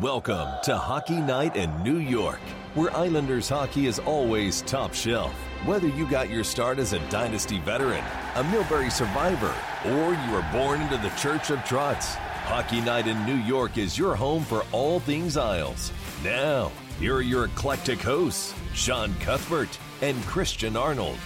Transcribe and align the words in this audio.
Welcome 0.00 0.48
to 0.62 0.78
Hockey 0.78 1.20
Night 1.20 1.56
in 1.56 1.82
New 1.82 1.98
York, 1.98 2.40
where 2.72 2.90
Islanders 2.96 3.50
hockey 3.50 3.86
is 3.86 3.98
always 3.98 4.62
top 4.62 4.94
shelf. 4.94 5.34
Whether 5.66 5.88
you 5.88 6.08
got 6.08 6.30
your 6.30 6.42
start 6.42 6.78
as 6.78 6.94
a 6.94 7.06
Dynasty 7.10 7.58
veteran, 7.58 8.02
a 8.34 8.42
Milbury 8.44 8.90
survivor, 8.90 9.54
or 9.84 10.14
you 10.14 10.32
were 10.32 10.46
born 10.52 10.80
into 10.80 10.96
the 10.96 11.10
Church 11.16 11.50
of 11.50 11.58
Trotz, 11.60 12.14
Hockey 12.14 12.80
Night 12.80 13.08
in 13.08 13.26
New 13.26 13.34
York 13.44 13.76
is 13.76 13.98
your 13.98 14.14
home 14.14 14.42
for 14.42 14.64
all 14.72 15.00
things 15.00 15.36
Isles. 15.36 15.92
Now, 16.24 16.72
here 16.98 17.16
are 17.16 17.20
your 17.20 17.44
eclectic 17.44 18.00
hosts, 18.00 18.54
Sean 18.72 19.12
Cuthbert 19.20 19.78
and 20.00 20.16
Christian 20.24 20.78
Arnold. 20.78 21.18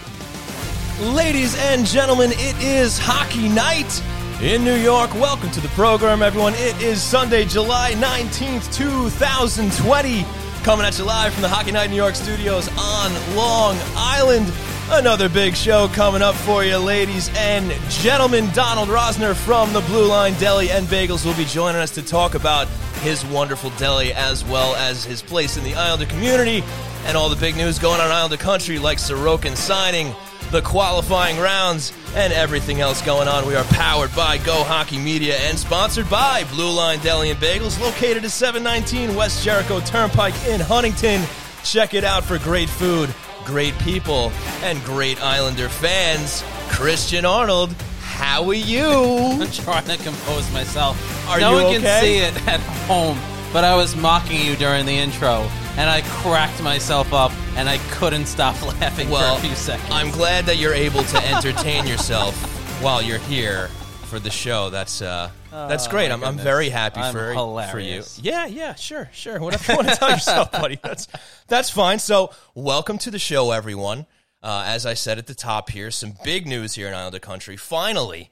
Ladies 0.99 1.57
and 1.59 1.85
gentlemen, 1.85 2.31
it 2.33 2.61
is 2.61 2.99
Hockey 2.99 3.47
Night 3.47 4.01
in 4.41 4.63
New 4.63 4.75
York. 4.75 5.13
Welcome 5.15 5.49
to 5.51 5.61
the 5.61 5.69
program, 5.69 6.21
everyone. 6.21 6.53
It 6.55 6.81
is 6.81 7.01
Sunday, 7.01 7.45
July 7.45 7.93
19th, 7.95 8.73
2020. 8.75 10.25
Coming 10.63 10.85
at 10.85 10.97
you 10.97 11.05
live 11.05 11.33
from 11.33 11.41
the 11.41 11.47
Hockey 11.47 11.71
Night 11.71 11.89
New 11.89 11.95
York 11.95 12.15
studios 12.15 12.67
on 12.77 13.35
Long 13.35 13.77
Island. 13.95 14.51
Another 14.89 15.29
big 15.29 15.55
show 15.55 15.87
coming 15.89 16.21
up 16.21 16.35
for 16.35 16.63
you, 16.63 16.77
ladies 16.77 17.29
and 17.37 17.71
gentlemen. 17.89 18.49
Donald 18.53 18.89
Rosner 18.89 19.35
from 19.35 19.71
the 19.73 19.81
Blue 19.81 20.05
Line 20.07 20.33
Deli 20.33 20.69
and 20.69 20.85
Bagels 20.87 21.25
will 21.25 21.35
be 21.35 21.45
joining 21.45 21.81
us 21.81 21.91
to 21.91 22.01
talk 22.01 22.35
about 22.35 22.67
his 23.01 23.25
wonderful 23.25 23.69
deli 23.71 24.13
as 24.13 24.43
well 24.45 24.75
as 24.75 25.05
his 25.05 25.21
place 25.21 25.57
in 25.57 25.63
the 25.63 25.75
Islander 25.75 26.05
community 26.07 26.63
and 27.05 27.15
all 27.15 27.29
the 27.29 27.35
big 27.35 27.55
news 27.55 27.79
going 27.79 27.99
on 27.99 28.07
in 28.07 28.11
Islander 28.11 28.37
country 28.37 28.79
like 28.79 28.97
Sorokin 28.97 29.55
signing 29.55 30.13
the 30.55 30.61
qualifying 30.61 31.37
rounds, 31.37 31.91
and 32.15 32.31
everything 32.31 32.79
else 32.79 33.01
going 33.01 33.27
on. 33.27 33.45
We 33.45 33.55
are 33.55 33.65
powered 33.65 34.15
by 34.15 34.37
Go 34.37 34.63
Hockey 34.63 34.97
Media 34.97 35.35
and 35.35 35.59
sponsored 35.59 36.09
by 36.09 36.45
Blue 36.45 36.71
Line 36.71 36.99
Deli 36.99 37.29
and 37.29 37.39
Bagels, 37.41 37.77
located 37.81 38.23
at 38.23 38.31
719 38.31 39.17
West 39.17 39.43
Jericho 39.43 39.81
Turnpike 39.81 40.33
in 40.47 40.61
Huntington. 40.61 41.23
Check 41.65 41.93
it 41.93 42.05
out 42.05 42.23
for 42.23 42.39
great 42.39 42.69
food, 42.69 43.13
great 43.43 43.77
people, 43.79 44.31
and 44.63 44.81
great 44.85 45.21
Islander 45.21 45.67
fans. 45.67 46.41
Christian 46.69 47.25
Arnold, 47.25 47.73
how 47.99 48.47
are 48.47 48.53
you? 48.53 48.85
I'm 49.41 49.51
trying 49.51 49.83
to 49.87 49.97
compose 49.97 50.49
myself. 50.53 51.27
Are 51.27 51.37
no 51.37 51.49
you 51.49 51.55
one 51.55 51.65
okay? 51.65 51.81
can 51.81 52.01
see 52.01 52.17
it 52.19 52.47
at 52.47 52.61
home, 52.87 53.19
but 53.51 53.65
I 53.65 53.75
was 53.75 53.93
mocking 53.93 54.39
you 54.39 54.55
during 54.55 54.85
the 54.85 54.97
intro, 54.97 55.49
and 55.75 55.89
I 55.89 55.99
cracked 56.21 56.63
myself 56.63 57.11
up, 57.11 57.33
and 57.55 57.69
I 57.69 57.77
couldn't 57.91 58.25
stop 58.25 58.61
laughing 58.81 59.09
Well, 59.09 59.35
for 59.35 59.45
a 59.45 59.47
few 59.47 59.55
seconds. 59.55 59.89
I'm 59.91 60.11
glad 60.11 60.45
that 60.45 60.57
you're 60.57 60.73
able 60.73 61.03
to 61.03 61.17
entertain 61.27 61.87
yourself 61.87 62.35
while 62.83 63.01
you're 63.01 63.17
here 63.19 63.67
for 64.09 64.19
the 64.19 64.29
show. 64.29 64.69
That's 64.69 65.01
uh, 65.01 65.29
that's 65.51 65.87
Oh, 65.87 65.91
great. 65.91 66.11
I'm, 66.11 66.23
I'm 66.23 66.37
very 66.37 66.69
happy 66.69 66.99
I'm 66.99 67.13
for 67.13 67.33
for 67.71 67.79
you. 67.79 68.03
Yeah, 68.21 68.45
yeah, 68.45 68.75
sure, 68.75 69.09
sure. 69.13 69.39
Whatever 69.39 69.71
you 69.71 69.77
want 69.77 69.89
to 69.89 69.95
tell 69.95 70.11
yourself, 70.11 70.51
buddy. 70.51 70.79
That's 70.83 71.07
that's 71.47 71.69
fine. 71.69 71.99
So, 71.99 72.31
welcome 72.53 72.97
to 72.99 73.11
the 73.11 73.19
show, 73.19 73.51
everyone. 73.51 74.05
Uh, 74.43 74.63
as 74.67 74.85
I 74.85 74.93
said 74.93 75.17
at 75.17 75.25
the 75.25 75.33
top 75.33 75.71
here, 75.71 75.89
some 75.89 76.13
big 76.23 76.45
news 76.45 76.75
here 76.75 76.87
in 76.87 76.93
Islander 76.93 77.17
country. 77.19 77.57
Finally, 77.57 78.29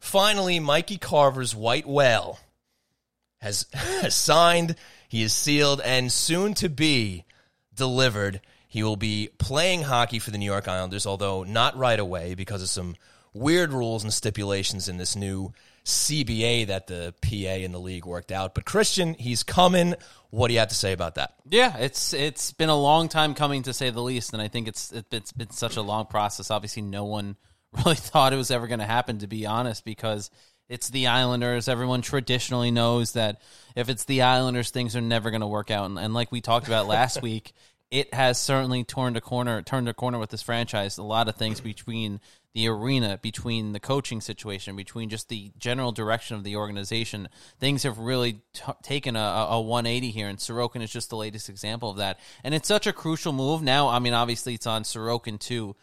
finally, 0.00 0.60
Mikey 0.60 0.96
Carver's 0.96 1.56
white 1.56 1.86
whale 1.88 2.38
has, 3.40 3.66
has 3.72 4.14
signed. 4.14 4.76
He 5.08 5.22
is 5.22 5.32
sealed 5.32 5.80
and 5.80 6.12
soon 6.12 6.54
to 6.54 6.68
be 6.68 7.24
delivered. 7.74 8.40
He 8.76 8.82
will 8.82 8.96
be 8.96 9.30
playing 9.38 9.84
hockey 9.84 10.18
for 10.18 10.30
the 10.30 10.36
New 10.36 10.44
York 10.44 10.68
Islanders, 10.68 11.06
although 11.06 11.44
not 11.44 11.78
right 11.78 11.98
away 11.98 12.34
because 12.34 12.60
of 12.60 12.68
some 12.68 12.94
weird 13.32 13.72
rules 13.72 14.04
and 14.04 14.12
stipulations 14.12 14.86
in 14.86 14.98
this 14.98 15.16
new 15.16 15.54
CBA 15.86 16.66
that 16.66 16.86
the 16.86 17.14
PA 17.22 17.64
and 17.64 17.72
the 17.72 17.78
league 17.78 18.04
worked 18.04 18.30
out. 18.30 18.54
But 18.54 18.66
Christian, 18.66 19.14
he's 19.14 19.42
coming. 19.42 19.94
What 20.28 20.48
do 20.48 20.52
you 20.52 20.60
have 20.60 20.68
to 20.68 20.74
say 20.74 20.92
about 20.92 21.14
that? 21.14 21.36
yeah, 21.48 21.78
it's 21.78 22.12
it's 22.12 22.52
been 22.52 22.68
a 22.68 22.76
long 22.76 23.08
time 23.08 23.32
coming 23.32 23.62
to 23.62 23.72
say 23.72 23.88
the 23.88 24.02
least, 24.02 24.34
and 24.34 24.42
I 24.42 24.48
think 24.48 24.68
it's 24.68 24.92
it, 24.92 25.06
it's 25.10 25.32
been 25.32 25.52
such 25.52 25.78
a 25.78 25.82
long 25.82 26.04
process. 26.04 26.50
Obviously, 26.50 26.82
no 26.82 27.06
one 27.06 27.36
really 27.72 27.96
thought 27.96 28.34
it 28.34 28.36
was 28.36 28.50
ever 28.50 28.66
going 28.66 28.80
to 28.80 28.84
happen, 28.84 29.20
to 29.20 29.26
be 29.26 29.46
honest, 29.46 29.86
because 29.86 30.30
it's 30.68 30.90
the 30.90 31.06
Islanders. 31.06 31.66
Everyone 31.66 32.02
traditionally 32.02 32.72
knows 32.72 33.12
that 33.12 33.40
if 33.74 33.88
it's 33.88 34.04
the 34.04 34.20
Islanders, 34.20 34.70
things 34.70 34.94
are 34.96 35.00
never 35.00 35.30
going 35.30 35.40
to 35.40 35.46
work 35.46 35.70
out. 35.70 35.86
And, 35.86 35.98
and 35.98 36.12
like 36.12 36.30
we 36.30 36.42
talked 36.42 36.66
about 36.66 36.86
last 36.86 37.22
week, 37.22 37.54
it 37.90 38.12
has 38.12 38.40
certainly 38.40 38.84
turned 38.84 39.16
a 39.16 39.20
corner, 39.20 39.62
turned 39.62 39.88
a 39.88 39.94
corner 39.94 40.18
with 40.18 40.30
this 40.30 40.42
franchise. 40.42 40.98
A 40.98 41.02
lot 41.02 41.28
of 41.28 41.36
things 41.36 41.60
between 41.60 42.20
the 42.52 42.68
arena, 42.68 43.18
between 43.20 43.72
the 43.72 43.80
coaching 43.80 44.20
situation, 44.20 44.76
between 44.76 45.08
just 45.08 45.28
the 45.28 45.52
general 45.58 45.92
direction 45.92 46.36
of 46.36 46.42
the 46.42 46.56
organization, 46.56 47.28
things 47.60 47.82
have 47.82 47.98
really 47.98 48.40
t- 48.54 48.62
taken 48.82 49.14
a, 49.14 49.46
a 49.50 49.60
180 49.60 50.10
here. 50.10 50.26
And 50.26 50.38
Sorokin 50.38 50.82
is 50.82 50.90
just 50.90 51.10
the 51.10 51.16
latest 51.16 51.48
example 51.48 51.90
of 51.90 51.98
that. 51.98 52.18
And 52.42 52.54
it's 52.54 52.66
such 52.66 52.86
a 52.86 52.92
crucial 52.92 53.32
move. 53.32 53.62
Now, 53.62 53.88
I 53.88 53.98
mean, 53.98 54.14
obviously, 54.14 54.54
it's 54.54 54.66
on 54.66 54.84
Sorokin 54.84 55.38
to 55.40 55.76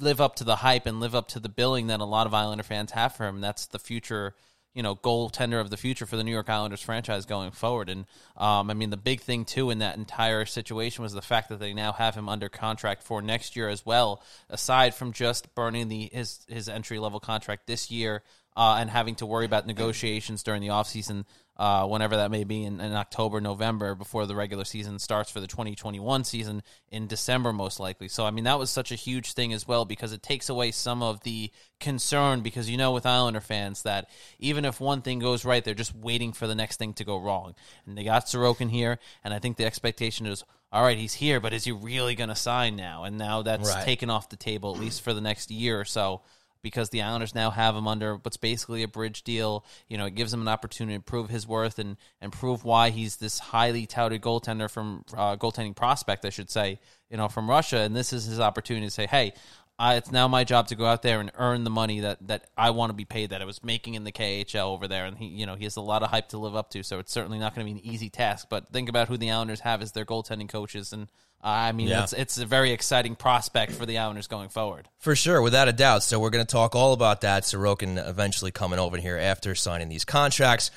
live 0.00 0.20
up 0.20 0.36
to 0.36 0.44
the 0.44 0.56
hype 0.56 0.86
and 0.86 1.00
live 1.00 1.14
up 1.14 1.28
to 1.28 1.40
the 1.40 1.48
billing 1.48 1.88
that 1.88 2.00
a 2.00 2.04
lot 2.04 2.26
of 2.26 2.34
Islander 2.34 2.64
fans 2.64 2.92
have 2.92 3.14
for 3.14 3.26
him. 3.26 3.40
That's 3.40 3.66
the 3.66 3.78
future, 3.78 4.34
you 4.74 4.82
know, 4.82 4.96
goaltender 4.96 5.60
of 5.60 5.70
the 5.70 5.76
future 5.76 6.04
for 6.04 6.16
the 6.16 6.24
New 6.24 6.32
York 6.32 6.50
Islanders 6.50 6.82
franchise 6.82 7.26
going 7.26 7.52
forward. 7.52 7.88
And 7.88 8.06
um, 8.36 8.70
I 8.70 8.74
mean, 8.74 8.90
the 8.90 8.96
big 8.96 9.20
thing 9.20 9.44
too 9.44 9.70
in 9.70 9.78
that 9.78 9.96
entire 9.96 10.44
situation 10.44 11.02
was 11.02 11.12
the 11.12 11.22
fact 11.22 11.48
that 11.48 11.60
they 11.60 11.72
now 11.72 11.92
have 11.92 12.14
him 12.14 12.28
under 12.28 12.48
contract 12.48 13.04
for 13.04 13.22
next 13.22 13.56
year 13.56 13.68
as 13.68 13.86
well. 13.86 14.22
Aside 14.50 14.94
from 14.94 15.12
just 15.12 15.54
burning 15.54 15.88
the 15.88 16.10
his 16.12 16.44
his 16.48 16.68
entry 16.68 16.98
level 16.98 17.20
contract 17.20 17.66
this 17.66 17.90
year 17.90 18.22
uh, 18.56 18.76
and 18.78 18.90
having 18.90 19.14
to 19.16 19.26
worry 19.26 19.44
about 19.44 19.66
negotiations 19.66 20.42
during 20.42 20.60
the 20.62 20.68
offseason 20.68 21.24
uh, 21.56 21.86
whenever 21.86 22.16
that 22.16 22.30
may 22.32 22.42
be 22.42 22.64
in, 22.64 22.80
in 22.80 22.92
October, 22.94 23.40
November, 23.40 23.94
before 23.94 24.26
the 24.26 24.34
regular 24.34 24.64
season 24.64 24.98
starts 24.98 25.30
for 25.30 25.40
the 25.40 25.46
2021 25.46 26.24
season 26.24 26.62
in 26.88 27.06
December, 27.06 27.52
most 27.52 27.78
likely. 27.78 28.08
So, 28.08 28.26
I 28.26 28.32
mean, 28.32 28.44
that 28.44 28.58
was 28.58 28.70
such 28.70 28.90
a 28.90 28.96
huge 28.96 29.34
thing 29.34 29.52
as 29.52 29.66
well 29.66 29.84
because 29.84 30.12
it 30.12 30.22
takes 30.22 30.48
away 30.48 30.72
some 30.72 31.02
of 31.02 31.22
the 31.22 31.50
concern 31.78 32.40
because 32.40 32.68
you 32.68 32.76
know, 32.76 32.90
with 32.90 33.06
Islander 33.06 33.40
fans, 33.40 33.82
that 33.82 34.10
even 34.40 34.64
if 34.64 34.80
one 34.80 35.00
thing 35.02 35.20
goes 35.20 35.44
right, 35.44 35.64
they're 35.64 35.74
just 35.74 35.94
waiting 35.94 36.32
for 36.32 36.48
the 36.48 36.56
next 36.56 36.76
thing 36.78 36.92
to 36.94 37.04
go 37.04 37.18
wrong. 37.18 37.54
And 37.86 37.96
they 37.96 38.02
got 38.02 38.26
Sorokin 38.26 38.70
here, 38.70 38.98
and 39.22 39.32
I 39.32 39.38
think 39.38 39.56
the 39.56 39.66
expectation 39.66 40.26
is. 40.26 40.44
All 40.72 40.82
right, 40.82 40.98
he's 40.98 41.14
here, 41.14 41.38
but 41.38 41.52
is 41.52 41.62
he 41.62 41.70
really 41.70 42.16
going 42.16 42.30
to 42.30 42.34
sign 42.34 42.74
now? 42.74 43.04
And 43.04 43.16
now 43.16 43.42
that's 43.42 43.68
Right. 43.68 43.84
taken 43.84 44.10
off 44.10 44.28
the 44.28 44.34
table, 44.34 44.74
at 44.74 44.80
least 44.80 45.02
for 45.02 45.14
the 45.14 45.20
next 45.20 45.52
year 45.52 45.78
or 45.78 45.84
so 45.84 46.22
because 46.64 46.88
the 46.88 47.02
Islanders 47.02 47.34
now 47.34 47.50
have 47.50 47.76
him 47.76 47.86
under 47.86 48.16
what's 48.16 48.38
basically 48.38 48.82
a 48.82 48.88
bridge 48.88 49.22
deal. 49.22 49.64
You 49.86 49.98
know, 49.98 50.06
it 50.06 50.14
gives 50.14 50.32
him 50.32 50.40
an 50.40 50.48
opportunity 50.48 50.96
to 50.96 51.04
prove 51.04 51.28
his 51.28 51.46
worth 51.46 51.78
and, 51.78 51.98
and 52.22 52.32
prove 52.32 52.64
why 52.64 52.88
he's 52.88 53.16
this 53.16 53.38
highly 53.38 53.86
touted 53.86 54.22
goaltender 54.22 54.68
from 54.68 55.04
uh, 55.14 55.36
goaltending 55.36 55.76
prospect, 55.76 56.24
I 56.24 56.30
should 56.30 56.50
say, 56.50 56.80
you 57.10 57.18
know, 57.18 57.28
from 57.28 57.48
Russia. 57.48 57.80
And 57.80 57.94
this 57.94 58.14
is 58.14 58.24
his 58.24 58.40
opportunity 58.40 58.86
to 58.86 58.90
say, 58.90 59.06
hey, 59.06 59.34
uh, 59.78 59.94
it's 59.96 60.10
now 60.12 60.28
my 60.28 60.44
job 60.44 60.68
to 60.68 60.74
go 60.76 60.86
out 60.86 61.02
there 61.02 61.20
and 61.20 61.30
earn 61.36 61.64
the 61.64 61.70
money 61.70 62.00
that, 62.00 62.18
that 62.28 62.46
I 62.56 62.70
want 62.70 62.90
to 62.90 62.94
be 62.94 63.04
paid 63.04 63.30
that 63.30 63.42
I 63.42 63.44
was 63.44 63.62
making 63.64 63.94
in 63.94 64.04
the 64.04 64.12
KHL 64.12 64.66
over 64.72 64.86
there. 64.86 65.04
And 65.04 65.18
he, 65.18 65.26
you 65.26 65.46
know, 65.46 65.54
he 65.56 65.64
has 65.64 65.76
a 65.76 65.80
lot 65.80 66.02
of 66.02 66.10
hype 66.10 66.28
to 66.28 66.38
live 66.38 66.54
up 66.54 66.70
to. 66.70 66.82
So 66.82 66.98
it's 66.98 67.12
certainly 67.12 67.38
not 67.38 67.54
going 67.54 67.66
to 67.66 67.72
be 67.74 67.80
an 67.80 67.84
easy 67.86 68.08
task. 68.10 68.46
But 68.48 68.68
think 68.68 68.88
about 68.88 69.08
who 69.08 69.16
the 69.16 69.30
Islanders 69.30 69.60
have 69.60 69.82
as 69.82 69.92
their 69.92 70.04
goaltending 70.04 70.48
coaches 70.48 70.92
and. 70.92 71.08
Uh, 71.42 71.48
I 71.48 71.72
mean, 71.72 71.88
Yeah. 71.88 72.04
it's 72.04 72.14
it's 72.14 72.38
a 72.38 72.46
very 72.46 72.70
exciting 72.70 73.16
prospect 73.16 73.72
for 73.72 73.84
the 73.84 73.98
Islanders 73.98 74.28
going 74.28 74.48
forward. 74.48 74.88
For 74.98 75.14
sure, 75.14 75.42
without 75.42 75.68
a 75.68 75.74
doubt. 75.74 76.02
So 76.02 76.18
we're 76.18 76.30
going 76.30 76.46
to 76.46 76.50
talk 76.50 76.74
all 76.74 76.94
about 76.94 77.20
that. 77.20 77.42
Sorokin 77.42 77.98
eventually 78.08 78.50
coming 78.50 78.78
over 78.78 78.96
here 78.96 79.18
after 79.18 79.54
signing 79.54 79.90
these 79.90 80.06
contracts. 80.06 80.70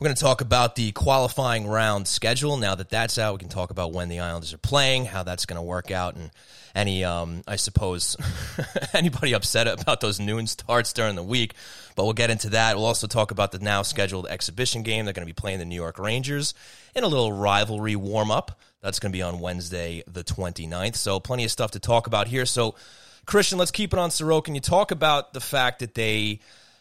We're 0.00 0.04
going 0.04 0.14
to 0.14 0.22
talk 0.22 0.42
about 0.42 0.76
the 0.76 0.92
qualifying 0.92 1.66
round 1.66 2.06
schedule. 2.06 2.56
Now 2.56 2.76
that 2.76 2.88
that's 2.88 3.18
out, 3.18 3.34
we 3.34 3.40
can 3.40 3.48
talk 3.48 3.70
about 3.70 3.92
when 3.92 4.08
the 4.08 4.20
Islanders 4.20 4.54
are 4.54 4.58
playing, 4.58 5.06
how 5.06 5.24
that's 5.24 5.44
going 5.44 5.56
to 5.56 5.62
work 5.62 5.90
out, 5.90 6.14
and 6.14 6.30
any, 6.72 7.02
um, 7.02 7.42
I 7.48 7.56
suppose, 7.56 8.16
anybody 8.94 9.32
upset 9.32 9.66
about 9.66 10.00
those 10.00 10.20
noon 10.20 10.46
starts 10.46 10.92
during 10.92 11.16
the 11.16 11.24
week. 11.24 11.54
But 11.96 12.04
we'll 12.04 12.12
get 12.12 12.30
into 12.30 12.50
that. 12.50 12.76
We'll 12.76 12.86
also 12.86 13.08
talk 13.08 13.32
about 13.32 13.50
the 13.50 13.58
now 13.58 13.82
scheduled 13.82 14.28
exhibition 14.28 14.84
game. 14.84 15.04
They're 15.04 15.14
going 15.14 15.26
to 15.26 15.34
be 15.34 15.36
playing 15.36 15.58
the 15.58 15.64
New 15.64 15.74
York 15.74 15.98
Rangers 15.98 16.54
in 16.94 17.02
a 17.02 17.08
little 17.08 17.32
rivalry 17.32 17.96
warm 17.96 18.30
up. 18.30 18.60
That's 18.80 19.00
going 19.00 19.10
to 19.10 19.16
be 19.16 19.22
on 19.22 19.40
Wednesday, 19.40 20.04
the 20.06 20.22
29th. 20.22 20.94
So, 20.94 21.18
plenty 21.18 21.42
of 21.42 21.50
stuff 21.50 21.72
to 21.72 21.80
talk 21.80 22.06
about 22.06 22.28
here. 22.28 22.46
So, 22.46 22.76
Christian, 23.26 23.58
let's 23.58 23.72
keep 23.72 23.92
it 23.92 23.98
on 23.98 24.10
Sorokin. 24.10 24.54
You 24.54 24.60
talk 24.60 24.92
about 24.92 25.32
the 25.32 25.40
fact 25.40 25.80
that 25.80 25.96
they, 25.96 26.38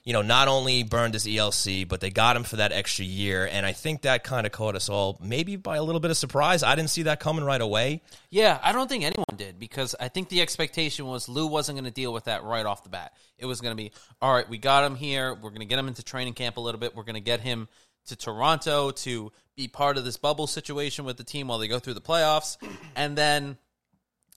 you 0.07 0.13
know, 0.13 0.21
not 0.21 0.47
only 0.47 0.83
burned 0.83 1.13
his 1.15 1.25
ELC, 1.25 1.85
but 1.85 1.99
they 1.99 2.09
got 2.09 2.37
him 2.37 2.45
for 2.45 2.55
that 2.55 2.71
extra 2.71 3.03
year. 3.03 3.45
And 3.45 3.65
I 3.65 3.73
think 3.73 4.03
that 4.03 4.23
kind 4.23 4.45
of 4.45 4.53
caught 4.53 4.73
us 4.73 4.87
all 4.87 5.19
maybe 5.21 5.57
by 5.57 5.75
a 5.75 5.83
little 5.83 5.99
bit 5.99 6.11
of 6.11 6.15
surprise. 6.15 6.63
I 6.63 6.75
didn't 6.75 6.91
see 6.91 7.03
that 7.03 7.19
coming 7.19 7.43
right 7.43 7.59
away. 7.59 8.01
Yeah, 8.29 8.57
I 8.63 8.71
don't 8.71 8.87
think 8.87 9.03
anyone 9.03 9.25
did 9.35 9.59
because 9.59 9.95
I 9.99 10.07
think 10.07 10.29
the 10.29 10.39
expectation 10.39 11.07
was 11.07 11.27
Lou 11.27 11.47
wasn't 11.47 11.75
going 11.75 11.83
to 11.83 11.91
deal 11.91 12.13
with 12.13 12.23
that 12.23 12.45
right 12.45 12.65
off 12.65 12.85
the 12.85 12.89
bat. 12.89 13.17
It 13.37 13.47
was 13.47 13.59
going 13.59 13.73
to 13.73 13.75
be, 13.75 13.91
all 14.21 14.33
right, 14.33 14.47
we 14.47 14.57
got 14.57 14.85
him 14.85 14.95
here. 14.95 15.33
We're 15.33 15.49
going 15.49 15.59
to 15.59 15.65
get 15.65 15.77
him 15.77 15.89
into 15.89 16.03
training 16.03 16.35
camp 16.35 16.55
a 16.55 16.61
little 16.61 16.79
bit. 16.79 16.95
We're 16.95 17.03
going 17.03 17.15
to 17.15 17.19
get 17.19 17.41
him 17.41 17.67
to 18.05 18.15
Toronto 18.15 18.91
to 18.91 19.33
be 19.57 19.67
part 19.67 19.97
of 19.97 20.05
this 20.05 20.15
bubble 20.15 20.47
situation 20.47 21.03
with 21.03 21.17
the 21.17 21.25
team 21.25 21.49
while 21.49 21.57
they 21.57 21.67
go 21.67 21.79
through 21.79 21.95
the 21.95 21.99
playoffs, 21.99 22.55
and 22.95 23.17
then 23.17 23.57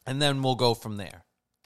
and 0.05 0.21
then 0.21 0.43
we'll 0.43 0.57
go 0.57 0.75
from 0.75 0.97
there. 0.97 1.23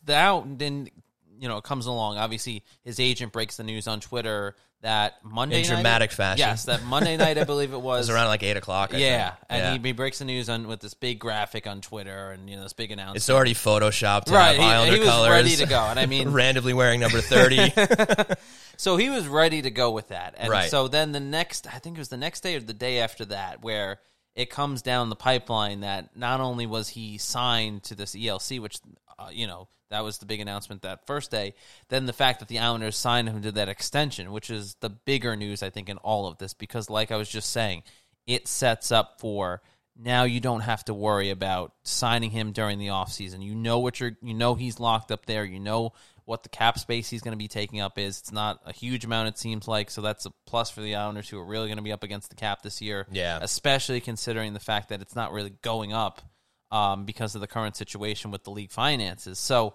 Now, 0.07 0.45
then 0.47 0.89
you 1.39 1.49
know, 1.49 1.61
comes 1.61 1.87
along. 1.87 2.19
Obviously, 2.19 2.63
his 2.83 3.01
agent 3.01 3.33
breaks 3.33 3.57
the 3.57 3.65
news 3.65 3.87
on 3.89 4.01
Twitter 4.01 4.55
that 4.83 5.15
Monday 5.25 5.63
In 5.63 5.69
night, 5.69 5.75
dramatic 5.75 6.13
fashion. 6.13 6.41
Yes, 6.41 6.65
that 6.67 6.85
Monday 6.85 7.17
night, 7.17 7.39
I 7.39 7.45
believe 7.53 7.73
it 7.73 7.77
It 7.77 7.81
was. 7.81 8.09
was 8.09 8.11
around 8.11 8.27
like 8.29 8.43
eight 8.43 8.57
o'clock. 8.59 8.93
I 8.93 8.99
yeah, 8.99 9.31
think. 9.31 9.41
and 9.49 9.59
Yeah. 9.63 9.73
He, 9.83 9.89
he 9.89 9.93
breaks 9.93 10.19
the 10.19 10.27
news 10.27 10.49
on 10.51 10.69
with 10.69 10.81
this 10.81 10.93
big 10.95 11.19
graphic 11.19 11.67
on 11.67 11.81
Twitter 11.81 12.33
and 12.33 12.49
you 12.51 12.57
know 12.57 12.63
this 12.65 12.75
big 12.75 12.91
announcement. 12.91 13.17
It's 13.17 13.31
already 13.31 13.55
photoshopped 13.55 14.25
to 14.25 14.33
Right, 14.35 14.59
he- 14.87 14.93
he 14.95 15.01
was 15.01 15.09
colors. 15.09 15.31
ready 15.31 15.57
to 15.57 15.67
go, 15.67 15.81
and 15.81 15.99
I 15.99 16.05
mean- 16.07 16.31
randomly 16.33 16.75
wearing 16.75 17.01
number 17.01 17.21
thirty. 17.21 17.73
So 18.77 18.97
he 18.97 19.09
was 19.09 19.29
ready 19.29 19.63
to 19.63 19.71
go 19.71 19.93
with 19.93 20.09
that. 20.09 20.35
And 20.37 20.51
Right. 20.51 20.69
so 20.69 20.89
then 20.89 21.13
the 21.13 21.21
next, 21.21 21.67
I 21.67 21.79
think 21.79 21.97
it 21.97 22.01
was 22.01 22.09
the 22.09 22.17
next 22.17 22.41
day 22.43 22.57
or 22.57 22.61
the 22.61 22.75
day 22.75 22.99
after 23.01 23.25
that, 23.27 23.63
where 23.63 24.01
it 24.35 24.51
comes 24.51 24.83
down 24.83 25.11
the 25.11 25.17
pipeline 25.17 25.81
that 25.81 26.17
not 26.17 26.41
only 26.41 26.67
was 26.67 26.89
he 26.89 27.17
signed 27.19 27.85
to 27.85 27.95
this 27.95 28.17
ELC, 28.17 28.61
which, 28.61 28.79
uh, 29.17 29.29
you 29.33 29.47
know, 29.47 29.69
that 29.95 30.05
was 30.05 30.19
the 30.19 30.27
big 30.27 30.41
announcement 30.41 30.83
that 30.83 31.07
first 31.07 31.31
day, 31.31 31.55
then 31.89 32.07
the 32.07 32.13
fact 32.13 32.41
that 32.41 32.49
the 32.49 32.59
Islanders 32.59 32.97
signed 32.97 33.29
him 33.29 33.41
to 33.43 33.53
that 33.53 33.69
extension, 33.69 34.33
which 34.33 34.51
is 34.51 34.75
the 34.81 34.91
bigger 34.91 35.37
news, 35.37 35.63
I 35.63 35.71
think, 35.71 35.89
in 35.89 35.99
all 35.99 36.27
of 36.27 36.39
this, 36.39 36.53
because 36.53 36.91
like 36.91 37.13
I 37.13 37.17
was 37.17 37.29
just 37.29 37.51
saying, 37.51 37.85
it 38.27 38.49
sets 38.49 38.91
up 38.91 39.21
for 39.21 39.63
now 39.97 40.25
you 40.25 40.41
don't 40.41 40.61
have 40.61 40.85
to 40.87 40.95
worry 40.95 41.31
about 41.31 41.73
signing 41.85 42.31
him 42.31 42.53
during 42.53 42.79
the 42.79 42.89
offseason. 42.89 43.43
You 43.45 43.55
know 43.55 43.79
what 43.79 44.01
you're 44.01 44.17
you 44.23 44.35
know 44.35 44.55
he's 44.55 44.81
locked 44.81 45.13
up 45.13 45.27
there. 45.27 45.45
You 45.45 45.61
know 45.61 45.93
what 46.25 46.43
the 46.43 46.49
cap 46.49 46.79
space 46.79 47.09
he's 47.09 47.21
going 47.21 47.33
to 47.33 47.39
be 47.39 47.49
taking 47.49 47.81
up 47.81 47.99
is. 47.99 48.19
It's 48.19 48.33
not 48.33 48.61
a 48.65 48.73
huge 48.73 49.05
amount 49.05 49.29
it 49.29 49.39
seems 49.39 49.69
like, 49.69 49.91
so 49.91 50.01
that's 50.01 50.27
a 50.27 50.33
plus 50.47 50.71
for 50.71 50.81
the 50.81 50.97
Islanders 50.97 51.29
who 51.29 51.39
are 51.39 51.45
really 51.45 51.69
going 51.69 51.77
to 51.77 51.83
be 51.83 51.93
up 51.93 52.03
against 52.03 52.31
the 52.31 52.37
cap 52.37 52.63
this 52.63 52.81
year. 52.81 53.07
Yeah. 53.13 53.39
Especially 53.41 54.01
considering 54.01 54.55
the 54.55 54.61
fact 54.61 54.89
that 54.89 55.03
it's 55.03 55.15
not 55.15 55.33
really 55.33 55.53
going 55.63 55.93
up 55.93 56.23
um, 56.71 57.05
because 57.05 57.35
of 57.35 57.41
the 57.41 57.47
current 57.47 57.77
situation 57.77 58.31
with 58.31 58.45
the 58.45 58.51
league 58.51 58.71
finances. 58.71 59.39
So 59.39 59.75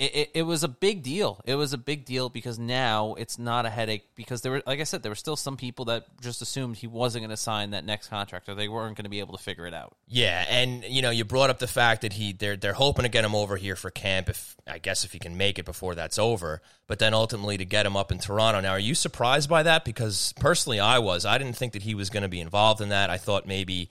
it, 0.00 0.14
it, 0.14 0.30
it 0.36 0.42
was 0.44 0.64
a 0.64 0.68
big 0.68 1.02
deal. 1.02 1.42
It 1.44 1.56
was 1.56 1.74
a 1.74 1.78
big 1.78 2.06
deal 2.06 2.30
because 2.30 2.58
now 2.58 3.14
it's 3.18 3.38
not 3.38 3.66
a 3.66 3.70
headache 3.70 4.04
because 4.14 4.40
there 4.40 4.52
were, 4.52 4.62
like 4.66 4.80
I 4.80 4.84
said, 4.84 5.02
there 5.02 5.10
were 5.10 5.16
still 5.16 5.36
some 5.36 5.58
people 5.58 5.84
that 5.84 6.06
just 6.22 6.40
assumed 6.40 6.78
he 6.78 6.86
wasn't 6.86 7.20
going 7.20 7.30
to 7.30 7.36
sign 7.36 7.72
that 7.72 7.84
next 7.84 8.08
contract 8.08 8.48
or 8.48 8.54
they 8.54 8.66
weren't 8.66 8.96
going 8.96 9.04
to 9.04 9.10
be 9.10 9.20
able 9.20 9.36
to 9.36 9.42
figure 9.42 9.66
it 9.66 9.74
out. 9.74 9.94
Yeah, 10.08 10.46
and 10.48 10.84
you 10.84 11.02
know, 11.02 11.10
you 11.10 11.26
brought 11.26 11.50
up 11.50 11.58
the 11.58 11.66
fact 11.66 12.00
that 12.00 12.14
he 12.14 12.32
they're 12.32 12.56
they're 12.56 12.72
hoping 12.72 13.02
to 13.02 13.10
get 13.10 13.26
him 13.26 13.34
over 13.34 13.58
here 13.58 13.76
for 13.76 13.90
camp 13.90 14.30
if 14.30 14.56
I 14.66 14.78
guess 14.78 15.04
if 15.04 15.12
he 15.12 15.18
can 15.18 15.36
make 15.36 15.58
it 15.58 15.66
before 15.66 15.94
that's 15.94 16.18
over, 16.18 16.62
but 16.86 16.98
then 16.98 17.12
ultimately 17.12 17.58
to 17.58 17.66
get 17.66 17.84
him 17.84 17.94
up 17.94 18.10
in 18.10 18.18
Toronto. 18.18 18.60
Now, 18.60 18.70
are 18.70 18.78
you 18.78 18.94
surprised 18.94 19.50
by 19.50 19.64
that? 19.64 19.84
Because 19.84 20.32
personally, 20.40 20.80
I 20.80 20.98
was. 20.98 21.26
I 21.26 21.36
didn't 21.36 21.56
think 21.56 21.74
that 21.74 21.82
he 21.82 21.94
was 21.94 22.08
going 22.08 22.22
to 22.22 22.28
be 22.30 22.40
involved 22.40 22.80
in 22.80 22.88
that. 22.88 23.10
I 23.10 23.18
thought 23.18 23.46
maybe. 23.46 23.90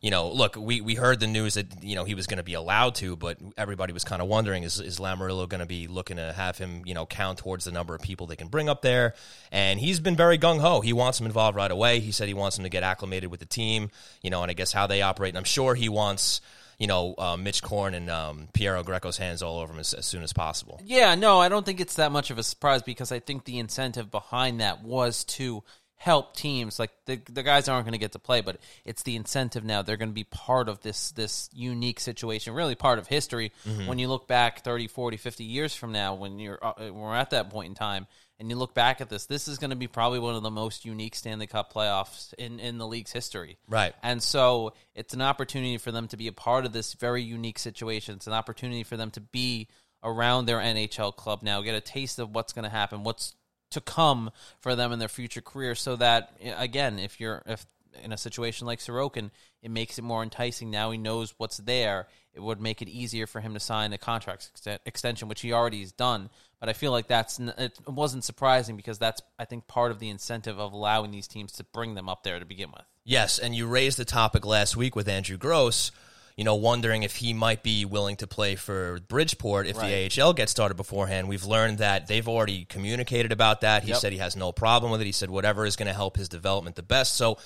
You 0.00 0.12
know, 0.12 0.30
look, 0.30 0.54
we, 0.54 0.80
we 0.80 0.94
heard 0.94 1.18
the 1.18 1.26
news 1.26 1.54
that 1.54 1.82
you 1.82 1.96
know 1.96 2.04
he 2.04 2.14
was 2.14 2.26
going 2.26 2.36
to 2.36 2.44
be 2.44 2.54
allowed 2.54 2.94
to, 2.96 3.16
but 3.16 3.38
everybody 3.56 3.92
was 3.92 4.04
kind 4.04 4.22
of 4.22 4.28
wondering 4.28 4.62
is 4.62 4.80
is 4.80 4.98
Lamoriello 4.98 5.48
going 5.48 5.60
to 5.60 5.66
be 5.66 5.88
looking 5.88 6.18
to 6.18 6.32
have 6.32 6.56
him 6.56 6.82
you 6.86 6.94
know 6.94 7.04
count 7.04 7.38
towards 7.38 7.64
the 7.64 7.72
number 7.72 7.94
of 7.94 8.00
people 8.00 8.26
they 8.26 8.36
can 8.36 8.48
bring 8.48 8.68
up 8.68 8.82
there? 8.82 9.14
And 9.50 9.80
he's 9.80 9.98
been 9.98 10.14
very 10.14 10.38
gung 10.38 10.60
ho. 10.60 10.80
He 10.80 10.92
wants 10.92 11.18
him 11.18 11.26
involved 11.26 11.56
right 11.56 11.70
away. 11.70 11.98
He 12.00 12.12
said 12.12 12.28
he 12.28 12.34
wants 12.34 12.58
him 12.58 12.64
to 12.64 12.70
get 12.70 12.84
acclimated 12.84 13.30
with 13.30 13.40
the 13.40 13.46
team, 13.46 13.90
you 14.22 14.30
know, 14.30 14.42
and 14.42 14.50
I 14.50 14.54
guess 14.54 14.72
how 14.72 14.86
they 14.86 15.02
operate. 15.02 15.30
And 15.30 15.38
I'm 15.38 15.44
sure 15.44 15.74
he 15.74 15.88
wants 15.88 16.40
you 16.78 16.86
know, 16.86 17.14
uh, 17.18 17.36
Mitch 17.36 17.60
Korn 17.60 17.92
and 17.94 18.08
um, 18.08 18.48
Piero 18.52 18.84
Greco's 18.84 19.18
hands 19.18 19.42
all 19.42 19.58
over 19.58 19.72
him 19.72 19.80
as, 19.80 19.94
as 19.94 20.06
soon 20.06 20.22
as 20.22 20.32
possible. 20.32 20.80
Yeah, 20.84 21.16
no, 21.16 21.40
I 21.40 21.48
don't 21.48 21.66
think 21.66 21.80
it's 21.80 21.96
that 21.96 22.12
much 22.12 22.30
of 22.30 22.38
a 22.38 22.42
surprise 22.44 22.82
because 22.82 23.10
I 23.10 23.18
think 23.18 23.44
the 23.44 23.58
incentive 23.58 24.10
behind 24.10 24.60
that 24.60 24.84
was 24.84 25.24
to 25.24 25.64
help 25.98 26.34
teams. 26.34 26.78
Like 26.78 26.92
the 27.04 27.20
the 27.30 27.42
guys 27.42 27.68
aren't 27.68 27.84
going 27.84 27.92
to 27.92 27.98
get 27.98 28.12
to 28.12 28.18
play 28.18 28.40
but 28.40 28.58
it's 28.84 29.02
the 29.02 29.16
incentive 29.16 29.64
now. 29.64 29.82
They're 29.82 29.96
going 29.96 30.10
to 30.10 30.14
be 30.14 30.24
part 30.24 30.68
of 30.68 30.80
this 30.80 31.10
this 31.10 31.50
unique 31.52 32.00
situation 32.00 32.54
really 32.54 32.74
part 32.74 32.98
of 32.98 33.08
history. 33.08 33.52
When 33.86 33.98
you 33.98 34.08
look 34.08 34.26
back 34.26 34.64
30 34.64 34.86
40 34.86 35.16
50 35.16 35.44
years 35.44 35.74
from 35.74 35.92
now 35.92 36.14
when 36.14 36.38
you're 36.38 36.58
uh, 36.64 36.74
when 36.78 36.94
we're 36.94 37.14
at 37.14 37.30
that 37.30 37.50
point 37.50 37.68
in 37.68 37.74
time 37.74 38.06
and 38.38 38.48
you 38.48 38.56
look 38.56 38.74
back 38.74 39.00
at 39.00 39.10
this 39.10 39.26
this 39.26 39.48
is 39.48 39.58
going 39.58 39.70
to 39.70 39.76
be 39.76 39.88
probably 39.88 40.20
one 40.20 40.36
of 40.36 40.42
the 40.42 40.50
most 40.50 40.84
unique 40.84 41.16
Stanley 41.16 41.48
Cup 41.48 41.72
playoffs 41.72 42.32
in 42.34 42.60
in 42.60 42.78
the 42.78 42.86
league's 42.86 43.12
history. 43.12 43.58
Right. 43.68 43.94
and 44.02 44.22
so 44.22 44.74
it's 44.94 45.14
an 45.14 45.22
opportunity 45.22 45.78
for 45.78 45.90
them 45.92 46.08
to 46.08 46.16
be 46.16 46.28
a 46.28 46.32
part 46.32 46.64
of 46.64 46.72
this 46.72 46.94
very 46.94 47.22
unique 47.22 47.58
situation. 47.58 48.14
It's 48.14 48.26
an 48.26 48.32
opportunity 48.32 48.84
for 48.84 48.96
them 48.96 49.10
to 49.12 49.20
be 49.20 49.68
around 50.02 50.46
their 50.46 50.58
NHL 50.58 51.14
club 51.16 51.42
now, 51.42 51.60
get 51.60 51.74
a 51.74 51.80
taste 51.80 52.18
of 52.18 52.34
what's 52.34 52.52
going 52.52 52.64
to 52.64 52.70
happen, 52.70 53.02
what's 53.02 53.34
to 53.70 53.80
come 53.80 54.30
for 54.60 54.74
them 54.74 54.92
in 54.92 54.98
their 54.98 55.08
future 55.08 55.40
career 55.40 55.74
so 55.74 55.96
that 55.96 56.36
again, 56.56 56.98
if 56.98 57.20
you're 57.20 57.42
if 57.46 57.66
in 58.02 58.12
a 58.12 58.18
situation 58.18 58.66
like 58.66 58.78
Sorokin, 58.78 59.30
it 59.62 59.70
makes 59.70 59.98
it 59.98 60.02
more 60.02 60.22
enticing. 60.22 60.70
Now 60.70 60.90
he 60.90 60.98
knows 60.98 61.34
what's 61.36 61.58
there. 61.58 62.06
It 62.32 62.42
would 62.42 62.60
make 62.60 62.82
it 62.82 62.88
easier 62.88 63.26
for 63.26 63.40
him 63.40 63.54
to 63.54 63.60
sign 63.60 63.92
a 63.92 63.98
contract 63.98 64.50
ex- 64.54 64.80
extension, 64.86 65.28
which 65.28 65.40
he 65.40 65.52
already 65.52 65.80
has 65.80 65.92
done. 65.92 66.30
But 66.60 66.68
I 66.68 66.72
feel 66.72 66.92
like 66.92 67.08
that's 67.08 67.38
it 67.38 67.78
wasn't 67.86 68.24
surprising 68.24 68.76
because 68.76 68.98
that's 68.98 69.20
I 69.38 69.44
think 69.44 69.66
part 69.66 69.90
of 69.90 69.98
the 69.98 70.08
incentive 70.08 70.58
of 70.58 70.72
allowing 70.72 71.10
these 71.10 71.28
teams 71.28 71.52
to 71.52 71.64
bring 71.64 71.94
them 71.94 72.08
up 72.08 72.22
there 72.22 72.38
to 72.38 72.44
begin 72.44 72.70
with. 72.70 72.84
Yes, 73.04 73.38
and 73.38 73.54
you 73.54 73.66
raised 73.66 73.98
the 73.98 74.04
topic 74.04 74.44
last 74.44 74.76
week 74.76 74.94
with 74.94 75.08
Andrew 75.08 75.36
Gross, 75.36 75.90
you 76.38 76.44
know, 76.44 76.54
wondering 76.54 77.02
if 77.02 77.16
he 77.16 77.34
might 77.34 77.64
be 77.64 77.84
willing 77.84 78.14
to 78.16 78.26
play 78.28 78.54
for 78.54 79.00
Bridgeport 79.08 79.66
if 79.66 79.76
Right. 79.76 80.08
the 80.08 80.22
AHL 80.22 80.32
gets 80.32 80.52
started 80.52 80.76
beforehand. 80.76 81.28
We've 81.28 81.44
learned 81.44 81.78
that 81.78 82.06
they've 82.06 82.28
already 82.28 82.64
communicated 82.64 83.32
about 83.32 83.62
that. 83.62 83.82
He 83.82 83.88
Yep. 83.88 83.98
said 83.98 84.12
he 84.12 84.18
has 84.20 84.36
no 84.36 84.52
problem 84.52 84.92
with 84.92 85.00
it. 85.00 85.04
He 85.06 85.12
said 85.12 85.30
whatever 85.30 85.66
is 85.66 85.74
going 85.74 85.88
to 85.88 85.92
help 85.92 86.16
his 86.16 86.28
development 86.28 86.76
the 86.76 86.84
best. 86.84 87.16
So, 87.16 87.38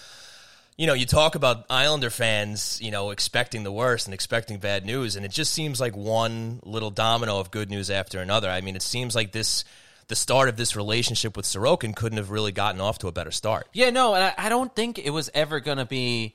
you 0.76 0.86
know, 0.86 0.92
you 0.92 1.06
talk 1.06 1.34
about 1.34 1.64
Islander 1.70 2.10
fans, 2.10 2.78
you 2.82 2.90
know, 2.90 3.10
expecting 3.12 3.62
the 3.62 3.72
worst 3.72 4.06
and 4.06 4.12
expecting 4.12 4.58
bad 4.58 4.84
news, 4.84 5.16
and 5.16 5.24
it 5.24 5.30
just 5.30 5.54
seems 5.54 5.80
like 5.80 5.96
one 5.96 6.60
little 6.62 6.90
domino 6.90 7.38
of 7.40 7.50
good 7.50 7.70
news 7.70 7.90
after 7.90 8.20
another. 8.20 8.50
I 8.50 8.60
mean, 8.60 8.76
it 8.76 8.82
seems 8.82 9.14
like 9.14 9.32
this 9.32 9.64
the 10.08 10.16
start 10.16 10.50
of 10.50 10.56
this 10.58 10.76
relationship 10.76 11.34
with 11.34 11.46
Sorokin 11.46 11.96
couldn't 11.96 12.18
have 12.18 12.30
really 12.30 12.52
gotten 12.52 12.80
off 12.82 12.98
to 12.98 13.08
a 13.08 13.12
better 13.12 13.30
start. 13.30 13.68
Yeah, 13.72 13.88
no, 13.88 14.12
and 14.14 14.22
I, 14.24 14.34
I 14.36 14.48
don't 14.50 14.74
think 14.76 14.98
it 14.98 15.10
was 15.10 15.30
ever 15.32 15.60
going 15.60 15.78
to 15.78 15.86
be. 15.86 16.34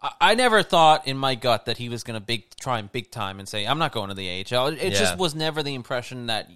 I, 0.00 0.12
I 0.20 0.34
never 0.34 0.62
thought 0.62 1.06
in 1.06 1.16
my 1.16 1.34
gut 1.34 1.66
that 1.66 1.78
he 1.78 1.88
was 1.88 2.04
going 2.04 2.18
to 2.18 2.24
big 2.24 2.44
try 2.56 2.78
and 2.78 2.90
big 2.90 3.10
time 3.10 3.38
and 3.38 3.48
say, 3.48 3.66
"I'm 3.66 3.78
not 3.78 3.92
going 3.92 4.08
to 4.08 4.14
the 4.14 4.28
AHL." 4.28 4.68
It, 4.68 4.78
Yeah. 4.82 4.90
just 4.90 5.18
was 5.18 5.34
never 5.34 5.62
the 5.62 5.74
impression 5.74 6.26
that 6.26 6.50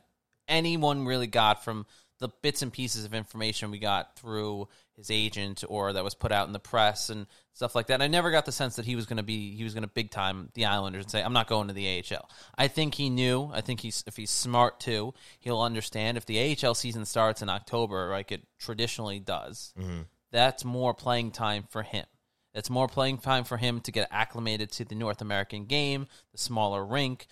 anyone 0.48 1.06
really 1.06 1.26
got 1.26 1.64
from 1.64 1.86
the 2.18 2.28
bits 2.40 2.62
and 2.62 2.72
pieces 2.72 3.04
of 3.04 3.14
information 3.14 3.72
we 3.72 3.80
got 3.80 4.16
through 4.16 4.68
his 4.94 5.10
agent 5.10 5.64
or 5.68 5.92
that 5.92 6.04
was 6.04 6.14
put 6.14 6.30
out 6.30 6.46
in 6.46 6.52
the 6.52 6.60
press 6.60 7.10
and 7.10 7.26
stuff 7.52 7.74
like 7.74 7.88
that. 7.88 8.00
I 8.00 8.06
never 8.06 8.30
got 8.30 8.46
the 8.46 8.52
sense 8.52 8.76
that 8.76 8.84
he 8.84 8.94
was 8.94 9.06
going 9.06 9.16
to 9.16 9.24
be 9.24 9.56
he 9.56 9.64
was 9.64 9.74
going 9.74 9.82
to 9.82 9.88
big 9.88 10.10
time 10.10 10.48
the 10.54 10.66
Islanders 10.66 11.04
and 11.04 11.10
say, 11.10 11.22
"I'm 11.22 11.32
not 11.32 11.48
going 11.48 11.68
to 11.68 11.74
the 11.74 11.98
AHL." 11.98 12.28
I 12.56 12.68
think 12.68 12.94
he 12.94 13.10
knew. 13.10 13.50
I 13.52 13.60
think 13.60 13.80
he's 13.80 14.04
if 14.06 14.16
he's 14.16 14.30
smart 14.30 14.78
too, 14.78 15.14
he'll 15.40 15.60
understand 15.60 16.16
if 16.16 16.26
the 16.26 16.56
AHL 16.56 16.74
season 16.74 17.04
starts 17.04 17.42
in 17.42 17.48
October, 17.48 18.10
like 18.10 18.30
it 18.30 18.42
traditionally 18.58 19.18
does 19.18 19.72
mm-hmm. 19.78 20.02
that's 20.30 20.64
more 20.64 20.94
playing 20.94 21.32
time 21.32 21.64
for 21.70 21.82
him. 21.82 22.06
That's 22.54 22.70
more 22.70 22.88
playing 22.88 23.18
time 23.18 23.44
for 23.44 23.56
him 23.56 23.80
to 23.80 23.92
get 23.92 24.08
acclimated 24.10 24.70
to 24.72 24.84
the 24.84 24.94
North 24.94 25.20
American 25.20 25.64
game, 25.64 26.06
the 26.32 26.38
smaller 26.38 26.84
rink, 26.84 27.26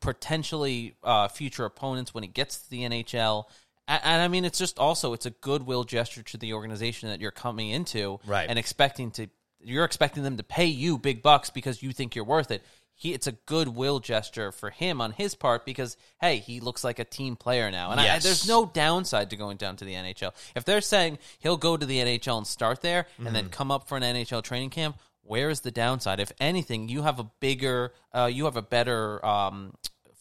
potentially 0.00 0.94
uh, 1.02 1.28
future 1.28 1.64
opponents 1.64 2.14
when 2.14 2.22
he 2.22 2.28
gets 2.28 2.58
to 2.62 2.70
the 2.70 2.82
NHL. 2.82 3.44
And, 3.88 4.00
and 4.04 4.22
I 4.22 4.28
mean, 4.28 4.44
it's 4.44 4.58
just 4.58 4.78
also 4.78 5.12
it's 5.12 5.26
a 5.26 5.30
goodwill 5.30 5.84
gesture 5.84 6.22
to 6.22 6.36
the 6.36 6.54
organization 6.54 7.08
that 7.08 7.20
you're 7.20 7.30
coming 7.30 7.70
into, 7.70 8.20
Right. 8.26 8.48
And 8.48 8.58
expecting 8.58 9.10
to 9.12 9.28
you're 9.60 9.84
expecting 9.84 10.22
them 10.22 10.36
to 10.36 10.42
pay 10.42 10.66
you 10.66 10.98
big 10.98 11.22
bucks 11.22 11.50
because 11.50 11.82
you 11.82 11.92
think 11.92 12.14
you're 12.14 12.24
worth 12.24 12.50
it. 12.50 12.62
He, 12.96 13.12
it's 13.12 13.26
a 13.26 13.32
goodwill 13.32 13.98
gesture 14.00 14.52
for 14.52 14.70
him 14.70 15.00
on 15.00 15.10
his 15.12 15.34
part 15.34 15.66
because 15.66 15.96
hey, 16.20 16.38
he 16.38 16.60
looks 16.60 16.84
like 16.84 16.98
a 16.98 17.04
team 17.04 17.36
player 17.36 17.70
now, 17.70 17.90
and 17.90 18.00
I, 18.00 18.04
there's 18.24 18.46
no 18.48 18.66
downside 18.66 19.30
to 19.30 19.36
going 19.36 19.56
down 19.56 19.76
to 19.76 19.84
the 19.84 19.94
NHL. 19.94 20.30
If 20.54 20.64
they're 20.64 20.80
saying 20.80 21.18
he'll 21.40 21.56
go 21.56 21.76
to 21.76 21.84
the 21.84 21.98
NHL 21.98 22.38
and 22.38 22.46
start 22.46 22.80
there 22.82 23.06
and 23.18 23.26
Mm-hmm. 23.26 23.34
then 23.34 23.48
come 23.48 23.70
up 23.70 23.88
for 23.88 23.96
an 23.96 24.02
NHL 24.02 24.42
training 24.42 24.70
camp, 24.70 24.96
where 25.22 25.50
is 25.50 25.60
the 25.60 25.70
downside? 25.70 26.20
If 26.20 26.32
anything, 26.38 26.88
you 26.88 27.02
have 27.02 27.18
a 27.18 27.24
bigger, 27.40 27.92
uh, 28.12 28.30
you 28.32 28.44
have 28.44 28.56
a 28.56 28.62
better 28.62 29.24
um, 29.24 29.74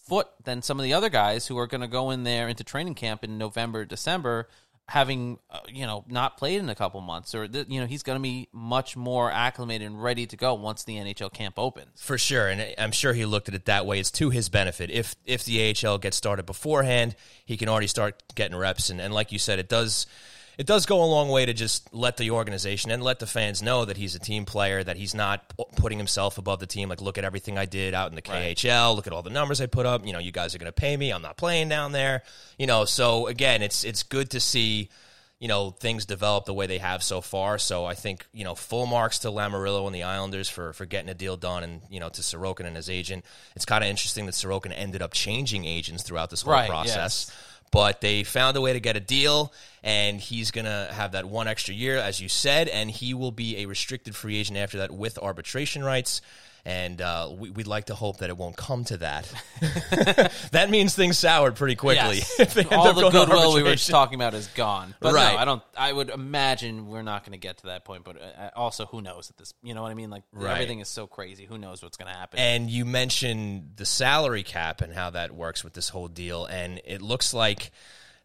foot 0.07 0.27
than 0.43 0.61
some 0.61 0.79
of 0.79 0.83
the 0.83 0.93
other 0.93 1.09
guys 1.09 1.47
who 1.47 1.57
are 1.57 1.67
going 1.67 1.81
to 1.81 1.87
go 1.87 2.09
in 2.11 2.23
there 2.23 2.47
into 2.47 2.63
training 2.63 2.95
camp 2.95 3.23
in 3.23 3.37
November, 3.37 3.85
December, 3.85 4.47
having 4.89 5.39
uh, 5.49 5.59
you 5.67 5.85
know 5.85 6.03
not 6.07 6.37
played 6.37 6.59
in 6.59 6.69
a 6.69 6.75
couple 6.75 6.99
months, 7.01 7.33
or 7.33 7.47
th- 7.47 7.67
you 7.69 7.79
know 7.79 7.85
he's 7.85 8.03
going 8.03 8.17
to 8.17 8.21
be 8.21 8.49
much 8.51 8.95
more 8.95 9.31
acclimated 9.31 9.87
and 9.87 10.01
ready 10.01 10.25
to 10.25 10.35
go 10.35 10.53
once 10.53 10.83
the 10.83 10.95
NHL 10.95 11.31
camp 11.31 11.57
opens. 11.57 12.01
For 12.01 12.17
sure, 12.17 12.47
and 12.47 12.73
I'm 12.77 12.91
sure 12.91 13.13
he 13.13 13.25
looked 13.25 13.47
at 13.47 13.55
it 13.55 13.65
that 13.65 13.85
way. 13.85 13.99
It's 13.99 14.11
to 14.11 14.29
his 14.29 14.49
benefit. 14.49 14.91
If 14.91 15.15
if 15.25 15.45
the 15.45 15.75
AHL 15.83 15.97
gets 15.97 16.17
started 16.17 16.45
beforehand, 16.45 17.15
he 17.45 17.57
can 17.57 17.69
already 17.69 17.87
start 17.87 18.21
getting 18.35 18.57
reps, 18.57 18.89
and, 18.89 18.99
and 18.99 19.13
like 19.13 19.31
you 19.31 19.39
said, 19.39 19.59
it 19.59 19.69
does 19.69 20.05
it 20.57 20.65
does 20.65 20.85
go 20.85 21.03
a 21.03 21.05
long 21.05 21.29
way 21.29 21.45
to 21.45 21.53
just 21.53 21.93
let 21.93 22.17
the 22.17 22.31
organization 22.31 22.91
and 22.91 23.01
let 23.03 23.19
the 23.19 23.27
fans 23.27 23.61
know 23.61 23.85
that 23.85 23.97
he's 23.97 24.15
a 24.15 24.19
team 24.19 24.45
player, 24.45 24.83
that 24.83 24.97
he's 24.97 25.13
not 25.15 25.49
pu- 25.57 25.65
putting 25.75 25.97
himself 25.97 26.37
above 26.37 26.59
the 26.59 26.67
team. 26.67 26.89
Like, 26.89 27.01
look 27.01 27.17
at 27.17 27.23
everything 27.23 27.57
I 27.57 27.65
did 27.65 27.93
out 27.93 28.09
in 28.09 28.15
the 28.15 28.21
KHL. 28.21 28.95
Look 28.95 29.07
at 29.07 29.13
all 29.13 29.21
the 29.23 29.29
numbers 29.29 29.61
I 29.61 29.65
put 29.65 29.85
up. 29.85 30.05
You 30.05 30.13
know, 30.13 30.19
you 30.19 30.31
guys 30.31 30.53
are 30.55 30.59
going 30.59 30.67
to 30.71 30.71
pay 30.71 30.95
me. 30.95 31.11
I'm 31.11 31.21
not 31.21 31.37
playing 31.37 31.69
down 31.69 31.91
there. 31.91 32.23
You 32.57 32.67
know, 32.67 32.85
so 32.85 33.27
again, 33.27 33.61
it's 33.61 33.83
it's 33.83 34.03
good 34.03 34.29
to 34.31 34.39
see 34.39 34.89
you 35.39 35.49
know 35.49 35.71
things 35.71 36.05
develop 36.05 36.45
the 36.45 36.53
way 36.53 36.67
they 36.67 36.77
have 36.77 37.03
so 37.03 37.19
far. 37.19 37.57
So 37.57 37.83
I 37.85 37.95
think 37.95 38.25
you 38.31 38.45
know 38.45 38.55
full 38.55 38.85
marks 38.85 39.19
to 39.19 39.27
Lamoriello 39.29 39.85
and 39.87 39.93
the 39.93 40.03
Islanders 40.03 40.47
for 40.47 40.71
for 40.73 40.85
getting 40.85 41.09
a 41.09 41.13
deal 41.13 41.35
done, 41.35 41.63
and 41.63 41.81
you 41.89 41.99
know 41.99 42.07
to 42.09 42.21
Sorokin 42.21 42.65
and 42.65 42.75
his 42.77 42.89
agent. 42.89 43.25
It's 43.55 43.65
kind 43.65 43.83
of 43.83 43.89
interesting 43.89 44.25
that 44.27 44.33
Sorokin 44.35 44.71
ended 44.73 45.01
up 45.01 45.11
changing 45.13 45.65
agents 45.65 46.03
throughout 46.03 46.29
this 46.29 46.43
whole 46.43 46.53
Right, 46.53 46.69
process. 46.69 46.95
yes. 47.29 47.31
But 47.73 48.01
they 48.01 48.23
found 48.23 48.55
a 48.55 48.61
way 48.61 48.73
to 48.73 48.79
get 48.79 48.95
a 48.95 48.99
deal, 48.99 49.51
and 49.81 50.21
he's 50.21 50.51
going 50.51 50.65
to 50.65 50.89
have 50.93 51.13
that 51.13 51.25
one 51.25 51.47
extra 51.47 51.73
year, 51.73 51.97
as 51.97 52.21
you 52.21 52.29
said, 52.29 52.67
and 52.67 52.89
he 52.89 53.15
will 53.15 53.31
be 53.31 53.57
a 53.57 53.65
restricted 53.65 54.15
free 54.15 54.37
agent 54.37 54.59
after 54.59 54.77
that 54.77 54.91
with 54.91 55.17
arbitration 55.17 55.83
rights. 55.83 56.21
And 56.65 57.01
uh, 57.01 57.29
we, 57.37 57.49
we'd 57.49 57.67
like 57.67 57.85
to 57.87 57.95
hope 57.95 58.19
that 58.19 58.29
it 58.29 58.37
won't 58.37 58.55
come 58.55 58.85
to 58.85 58.97
that. 58.97 59.29
that 60.51 60.69
means 60.69 60.95
things 60.95 61.17
soured 61.17 61.55
pretty 61.55 61.75
quickly. 61.75 62.17
Yes. 62.17 62.35
if 62.39 62.53
they 62.53 62.61
end 62.61 62.71
All 62.73 62.93
the 62.93 63.09
goodwill 63.09 63.49
we 63.53 63.61
were 63.63 63.67
arbitration. 63.69 63.91
talking 63.91 64.15
about 64.15 64.33
is 64.33 64.47
gone. 64.47 64.95
But 65.01 65.13
Right. 65.13 65.33
no, 65.33 65.39
I 65.39 65.45
don't. 65.45 65.63
I 65.77 65.91
would 65.91 66.09
imagine 66.09 66.87
we're 66.87 67.01
not 67.01 67.23
going 67.23 67.33
to 67.33 67.37
get 67.37 67.57
to 67.57 67.65
that 67.67 67.83
point. 67.83 68.05
But 68.05 68.21
uh, 68.21 68.49
also, 68.55 68.85
who 68.85 69.01
knows 69.01 69.29
at 69.29 69.35
this? 69.37 69.53
You 69.61 69.73
know 69.73 69.81
what 69.81 69.91
I 69.91 69.93
mean? 69.93 70.09
Like 70.09 70.23
Right. 70.31 70.53
everything 70.53 70.79
is 70.79 70.87
so 70.87 71.05
crazy. 71.05 71.43
Who 71.45 71.57
knows 71.57 71.83
what's 71.83 71.97
going 71.97 72.11
to 72.11 72.17
happen? 72.17 72.39
And 72.39 72.69
you 72.69 72.85
mentioned 72.85 73.73
the 73.75 73.85
salary 73.85 74.43
cap 74.43 74.79
and 74.79 74.93
how 74.93 75.09
that 75.09 75.33
works 75.33 75.65
with 75.65 75.73
this 75.73 75.89
whole 75.89 76.07
deal. 76.07 76.45
And 76.45 76.79
it 76.85 77.01
looks 77.01 77.33
like 77.33 77.71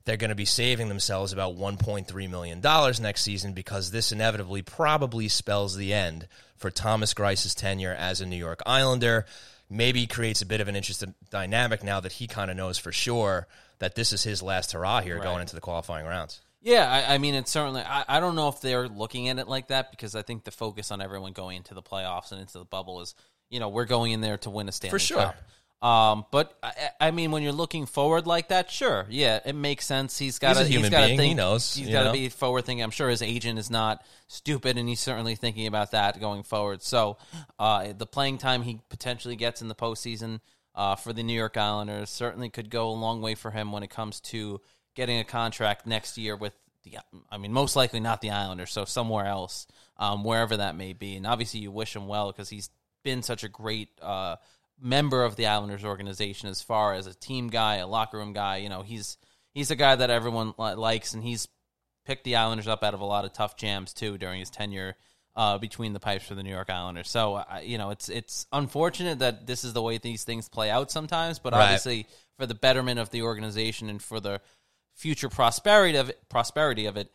they're 0.09 0.17
going 0.17 0.31
to 0.31 0.35
be 0.35 0.47
saving 0.47 0.89
themselves 0.89 1.35
about 1.35 1.57
$1.3 1.57 2.31
million 2.31 2.63
next 3.03 3.21
season 3.21 3.53
because 3.53 3.91
this 3.91 4.11
inevitably 4.11 4.63
probably 4.63 5.29
spells 5.29 5.77
the 5.77 5.93
end 5.93 6.27
for 6.57 6.71
Thomas 6.71 7.13
Greiss's 7.13 7.55
tenure 7.55 7.93
as 7.93 8.23
a 8.23 8.27
New 8.27 8.37
York 8.37 8.63
Islander. 8.65 9.27
Maybe 9.69 10.07
creates 10.07 10.41
a 10.41 10.47
bit 10.47 10.63
of 10.63 10.69
an 10.69 10.77
interesting 10.77 11.15
dynamic 11.29 11.85
now 11.85 12.01
that 12.01 12.13
he 12.13 12.27
kind 12.27 12.51
of 12.51 12.57
knows 12.57 12.79
for 12.79 12.91
sure 12.91 13.47
that 13.81 13.97
this 13.97 14.15
is 14.15 14.23
his 14.23 14.43
last 14.43 14.73
hurrah 14.73 15.03
here 15.03 15.19
going 15.19 15.43
into 15.43 15.55
the 15.55 15.61
qualifying 15.61 16.07
rounds. 16.07 16.41
Yeah, 16.63 16.91
I, 16.91 17.15
I 17.15 17.19
mean, 17.19 17.35
it's 17.35 17.51
certainly. 17.51 17.83
I, 17.83 18.05
I 18.09 18.21
don't 18.21 18.35
know 18.35 18.49
if 18.49 18.63
they're 18.63 18.89
looking 18.89 19.29
at 19.29 19.39
it 19.39 19.47
like 19.47 19.69
that 19.69 19.91
because 19.91 20.17
I 20.17 20.23
think 20.23 20.45
the 20.45 20.51
focus 20.51 20.91
on 20.91 21.03
everyone 21.03 21.33
going 21.35 21.59
into 21.59 21.75
the 21.75 21.83
playoffs 21.83 22.33
and 22.33 22.41
into 22.41 22.59
the 22.59 22.65
bubble 22.65 23.03
is, 23.03 23.15
you 23.51 23.61
know, 23.61 23.69
we're 23.69 23.85
going 23.85 24.13
in 24.13 24.23
there 24.23 24.39
to 24.39 24.51
win 24.51 24.71
a 24.71 24.73
Stanley 24.73 24.91
for 24.91 24.99
sure. 24.99 25.19
Cup. 25.19 25.37
Um, 25.81 26.27
but 26.33 26.59
I, 26.61 26.73
I 27.01 27.11
mean, 27.13 27.31
when 27.31 27.45
you're 27.45 27.53
looking 27.53 27.87
forward 27.87 28.27
like 28.27 28.49
that, 28.49 28.71
sure, 28.71 29.07
yeah, 29.09 29.39
it 29.45 29.55
makes 29.55 29.87
sense. 29.87 30.19
He's 30.19 30.41
got 30.41 30.57
He's 30.57 30.67
a 30.67 30.69
human 30.69 30.91
to 30.91 31.07
being. 31.07 31.21
He 31.21 31.35
knows, 31.35 31.73
He's 31.73 31.89
got 31.89 32.05
to 32.05 32.13
be 32.13 32.29
forward 32.31 32.65
thinking. 32.65 32.83
I'm 32.83 32.91
sure 32.91 33.09
his 33.09 33.23
agent 33.23 33.61
is 33.61 33.71
not 33.71 34.05
stupid, 34.27 34.77
and 34.77 34.89
he's 34.89 34.99
certainly 34.99 35.37
thinking 35.37 35.69
about 35.69 35.93
that 35.93 36.19
going 36.21 36.43
forward. 36.43 36.83
So, 36.83 37.19
uh, 37.61 37.93
the 37.97 38.07
playing 38.07 38.39
time 38.39 38.63
he 38.63 38.81
potentially 38.89 39.37
gets 39.37 39.63
in 39.63 39.69
the 39.69 39.75
postseason 39.77 40.41
uh, 40.75 40.97
for 40.97 41.13
the 41.13 41.23
New 41.23 41.35
York 41.35 41.57
Islanders 41.57 42.11
certainly 42.11 42.51
could 42.51 42.71
go 42.71 42.89
a 42.89 42.91
long 42.91 43.23
way 43.23 43.37
for 43.37 43.53
him 43.53 43.71
when 43.71 43.85
it 43.85 43.91
comes 43.91 44.21
to 44.21 44.61
getting 44.97 45.21
a 45.21 45.25
contract 45.25 45.87
next 45.87 46.19
year 46.19 46.35
with 46.35 46.55
the. 46.83 46.99
I 47.31 47.39
mean, 47.39 47.53
most 47.53 47.77
likely 47.77 48.01
not 48.01 48.21
the 48.21 48.31
Islanders, 48.31 48.73
so 48.73 48.85
somewhere 48.85 49.27
else, 49.27 49.69
um, 49.97 50.25
wherever 50.25 50.57
that 50.57 50.75
may 50.75 50.93
be. 50.93 51.15
And 51.15 51.25
obviously, 51.25 51.61
you 51.61 51.71
wish 51.71 51.95
him 51.95 52.09
well 52.09 52.33
because 52.33 52.49
he's 52.49 52.69
been 53.05 53.23
such 53.23 53.45
a 53.45 53.49
great. 53.49 53.91
Uh, 54.03 54.37
member 54.81 55.25
of 55.25 55.37
the 55.37 55.47
Islanders 55.47 55.85
organization 55.85 56.49
as 56.49 56.63
far 56.63 56.95
as 56.95 57.07
a 57.07 57.15
team 57.15 57.49
guy, 57.49 57.77
a 57.77 57.87
locker 57.87 58.17
room 58.19 58.33
guy. 58.33 58.59
You 58.59 58.69
know, 58.69 58.83
he's 58.83 59.17
he's 59.55 59.71
a 59.71 59.77
guy 59.77 59.97
that 59.97 60.11
everyone 60.11 60.55
li- 60.59 60.75
likes, 60.75 61.15
and 61.15 61.23
he's 61.23 61.49
picked 62.05 62.25
the 62.25 62.37
Islanders 62.37 62.69
up 62.69 62.83
out 62.83 62.95
of 62.95 63.01
a 63.01 63.05
lot 63.05 63.25
of 63.25 63.33
tough 63.33 63.57
jams 63.57 63.93
too 63.93 64.17
during 64.19 64.41
his 64.41 64.51
tenure 64.51 64.97
uh, 65.37 65.59
between 65.59 65.93
the 65.93 66.01
pipes 66.01 66.25
for 66.27 66.35
the 66.35 66.43
New 66.43 66.51
York 66.51 66.71
Islanders. 66.71 67.09
So 67.11 67.35
uh, 67.37 67.61
you 67.63 67.79
know, 67.79 67.91
it's 67.91 68.09
it's 68.09 68.47
unfortunate 68.53 69.19
that 69.21 69.47
this 69.47 69.65
is 69.65 69.73
the 69.73 69.83
way 69.83 69.99
these 69.99 70.25
things 70.25 70.49
play 70.49 70.71
out 70.71 70.91
sometimes, 70.91 71.39
but 71.39 71.53
Right. 71.53 71.63
obviously 71.65 72.07
for 72.39 72.47
the 72.47 72.55
betterment 72.55 72.99
of 73.01 73.11
the 73.11 73.23
organization 73.23 73.89
and 73.91 74.01
for 74.03 74.21
the 74.21 74.41
future 74.95 75.29
prosperity 75.29 75.97
of 75.99 76.09
it, 76.11 76.29
prosperity 76.29 76.87
of 76.87 76.97
it, 76.97 77.11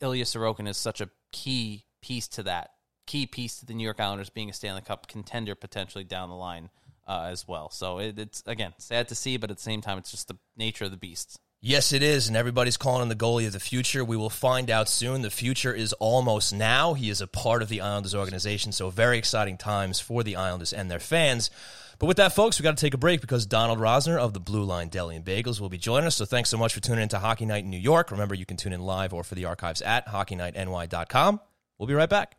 Ilya 0.00 0.24
Sorokin 0.24 0.68
is 0.68 0.76
such 0.76 1.00
a 1.00 1.08
key 1.32 1.84
piece 2.02 2.28
to 2.28 2.42
that. 2.44 2.70
Key 3.06 3.26
piece 3.26 3.60
to 3.60 3.66
the 3.66 3.74
New 3.74 3.84
York 3.84 4.00
Islanders 4.00 4.30
being 4.30 4.50
a 4.50 4.52
Stanley 4.52 4.80
Cup 4.80 5.06
contender 5.06 5.54
potentially 5.54 6.02
down 6.04 6.28
the 6.28 6.34
line 6.34 6.70
uh, 7.06 7.28
as 7.30 7.46
well. 7.46 7.70
So 7.70 7.98
it, 7.98 8.18
it's 8.18 8.42
again 8.46 8.74
sad 8.78 9.08
to 9.08 9.14
see, 9.14 9.36
but 9.36 9.50
at 9.50 9.56
the 9.56 9.62
same 9.62 9.80
time, 9.80 9.98
it's 9.98 10.10
just 10.10 10.28
the 10.28 10.36
nature 10.56 10.84
of 10.84 10.90
the 10.90 10.96
beast. 10.96 11.40
Yes, 11.62 11.92
it 11.92 12.02
is, 12.02 12.28
and 12.28 12.36
everybody's 12.36 12.76
calling 12.76 13.02
him 13.02 13.08
the 13.08 13.16
goalie 13.16 13.46
of 13.46 13.52
the 13.52 13.60
future. 13.60 14.04
We 14.04 14.16
will 14.16 14.30
find 14.30 14.70
out 14.70 14.88
soon. 14.88 15.22
The 15.22 15.30
future 15.30 15.72
is 15.72 15.92
almost 15.94 16.54
now. 16.54 16.94
He 16.94 17.08
is 17.08 17.20
a 17.20 17.26
part 17.26 17.62
of 17.62 17.68
the 17.68 17.80
Islanders 17.80 18.14
organization, 18.14 18.72
so 18.72 18.90
very 18.90 19.18
exciting 19.18 19.56
times 19.56 19.98
for 19.98 20.22
the 20.22 20.36
Islanders 20.36 20.72
and 20.72 20.90
their 20.90 21.00
fans. 21.00 21.50
But 21.98 22.06
with 22.06 22.18
that, 22.18 22.34
folks, 22.34 22.58
we 22.58 22.62
got 22.62 22.76
to 22.76 22.80
take 22.80 22.94
a 22.94 22.98
break 22.98 23.22
because 23.22 23.46
Donald 23.46 23.78
Rosner 23.78 24.18
of 24.18 24.34
the 24.34 24.40
Blue 24.40 24.64
Line 24.64 24.88
Deli 24.88 25.16
and 25.16 25.24
Bagels 25.24 25.60
will 25.60 25.70
be 25.70 25.78
joining 25.78 26.06
us. 26.06 26.16
So 26.16 26.26
thanks 26.26 26.50
so 26.50 26.58
much 26.58 26.74
for 26.74 26.80
tuning 26.80 27.02
in 27.02 27.08
to 27.08 27.18
Hockey 27.18 27.46
Night 27.46 27.64
in 27.64 27.70
New 27.70 27.78
York. 27.78 28.10
Remember, 28.10 28.34
you 28.34 28.44
can 28.44 28.58
tune 28.58 28.74
in 28.74 28.82
live 28.82 29.14
or 29.14 29.24
for 29.24 29.34
the 29.34 29.46
archives 29.46 29.80
at 29.80 30.06
hockeynightny.com. 30.06 31.40
We'll 31.78 31.86
be 31.86 31.94
right 31.94 32.10
back. 32.10 32.36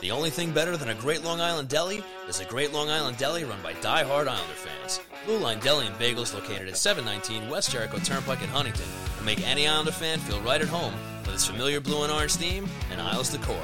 The 0.00 0.10
only 0.12 0.30
thing 0.30 0.50
better 0.50 0.78
than 0.78 0.88
a 0.88 0.94
great 0.94 1.24
Long 1.24 1.42
Island 1.42 1.68
deli 1.68 2.02
is 2.26 2.40
a 2.40 2.46
great 2.46 2.72
Long 2.72 2.88
Island 2.88 3.18
deli 3.18 3.44
run 3.44 3.60
by 3.62 3.74
die-hard 3.74 4.28
Islander 4.28 4.54
fans. 4.54 4.98
Blue 5.26 5.36
Line 5.36 5.60
Deli 5.60 5.88
and 5.88 5.96
Bagels 5.96 6.32
located 6.32 6.68
at 6.68 6.78
719 6.78 7.50
West 7.50 7.70
Jericho 7.70 7.98
Turnpike 7.98 8.42
in 8.42 8.48
Huntington 8.48 8.86
will 9.18 9.26
make 9.26 9.46
any 9.46 9.68
Islander 9.68 9.92
fan 9.92 10.18
feel 10.20 10.40
right 10.40 10.62
at 10.62 10.68
home 10.68 10.94
with 11.26 11.34
its 11.34 11.46
familiar 11.46 11.80
blue 11.80 12.02
and 12.02 12.10
orange 12.10 12.36
theme 12.36 12.66
and 12.90 12.98
Isles 12.98 13.28
decor. 13.28 13.62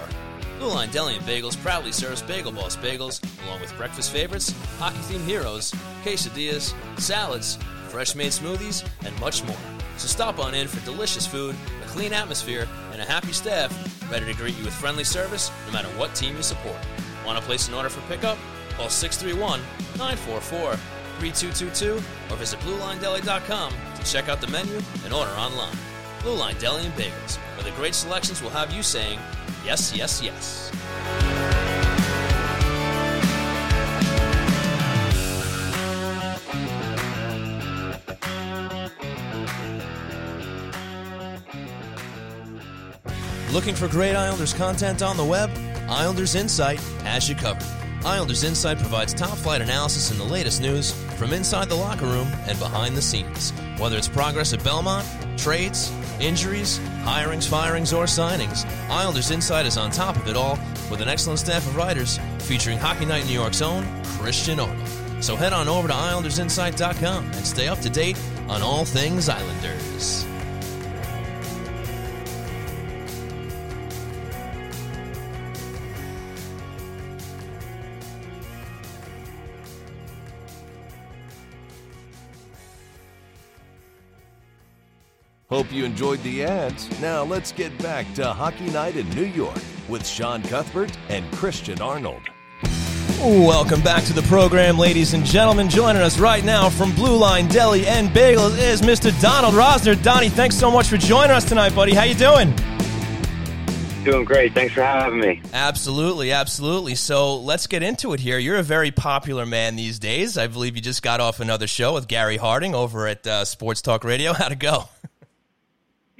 Blue 0.59 0.69
Line 0.69 0.90
Deli 0.90 1.16
and 1.16 1.25
Bagels 1.25 1.57
proudly 1.62 1.90
serves 1.90 2.21
Bagel 2.21 2.52
Boss 2.52 2.76
bagels 2.76 3.23
along 3.47 3.62
with 3.62 3.75
breakfast 3.78 4.12
favorites, 4.12 4.52
hockey-themed 4.78 5.25
heroes, 5.25 5.73
quesadillas, 6.05 6.75
salads, 7.00 7.59
fresh-made 7.88 8.33
smoothies, 8.33 8.87
and 9.07 9.19
much 9.21 9.43
more. 9.45 9.57
So 9.97 10.07
stop 10.07 10.38
on 10.38 10.52
in 10.52 10.69
for 10.69 10.85
delicious 10.85 11.26
food, 11.26 11.57
clean 11.97 12.12
atmosphere, 12.12 12.69
and 12.93 13.00
a 13.00 13.05
happy 13.07 13.33
staff 13.33 13.73
ready 14.11 14.26
to 14.26 14.35
greet 14.35 14.55
you 14.59 14.65
with 14.65 14.75
friendly 14.75 15.03
service 15.03 15.50
no 15.67 15.73
matter 15.73 15.88
what 15.99 16.15
team 16.15 16.37
you 16.37 16.43
support. 16.43 16.76
Want 17.25 17.38
to 17.38 17.45
place 17.45 17.69
an 17.69 17.75
order 17.75 17.88
for 17.88 18.03
pickup? 18.03 18.37
Call 18.76 18.91
631 18.91 19.61
944 19.97 20.76
3222 21.19 21.95
or 21.95 22.37
visit 22.37 22.61
BlueLineDeli.com 22.61 23.73
to 23.95 24.05
check 24.05 24.29
out 24.29 24.43
the 24.43 24.47
menu 24.49 24.79
and 25.05 25.15
order 25.15 25.31
online. 25.33 25.75
Blue 26.21 26.35
Line 26.35 26.57
Deli 26.59 26.85
and 26.85 26.95
Bagels, 26.97 27.38
where 27.57 27.65
the 27.65 27.75
great 27.76 27.95
selections 27.95 28.43
will 28.43 28.50
have 28.50 28.71
you 28.75 28.83
saying, 28.83 29.19
yes, 29.65 29.97
yes, 29.97 30.23
yes. 30.23 31.65
Looking 43.56 43.75
for 43.75 43.88
great 43.88 44.14
Islanders 44.14 44.52
content 44.52 45.00
on 45.00 45.16
the 45.16 45.25
web? 45.25 45.50
Islanders 45.88 46.34
Insight 46.34 46.78
has 47.04 47.26
you 47.26 47.34
covered. 47.34 47.64
Islanders 48.04 48.44
Insight 48.44 48.76
provides 48.78 49.14
top 49.14 49.38
flight 49.38 49.62
analysis 49.62 50.10
and 50.10 50.20
the 50.20 50.25
latest 50.25 50.60
news 50.60 50.92
from 51.14 51.32
inside 51.32 51.70
the 51.70 51.75
locker 51.75 52.04
room 52.04 52.28
and 52.46 52.58
behind 52.58 52.94
the 52.94 53.00
scenes. 53.00 53.54
Whether 53.78 53.96
it's 53.96 54.08
progress 54.08 54.52
at 54.52 54.62
Belmont, 54.62 55.06
trades, 55.38 55.90
injuries, 56.20 56.80
hirings, 57.02 57.48
firings, 57.48 57.94
or 57.94 58.04
signings, 58.04 58.66
Islanders 58.90 59.30
Insight 59.30 59.64
is 59.64 59.78
on 59.78 59.90
top 59.90 60.16
of 60.16 60.28
it 60.28 60.36
all 60.36 60.58
with 60.90 61.00
an 61.00 61.08
excellent 61.08 61.38
staff 61.38 61.66
of 61.66 61.76
writers 61.76 62.20
featuring 62.40 62.76
Hockey 62.76 63.06
Night 63.06 63.22
in 63.22 63.28
New 63.28 63.40
York's 63.40 63.62
own 63.62 63.86
Christian 64.18 64.60
Arnold. 64.60 64.86
So 65.25 65.34
head 65.34 65.54
on 65.54 65.66
over 65.66 65.88
to 65.88 65.94
IslandersInsight.com 65.94 67.25
and 67.25 67.46
stay 67.46 67.68
up 67.68 67.80
to 67.80 67.88
date 67.88 68.18
on 68.50 68.60
all 68.60 68.84
things 68.84 69.30
Islanders. 69.30 70.26
Hope 85.49 85.73
you 85.73 85.85
enjoyed 85.85 86.21
the 86.25 86.43
ads. 86.43 87.00
Now 87.00 87.23
let's 87.23 87.53
get 87.53 87.76
back 87.79 88.12
to 88.15 88.33
Hockey 88.33 88.69
Night 88.71 88.97
in 88.97 89.09
New 89.11 89.26
York 89.26 89.61
with 89.88 90.05
Sean 90.05 90.43
Cuthbert 90.43 90.99
and 91.09 91.31
Christian 91.35 91.81
Arnold. 91.81 92.23
Welcome 93.21 93.81
back 93.81 94.03
to 94.05 94.12
the 94.12 94.23
program, 94.23 94.76
ladies 94.76 95.15
and 95.15 95.25
gentlemen. 95.25 95.69
Joining 95.69 96.03
us 96.03 96.19
right 96.19 96.45
now 96.45 96.69
from 96.69 96.93
Blue 96.97 97.17
Line 97.17 97.47
Deli 97.47 97.87
and 97.87 98.09
Bagels 98.09 98.59
is 98.59 98.83
Mr. 98.83 99.19
Donald 99.23 99.55
Rosner. 99.55 100.00
Donnie, 100.03 100.31
thanks 100.31 100.57
so 100.57 100.69
much 100.69 100.88
for 100.88 100.97
joining 100.97 101.31
us 101.31 101.45
tonight, 101.45 101.76
buddy. 101.76 101.95
How 101.95 102.03
you 102.03 102.15
doing? 102.15 102.53
Doing 104.03 104.25
great. 104.25 104.53
Thanks 104.53 104.75
for 104.75 104.83
having 104.83 105.21
me. 105.21 105.43
Absolutely, 105.53 106.33
absolutely. 106.33 106.97
So 106.97 107.37
let's 107.37 107.69
get 107.69 107.85
into 107.85 108.12
it 108.15 108.21
here. 108.21 108.38
You're 108.38 108.59
a 108.59 108.65
very 108.65 108.91
popular 108.91 109.47
man 109.47 109.76
these 109.76 110.00
days. 110.00 110.37
I 110.37 110.49
believe 110.49 110.75
you 110.75 110.83
just 110.83 111.03
got 111.03 111.21
off 111.21 111.38
another 111.38 111.69
show 111.69 111.95
with 111.95 112.09
Gary 112.09 112.37
Harding 112.37 112.75
over 112.75 113.07
at 113.07 113.25
uh, 113.26 113.45
Sports 113.45 113.81
Talk 113.81 114.03
Radio. 114.03 114.33
How'd 114.35 114.53
it 114.53 114.59
go? 114.59 114.88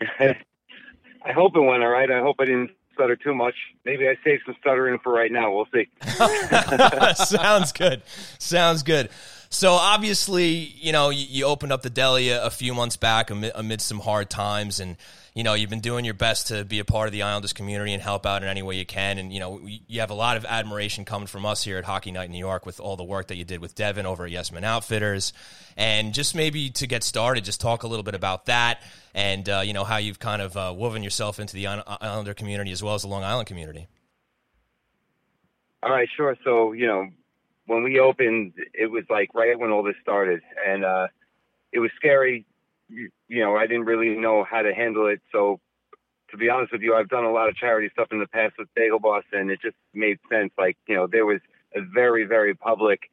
I 0.21 1.33
hope 1.33 1.57
it 1.57 1.61
went 1.61 1.83
all 1.83 1.89
right. 1.89 2.11
I 2.11 2.21
hope 2.21 2.37
I 2.39 2.45
didn't 2.45 2.71
stutter 2.95 3.17
too 3.17 3.35
much. 3.35 3.55
Maybe 3.85 4.09
I 4.09 4.17
saved 4.25 4.43
some 4.47 4.57
stuttering 4.61 4.99
for 5.03 5.13
right 5.13 5.31
now. 5.31 5.55
We'll 5.55 5.69
see. 5.73 5.87
Sounds 7.25 7.73
good. 7.73 8.03
Sounds 8.39 8.83
good. 8.83 9.11
So 9.49 9.73
obviously, 9.73 10.49
you 10.55 10.93
know, 10.93 11.11
you, 11.11 11.27
you 11.29 11.45
opened 11.45 11.73
up 11.73 11.83
the 11.83 11.91
deli 11.91 12.31
a, 12.31 12.45
a 12.45 12.51
few 12.51 12.75
months 12.75 12.97
back 12.97 13.31
amid, 13.31 13.53
amid 13.55 13.81
some 13.81 14.01
hard 14.01 14.29
times, 14.31 14.81
and 14.81 14.97
you 15.37 15.43
know, 15.43 15.53
you've 15.53 15.69
been 15.69 15.81
doing 15.81 16.07
your 16.07 16.15
best 16.15 16.47
to 16.47 16.65
be 16.65 16.79
a 16.79 16.85
part 16.85 17.09
of 17.09 17.13
the 17.13 17.21
Islanders 17.21 17.53
community 17.53 17.93
and 17.93 18.03
help 18.03 18.25
out 18.25 18.43
in 18.43 18.49
any 18.49 18.63
way 18.63 18.77
you 18.77 18.87
can. 18.87 19.19
And, 19.19 19.31
you 19.31 19.39
know, 19.39 19.61
you 19.67 20.01
have 20.01 20.09
a 20.09 20.15
lot 20.15 20.39
of 20.39 20.47
admiration 20.47 21.05
coming 21.05 21.27
from 21.27 21.45
us 21.45 21.63
here 21.63 21.77
at 21.77 21.85
Hockey 21.85 22.11
Night 22.11 22.25
in 22.25 22.33
New 22.33 22.39
York 22.39 22.65
with 22.65 22.81
all 22.81 22.97
the 22.97 23.05
work 23.05 23.27
that 23.27 23.37
you 23.37 23.45
did 23.45 23.61
with 23.61 23.75
Devin 23.75 24.07
over 24.07 24.25
at 24.25 24.31
Yes 24.31 24.51
Men 24.51 24.65
Outfitters. 24.65 25.35
And 25.77 26.15
just 26.15 26.35
maybe 26.35 26.71
to 26.71 26.87
get 26.87 27.05
started, 27.05 27.45
just 27.45 27.61
talk 27.61 27.83
a 27.83 27.87
little 27.87 28.03
bit 28.03 28.15
about 28.15 28.47
that 28.47 28.81
and, 29.15 29.47
uh, 29.47 29.61
you 29.63 29.75
know, 29.75 29.85
how 29.85 29.99
you've 29.99 30.19
kind 30.19 30.41
of 30.41 30.57
uh, 30.57 30.73
woven 30.75 31.03
yourself 31.03 31.39
into 31.39 31.53
the 31.53 31.67
Islander 31.67 32.33
community 32.33 32.73
as 32.73 32.83
well 32.83 32.95
as 32.95 33.03
the 33.03 33.09
Long 33.09 33.23
Island 33.23 33.47
community. 33.47 33.89
All 35.83 35.91
right, 35.91 36.09
sure. 36.17 36.35
So, 36.45 36.73
you 36.73 36.87
know, 36.87 37.11
when 37.67 37.83
we 37.83 38.01
opened, 38.01 38.55
it 38.73 38.91
was 38.91 39.05
like 39.11 39.35
right 39.35 39.59
when 39.59 39.71
all 39.71 39.83
this 39.83 39.97
started. 40.01 40.41
And, 40.67 40.83
uh, 40.83 41.09
it 41.73 41.81
was 41.81 41.91
scary 41.97 42.47
you, 42.89 43.11
know, 43.29 43.57
I 43.57 43.67
didn't 43.67 43.85
really 43.85 44.17
know 44.17 44.45
how 44.45 44.63
to 44.63 44.75
handle 44.75 45.07
it. 45.07 45.21
So 45.33 45.61
to 46.31 46.37
be 46.37 46.49
honest 46.49 46.73
with 46.73 46.83
you, 46.83 46.95
I've 46.95 47.09
done 47.09 47.25
a 47.25 47.33
lot 47.33 47.49
of 47.49 47.57
charity 47.57 47.89
stuff 47.93 48.09
in 48.11 48.19
the 48.19 48.27
past 48.27 48.55
with 48.59 48.69
Bagel 48.75 48.99
Boss, 48.99 49.25
and 49.33 49.51
it 49.51 49.61
just 49.61 49.77
made 49.95 50.19
sense. 50.31 50.53
Like, 50.59 50.77
you 50.89 50.95
know, 50.95 51.07
there 51.07 51.27
was 51.27 51.41
a 51.75 51.81
very, 51.81 52.25
very 52.25 52.55
public, 52.55 53.11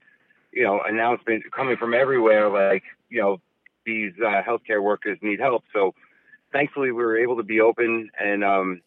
you 0.52 0.64
know, 0.64 0.82
announcement 0.86 1.44
coming 1.52 1.78
from 1.78 1.94
everywhere. 1.94 2.50
Like, 2.50 2.84
you 3.10 3.22
know, 3.22 3.42
these 3.86 4.14
uh, 4.20 4.42
healthcare 4.42 4.82
workers 4.82 5.18
need 5.22 5.40
help. 5.40 5.64
So 5.74 5.94
thankfully, 6.52 6.92
we 6.92 7.04
were 7.04 7.18
able 7.18 7.38
to 7.38 7.44
be 7.44 7.60
open, 7.60 8.10
and 8.20 8.44
um, 8.44 8.82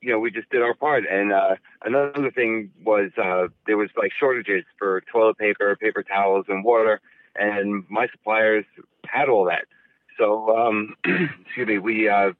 you 0.00 0.12
know, 0.12 0.18
we 0.18 0.30
just 0.30 0.48
did 0.50 0.62
our 0.62 0.74
part. 0.74 1.04
And 1.10 1.32
uh, 1.32 1.56
another 1.82 2.30
thing 2.30 2.70
was 2.84 3.10
uh, 3.22 3.48
there 3.66 3.76
was 3.76 3.90
like 3.96 4.12
shortages 4.18 4.64
for 4.78 5.02
toilet 5.12 5.38
paper, 5.38 5.76
paper 5.76 6.02
towels, 6.02 6.46
and 6.48 6.64
water, 6.64 7.00
and 7.34 7.84
my 7.90 8.08
suppliers 8.08 8.64
had 9.06 9.28
all 9.28 9.44
that. 9.46 9.66
So, 10.18 10.56
um, 10.56 10.96
excuse 11.04 11.66
me, 11.66 11.78
we 11.78 12.08
uh, 12.08 12.32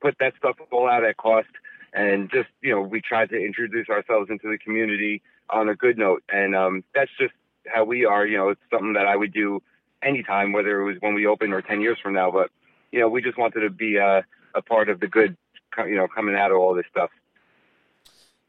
put 0.00 0.16
that 0.20 0.34
stuff 0.38 0.56
all 0.70 0.88
out 0.88 1.04
at 1.04 1.16
cost, 1.16 1.48
and 1.92 2.30
just 2.30 2.48
you 2.60 2.74
know, 2.74 2.80
we 2.80 3.00
tried 3.00 3.30
to 3.30 3.36
introduce 3.36 3.88
ourselves 3.88 4.30
into 4.30 4.48
the 4.50 4.58
community 4.58 5.22
on 5.50 5.68
a 5.68 5.74
good 5.74 5.98
note, 5.98 6.22
and 6.30 6.54
um, 6.54 6.84
that's 6.94 7.10
just 7.18 7.32
how 7.66 7.84
we 7.84 8.04
are. 8.04 8.26
You 8.26 8.36
know, 8.38 8.48
it's 8.50 8.60
something 8.70 8.94
that 8.94 9.06
I 9.06 9.16
would 9.16 9.32
do 9.32 9.62
anytime, 10.02 10.52
whether 10.52 10.80
it 10.80 10.84
was 10.84 10.96
when 11.00 11.14
we 11.14 11.26
open 11.26 11.52
or 11.52 11.62
ten 11.62 11.80
years 11.80 11.98
from 12.02 12.14
now. 12.14 12.30
But 12.30 12.50
you 12.92 13.00
know, 13.00 13.08
we 13.08 13.22
just 13.22 13.38
wanted 13.38 13.60
to 13.60 13.70
be 13.70 13.98
uh, 13.98 14.22
a 14.54 14.62
part 14.62 14.88
of 14.88 15.00
the 15.00 15.08
good, 15.08 15.36
you 15.78 15.96
know, 15.96 16.08
coming 16.08 16.34
out 16.34 16.50
of 16.50 16.58
all 16.58 16.74
this 16.74 16.86
stuff. 16.90 17.10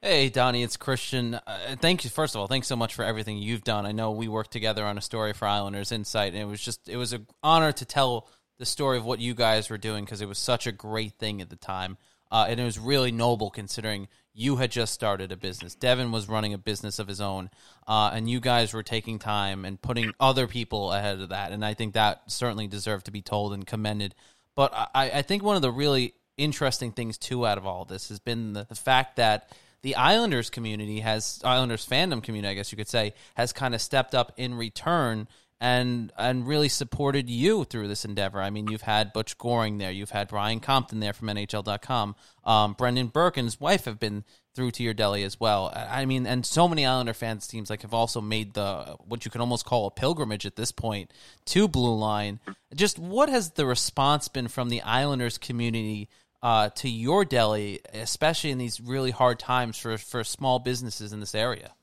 Hey, 0.02 0.30
Donnie, 0.30 0.62
it's 0.62 0.78
Christian. 0.78 1.34
Uh, 1.34 1.76
thank 1.80 2.04
you. 2.04 2.12
First 2.12 2.36
of 2.36 2.42
all, 2.42 2.48
thanks 2.48 2.68
so 2.68 2.76
much 2.76 2.94
for 2.94 3.04
everything 3.04 3.40
you've 3.40 3.64
done. 3.64 3.88
I 3.88 3.94
know 3.94 4.12
we 4.12 4.28
worked 4.28 4.52
together 4.52 4.86
on 4.86 4.96
a 4.98 5.02
story 5.02 5.34
for 5.34 5.48
Islanders 5.48 5.92
Insight, 5.92 6.34
and 6.34 6.42
it 6.42 6.46
was 6.46 6.62
just 6.62 6.88
it 6.88 6.98
was 6.98 7.14
an 7.14 7.26
honor 7.42 7.72
to 7.72 7.86
tell 7.86 8.28
the 8.58 8.66
story 8.66 8.98
of 8.98 9.06
what 9.06 9.20
you 9.20 9.34
guys 9.34 9.70
were 9.70 9.78
doing 9.78 10.06
because 10.06 10.22
it 10.22 10.28
was 10.28 10.40
such 10.40 10.68
a 10.68 10.72
great 10.72 11.14
thing 11.14 11.42
at 11.42 11.50
the 11.50 11.56
time. 11.56 11.98
Uh, 12.30 12.46
and 12.50 12.60
it 12.60 12.64
was 12.64 12.78
really 12.78 13.12
noble 13.12 13.50
considering 13.50 14.08
you 14.34 14.58
had 14.58 14.70
just 14.70 14.94
started 14.94 15.32
a 15.32 15.38
business. 15.38 15.76
Devin 15.76 16.12
was 16.12 16.28
running 16.28 16.54
a 16.54 16.58
business 16.58 17.00
of 17.00 17.08
his 17.08 17.22
own, 17.22 17.50
uh, 17.88 18.12
and 18.14 18.30
you 18.30 18.40
guys 18.40 18.74
were 18.74 18.84
taking 18.84 19.18
time 19.18 19.66
and 19.66 19.82
putting 19.82 20.14
other 20.20 20.46
people 20.46 20.92
ahead 20.92 21.20
of 21.20 21.30
that. 21.30 21.52
And 21.52 21.66
I 21.66 21.74
think 21.74 21.94
that 21.94 22.22
certainly 22.28 22.68
deserved 22.68 23.06
to 23.06 23.12
be 23.12 23.22
told 23.22 23.54
and 23.54 23.66
commended. 23.66 24.14
But 24.56 24.74
I, 24.94 25.10
I 25.10 25.22
think 25.22 25.42
one 25.42 25.56
of 25.56 25.62
the 25.62 25.72
really 25.72 26.14
interesting 26.38 26.92
things, 26.92 27.18
too, 27.18 27.48
out 27.48 27.58
of 27.58 27.66
all 27.66 27.84
of 27.84 27.88
this 27.88 28.10
has 28.10 28.20
been 28.20 28.54
the, 28.54 28.66
the 28.66 28.76
fact 28.76 29.16
that 29.16 29.50
the 29.82 29.96
Islanders 29.96 30.50
community 30.50 31.00
has, 31.00 31.42
Islanders 31.44 31.88
fandom 31.88 32.22
community, 32.22 32.52
I 32.52 32.56
guess 32.56 32.72
you 32.72 32.78
could 32.78 32.90
say, 32.90 33.14
has 33.36 33.54
kind 33.54 33.74
of 33.74 33.82
stepped 33.82 34.14
up 34.14 34.34
in 34.38 34.54
return 34.54 35.28
and 35.60 36.12
and 36.18 36.48
really 36.48 36.70
supported 36.70 37.30
you 37.30 37.64
through 37.64 37.88
this 37.88 38.06
endeavor. 38.06 38.42
I 38.42 38.50
mean, 38.50 38.68
you've 38.68 38.82
had 38.82 39.14
Butch 39.14 39.38
Goring 39.38 39.78
there, 39.78 39.92
you've 39.92 40.12
had 40.12 40.28
Brian 40.28 40.60
Compton 40.60 41.00
there 41.00 41.14
from 41.14 41.28
NHL.com. 41.30 42.16
Um, 42.44 42.74
Brendan 42.74 43.08
Burke 43.08 43.38
and 43.38 43.46
his 43.46 43.60
wife 43.60 43.86
have 43.86 44.00
been 44.00 44.24
through 44.54 44.72
to 44.72 44.84
your 44.84 44.94
deli 44.94 45.24
as 45.24 45.40
well. 45.40 45.72
I 45.76 46.06
mean, 46.06 46.26
and 46.26 46.46
so 46.46 46.68
many 46.68 46.86
Islander 46.86 47.14
fans 47.14 47.48
teams 47.48 47.70
like 47.70 47.84
have 47.84 47.94
also 47.94 48.22
made 48.22 48.54
the 48.54 48.98
what 49.06 49.26
you 49.26 49.32
can 49.32 49.42
almost 49.42 49.66
call 49.66 49.88
a 49.88 49.92
pilgrimage 49.92 50.46
at 50.46 50.56
this 50.56 50.72
point 50.72 51.12
to 51.46 51.68
Blue 51.68 51.96
Line. 51.96 52.40
Just 52.76 53.00
what 53.00 53.30
has 53.30 53.52
the 53.52 53.66
response 53.66 54.28
been 54.28 54.48
from 54.48 54.70
the 54.70 54.82
Islanders 54.82 55.38
community 55.38 56.10
uh, 56.44 56.70
to 56.70 56.90
your 56.90 57.26
deli, 57.26 57.80
especially 57.94 58.52
in 58.52 58.58
these 58.58 58.80
really 58.80 59.12
hard 59.12 59.40
times 59.40 59.78
for 59.78 59.98
for 59.98 60.24
small 60.24 60.60
businesses 60.60 61.14
in 61.14 61.20
this 61.20 61.36
area? 61.36 61.74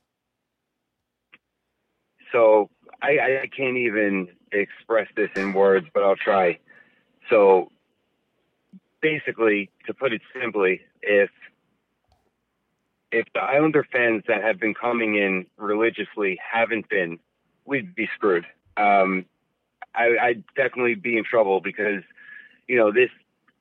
So 2.32 2.70
I, 3.04 3.42
I 3.42 3.50
can't 3.54 3.76
even 3.76 4.28
express 4.52 5.08
this 5.16 5.30
in 5.36 5.52
words, 5.52 5.86
but 5.92 6.02
I'll 6.02 6.16
try. 6.16 6.58
So 7.28 7.70
basically, 9.00 9.70
to 9.86 9.94
put 9.94 10.12
it 10.12 10.22
simply, 10.38 10.80
if 11.02 11.30
if 13.12 13.26
the 13.32 13.40
Islander 13.40 13.86
fans 13.92 14.24
that 14.26 14.42
have 14.42 14.58
been 14.58 14.74
coming 14.74 15.14
in 15.14 15.46
religiously 15.56 16.38
haven't 16.52 16.88
been, 16.88 17.20
we'd 17.64 17.94
be 17.94 18.08
screwed. 18.14 18.44
Um, 18.76 19.26
I, 19.94 20.16
I'd 20.20 20.44
definitely 20.56 20.96
be 20.96 21.16
in 21.16 21.22
trouble 21.24 21.60
because, 21.60 22.02
you 22.66 22.76
know, 22.76 22.90
this 22.90 23.10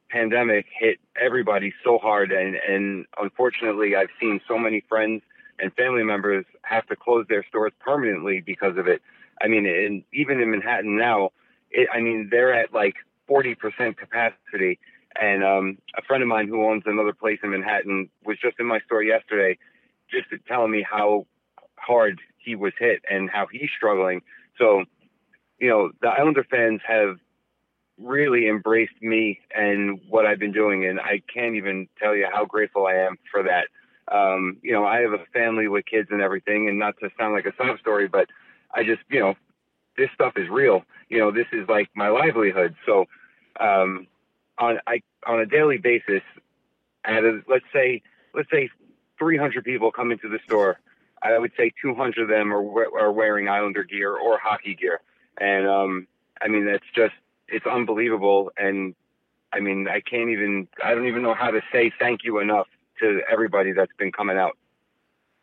pandemic 0.10 0.65
hit 0.79 0.97
everybody 1.19 1.73
so 1.84 1.97
hard, 1.97 2.32
and 2.32 2.56
and 2.56 3.06
unfortunately, 3.19 3.95
I've 3.95 4.10
seen 4.19 4.41
so 4.47 4.58
many 4.58 4.84
friends 4.88 5.21
and 5.60 5.73
family 5.73 6.03
members 6.03 6.45
have 6.63 6.88
to 6.88 6.95
close 6.95 7.25
their 7.29 7.45
stores 7.47 7.73
permanently 7.79 8.41
because 8.41 8.77
of 8.77 8.88
it. 8.88 9.01
I 9.41 9.48
mean, 9.48 9.65
in, 9.65 10.04
even 10.13 10.39
in 10.39 10.52
Manhattan 10.52 10.98
now, 10.98 11.32
it, 11.72 11.88
I 11.93 12.00
mean, 12.00 12.30
they're 12.32 12.54
at 12.54 12.74
like 12.74 12.96
40% 13.30 13.98
capacity. 13.98 14.80
And 15.19 15.43
um, 15.43 15.78
a 15.98 16.02
friend 16.02 16.24
of 16.24 16.30
mine 16.30 16.48
who 16.48 16.65
owns 16.65 16.84
another 16.86 17.13
place 17.13 17.39
in 17.43 17.52
Manhattan 17.52 18.10
was 18.26 18.38
just 18.41 18.60
in 18.60 18.65
my 18.65 18.80
store 18.86 19.04
yesterday, 19.04 19.58
just 20.10 20.28
telling 20.48 20.72
me 20.72 20.86
how 20.89 21.28
hard 21.78 22.19
he 22.38 22.56
was 22.56 22.74
hit 22.78 23.02
and 23.10 23.30
how 23.30 23.48
he's 23.52 23.69
struggling. 23.76 24.22
So, 24.58 24.84
you 25.60 25.69
know, 25.69 25.91
the 26.02 26.10
Islander 26.10 26.46
fans 26.50 26.82
have 26.88 27.17
really 28.00 28.48
embraced 28.48 29.02
me 29.02 29.39
and 29.56 30.00
what 30.10 30.26
I've 30.26 30.39
been 30.39 30.52
doing, 30.52 30.86
and 30.86 31.00
I 31.00 31.22
can't 31.32 31.56
even 31.56 31.88
tell 32.00 32.15
you 32.15 32.28
how 32.32 32.46
grateful 32.46 32.88
I 32.88 32.96
am 32.96 33.17
for 33.32 33.43
that. 33.43 33.67
Um, 34.13 34.58
you 34.62 34.74
know, 34.74 34.86
I 34.86 35.00
have 35.02 35.13
a 35.13 35.24
family 35.32 35.67
with 35.67 35.86
kids 35.86 36.10
and 36.12 36.22
everything, 36.22 36.67
and 36.67 36.80
not 36.80 36.96
to 37.00 37.10
sound 37.17 37.34
like 37.34 37.46
a 37.46 37.54
sob 37.58 37.80
story, 37.80 38.08
but 38.08 38.30
I 38.74 38.84
just, 38.84 39.02
you 39.10 39.20
know, 39.20 39.36
this 39.98 40.10
stuff 40.14 40.34
is 40.36 40.50
real. 40.50 40.84
You 41.10 41.20
know, 41.20 41.32
this 41.32 41.48
is 41.52 41.68
like 41.68 41.90
my 41.96 42.10
livelihood. 42.10 42.76
So, 42.86 43.06
um, 43.60 44.08
on 44.58 44.80
I 44.88 45.02
on 45.28 45.40
a 45.40 45.46
daily 45.46 45.78
basis, 45.78 46.22
out 47.06 47.24
of 47.24 47.44
let's 47.48 47.66
say 47.74 48.02
let's 48.34 48.50
say 48.52 48.70
300 49.20 49.64
people 49.64 49.92
come 49.92 50.12
into 50.12 50.30
the 50.30 50.40
store, 50.46 50.80
I 51.22 51.38
would 51.38 51.52
say 51.58 51.72
200 51.82 52.24
of 52.24 52.28
them 52.30 52.54
are 52.54 53.00
are 53.00 53.12
wearing 53.12 53.48
Islander 53.48 53.84
gear 53.84 54.16
or 54.16 54.38
hockey 54.38 54.76
gear, 54.76 55.02
and 55.40 55.68
um, 55.68 56.08
I 56.42 56.48
mean 56.48 56.66
that's 56.66 56.86
just 56.96 57.14
it's 57.48 57.66
unbelievable. 57.66 58.52
And 58.58 58.96
I 59.52 59.60
mean 59.60 59.88
I 59.88 60.02
can't 60.02 60.30
even 60.30 60.68
I 60.84 60.94
don't 60.96 61.08
even 61.08 61.24
know 61.24 61.34
how 61.34 61.52
to 61.52 61.62
say 61.72 61.92
thank 62.00 62.22
you 62.24 62.40
enough 62.40 62.68
to 63.00 63.22
everybody 63.32 63.72
that's 63.72 63.94
been 63.98 64.12
coming 64.12 64.38
out. 64.38 64.58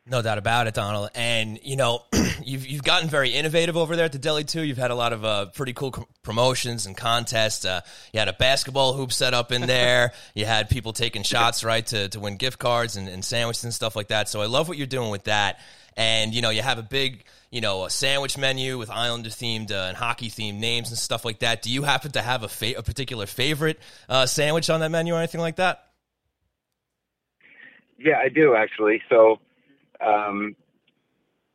No 0.06 0.22
doubt 0.22 0.38
about 0.38 0.66
it, 0.66 0.74
Donald. 0.74 1.10
And 1.14 1.58
you 1.62 1.76
know, 1.76 2.04
you've 2.46 2.66
you've 2.66 2.82
gotten 2.82 3.08
very 3.08 3.30
innovative 3.30 3.76
over 3.76 3.96
there 3.96 4.04
at 4.04 4.12
the 4.12 4.18
deli 4.18 4.44
too. 4.44 4.62
You've 4.62 4.78
had 4.78 4.90
a 4.90 4.94
lot 4.94 5.12
of 5.12 5.24
uh, 5.24 5.46
pretty 5.46 5.72
cool 5.72 5.90
co- 5.90 6.08
promotions 6.22 6.86
and 6.86 6.96
contests. 6.96 7.64
Uh, 7.64 7.80
you 8.12 8.18
had 8.18 8.28
a 8.28 8.32
basketball 8.32 8.94
hoop 8.94 9.12
set 9.12 9.34
up 9.34 9.52
in 9.52 9.62
there. 9.62 10.12
you 10.34 10.44
had 10.44 10.68
people 10.68 10.92
taking 10.92 11.22
shots 11.22 11.64
right 11.64 11.86
to, 11.86 12.08
to 12.08 12.20
win 12.20 12.36
gift 12.36 12.58
cards 12.58 12.96
and, 12.96 13.08
and 13.08 13.24
sandwiches 13.24 13.64
and 13.64 13.74
stuff 13.74 13.96
like 13.96 14.08
that. 14.08 14.28
So 14.28 14.40
I 14.40 14.46
love 14.46 14.68
what 14.68 14.76
you're 14.78 14.86
doing 14.86 15.10
with 15.10 15.24
that. 15.24 15.60
And 15.96 16.34
you 16.34 16.42
know, 16.42 16.50
you 16.50 16.62
have 16.62 16.78
a 16.78 16.82
big 16.82 17.24
you 17.50 17.60
know 17.60 17.84
a 17.84 17.90
sandwich 17.90 18.38
menu 18.38 18.78
with 18.78 18.90
Islander 18.90 19.30
themed 19.30 19.70
uh, 19.70 19.88
and 19.88 19.96
hockey 19.96 20.28
themed 20.28 20.58
names 20.58 20.90
and 20.90 20.98
stuff 20.98 21.24
like 21.24 21.40
that. 21.40 21.62
Do 21.62 21.70
you 21.70 21.82
happen 21.82 22.12
to 22.12 22.22
have 22.22 22.42
a 22.42 22.48
fa- 22.48 22.78
a 22.78 22.82
particular 22.82 23.26
favorite 23.26 23.78
uh, 24.08 24.26
sandwich 24.26 24.70
on 24.70 24.80
that 24.80 24.90
menu 24.90 25.14
or 25.14 25.18
anything 25.18 25.40
like 25.40 25.56
that? 25.56 25.86
Yeah, 27.98 28.18
I 28.18 28.28
do 28.28 28.54
actually. 28.54 29.02
So 29.08 29.40
um, 30.00 30.56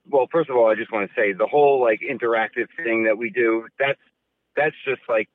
well, 0.09 0.27
first 0.31 0.49
of 0.49 0.55
all, 0.55 0.69
I 0.69 0.75
just 0.75 0.91
want 0.91 1.09
to 1.09 1.15
say 1.15 1.33
the 1.33 1.47
whole 1.47 1.81
like 1.81 2.01
interactive 2.01 2.67
thing 2.83 3.05
that 3.05 3.17
we 3.17 3.29
do, 3.29 3.67
that's, 3.79 3.99
that's 4.55 4.75
just 4.85 5.01
like 5.09 5.29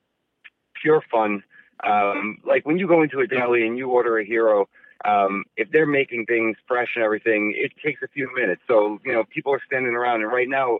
pure 0.81 1.03
fun. 1.11 1.43
Um, 1.83 2.37
like 2.45 2.65
when 2.65 2.77
you 2.77 2.87
go 2.87 3.01
into 3.01 3.19
a 3.19 3.27
deli 3.27 3.65
and 3.65 3.77
you 3.77 3.89
order 3.89 4.17
a 4.17 4.25
hero, 4.25 4.67
um, 5.03 5.45
if 5.57 5.71
they're 5.71 5.87
making 5.87 6.25
things 6.25 6.57
fresh 6.67 6.89
and 6.95 7.03
everything, 7.03 7.53
it 7.55 7.71
takes 7.83 8.01
a 8.03 8.07
few 8.07 8.29
minutes. 8.35 8.61
So, 8.67 8.99
you 9.03 9.11
know, 9.13 9.23
people 9.23 9.53
are 9.53 9.61
standing 9.65 9.93
around 9.93 10.21
and 10.21 10.31
right 10.31 10.49
now, 10.49 10.79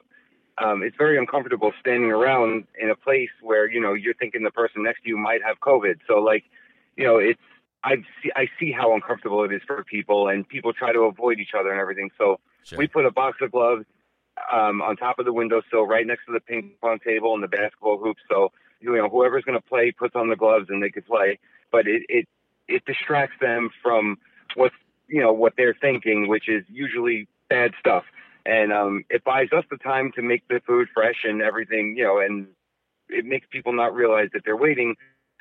um, 0.58 0.84
it's 0.84 0.95
very 0.97 1.17
uncomfortable 1.17 1.71
standing 1.80 2.12
around 2.12 2.67
in 2.80 2.89
a 2.89 2.95
place 2.95 3.32
where, 3.41 3.69
you 3.69 3.82
know, 3.82 3.93
you're 3.93 4.13
thinking 4.13 4.43
the 4.43 4.51
person 4.51 4.84
next 4.84 5.04
to 5.04 5.10
you 5.10 5.17
might 5.17 5.41
have 5.43 5.60
COVID. 5.60 5.99
So 6.08 6.19
like, 6.19 6.43
you 6.97 7.04
know, 7.04 7.17
it's, 7.17 7.39
I 7.83 7.95
see 8.21 8.31
I 8.35 8.47
see 8.59 8.71
how 8.71 8.93
uncomfortable 8.93 9.43
it 9.43 9.51
is 9.51 9.61
for 9.65 9.83
people, 9.83 10.27
and 10.27 10.47
people 10.47 10.73
try 10.73 10.93
to 10.93 11.01
avoid 11.01 11.39
each 11.39 11.53
other 11.57 11.71
and 11.71 11.79
everything. 11.79 12.11
So 12.17 12.39
sure. 12.63 12.77
we 12.77 12.87
put 12.87 13.05
a 13.05 13.11
box 13.11 13.37
of 13.41 13.51
gloves 13.51 13.85
um, 14.51 14.81
on 14.81 14.97
top 14.97 15.19
of 15.19 15.25
the 15.25 15.33
windowsill, 15.33 15.85
right 15.87 16.05
next 16.05 16.25
to 16.27 16.33
the 16.33 16.39
ping 16.39 16.71
pong 16.81 16.99
table 16.99 17.33
and 17.33 17.43
the 17.43 17.47
basketball 17.47 17.97
hoops. 17.97 18.21
So 18.29 18.51
you 18.79 18.95
know 18.95 19.09
whoever's 19.09 19.43
going 19.43 19.59
to 19.59 19.67
play 19.67 19.91
puts 19.91 20.15
on 20.15 20.29
the 20.29 20.35
gloves 20.35 20.67
and 20.69 20.81
they 20.81 20.89
can 20.89 21.03
play. 21.03 21.39
But 21.71 21.87
it, 21.87 22.03
it 22.07 22.27
it 22.67 22.85
distracts 22.85 23.37
them 23.41 23.69
from 23.81 24.17
what's 24.55 24.75
you 25.07 25.21
know 25.21 25.33
what 25.33 25.53
they're 25.57 25.75
thinking, 25.79 26.27
which 26.27 26.47
is 26.47 26.63
usually 26.69 27.27
bad 27.49 27.71
stuff. 27.79 28.03
And 28.45 28.73
um, 28.73 29.05
it 29.09 29.23
buys 29.23 29.49
us 29.55 29.65
the 29.69 29.77
time 29.77 30.11
to 30.15 30.21
make 30.23 30.47
the 30.47 30.61
food 30.65 30.87
fresh 30.93 31.25
and 31.25 31.43
everything, 31.43 31.95
you 31.95 32.03
know, 32.03 32.19
and 32.19 32.47
it 33.07 33.25
makes 33.25 33.45
people 33.51 33.73
not 33.73 33.93
realize 33.93 34.29
that 34.33 34.41
they're 34.45 34.57
waiting, 34.57 34.95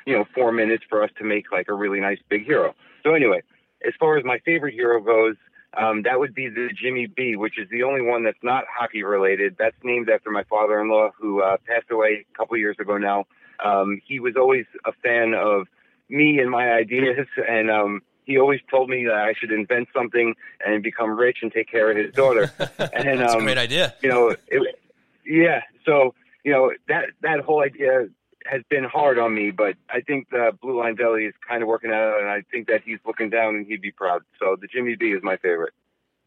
you 0.07 0.15
know, 0.17 0.25
four 0.35 0.53
minutes 0.53 0.85
for 0.89 1.03
us 1.03 1.11
to 1.19 1.25
make 1.25 1.53
like 1.53 1.69
a 1.69 1.75
really 1.75 2.01
nice 2.01 2.19
big 2.29 2.45
hero. 2.45 2.75
So 3.03 3.15
anyway, 3.15 3.43
as 3.87 3.93
far 3.99 4.19
as 4.19 4.25
my 4.25 4.39
favorite 4.45 4.75
hero 4.75 5.01
goes, 5.01 5.37
um, 5.77 6.03
that 6.03 6.19
would 6.19 6.35
be 6.35 6.49
the 6.49 6.69
Jimmy 6.75 7.07
B, 7.07 7.37
which 7.37 7.59
is 7.59 7.69
the 7.71 7.85
only 7.85 8.03
one 8.03 8.25
that's 8.25 8.43
not 8.43 8.65
hockey 8.69 9.03
related. 9.05 9.57
That's 9.59 9.77
named 9.85 10.11
after 10.11 10.31
my 10.31 10.43
father-in-law 10.45 11.13
who 11.19 11.43
uh, 11.43 11.59
passed 11.67 11.91
away 11.91 12.27
a 12.33 12.37
couple 12.37 12.57
years 12.57 12.77
ago 12.81 12.99
now. 12.99 13.27
Um, 13.65 14.01
he 14.05 14.19
was 14.19 14.35
always 14.37 14.65
a 14.85 14.93
fan 15.03 15.35
of 15.35 15.69
me 16.09 16.41
and 16.41 16.51
my 16.51 16.73
ideas, 16.73 17.27
and 17.49 17.71
um, 17.71 18.03
he 18.25 18.39
always 18.39 18.61
told 18.69 18.89
me 18.89 19.05
that 19.05 19.15
I 19.15 19.35
should 19.39 19.53
invent 19.53 19.89
something 19.95 20.35
and 20.65 20.83
become 20.83 21.17
rich 21.17 21.39
and 21.43 21.53
take 21.53 21.71
care 21.71 21.91
of 21.91 21.97
his 21.97 22.13
daughter. 22.13 22.53
and 22.59 23.21
That's 23.21 23.35
um, 23.35 23.43
a 23.43 23.45
great 23.45 23.59
idea. 23.59 23.95
you 24.03 24.09
know, 24.09 24.35
it, 24.49 24.77
yeah. 25.25 25.61
So 25.87 26.15
you 26.45 26.53
know 26.53 26.73
that 26.89 27.07
that 27.23 27.41
whole 27.41 27.63
idea 27.63 28.09
has 28.47 28.63
been 28.71 28.85
hard 28.85 29.19
on 29.19 29.35
me, 29.35 29.51
but 29.51 29.77
I 29.89 30.01
think 30.01 30.31
the 30.31 30.53
Blue 30.61 30.79
Line 30.79 30.95
Deli 30.95 31.25
is 31.25 31.35
kind 31.47 31.63
of 31.63 31.69
working 31.69 31.91
out, 31.91 32.21
and 32.21 32.29
I 32.29 32.43
think 32.51 32.69
that 32.69 32.83
he's 32.85 32.99
looking 33.07 33.31
down 33.31 33.57
and 33.57 33.67
he'd 33.67 33.83
be 33.83 33.91
proud. 33.91 34.23
So 34.39 34.57
the 34.61 34.67
Jimmy 34.67 34.97
B 34.97 35.07
is 35.07 35.23
my 35.23 35.37
favorite. 35.37 35.73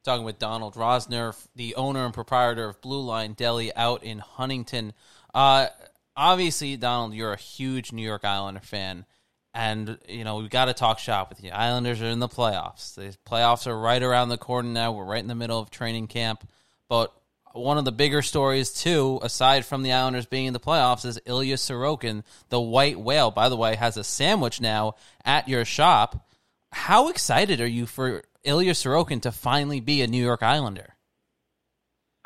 Talking 0.03 0.25
with 0.25 0.37
Donald 0.37 0.75
Rosner, 0.75 1.35
the 1.55 1.75
owner 1.75 2.05
and 2.05 2.13
proprietor 2.13 2.67
of 2.67 2.81
Blue 2.81 3.01
Line 3.01 3.33
Deli 3.33 3.73
out 3.75 4.03
in 4.03 4.19
Huntington. 4.19 4.93
Uh, 5.33 5.67
obviously, 6.15 6.75
Donald, 6.75 7.13
you're 7.13 7.33
a 7.33 7.37
huge 7.37 7.93
New 7.93 8.01
York 8.01 8.25
Islander 8.25 8.59
fan, 8.59 9.05
and 9.53 9.97
you 10.07 10.25
know 10.25 10.37
we 10.37 10.49
got 10.49 10.65
to 10.65 10.73
talk 10.73 10.99
shop 10.99 11.29
with 11.29 11.41
you. 11.43 11.51
Islanders 11.51 12.01
are 12.01 12.07
in 12.09 12.19
the 12.19 12.27
playoffs. 12.27 12.95
The 12.95 13.15
playoffs 13.25 13.65
are 13.65 13.79
right 13.79 14.03
around 14.03 14.29
the 14.29 14.37
corner 14.37 14.69
now. 14.69 14.91
We're 14.91 15.05
right 15.05 15.21
in 15.21 15.27
the 15.27 15.35
middle 15.35 15.59
of 15.59 15.69
training 15.69 16.07
camp, 16.07 16.47
but 16.89 17.13
one 17.53 17.77
of 17.77 17.85
the 17.85 17.91
bigger 17.91 18.21
stories 18.21 18.71
too, 18.71 19.19
aside 19.21 19.65
from 19.65 19.83
the 19.83 19.91
Islanders 19.91 20.25
being 20.25 20.45
in 20.45 20.53
the 20.53 20.59
playoffs, 20.59 21.05
is 21.05 21.19
Ilya 21.25 21.55
Sorokin, 21.55 22.23
the 22.49 22.59
white 22.59 22.99
whale. 22.99 23.31
By 23.31 23.47
the 23.49 23.55
way, 23.55 23.75
has 23.75 23.95
a 23.95 24.03
sandwich 24.03 24.59
now 24.59 24.95
at 25.23 25.47
your 25.47 25.63
shop. 25.63 26.27
How 26.71 27.09
excited 27.09 27.61
are 27.61 27.67
you 27.67 27.85
for 27.85 28.23
Ilya 28.43 28.73
Sorokin 28.73 29.21
to 29.21 29.31
finally 29.31 29.79
be 29.79 30.01
a 30.01 30.07
New 30.07 30.23
York 30.23 30.41
Islander? 30.41 30.95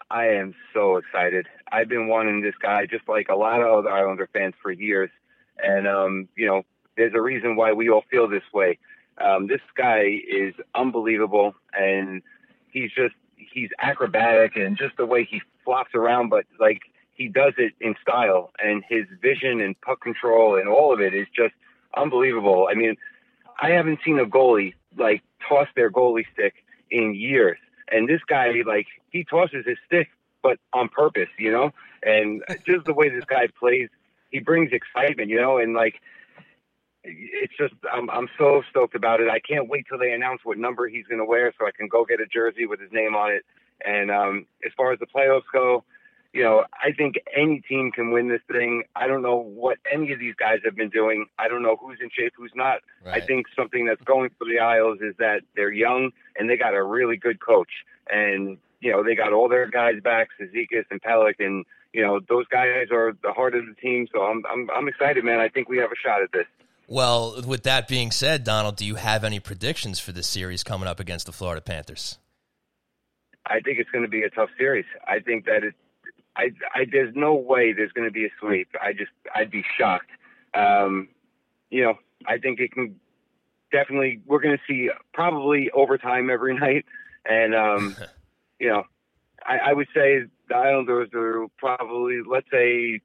I 0.10 0.28
am 0.28 0.56
so 0.74 0.96
excited. 0.96 1.48
I've 1.70 1.90
been 1.90 2.08
wanting 2.08 2.42
this 2.42 2.56
guy 2.62 2.86
just 2.86 3.10
like 3.10 3.28
a 3.28 3.36
lot 3.36 3.62
of 3.62 3.68
other 3.68 3.92
Islander 3.92 4.30
fans 4.32 4.54
for 4.62 4.72
years. 4.72 5.10
And, 5.62 5.86
um, 5.86 6.30
you 6.38 6.46
know, 6.46 6.64
there's 6.96 7.14
a 7.14 7.22
reason 7.22 7.58
why 7.58 7.74
we 7.74 7.90
all 7.90 8.06
feel 8.10 8.30
this 8.30 8.44
way. 8.54 8.80
Um, 9.18 9.48
this 9.48 9.62
guy 9.76 10.22
is 10.30 10.54
unbelievable 10.74 11.56
and 11.74 12.22
he's 12.72 12.92
just, 12.92 13.16
he's 13.38 13.70
acrobatic 13.80 14.56
and 14.56 14.78
just 14.78 14.98
the 14.98 15.06
way 15.06 15.24
he 15.24 15.42
flops 15.64 15.94
around, 15.96 16.30
but 16.30 16.46
like 16.60 16.82
he 17.14 17.28
does 17.28 17.54
it 17.58 17.74
in 17.80 17.96
style 18.02 18.52
and 18.64 18.84
his 18.88 19.06
vision 19.22 19.62
and 19.62 19.80
puck 19.82 20.02
control 20.02 20.58
and 20.58 20.68
all 20.68 20.94
of 20.94 21.02
it 21.02 21.14
is 21.14 21.28
just 21.36 21.54
unbelievable. 21.96 22.68
I 22.70 22.76
mean, 22.76 22.96
I 23.62 23.70
haven't 23.72 24.00
seen 24.06 24.20
a 24.20 24.26
goalie 24.26 24.74
like 24.98 25.24
toss 25.48 25.68
their 25.76 25.92
goalie 25.92 26.26
stick 26.34 26.56
in 26.92 27.16
years. 27.16 27.58
And 27.90 28.08
this 28.08 28.22
guy, 28.28 28.54
like, 28.66 28.88
he 29.10 29.24
tosses 29.24 29.66
his 29.66 29.78
stick, 29.86 30.10
but 30.44 30.60
on 30.74 30.90
purpose, 30.90 31.30
you 31.38 31.52
know? 31.52 31.72
And 32.04 32.44
just 32.66 32.86
the 32.86 32.94
way 32.94 33.10
this 33.10 33.24
guy 33.26 33.48
plays, 33.60 33.90
he 34.30 34.40
brings 34.40 34.72
excitement, 34.72 35.30
you 35.30 35.40
know? 35.40 35.58
And, 35.58 35.74
like, 35.74 35.96
it's 37.08 37.56
just, 37.58 37.74
I'm, 37.92 38.10
I'm 38.10 38.28
so 38.38 38.62
stoked 38.70 38.96
about 38.96 39.22
it. 39.22 39.30
I 39.30 39.40
can't 39.40 39.70
wait 39.70 39.86
till 39.88 39.98
they 39.98 40.12
announce 40.12 40.42
what 40.44 40.58
number 40.58 40.88
he's 40.88 41.08
going 41.08 41.20
to 41.20 41.26
wear 41.26 41.54
so 41.58 41.66
I 41.66 41.72
can 41.72 41.88
go 41.88 42.06
get 42.06 42.20
a 42.20 42.26
jersey 42.26 42.66
with 42.66 42.80
his 42.80 42.92
name 42.92 43.16
on 43.16 43.32
it. 43.32 43.46
And 43.86 44.12
um, 44.12 44.46
as 44.66 44.72
far 44.76 44.92
as 44.92 45.00
the 45.00 45.06
playoffs 45.06 45.44
go, 45.54 45.84
you 46.34 46.44
know, 46.44 46.66
I 46.74 46.92
think 46.92 47.16
any 47.36 47.62
team 47.62 47.92
can 47.92 48.12
win 48.12 48.28
this 48.28 48.42
thing. 48.52 48.84
I 48.96 49.08
don't 49.08 49.22
know 49.22 49.38
what 49.38 49.78
any 49.92 50.12
of 50.12 50.20
these 50.20 50.36
guys 50.36 50.60
have 50.66 50.76
been 50.76 50.90
doing. 50.90 51.28
I 51.40 51.48
don't 51.48 51.64
know 51.64 51.78
who's 51.80 52.00
in 52.02 52.10
shape, 52.12 52.34
who's 52.36 52.52
not. 52.54 52.82
I 53.14 53.22
think 53.22 53.48
something 53.56 53.86
that's 53.86 54.02
going 54.04 54.30
for 54.38 54.46
the 54.46 54.60
Isles 54.60 55.00
is 55.02 55.16
that 55.20 55.42
they're 55.56 55.72
young 55.72 56.12
and 56.38 56.50
they 56.50 56.58
got 56.58 56.74
a 56.74 56.84
really 56.84 57.18
good 57.18 57.40
coach. 57.40 57.72
And, 58.12 58.58
you 58.82 58.92
know, 58.92 59.04
they 59.04 59.16
got 59.16 59.34
all 59.34 59.48
their 59.48 59.68
guys 59.68 60.02
back, 60.04 60.28
Cizikas 60.40 60.86
and 60.92 61.02
Pelech, 61.02 61.40
and, 61.40 61.66
you 61.94 62.04
know, 62.06 62.20
those 62.28 62.46
guys 62.48 62.88
are 62.92 63.14
the 63.24 63.32
heart 63.32 63.56
of 63.56 63.66
the 63.66 63.74
team. 63.74 64.08
So 64.14 64.22
I'm, 64.22 64.44
I'm, 64.52 64.70
I'm 64.70 64.88
excited, 64.88 65.24
man. 65.24 65.40
I 65.40 65.50
think 65.50 65.70
we 65.70 65.78
have 65.78 65.92
a 65.92 65.96
shot 65.96 66.22
at 66.22 66.32
this. 66.32 66.46
Well, 66.88 67.42
with 67.46 67.64
that 67.64 67.90
being 67.90 68.12
said, 68.12 68.46
Donald, 68.46 68.78
do 68.78 68.86
you 68.86 68.96
have 68.96 69.26
any 69.26 69.42
predictions 69.42 70.00
for 70.00 70.14
this 70.14 70.28
series 70.28 70.64
coming 70.64 70.88
up 70.88 71.02
against 71.02 71.26
the 71.26 71.34
Florida 71.34 71.62
Panthers? 71.62 72.18
I 73.46 73.60
think 73.60 73.80
it's 73.80 73.90
going 73.90 74.06
to 74.06 74.10
be 74.10 74.24
a 74.24 74.30
tough 74.30 74.50
series. 74.58 74.86
I 75.06 75.20
think 75.20 75.46
that 75.46 75.64
it, 75.64 75.74
I, 76.38 76.52
I, 76.74 76.86
there's 76.90 77.14
no 77.14 77.36
way 77.36 77.74
there's 77.74 77.92
going 77.92 78.08
to 78.08 78.12
be 78.12 78.26
a 78.26 78.30
sweep. 78.40 78.70
I 78.82 78.94
just, 78.94 79.12
I'd 79.36 79.52
be 79.52 79.64
shocked. 79.78 80.10
Um, 80.54 81.10
you 81.70 81.84
know, 81.84 81.96
I 82.26 82.38
think 82.38 82.60
it 82.62 82.72
can 82.72 82.96
definitely, 83.72 84.22
we're 84.26 84.40
going 84.40 84.58
to 84.58 84.64
see 84.68 84.90
probably 85.14 85.70
overtime 85.72 86.30
every 86.30 86.54
night. 86.60 86.86
And, 87.30 87.54
um, 87.54 87.96
you 88.60 88.70
know, 88.70 88.84
I, 89.46 89.72
I 89.72 89.74
would 89.74 89.88
say 89.94 90.22
the 90.48 90.56
Islanders 90.56 91.10
are 91.14 91.48
probably, 91.58 92.22
let's 92.26 92.48
say, 92.50 93.02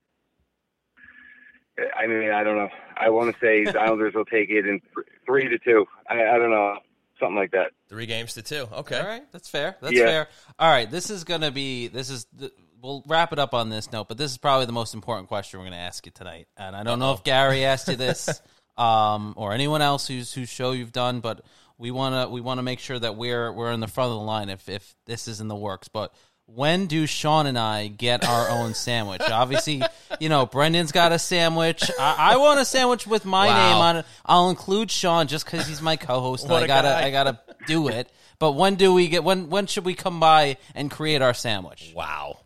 I 1.79 2.07
mean, 2.07 2.31
I 2.31 2.43
don't 2.45 2.57
know. 2.57 2.69
I 2.97 3.09
want 3.11 3.33
to 3.35 3.41
say 3.41 3.65
the 3.65 3.81
Islanders 3.81 4.15
will 4.15 4.25
take 4.25 4.51
it 4.51 4.67
in 4.67 4.81
three 5.27 5.49
to 5.49 5.59
two. 5.59 5.87
I, 6.09 6.15
I 6.23 6.39
don't 6.39 6.51
know. 6.51 6.79
Something 7.19 7.37
like 7.37 7.53
that. 7.53 7.71
Three 7.89 8.07
games 8.07 8.35
to 8.35 8.43
two. 8.43 8.67
Okay. 8.73 8.99
All 8.99 9.07
right, 9.07 9.23
that's 9.33 9.49
fair. 9.49 9.77
That's 9.81 9.95
Yeah. 9.95 10.07
fair. 10.07 10.29
All 10.59 10.71
right, 10.71 10.91
this 10.91 11.09
is 11.09 11.25
going 11.25 11.43
to 11.43 11.51
be 11.53 11.87
this 11.89 12.11
is 12.11 12.27
the, 12.37 12.51
we'll 12.81 13.05
wrap 13.07 13.33
it 13.33 13.39
up 13.39 13.55
on 13.55 13.69
this 13.69 13.93
note, 13.93 14.09
but 14.09 14.19
this 14.19 14.33
is 14.33 14.39
probably 14.39 14.67
the 14.67 14.73
most 14.73 14.93
important 14.93 15.29
question 15.29 15.61
we're 15.61 15.67
going 15.67 15.79
to 15.79 15.79
ask 15.85 16.05
you 16.05 16.13
tonight. 16.13 16.49
And 16.57 16.75
I 16.75 16.83
don't 16.83 16.99
know 16.99 17.13
if 17.13 17.23
Gary 17.23 17.65
asked 17.65 17.87
you 17.89 17.95
this 17.97 18.43
um, 18.77 19.35
or 19.37 19.53
anyone 19.53 19.83
else 19.83 20.09
whose 20.09 20.33
whose 20.33 20.49
show 20.49 20.73
you've 20.73 20.93
done, 20.93 21.21
but 21.21 21.45
we 21.79 21.91
want 21.93 22.15
to 22.15 22.33
we 22.33 22.41
want 22.41 22.59
to 22.59 22.63
make 22.63 22.81
sure 22.81 22.99
that 22.99 23.17
we're 23.17 23.53
we're 23.53 23.71
in 23.73 23.81
the 23.81 23.89
front 23.89 24.11
of 24.11 24.19
the 24.19 24.25
line 24.25 24.49
if 24.49 24.69
if 24.69 24.95
this 25.07 25.29
is 25.29 25.41
in 25.41 25.47
the 25.49 25.55
works. 25.57 25.87
But 25.89 26.13
when 26.47 26.87
do 26.87 27.07
Sean 27.07 27.47
and 27.47 27.59
I 27.59 27.89
get 27.89 28.27
our 28.29 28.49
own 28.51 28.75
sandwich? 28.75 29.23
Obviously, 29.23 29.83
you 30.21 30.29
know 30.29 30.45
Brendan's 30.47 30.93
got 30.93 31.13
a 31.13 31.19
sandwich. 31.19 31.83
I, 31.99 32.35
I 32.35 32.37
want 32.37 32.61
a 32.61 32.65
sandwich 32.65 33.07
with 33.07 33.25
my 33.25 33.47
Wow. 33.47 33.69
name 33.73 33.77
on 33.83 33.97
it. 33.99 34.07
I'll 34.27 34.51
include 34.51 34.91
Sean 34.91 35.27
just 35.29 35.45
because 35.45 35.67
he's 35.67 35.81
my 35.83 35.97
co-host. 35.97 36.45
and 36.45 36.53
What 36.53 36.63
I 36.63 36.65
a 36.65 36.69
gotta 36.69 36.89
guy. 36.89 37.05
I 37.07 37.11
gotta 37.11 37.41
do 37.67 37.89
it. 37.89 38.11
But 38.39 38.53
when 38.53 38.75
do 38.75 38.93
we 38.93 39.09
get 39.09 39.25
when 39.25 39.51
when 39.51 39.67
should 39.67 39.85
we 39.85 39.95
come 39.95 40.21
by 40.21 40.57
and 40.75 40.91
create 40.91 41.23
our 41.23 41.35
sandwich? 41.35 41.93
Wow. 41.95 42.39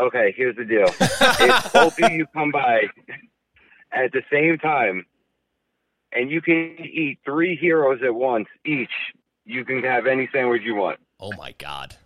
Okay, 0.00 0.32
here's 0.36 0.56
the 0.56 0.64
deal. 0.64 0.86
if 1.00 1.72
both 1.72 1.98
of 2.00 2.12
you 2.12 2.26
come 2.32 2.50
by 2.52 2.82
at 3.92 4.12
the 4.12 4.22
same 4.32 4.56
time 4.58 5.04
and 6.12 6.30
you 6.30 6.40
can 6.40 6.76
eat 6.78 7.18
three 7.24 7.56
heroes 7.56 8.00
at 8.04 8.14
once 8.14 8.46
each, 8.64 8.92
you 9.44 9.64
can 9.64 9.82
have 9.82 10.06
any 10.06 10.28
sandwich 10.32 10.62
you 10.64 10.74
want. 10.74 10.98
Oh 11.18 11.32
my 11.36 11.52
God. 11.58 11.96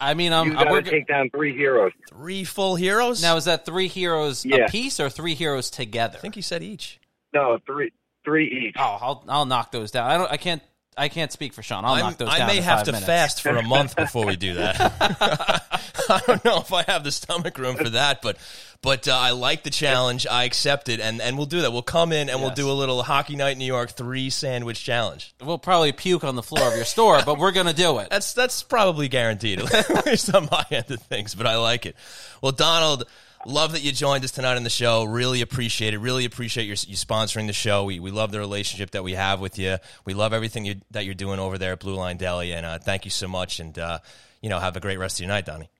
I- 0.00 0.14
mean, 0.14 0.32
I'm, 0.32 0.40
um, 0.42 0.48
You 0.48 0.54
gotta 0.54 0.70
we're, 0.70 0.82
take 0.82 1.06
down 1.06 1.30
three 1.30 1.56
heroes. 1.56 1.92
Three 2.08 2.44
full 2.44 2.76
heroes. 2.76 3.22
now 3.22 3.36
is 3.36 3.44
that 3.46 3.64
three 3.66 3.88
heroes 3.88 4.44
Yeah. 4.44 4.64
a 4.64 4.68
piece 4.68 4.98
or 5.00 5.08
three 5.10 5.34
heroes 5.34 5.70
together? 5.70 6.18
I 6.18 6.20
think 6.20 6.34
he 6.34 6.42
said 6.42 6.62
each. 6.62 7.00
No, 7.32 7.58
three 7.66 7.92
three 8.24 8.66
each. 8.68 8.76
oh, 8.78 8.98
I'll 9.00 9.24
I'll 9.28 9.46
knock 9.46 9.70
those 9.72 9.90
down. 9.90 10.10
I 10.10 10.16
don't. 10.18 10.30
I 10.32 10.36
can't. 10.36 10.62
I 10.96 11.08
can't 11.08 11.30
speak 11.30 11.52
for 11.52 11.62
Sean. 11.62 11.84
I'll 11.84 11.92
I'm- 11.94 12.04
knock 12.06 12.16
those 12.18 12.28
I 12.30 12.38
down. 12.38 12.46
may 12.48 12.56
in 12.58 12.62
have 12.62 12.84
to 12.84 12.92
minutes. 12.92 13.06
fast 13.06 13.42
for 13.42 13.50
a 13.56 13.62
month 13.66 13.96
before 13.96 14.24
we 14.26 14.36
do 14.36 14.54
that. 14.54 15.72
I 16.08 16.20
don't 16.26 16.44
know 16.44 16.58
if 16.58 16.72
I 16.72 16.82
have 16.84 17.04
the 17.04 17.12
stomach 17.12 17.58
room 17.58 17.76
for 17.76 17.90
that, 17.90 18.22
but 18.22 18.36
but 18.82 19.08
uh, 19.08 19.12
I 19.18 19.30
like 19.32 19.62
the 19.64 19.70
challenge. 19.70 20.26
I 20.26 20.44
accept 20.44 20.88
it, 20.88 21.00
and, 21.00 21.20
and 21.20 21.36
we'll 21.36 21.46
do 21.46 21.62
that. 21.62 21.72
We'll 21.72 21.82
come 21.82 22.12
in 22.12 22.28
and 22.30 22.40
we'll 22.40 22.50
do 22.50 22.70
a 22.70 22.72
little 22.72 23.02
Hockey 23.02 23.34
Night 23.34 23.56
New 23.58 23.64
York 23.64 23.90
three 23.90 24.30
sandwich 24.30 24.84
challenge. 24.84 25.34
We'll 25.42 25.58
probably 25.58 25.92
puke 25.92 26.22
on 26.24 26.36
the 26.36 26.42
floor 26.42 26.68
of 26.68 26.76
your 26.76 26.84
store, 26.84 27.20
but 27.26 27.38
we're 27.38 27.52
gonna 27.52 27.72
do 27.72 27.98
it. 27.98 28.08
That's 28.10 28.32
that's 28.34 28.62
probably 28.62 29.08
guaranteed, 29.08 29.60
at 29.72 30.06
least 30.06 30.34
on 30.34 30.48
my 30.50 30.64
end 30.70 30.90
of 30.90 31.00
things. 31.02 31.34
But 31.34 31.46
I 31.46 31.56
like 31.56 31.86
it. 31.86 31.96
Well, 32.40 32.52
Donald, 32.52 33.04
love 33.46 33.72
that 33.72 33.82
you 33.82 33.92
joined 33.92 34.24
us 34.24 34.32
tonight 34.32 34.56
on 34.56 34.64
the 34.64 34.70
show. 34.70 35.04
Really 35.04 35.40
appreciate 35.40 35.94
it. 35.94 35.98
Really 35.98 36.24
appreciate 36.24 36.64
your, 36.64 36.76
you 36.86 36.96
sponsoring 36.96 37.46
the 37.46 37.52
show. 37.52 37.84
We 37.84 38.00
we 38.00 38.10
love 38.10 38.32
the 38.32 38.38
relationship 38.38 38.90
that 38.90 39.04
we 39.04 39.12
have 39.12 39.40
with 39.40 39.58
you. 39.58 39.78
We 40.04 40.14
love 40.14 40.32
everything 40.32 40.64
you, 40.64 40.76
that 40.90 41.04
you're 41.04 41.14
doing 41.14 41.38
over 41.38 41.56
there 41.56 41.72
at 41.72 41.80
Blue 41.80 41.94
Line 41.94 42.16
Deli, 42.16 42.52
and 42.52 42.66
uh, 42.66 42.78
thank 42.78 43.04
you 43.04 43.10
so 43.10 43.28
much. 43.28 43.60
And 43.60 43.78
uh, 43.78 44.00
you 44.42 44.50
know, 44.50 44.58
have 44.58 44.76
a 44.76 44.80
great 44.80 44.98
rest 44.98 45.18
of 45.18 45.20
your 45.20 45.28
night, 45.28 45.46
Donnie. 45.46 45.70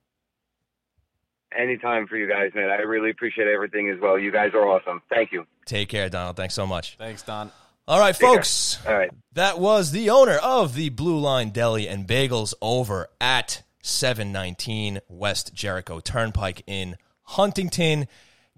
Anytime 1.57 2.07
for 2.07 2.17
you 2.17 2.29
guys, 2.29 2.53
man. 2.55 2.71
I 2.71 2.83
really 2.83 3.11
appreciate 3.11 3.49
everything 3.49 3.89
as 3.91 3.99
well. 4.01 4.19
You 4.19 4.31
guys 4.31 4.53
are 4.55 4.67
awesome. 4.67 5.01
Thank 5.09 5.33
you. 5.33 5.47
Take 5.65 5.89
care, 5.89 6.09
Donald. 6.09 6.37
Thanks 6.37 6.55
so 6.55 6.67
much. 6.67 6.97
Thanks, 6.97 7.23
Don. 7.23 7.51
All 7.89 8.01
right, 8.01 8.17
folks. 8.17 8.85
All 8.87 8.95
right. 8.95 9.11
That 9.33 9.59
was 9.59 9.93
the 9.93 10.11
owner 10.11 10.39
of 10.43 10.75
the 10.75 10.89
Blue 10.91 11.19
Line 11.19 11.51
Deli 11.51 11.89
and 11.89 12.07
Bagels 12.07 12.53
over 12.61 13.09
at 13.21 13.63
719 13.81 14.99
West 15.09 15.55
Jericho 15.55 16.01
Turnpike 16.01 16.63
in 16.67 16.97
Huntington. 17.27 18.09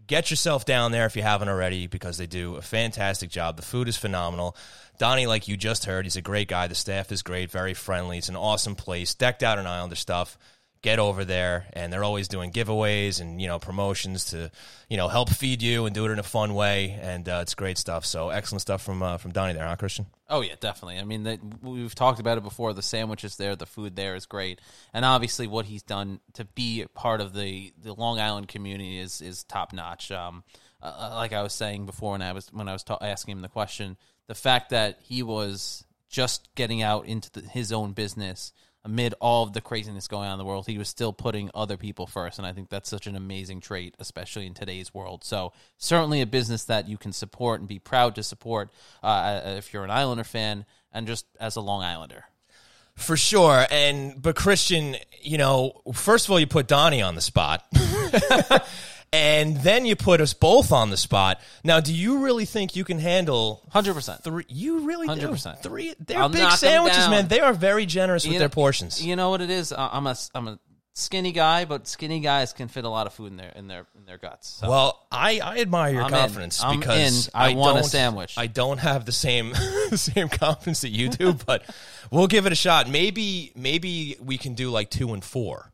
get 0.06 0.30
yourself 0.30 0.64
down 0.64 0.92
there 0.92 1.06
if 1.06 1.16
you 1.16 1.22
haven't 1.22 1.48
already 1.48 1.86
because 1.86 2.16
they 2.16 2.26
do 2.26 2.56
a 2.56 2.62
fantastic 2.62 3.30
job. 3.30 3.56
The 3.56 3.62
food 3.62 3.88
is 3.88 3.96
phenomenal. 3.96 4.56
Donnie, 4.98 5.26
like 5.26 5.48
you 5.48 5.56
just 5.56 5.84
heard, 5.84 6.06
he's 6.06 6.16
a 6.16 6.22
great 6.22 6.48
guy. 6.48 6.66
The 6.66 6.74
staff 6.74 7.12
is 7.12 7.22
great, 7.22 7.50
very 7.50 7.74
friendly. 7.74 8.18
It's 8.18 8.28
an 8.28 8.36
awesome 8.36 8.74
place, 8.74 9.14
decked 9.14 9.42
out 9.42 9.58
in 9.58 9.66
Islander 9.66 9.96
stuff 9.96 10.38
get 10.82 10.98
over 10.98 11.24
there 11.24 11.66
and 11.72 11.92
they're 11.92 12.04
always 12.04 12.28
doing 12.28 12.52
giveaways 12.52 13.20
and 13.20 13.40
you 13.40 13.46
know 13.46 13.58
promotions 13.58 14.26
to 14.26 14.50
you 14.88 14.96
know 14.96 15.08
help 15.08 15.28
feed 15.28 15.62
you 15.62 15.86
and 15.86 15.94
do 15.94 16.06
it 16.06 16.10
in 16.10 16.18
a 16.18 16.24
fun 16.24 16.54
way 16.54 16.98
and 17.02 17.28
uh, 17.28 17.40
it's 17.42 17.54
great 17.54 17.78
stuff 17.78 18.06
so 18.06 18.30
excellent 18.30 18.62
stuff 18.62 18.82
from 18.82 19.02
uh, 19.02 19.18
from 19.18 19.32
donnie 19.32 19.52
there 19.52 19.66
huh 19.66 19.76
christian 19.76 20.06
Oh 20.30 20.42
yeah, 20.42 20.56
definitely. 20.60 20.98
I 20.98 21.04
mean, 21.04 21.58
we've 21.62 21.94
talked 21.94 22.20
about 22.20 22.36
it 22.36 22.44
before. 22.44 22.74
The 22.74 22.82
sandwiches 22.82 23.36
there, 23.36 23.56
the 23.56 23.64
food 23.64 23.96
there 23.96 24.14
is 24.14 24.26
great, 24.26 24.60
and 24.92 25.02
obviously 25.04 25.46
what 25.46 25.64
he's 25.64 25.82
done 25.82 26.20
to 26.34 26.44
be 26.44 26.82
a 26.82 26.88
part 26.88 27.22
of 27.22 27.32
the, 27.32 27.72
the 27.82 27.94
Long 27.94 28.20
Island 28.20 28.48
community 28.48 28.98
is 28.98 29.22
is 29.22 29.44
top 29.44 29.72
notch. 29.72 30.12
Um, 30.12 30.44
uh, 30.82 31.12
like 31.14 31.32
I 31.32 31.42
was 31.42 31.54
saying 31.54 31.86
before, 31.86 32.12
when 32.12 32.22
I 32.22 32.32
was 32.32 32.52
when 32.52 32.68
I 32.68 32.74
was 32.74 32.84
ta- 32.84 32.98
asking 33.00 33.32
him 33.32 33.40
the 33.40 33.48
question, 33.48 33.96
the 34.26 34.34
fact 34.34 34.70
that 34.70 34.98
he 35.02 35.22
was 35.22 35.84
just 36.10 36.54
getting 36.54 36.82
out 36.82 37.06
into 37.06 37.30
the, 37.32 37.40
his 37.48 37.72
own 37.72 37.92
business 37.92 38.52
amid 38.84 39.14
all 39.20 39.42
of 39.42 39.52
the 39.52 39.60
craziness 39.60 40.08
going 40.08 40.28
on 40.28 40.34
in 40.34 40.38
the 40.38 40.44
world, 40.44 40.66
he 40.66 40.78
was 40.78 40.88
still 40.88 41.12
putting 41.12 41.50
other 41.54 41.76
people 41.76 42.06
first. 42.06 42.38
And 42.38 42.46
I 42.46 42.52
think 42.52 42.68
that's 42.68 42.88
such 42.88 43.06
an 43.06 43.16
amazing 43.16 43.60
trait, 43.60 43.94
especially 43.98 44.46
in 44.46 44.54
today's 44.54 44.94
world. 44.94 45.24
So, 45.24 45.52
certainly 45.76 46.20
a 46.20 46.26
business 46.26 46.64
that 46.64 46.88
you 46.88 46.96
can 46.96 47.12
support 47.12 47.60
and 47.60 47.68
be 47.68 47.78
proud 47.78 48.14
to 48.14 48.22
support 48.22 48.70
uh, 49.02 49.40
if 49.44 49.72
you're 49.72 49.84
an 49.84 49.90
Islander 49.90 50.24
fan 50.24 50.64
and 50.92 51.06
just 51.06 51.26
as 51.40 51.56
a 51.56 51.60
Long 51.60 51.82
Islander. 51.82 52.24
For 52.98 53.16
sure. 53.16 53.64
And, 53.70 54.20
but 54.20 54.34
Christian, 54.34 54.96
you 55.22 55.38
know, 55.38 55.82
first 55.94 56.26
of 56.26 56.32
all, 56.32 56.40
you 56.40 56.48
put 56.48 56.66
Donnie 56.66 57.00
on 57.00 57.14
the 57.14 57.20
spot. 57.20 57.64
and 59.12 59.56
then 59.58 59.86
you 59.86 59.96
put 59.96 60.20
us 60.20 60.34
both 60.34 60.72
on 60.72 60.90
the 60.90 60.96
spot. 60.96 61.40
Now, 61.64 61.80
do 61.80 61.92
you 61.94 62.24
really 62.24 62.44
think 62.44 62.76
you 62.76 62.84
can 62.84 62.98
handle 62.98 63.66
hundred 63.70 63.94
percent 63.94 64.22
three? 64.22 64.44
You 64.48 64.80
really 64.80 65.08
100%. 65.08 65.28
100%. 65.30 65.62
three. 65.62 65.94
They're 65.98 66.18
I'll 66.18 66.28
big 66.28 66.50
sandwiches, 66.52 67.08
man. 67.08 67.28
They 67.28 67.40
are 67.40 67.52
very 67.52 67.86
generous 67.86 68.24
with 68.24 68.34
You 68.34 68.38
their 68.38 68.48
portions. 68.48 69.04
You 69.04 69.16
know 69.16 69.30
what 69.30 69.40
it 69.40 69.50
is? 69.50 69.72
I- 69.72 69.90
I'm 69.92 70.06
a 70.06 70.16
I'm 70.34 70.48
a 70.48 70.58
skinny 70.94 71.32
guy, 71.32 71.64
but 71.64 71.86
skinny 71.86 72.20
guys 72.20 72.52
can 72.52 72.68
fit 72.68 72.84
a 72.84 72.88
lot 72.88 73.06
of 73.06 73.14
food 73.14 73.30
in 73.30 73.36
their 73.36 73.50
in 73.50 73.68
their 73.68 73.86
in 73.96 74.04
their 74.04 74.18
guts. 74.18 74.48
So. 74.48 74.68
Well, 74.68 75.06
I, 75.10 75.40
I 75.40 75.58
admire 75.60 75.92
your 75.92 76.02
I'm 76.02 76.12
in. 76.12 76.18
confidence 76.18 76.62
I'm 76.62 76.78
because 76.80 77.28
in. 77.28 77.32
I 77.34 77.54
want 77.54 77.78
a 77.78 77.84
sandwich. 77.84 78.34
I 78.36 78.46
don't 78.46 78.78
have 78.78 79.04
the 79.06 79.12
same 79.12 79.50
the 79.90 79.96
same 79.98 80.28
confidence 80.28 80.82
that 80.82 80.90
you 80.90 81.08
do, 81.08 81.32
but 81.32 81.62
we'll 82.10 82.26
give 82.26 82.46
it 82.46 82.52
a 82.52 82.56
shot. 82.56 82.88
Maybe 82.90 83.52
maybe 83.54 84.16
we 84.20 84.36
can 84.38 84.54
do 84.54 84.70
like 84.70 84.90
two 84.90 85.14
and 85.14 85.24
four. 85.24 85.72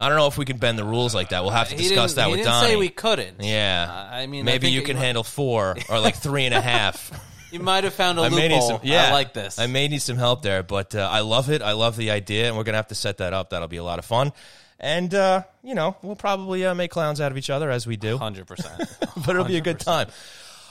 I 0.00 0.08
don't 0.08 0.18
know 0.18 0.26
if 0.26 0.36
we 0.36 0.44
can 0.44 0.58
bend 0.58 0.78
the 0.78 0.84
rules 0.84 1.14
like 1.14 1.28
that. 1.30 1.42
We'll 1.42 1.52
have 1.52 1.68
to 1.70 1.76
he 1.76 1.82
discuss 1.82 2.12
didn't, 2.12 2.16
that 2.16 2.24
he 2.26 2.30
with 2.32 2.38
didn't 2.40 2.52
Donnie. 2.52 2.68
say 2.68 2.76
we 2.76 2.88
couldn't. 2.88 3.42
yeah, 3.42 3.86
Uh, 4.10 4.14
I 4.16 4.26
mean, 4.26 4.42
I 4.42 4.44
maybe 4.44 4.66
think 4.66 4.74
you 4.74 4.80
it 4.82 4.86
can 4.86 4.96
handle 4.96 5.22
four 5.22 5.76
or 5.88 6.00
like 6.00 6.16
three 6.16 6.44
and 6.44 6.54
a 6.54 6.60
half. 6.60 7.10
You 7.54 7.60
might 7.60 7.84
have 7.84 7.94
found 7.94 8.18
a 8.18 8.22
I 8.22 8.30
may 8.30 8.48
need 8.48 8.54
loophole. 8.54 8.68
some. 8.68 8.80
Yeah, 8.82 9.10
I 9.10 9.12
like 9.12 9.32
this. 9.32 9.60
I 9.60 9.68
may 9.68 9.86
need 9.86 10.02
some 10.02 10.16
help 10.16 10.42
there, 10.42 10.64
but 10.64 10.92
uh, 10.96 11.08
I 11.08 11.20
love 11.20 11.50
it. 11.50 11.62
I 11.62 11.70
love 11.74 11.96
the 11.96 12.10
idea, 12.10 12.48
and 12.48 12.56
we're 12.56 12.64
gonna 12.64 12.78
have 12.78 12.88
to 12.88 12.96
set 12.96 13.18
that 13.18 13.32
up. 13.32 13.50
That'll 13.50 13.68
be 13.68 13.76
a 13.76 13.84
lot 13.84 14.00
of 14.00 14.04
fun. 14.04 14.32
And 14.80 15.14
uh, 15.14 15.44
you 15.62 15.76
know, 15.76 15.96
we'll 16.02 16.16
probably 16.16 16.66
uh, 16.66 16.74
make 16.74 16.90
clowns 16.90 17.20
out 17.20 17.30
of 17.30 17.38
each 17.38 17.50
other 17.50 17.70
as 17.70 17.86
we 17.86 17.96
do. 17.96 18.18
Hundred 18.18 18.48
percent. 18.48 18.82
but 19.24 19.28
it'll 19.28 19.44
be 19.44 19.56
a 19.56 19.60
good 19.60 19.78
time. 19.78 20.08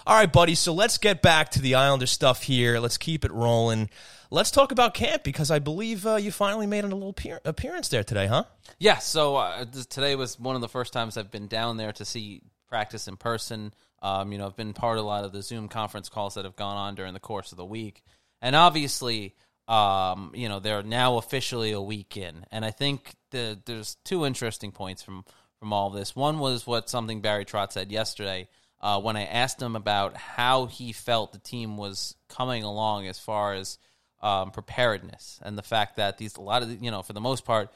All 0.05 0.13
right, 0.17 0.29
buddy. 0.29 0.55
So 0.55 0.73
let's 0.73 0.97
get 0.97 1.21
back 1.21 1.51
to 1.51 1.61
the 1.61 1.75
Islander 1.75 2.05
stuff 2.05 2.43
here. 2.43 2.79
Let's 2.79 2.97
keep 2.97 3.23
it 3.23 3.31
rolling. 3.31 3.89
Let's 4.33 4.49
talk 4.49 4.71
about 4.71 4.95
camp 4.95 5.21
because 5.21 5.51
I 5.51 5.59
believe 5.59 6.07
uh, 6.07 6.15
you 6.15 6.31
finally 6.31 6.65
made 6.65 6.83
a 6.83 6.87
little 6.87 7.09
appear- 7.09 7.39
appearance 7.45 7.89
there 7.89 8.03
today, 8.03 8.25
huh? 8.25 8.45
Yeah, 8.79 8.97
so 8.97 9.35
uh, 9.35 9.65
today 9.91 10.15
was 10.15 10.39
one 10.39 10.55
of 10.55 10.61
the 10.61 10.67
first 10.67 10.91
times 10.91 11.17
I've 11.17 11.29
been 11.29 11.45
down 11.45 11.77
there 11.77 11.91
to 11.91 12.03
see 12.03 12.41
practice 12.67 13.07
in 13.07 13.15
person. 13.15 13.75
Um, 14.01 14.31
you 14.31 14.39
know, 14.39 14.47
I've 14.47 14.55
been 14.55 14.73
part 14.73 14.97
of 14.97 15.03
a 15.03 15.07
lot 15.07 15.23
of 15.23 15.33
the 15.33 15.43
Zoom 15.43 15.67
conference 15.67 16.09
calls 16.09 16.33
that 16.33 16.45
have 16.45 16.55
gone 16.55 16.77
on 16.77 16.95
during 16.95 17.13
the 17.13 17.19
course 17.19 17.51
of 17.51 17.59
the 17.59 17.65
week, 17.65 18.01
and 18.41 18.55
obviously, 18.55 19.35
um, 19.67 20.31
you 20.33 20.49
know, 20.49 20.59
they're 20.59 20.81
now 20.81 21.17
officially 21.17 21.71
a 21.71 21.79
week 21.79 22.17
in, 22.17 22.43
and 22.51 22.65
I 22.65 22.71
think 22.71 23.13
the, 23.29 23.59
there's 23.67 23.97
two 24.03 24.25
interesting 24.25 24.71
points 24.71 25.03
from 25.03 25.25
from 25.59 25.71
all 25.71 25.91
this. 25.91 26.15
One 26.15 26.39
was 26.39 26.65
what 26.65 26.89
something 26.89 27.21
Barry 27.21 27.45
Trotz 27.45 27.73
said 27.73 27.91
yesterday 27.91 28.49
uh, 28.81 28.99
when 28.99 29.15
I 29.15 29.25
asked 29.25 29.61
him 29.61 29.75
about 29.75 30.17
how 30.17 30.65
he 30.65 30.91
felt 30.91 31.33
the 31.33 31.37
team 31.37 31.77
was 31.77 32.15
coming 32.29 32.63
along 32.63 33.05
as 33.05 33.19
far 33.19 33.53
as 33.53 33.77
um, 34.23 34.51
preparedness 34.51 35.39
and 35.43 35.57
the 35.57 35.61
fact 35.61 35.97
that 35.97 36.17
these 36.17 36.37
a 36.37 36.41
lot 36.41 36.63
of 36.63 36.81
you 36.81 36.89
know 36.89 37.03
for 37.03 37.11
the 37.13 37.21
most 37.21 37.43
part 37.43 37.69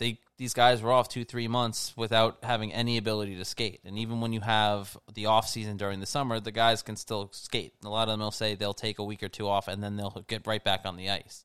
they 0.00 0.18
these 0.36 0.52
guys 0.52 0.82
were 0.82 0.90
off 0.90 1.08
two 1.08 1.24
three 1.24 1.46
months 1.46 1.94
without 1.96 2.38
having 2.42 2.72
any 2.72 2.96
ability 2.96 3.36
to 3.36 3.44
skate. 3.44 3.80
And 3.84 3.98
even 3.98 4.20
when 4.20 4.32
you 4.32 4.40
have 4.40 4.96
the 5.14 5.26
off 5.26 5.46
season 5.48 5.76
during 5.76 6.00
the 6.00 6.06
summer 6.06 6.40
the 6.40 6.50
guys 6.50 6.82
can 6.82 6.96
still 6.96 7.30
skate. 7.32 7.74
A 7.84 7.88
lot 7.88 8.08
of 8.08 8.14
them 8.14 8.20
will 8.20 8.32
say 8.32 8.54
they'll 8.56 8.74
take 8.74 8.98
a 8.98 9.04
week 9.04 9.22
or 9.22 9.28
two 9.28 9.46
off 9.46 9.68
and 9.68 9.82
then 9.82 9.96
they'll 9.96 10.24
get 10.26 10.46
right 10.46 10.62
back 10.64 10.80
on 10.84 10.96
the 10.96 11.08
ice. 11.08 11.44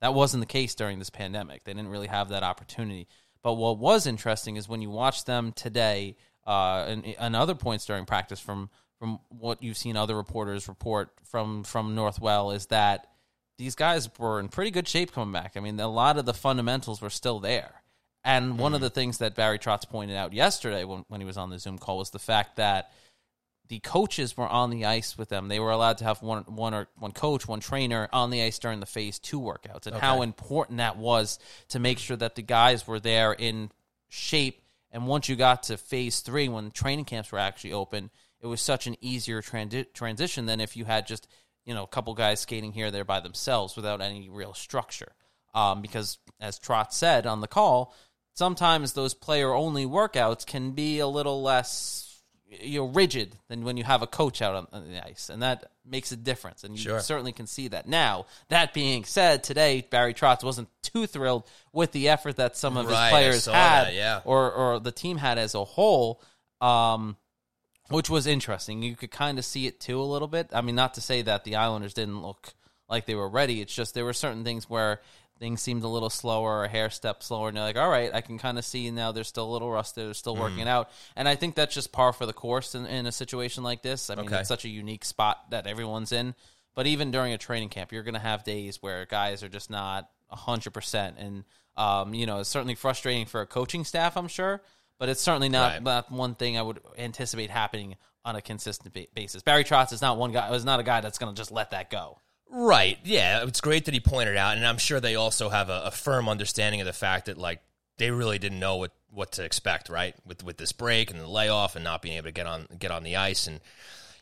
That 0.00 0.14
wasn't 0.14 0.42
the 0.42 0.46
case 0.46 0.74
during 0.74 0.98
this 0.98 1.10
pandemic. 1.10 1.64
They 1.64 1.74
didn't 1.74 1.90
really 1.90 2.06
have 2.06 2.30
that 2.30 2.42
opportunity. 2.42 3.08
But 3.42 3.54
what 3.54 3.78
was 3.78 4.06
interesting 4.06 4.56
is 4.56 4.68
when 4.68 4.82
you 4.82 4.90
watch 4.90 5.24
them 5.24 5.52
today 5.52 6.16
uh, 6.46 6.84
and, 6.88 7.04
and 7.18 7.36
other 7.36 7.54
points 7.54 7.84
during 7.84 8.06
practice 8.06 8.40
from 8.40 8.70
from 8.98 9.18
what 9.28 9.62
you've 9.62 9.76
seen 9.76 9.96
other 9.96 10.16
reporters 10.16 10.68
report 10.68 11.10
from 11.24 11.64
from 11.64 11.94
Northwell 11.94 12.54
is 12.54 12.66
that 12.66 13.08
these 13.58 13.74
guys 13.74 14.08
were 14.18 14.40
in 14.40 14.48
pretty 14.48 14.70
good 14.70 14.88
shape 14.88 15.12
coming 15.12 15.32
back. 15.32 15.52
I 15.56 15.60
mean, 15.60 15.78
a 15.80 15.88
lot 15.88 16.18
of 16.18 16.26
the 16.26 16.34
fundamentals 16.34 17.00
were 17.00 17.10
still 17.10 17.40
there. 17.40 17.82
And 18.24 18.58
one 18.58 18.74
of 18.74 18.80
mm. 18.80 18.84
the 18.84 18.90
things 18.90 19.18
that 19.18 19.36
Barry 19.36 19.58
Trotz 19.58 19.88
pointed 19.88 20.16
out 20.16 20.32
yesterday 20.32 20.84
when, 20.84 21.04
when 21.08 21.20
he 21.20 21.26
was 21.26 21.36
on 21.36 21.48
the 21.48 21.58
Zoom 21.58 21.78
call 21.78 21.98
was 21.98 22.10
the 22.10 22.18
fact 22.18 22.56
that 22.56 22.90
the 23.68 23.78
coaches 23.80 24.36
were 24.36 24.48
on 24.48 24.70
the 24.70 24.84
ice 24.84 25.16
with 25.16 25.28
them. 25.28 25.48
They 25.48 25.60
were 25.60 25.70
allowed 25.70 25.98
to 25.98 26.04
have 26.04 26.22
one 26.22 26.42
one 26.44 26.74
or 26.74 26.88
one 26.98 27.12
coach, 27.12 27.48
one 27.48 27.60
trainer 27.60 28.08
on 28.12 28.30
the 28.30 28.42
ice 28.42 28.58
during 28.58 28.80
the 28.80 28.86
phase 28.86 29.18
two 29.18 29.40
workouts, 29.40 29.86
and 29.86 29.96
how 29.96 30.22
important 30.22 30.78
that 30.78 30.96
was 30.96 31.38
to 31.68 31.78
make 31.78 31.98
sure 31.98 32.16
that 32.16 32.34
the 32.34 32.42
guys 32.42 32.86
were 32.86 33.00
there 33.00 33.32
in 33.32 33.70
shape. 34.08 34.62
And 34.92 35.06
once 35.06 35.28
you 35.28 35.36
got 35.36 35.64
to 35.64 35.76
phase 35.76 36.20
three, 36.20 36.48
when 36.48 36.70
training 36.70 37.06
camps 37.06 37.32
were 37.32 37.38
actually 37.38 37.72
open, 37.72 38.10
it 38.40 38.46
was 38.46 38.60
such 38.60 38.86
an 38.86 38.96
easier 39.00 39.42
transi- 39.42 39.92
transition 39.92 40.46
than 40.46 40.60
if 40.60 40.76
you 40.76 40.84
had 40.84 41.06
just 41.06 41.26
you 41.66 41.74
know 41.74 41.82
a 41.84 41.88
couple 41.88 42.14
guys 42.14 42.40
skating 42.40 42.72
here 42.72 42.90
there 42.90 43.04
by 43.04 43.20
themselves 43.20 43.76
without 43.76 44.00
any 44.00 44.30
real 44.30 44.54
structure. 44.54 45.12
Um, 45.54 45.82
because 45.82 46.18
as 46.40 46.58
Trotz 46.58 46.92
said 46.92 47.26
on 47.26 47.40
the 47.40 47.48
call, 47.48 47.94
sometimes 48.34 48.92
those 48.92 49.14
player 49.14 49.52
only 49.52 49.84
workouts 49.86 50.46
can 50.46 50.70
be 50.72 50.98
a 51.00 51.06
little 51.06 51.42
less 51.42 52.02
you 52.48 52.78
know 52.80 52.86
rigid 52.86 53.34
than 53.48 53.64
when 53.64 53.76
you 53.76 53.82
have 53.84 54.02
a 54.02 54.06
coach 54.06 54.40
out 54.40 54.68
on, 54.72 54.88
the 54.90 55.04
ice, 55.04 55.28
and 55.30 55.42
that 55.42 55.64
makes 55.84 56.12
a 56.12 56.16
difference. 56.16 56.62
And 56.62 56.74
you 56.76 56.82
Sure. 56.82 57.00
certainly 57.00 57.32
can 57.32 57.46
see 57.46 57.68
that. 57.68 57.88
Now, 57.88 58.26
that 58.48 58.72
being 58.72 59.04
said, 59.04 59.42
today 59.42 59.86
Barry 59.90 60.14
Trotz 60.14 60.44
wasn't 60.44 60.68
too 60.82 61.06
thrilled 61.06 61.44
with 61.72 61.90
the 61.92 62.08
effort 62.08 62.36
that 62.36 62.56
some 62.56 62.76
of 62.76 62.86
Right, 62.86 63.04
his 63.04 63.10
players 63.10 63.46
had, 63.46 63.86
that, 63.86 63.94
yeah. 63.94 64.20
or 64.24 64.52
or 64.52 64.78
the 64.80 64.92
team 64.92 65.16
had 65.16 65.38
as 65.38 65.54
a 65.54 65.64
whole. 65.64 66.22
Um, 66.60 67.16
which 67.88 68.10
was 68.10 68.26
interesting. 68.26 68.82
You 68.82 68.96
could 68.96 69.10
kind 69.10 69.38
of 69.38 69.44
see 69.44 69.66
it 69.66 69.80
too 69.80 70.00
a 70.00 70.02
little 70.04 70.28
bit. 70.28 70.48
I 70.52 70.60
mean, 70.60 70.74
not 70.74 70.94
to 70.94 71.00
say 71.00 71.22
that 71.22 71.44
the 71.44 71.56
Islanders 71.56 71.94
didn't 71.94 72.22
look 72.22 72.54
like 72.88 73.06
they 73.06 73.14
were 73.14 73.28
ready. 73.28 73.60
It's 73.60 73.74
just 73.74 73.94
there 73.94 74.04
were 74.04 74.12
certain 74.12 74.44
things 74.44 74.68
where 74.70 75.00
things 75.38 75.60
seemed 75.60 75.82
a 75.82 75.88
little 75.88 76.08
slower, 76.08 76.64
a 76.64 76.68
hair 76.68 76.88
step 76.88 77.22
slower, 77.22 77.48
and 77.48 77.56
you're 77.56 77.66
like, 77.66 77.76
all 77.76 77.90
right, 77.90 78.10
I 78.14 78.22
can 78.22 78.38
kind 78.38 78.58
of 78.58 78.64
see 78.64 78.90
now 78.90 79.12
they're 79.12 79.22
still 79.24 79.44
a 79.50 79.52
little 79.52 79.70
rusted, 79.70 80.06
they're 80.06 80.14
still 80.14 80.36
working 80.36 80.60
it 80.60 80.68
out. 80.68 80.88
And 81.14 81.28
I 81.28 81.34
think 81.34 81.54
that's 81.54 81.74
just 81.74 81.92
par 81.92 82.12
for 82.14 82.24
the 82.24 82.32
course 82.32 82.74
in, 82.74 82.86
in 82.86 83.04
a 83.06 83.12
situation 83.12 83.62
like 83.62 83.82
this. 83.82 84.08
I 84.08 84.14
mean, 84.14 84.26
Okay. 84.26 84.38
it's 84.38 84.48
such 84.48 84.64
a 84.64 84.68
unique 84.70 85.04
spot 85.04 85.50
that 85.50 85.66
everyone's 85.66 86.12
in. 86.12 86.34
But 86.74 86.86
even 86.86 87.10
during 87.10 87.32
a 87.32 87.38
training 87.38 87.68
camp, 87.70 87.92
you're 87.92 88.02
going 88.02 88.14
to 88.14 88.20
have 88.20 88.44
days 88.44 88.82
where 88.82 89.04
guys 89.06 89.42
are 89.42 89.48
just 89.48 89.68
not 89.70 90.08
100%. 90.32 91.14
And, 91.18 91.44
um, 91.76 92.14
you 92.14 92.26
know, 92.26 92.40
it's 92.40 92.48
certainly 92.48 92.74
frustrating 92.74 93.26
for 93.26 93.40
a 93.40 93.46
coaching 93.46 93.84
staff, 93.84 94.16
I'm 94.16 94.28
sure. 94.28 94.62
But 94.98 95.08
it's 95.08 95.20
certainly 95.20 95.48
not, 95.48 95.72
Right. 95.74 95.82
not 95.82 96.10
one 96.10 96.34
thing 96.34 96.56
I 96.56 96.62
would 96.62 96.80
anticipate 96.96 97.50
happening 97.50 97.96
on 98.24 98.34
a 98.36 98.40
consistent 98.42 98.94
ba- 98.94 99.06
basis. 99.14 99.42
Barry 99.42 99.62
Trotz 99.64 99.92
is 99.92 100.00
not 100.02 100.16
one 100.18 100.32
guy. 100.32 100.50
Was 100.50 100.64
not 100.64 100.80
a 100.80 100.82
guy 100.82 101.00
that's 101.00 101.18
going 101.18 101.34
to 101.34 101.38
just 101.40 101.50
let 101.52 101.70
that 101.70 101.90
go. 101.90 102.18
Right. 102.50 102.98
Yeah. 103.04 103.44
It's 103.44 103.60
great 103.60 103.84
that 103.86 103.94
he 103.94 104.00
pointed 104.00 104.36
out, 104.36 104.56
and 104.56 104.66
I'm 104.66 104.78
sure 104.78 105.00
they 105.00 105.14
also 105.16 105.48
have 105.48 105.68
a, 105.68 105.82
a 105.86 105.90
firm 105.90 106.28
understanding 106.28 106.80
of 106.80 106.86
the 106.86 106.92
fact 106.92 107.26
that 107.26 107.36
like 107.38 107.60
they 107.98 108.10
really 108.10 108.38
didn't 108.38 108.58
know 108.60 108.76
what, 108.76 108.92
what 109.10 109.32
to 109.32 109.44
expect, 109.44 109.88
right? 109.88 110.14
With 110.24 110.42
with 110.44 110.56
this 110.56 110.72
break 110.72 111.10
and 111.10 111.20
the 111.20 111.26
layoff 111.28 111.76
and 111.76 111.84
not 111.84 112.02
being 112.02 112.16
able 112.16 112.26
to 112.28 112.32
get 112.32 112.46
on 112.46 112.66
get 112.78 112.90
on 112.90 113.02
the 113.02 113.16
ice 113.16 113.46
and. 113.46 113.60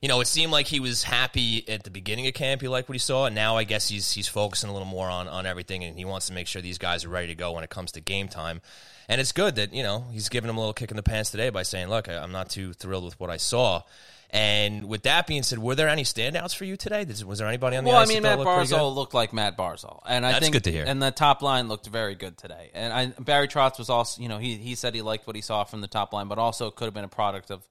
You 0.02 0.08
know, 0.08 0.20
it 0.20 0.26
seemed 0.26 0.52
like 0.52 0.66
he 0.66 0.80
was 0.80 1.02
happy 1.04 1.66
at 1.66 1.84
the 1.84 1.90
beginning 1.90 2.26
of 2.26 2.34
camp. 2.34 2.60
He 2.60 2.68
liked 2.68 2.90
what 2.90 2.94
he 2.94 2.98
saw, 2.98 3.24
and 3.24 3.34
now 3.34 3.56
I 3.56 3.64
guess 3.64 3.88
he's 3.88 4.12
he's 4.12 4.28
focusing 4.28 4.68
a 4.68 4.72
little 4.74 4.84
more 4.88 5.08
on, 5.08 5.28
on 5.28 5.46
everything, 5.46 5.82
and 5.82 5.96
he 5.96 6.04
wants 6.04 6.26
to 6.26 6.34
make 6.34 6.46
sure 6.46 6.60
these 6.60 6.76
guys 6.76 7.06
are 7.06 7.08
ready 7.08 7.28
to 7.28 7.34
go 7.34 7.52
when 7.52 7.64
it 7.64 7.70
comes 7.70 7.92
to 7.92 8.02
game 8.02 8.28
time. 8.28 8.60
And 9.08 9.20
it's 9.20 9.32
good 9.32 9.56
that 9.56 9.72
you 9.74 9.82
know 9.82 10.04
he's 10.12 10.28
giving 10.28 10.48
them 10.48 10.56
a 10.56 10.60
little 10.60 10.72
kick 10.74 10.90
in 10.90 10.96
the 10.96 11.02
pants 11.02 11.30
today 11.30 11.50
by 11.50 11.62
saying, 11.62 11.88
"Look, 11.88 12.08
I- 12.08 12.18
I'm 12.18 12.32
not 12.32 12.48
too 12.50 12.72
thrilled 12.72 13.04
with 13.04 13.18
what 13.20 13.30
I 13.30 13.36
saw." 13.36 13.82
And 14.30 14.88
with 14.88 15.04
that 15.04 15.28
being 15.28 15.44
said, 15.44 15.60
were 15.60 15.76
there 15.76 15.88
any 15.88 16.02
standouts 16.02 16.56
for 16.56 16.64
you 16.64 16.76
today? 16.76 17.04
Was 17.24 17.38
there 17.38 17.46
anybody 17.46 17.76
on 17.76 17.84
the 17.84 17.90
Well, 17.90 18.00
I 18.00 18.04
mean, 18.06 18.24
Matt 18.24 18.38
looked? 18.38 18.48
Barzal 18.50 18.92
looked 18.92 19.14
like 19.14 19.32
Matt 19.32 19.56
Barzal, 19.56 20.00
and 20.08 20.26
I 20.26 20.32
That's 20.32 20.42
think 20.46 20.54
good 20.54 20.64
to 20.64 20.72
hear. 20.72 20.84
And 20.88 21.00
the 21.00 21.12
top 21.12 21.40
line 21.40 21.68
looked 21.68 21.86
very 21.86 22.16
good 22.16 22.36
today. 22.36 22.70
And 22.74 22.92
I, 22.92 23.06
Barry 23.22 23.46
Trotz 23.46 23.78
was 23.78 23.88
also, 23.90 24.20
you 24.20 24.28
know, 24.28 24.38
he 24.38 24.56
he 24.56 24.74
said 24.74 24.92
he 24.94 25.02
liked 25.02 25.28
what 25.28 25.36
he 25.36 25.42
saw 25.42 25.62
from 25.62 25.82
the 25.82 25.86
top 25.86 26.12
line, 26.12 26.26
but 26.26 26.38
also 26.38 26.66
it 26.66 26.74
could 26.74 26.86
have 26.86 26.94
been 26.94 27.04
a 27.04 27.08
product 27.08 27.50
of 27.52 27.62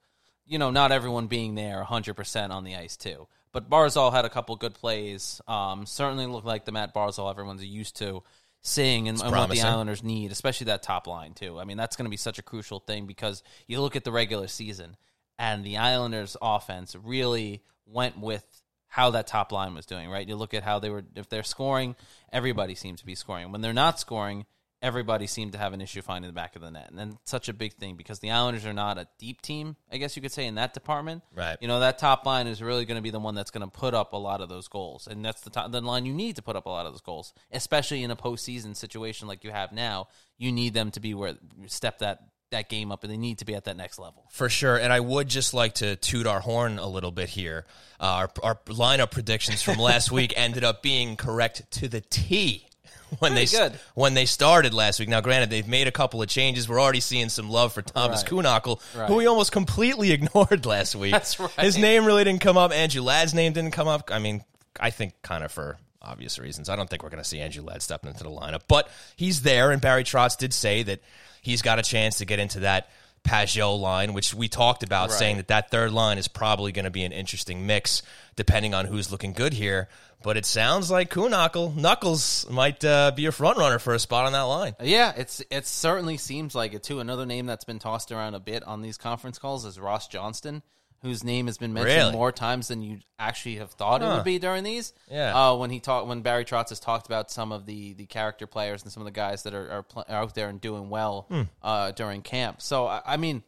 you 0.46 0.58
know, 0.58 0.70
not 0.70 0.92
everyone 0.92 1.26
being 1.26 1.54
there 1.54 1.82
100% 1.82 2.50
on 2.50 2.64
the 2.64 2.76
ice, 2.76 2.96
too. 2.98 3.26
But 3.52 3.70
Barzal 3.70 4.12
had 4.12 4.24
a 4.26 4.28
couple 4.28 4.54
good 4.56 4.74
plays. 4.74 5.40
Um, 5.48 5.86
certainly 5.86 6.26
looked 6.26 6.46
like 6.46 6.64
the 6.66 6.72
Matt 6.72 6.92
Barzal 6.94 7.30
everyone's 7.30 7.64
used 7.64 7.96
to 7.96 8.22
seeing 8.64 9.08
and, 9.08 9.20
and 9.22 9.30
what 9.30 9.50
the. 9.50 9.60
Islanders 9.60 10.02
need, 10.02 10.32
especially 10.32 10.66
that 10.66 10.82
top 10.82 11.06
line, 11.06 11.34
too. 11.34 11.60
I 11.60 11.64
mean, 11.64 11.76
that's 11.76 11.94
going 11.94 12.06
to 12.06 12.10
be 12.10 12.16
such 12.16 12.38
a 12.38 12.42
crucial 12.42 12.80
thing 12.80 13.06
because 13.06 13.44
you 13.68 13.80
look 13.80 13.94
at 13.94 14.02
the 14.02 14.10
regular 14.10 14.48
season 14.48 14.96
and 15.38 15.62
the 15.62 15.76
Islanders' 15.76 16.36
offense 16.42 16.96
really 16.96 17.62
went 17.86 18.18
with 18.18 18.44
how 18.88 19.10
that 19.10 19.26
top 19.26 19.52
line 19.52 19.74
was 19.74 19.86
doing, 19.86 20.08
right? 20.08 20.26
You 20.26 20.36
look 20.36 20.54
at 20.54 20.62
how 20.62 20.78
they 20.78 20.88
were, 20.88 21.04
if 21.14 21.28
they're 21.28 21.42
scoring, 21.42 21.94
everybody 22.32 22.74
seems 22.74 23.00
to 23.00 23.06
be 23.06 23.14
scoring. 23.14 23.52
When 23.52 23.60
they're 23.60 23.72
not 23.72 24.00
scoring, 24.00 24.46
everybody 24.84 25.26
seemed 25.26 25.52
to 25.52 25.58
have 25.58 25.72
an 25.72 25.80
issue 25.80 26.02
finding 26.02 26.28
the 26.28 26.34
back 26.34 26.56
of 26.56 26.62
the 26.62 26.70
net. 26.70 26.90
And 26.90 26.98
then 26.98 27.18
such 27.24 27.48
a 27.48 27.54
big 27.54 27.72
thing 27.72 27.96
because 27.96 28.18
the 28.18 28.30
Islanders 28.30 28.66
are 28.66 28.74
not 28.74 28.98
a 28.98 29.08
deep 29.18 29.40
team, 29.40 29.76
I 29.90 29.96
guess 29.96 30.14
you 30.14 30.20
could 30.20 30.30
say, 30.30 30.46
in 30.46 30.56
that 30.56 30.74
department. 30.74 31.22
Right. 31.34 31.56
You 31.58 31.68
know, 31.68 31.80
that 31.80 31.98
top 31.98 32.26
line 32.26 32.46
is 32.46 32.62
really 32.62 32.84
going 32.84 32.96
to 32.96 33.02
be 33.02 33.10
the 33.10 33.18
one 33.18 33.34
that's 33.34 33.50
going 33.50 33.62
to 33.62 33.70
put 33.70 33.94
up 33.94 34.12
a 34.12 34.18
lot 34.18 34.42
of 34.42 34.50
those 34.50 34.68
goals. 34.68 35.08
And 35.08 35.24
that's 35.24 35.40
the, 35.40 35.48
top, 35.48 35.72
the 35.72 35.80
line 35.80 36.04
you 36.04 36.12
need 36.12 36.36
to 36.36 36.42
put 36.42 36.54
up 36.54 36.66
a 36.66 36.68
lot 36.68 36.84
of 36.84 36.92
those 36.92 37.00
goals, 37.00 37.32
especially 37.50 38.04
in 38.04 38.10
a 38.10 38.16
postseason 38.16 38.76
situation 38.76 39.26
like 39.26 39.42
you 39.42 39.50
have 39.50 39.72
now. 39.72 40.08
You 40.36 40.52
need 40.52 40.74
them 40.74 40.90
to 40.90 41.00
be 41.00 41.14
where, 41.14 41.34
step 41.66 42.00
that, 42.00 42.20
that 42.50 42.68
game 42.68 42.92
up, 42.92 43.04
and 43.04 43.10
they 43.12 43.16
need 43.16 43.38
to 43.38 43.46
be 43.46 43.54
at 43.54 43.64
that 43.64 43.78
next 43.78 43.98
level. 43.98 44.26
For 44.30 44.50
sure. 44.50 44.76
And 44.76 44.92
I 44.92 45.00
would 45.00 45.28
just 45.28 45.54
like 45.54 45.76
to 45.76 45.96
toot 45.96 46.26
our 46.26 46.40
horn 46.40 46.78
a 46.78 46.86
little 46.86 47.10
bit 47.10 47.30
here. 47.30 47.64
Uh, 47.98 48.26
our, 48.26 48.30
our 48.42 48.54
lineup 48.66 49.12
predictions 49.12 49.62
from 49.62 49.78
last 49.78 50.12
week 50.12 50.34
ended 50.36 50.62
up 50.62 50.82
being 50.82 51.16
correct 51.16 51.70
to 51.70 51.88
the 51.88 52.02
T. 52.02 52.66
When 53.20 53.34
they 53.34 53.46
good. 53.46 53.72
when 53.94 54.14
they 54.14 54.26
started 54.26 54.74
last 54.74 55.00
week. 55.00 55.08
Now, 55.08 55.20
granted, 55.20 55.50
they've 55.50 55.66
made 55.68 55.86
a 55.88 55.92
couple 55.92 56.20
of 56.22 56.28
changes. 56.28 56.68
We're 56.68 56.80
already 56.80 57.00
seeing 57.00 57.28
some 57.28 57.50
love 57.50 57.72
for 57.72 57.82
Thomas 57.82 58.22
Right. 58.22 58.30
Kuhnhackl, 58.30 58.80
Right. 58.96 59.08
who 59.08 59.16
we 59.16 59.26
almost 59.26 59.52
completely 59.52 60.12
ignored 60.12 60.66
last 60.66 60.94
week. 60.94 61.12
That's 61.12 61.38
right. 61.40 61.50
His 61.58 61.76
name 61.78 62.04
really 62.04 62.24
didn't 62.24 62.40
come 62.40 62.56
up. 62.56 62.72
Andrew 62.72 63.02
Ladd's 63.02 63.34
name 63.34 63.52
didn't 63.52 63.72
come 63.72 63.88
up. 63.88 64.10
I 64.12 64.18
mean, 64.18 64.44
I 64.80 64.90
think 64.90 65.14
kind 65.22 65.44
of 65.44 65.52
for 65.52 65.76
obvious 66.02 66.38
reasons. 66.38 66.68
I 66.68 66.76
don't 66.76 66.90
think 66.90 67.02
we're 67.02 67.08
going 67.10 67.22
to 67.22 67.28
see 67.28 67.40
Andrew 67.40 67.62
Ladd 67.64 67.80
stepping 67.82 68.10
into 68.10 68.24
the 68.24 68.30
lineup, 68.30 68.62
but 68.68 68.88
he's 69.16 69.42
there. 69.42 69.70
And 69.70 69.80
Barry 69.80 70.04
Trotz 70.04 70.36
did 70.36 70.52
say 70.52 70.82
that 70.82 71.00
he's 71.40 71.62
got 71.62 71.78
a 71.78 71.82
chance 71.82 72.18
to 72.18 72.24
get 72.26 72.38
into 72.38 72.60
that 72.60 72.90
Pageau 73.24 73.78
line, 73.80 74.12
which 74.12 74.34
we 74.34 74.48
talked 74.48 74.82
about, 74.82 75.10
Right. 75.10 75.18
saying 75.18 75.36
that 75.38 75.48
that 75.48 75.70
third 75.70 75.92
line 75.92 76.18
is 76.18 76.28
probably 76.28 76.72
going 76.72 76.84
to 76.84 76.90
be 76.90 77.04
an 77.04 77.12
interesting 77.12 77.66
mix 77.66 78.02
depending 78.36 78.74
on 78.74 78.86
who's 78.86 79.10
looking 79.10 79.32
good 79.32 79.52
here. 79.54 79.88
But 80.22 80.36
it 80.36 80.46
sounds 80.46 80.90
like 80.90 81.10
Kuhnhackl, 81.10 81.74
Knuckles 81.76 82.46
might 82.50 82.82
uh, 82.84 83.10
be 83.10 83.26
a 83.26 83.32
front 83.32 83.58
runner 83.58 83.78
for 83.78 83.92
a 83.94 83.98
spot 83.98 84.24
on 84.26 84.32
that 84.32 84.42
line. 84.42 84.74
Yeah, 84.82 85.12
it's 85.16 85.42
it 85.50 85.66
certainly 85.66 86.16
seems 86.16 86.54
like 86.54 86.72
it 86.72 86.82
too. 86.82 87.00
Another 87.00 87.26
name 87.26 87.44
that's 87.46 87.64
been 87.64 87.78
tossed 87.78 88.10
around 88.10 88.34
a 88.34 88.40
bit 88.40 88.62
on 88.64 88.80
these 88.80 88.96
conference 88.96 89.38
calls 89.38 89.64
is 89.66 89.78
Ross 89.78 90.08
Johnston, 90.08 90.62
whose 91.04 91.22
name 91.22 91.46
has 91.46 91.58
been 91.58 91.72
mentioned 91.72 91.94
Really? 91.96 92.12
more 92.12 92.32
times 92.32 92.68
than 92.68 92.82
you 92.82 92.98
actually 93.18 93.56
have 93.56 93.70
thought 93.72 94.02
it 94.02 94.06
Huh. 94.06 94.14
would 94.16 94.24
be 94.24 94.38
during 94.38 94.64
these. 94.64 94.92
Yeah. 95.10 95.50
Uh, 95.50 95.54
when 95.56 95.70
he 95.70 95.78
talked, 95.78 96.06
when 96.08 96.22
Barry 96.22 96.44
Trotz 96.44 96.70
has 96.70 96.80
talked 96.80 97.06
about 97.06 97.30
some 97.30 97.52
of 97.52 97.66
the 97.66 97.92
the 97.92 98.06
character 98.06 98.46
players 98.46 98.82
and 98.82 98.90
some 98.90 99.02
of 99.02 99.04
the 99.04 99.10
guys 99.12 99.42
that 99.44 99.54
are, 99.54 99.70
are, 99.70 99.82
pl- 99.82 100.04
are 100.08 100.16
out 100.22 100.34
there 100.34 100.48
and 100.48 100.60
doing 100.60 100.88
well 100.90 101.26
Hmm. 101.28 101.42
uh, 101.62 101.90
during 101.92 102.22
camp. 102.22 102.60
So 102.62 102.86
I, 102.86 103.02
I 103.06 103.16
mean, 103.18 103.42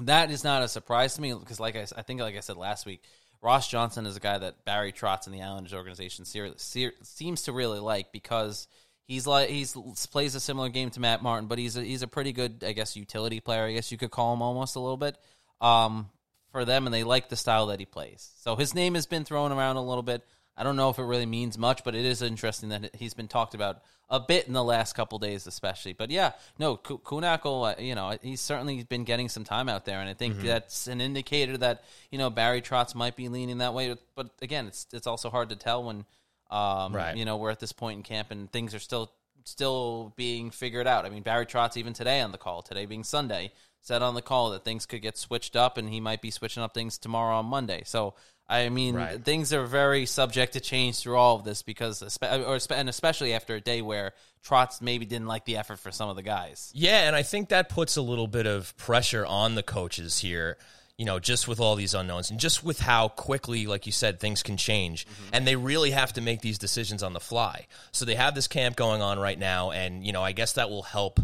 that 0.00 0.30
is 0.30 0.44
not 0.44 0.62
a 0.62 0.68
surprise 0.68 1.14
to 1.14 1.20
me 1.22 1.32
because, 1.34 1.58
like 1.58 1.74
I, 1.76 1.80
s- 1.80 1.92
I 1.96 2.02
think, 2.02 2.20
like 2.20 2.36
I 2.36 2.40
said 2.40 2.56
last 2.56 2.84
week, 2.86 3.02
Ross 3.42 3.68
Johnston 3.68 4.06
is 4.06 4.16
a 4.16 4.20
guy 4.20 4.38
that 4.38 4.64
Barry 4.64 4.92
Trotz 4.92 5.26
and 5.26 5.34
the 5.34 5.42
Islanders 5.42 5.74
organization 5.74 6.24
ser- 6.24 6.54
ser- 6.56 6.94
seems 7.02 7.42
to 7.42 7.52
really 7.52 7.78
like 7.80 8.10
because 8.12 8.66
he's 9.06 9.26
like 9.26 9.50
he's 9.50 9.74
plays 10.10 10.34
a 10.34 10.40
similar 10.40 10.68
game 10.68 10.90
to 10.90 11.00
Matt 11.00 11.22
Martin, 11.22 11.46
but 11.48 11.58
he's 11.58 11.76
a, 11.76 11.82
he's 11.82 12.02
a 12.02 12.08
pretty 12.08 12.32
good, 12.32 12.64
I 12.66 12.72
guess, 12.72 12.96
utility 12.96 13.40
player. 13.40 13.64
I 13.64 13.72
guess 13.72 13.92
you 13.92 13.98
could 13.98 14.10
call 14.10 14.32
him 14.34 14.42
almost 14.42 14.76
a 14.76 14.80
little 14.80 14.96
bit 14.96 15.16
um, 15.60 16.08
for 16.54 16.64
them, 16.64 16.86
and 16.86 16.94
they 16.94 17.02
like 17.02 17.28
the 17.28 17.36
style 17.36 17.66
that 17.66 17.80
he 17.80 17.84
plays. 17.84 18.30
So 18.36 18.54
his 18.54 18.76
name 18.76 18.94
has 18.94 19.06
been 19.06 19.24
thrown 19.24 19.50
around 19.50 19.74
a 19.76 19.82
little 19.82 20.04
bit. 20.04 20.22
I 20.56 20.62
don't 20.62 20.76
know 20.76 20.88
if 20.88 21.00
it 21.00 21.02
really 21.02 21.26
means 21.26 21.58
much, 21.58 21.82
but 21.82 21.96
it 21.96 22.04
is 22.04 22.22
interesting 22.22 22.68
that 22.68 22.94
he's 22.94 23.12
been 23.12 23.26
talked 23.26 23.54
about 23.54 23.82
a 24.08 24.20
bit 24.20 24.46
in 24.46 24.52
the 24.52 24.62
last 24.62 24.92
couple 24.92 25.18
days, 25.18 25.48
especially. 25.48 25.94
But 25.94 26.10
yeah, 26.10 26.30
no, 26.56 26.76
Ku- 26.76 27.00
uh, 27.16 27.74
you 27.80 27.96
know, 27.96 28.16
he's 28.22 28.40
certainly 28.40 28.84
been 28.84 29.02
getting 29.02 29.28
some 29.28 29.42
time 29.42 29.68
out 29.68 29.84
there, 29.84 29.98
and 29.98 30.08
I 30.08 30.14
think 30.14 30.40
that's 30.42 30.86
an 30.86 31.00
indicator 31.00 31.58
that 31.58 31.82
you 32.12 32.18
know 32.18 32.30
Barry 32.30 32.62
Trotz 32.62 32.94
might 32.94 33.16
be 33.16 33.28
leaning 33.28 33.58
that 33.58 33.74
way. 33.74 33.96
But 34.14 34.30
again, 34.42 34.68
it's 34.68 34.86
it's 34.92 35.08
also 35.08 35.28
hard 35.28 35.48
to 35.48 35.56
tell 35.56 35.82
when 35.82 36.04
um, 36.52 36.94
Right. 36.94 37.16
you 37.16 37.24
know 37.24 37.36
we're 37.36 37.50
at 37.50 37.58
this 37.58 37.72
point 37.72 37.96
in 37.96 38.02
camp 38.04 38.30
and 38.30 38.48
things 38.52 38.74
are 38.76 38.78
still 38.78 39.10
still 39.44 40.12
being 40.16 40.50
figured 40.52 40.86
out. 40.86 41.04
I 41.04 41.10
mean, 41.10 41.24
Barry 41.24 41.46
Trotz 41.46 41.76
even 41.76 41.94
today 41.94 42.20
on 42.20 42.30
the 42.30 42.38
call, 42.38 42.62
today 42.62 42.86
being 42.86 43.02
Sunday, 43.02 43.50
said 43.84 44.02
on 44.02 44.14
the 44.14 44.22
call 44.22 44.50
that 44.50 44.64
things 44.64 44.86
could 44.86 45.02
get 45.02 45.16
switched 45.16 45.54
up, 45.56 45.78
and 45.78 45.88
he 45.88 46.00
might 46.00 46.20
be 46.20 46.30
switching 46.30 46.62
up 46.62 46.74
things 46.74 46.98
tomorrow 46.98 47.36
on 47.36 47.46
Monday. 47.46 47.82
So. 47.86 48.14
I 48.46 48.68
mean, 48.68 48.94
Right. 48.94 49.24
things 49.24 49.54
are 49.54 49.64
very 49.64 50.04
subject 50.04 50.52
to 50.52 50.60
change 50.60 50.98
through 50.98 51.16
all 51.16 51.36
of 51.36 51.44
this 51.44 51.62
because, 51.62 52.02
or, 52.22 52.58
and 52.74 52.88
especially 52.90 53.32
after 53.32 53.54
a 53.54 53.60
day 53.62 53.80
where 53.80 54.12
Trotz 54.46 54.82
maybe 54.82 55.06
didn't 55.06 55.28
like 55.28 55.46
the 55.46 55.56
effort 55.56 55.78
for 55.78 55.90
some 55.90 56.10
of 56.10 56.16
the 56.16 56.22
guys. 56.22 56.70
Yeah, 56.74 57.06
and 57.06 57.16
I 57.16 57.22
think 57.22 57.48
that 57.48 57.70
puts 57.70 57.96
a 57.96 58.02
little 58.02 58.26
bit 58.26 58.46
of 58.46 58.76
pressure 58.76 59.24
on 59.24 59.54
the 59.54 59.62
coaches 59.62 60.18
here, 60.18 60.58
you 60.98 61.06
know, 61.06 61.18
just 61.18 61.48
with 61.48 61.58
all 61.58 61.74
these 61.74 61.94
unknowns 61.94 62.30
and 62.30 62.38
just 62.38 62.62
with 62.62 62.80
how 62.80 63.08
quickly, 63.08 63.66
like 63.66 63.86
you 63.86 63.92
said, 63.92 64.20
things 64.20 64.42
can 64.42 64.58
change. 64.58 65.06
Mm-hmm. 65.06 65.30
And 65.32 65.46
they 65.46 65.56
really 65.56 65.92
have 65.92 66.12
to 66.12 66.20
make 66.20 66.42
these 66.42 66.58
decisions 66.58 67.02
on 67.02 67.14
the 67.14 67.20
fly. 67.20 67.66
So 67.92 68.04
they 68.04 68.14
have 68.14 68.34
this 68.34 68.46
camp 68.46 68.76
going 68.76 69.00
on 69.00 69.18
right 69.18 69.38
now, 69.38 69.70
and, 69.70 70.04
you 70.04 70.12
know, 70.12 70.22
I 70.22 70.32
guess 70.32 70.52
that 70.52 70.68
will 70.68 70.82
help, 70.82 71.18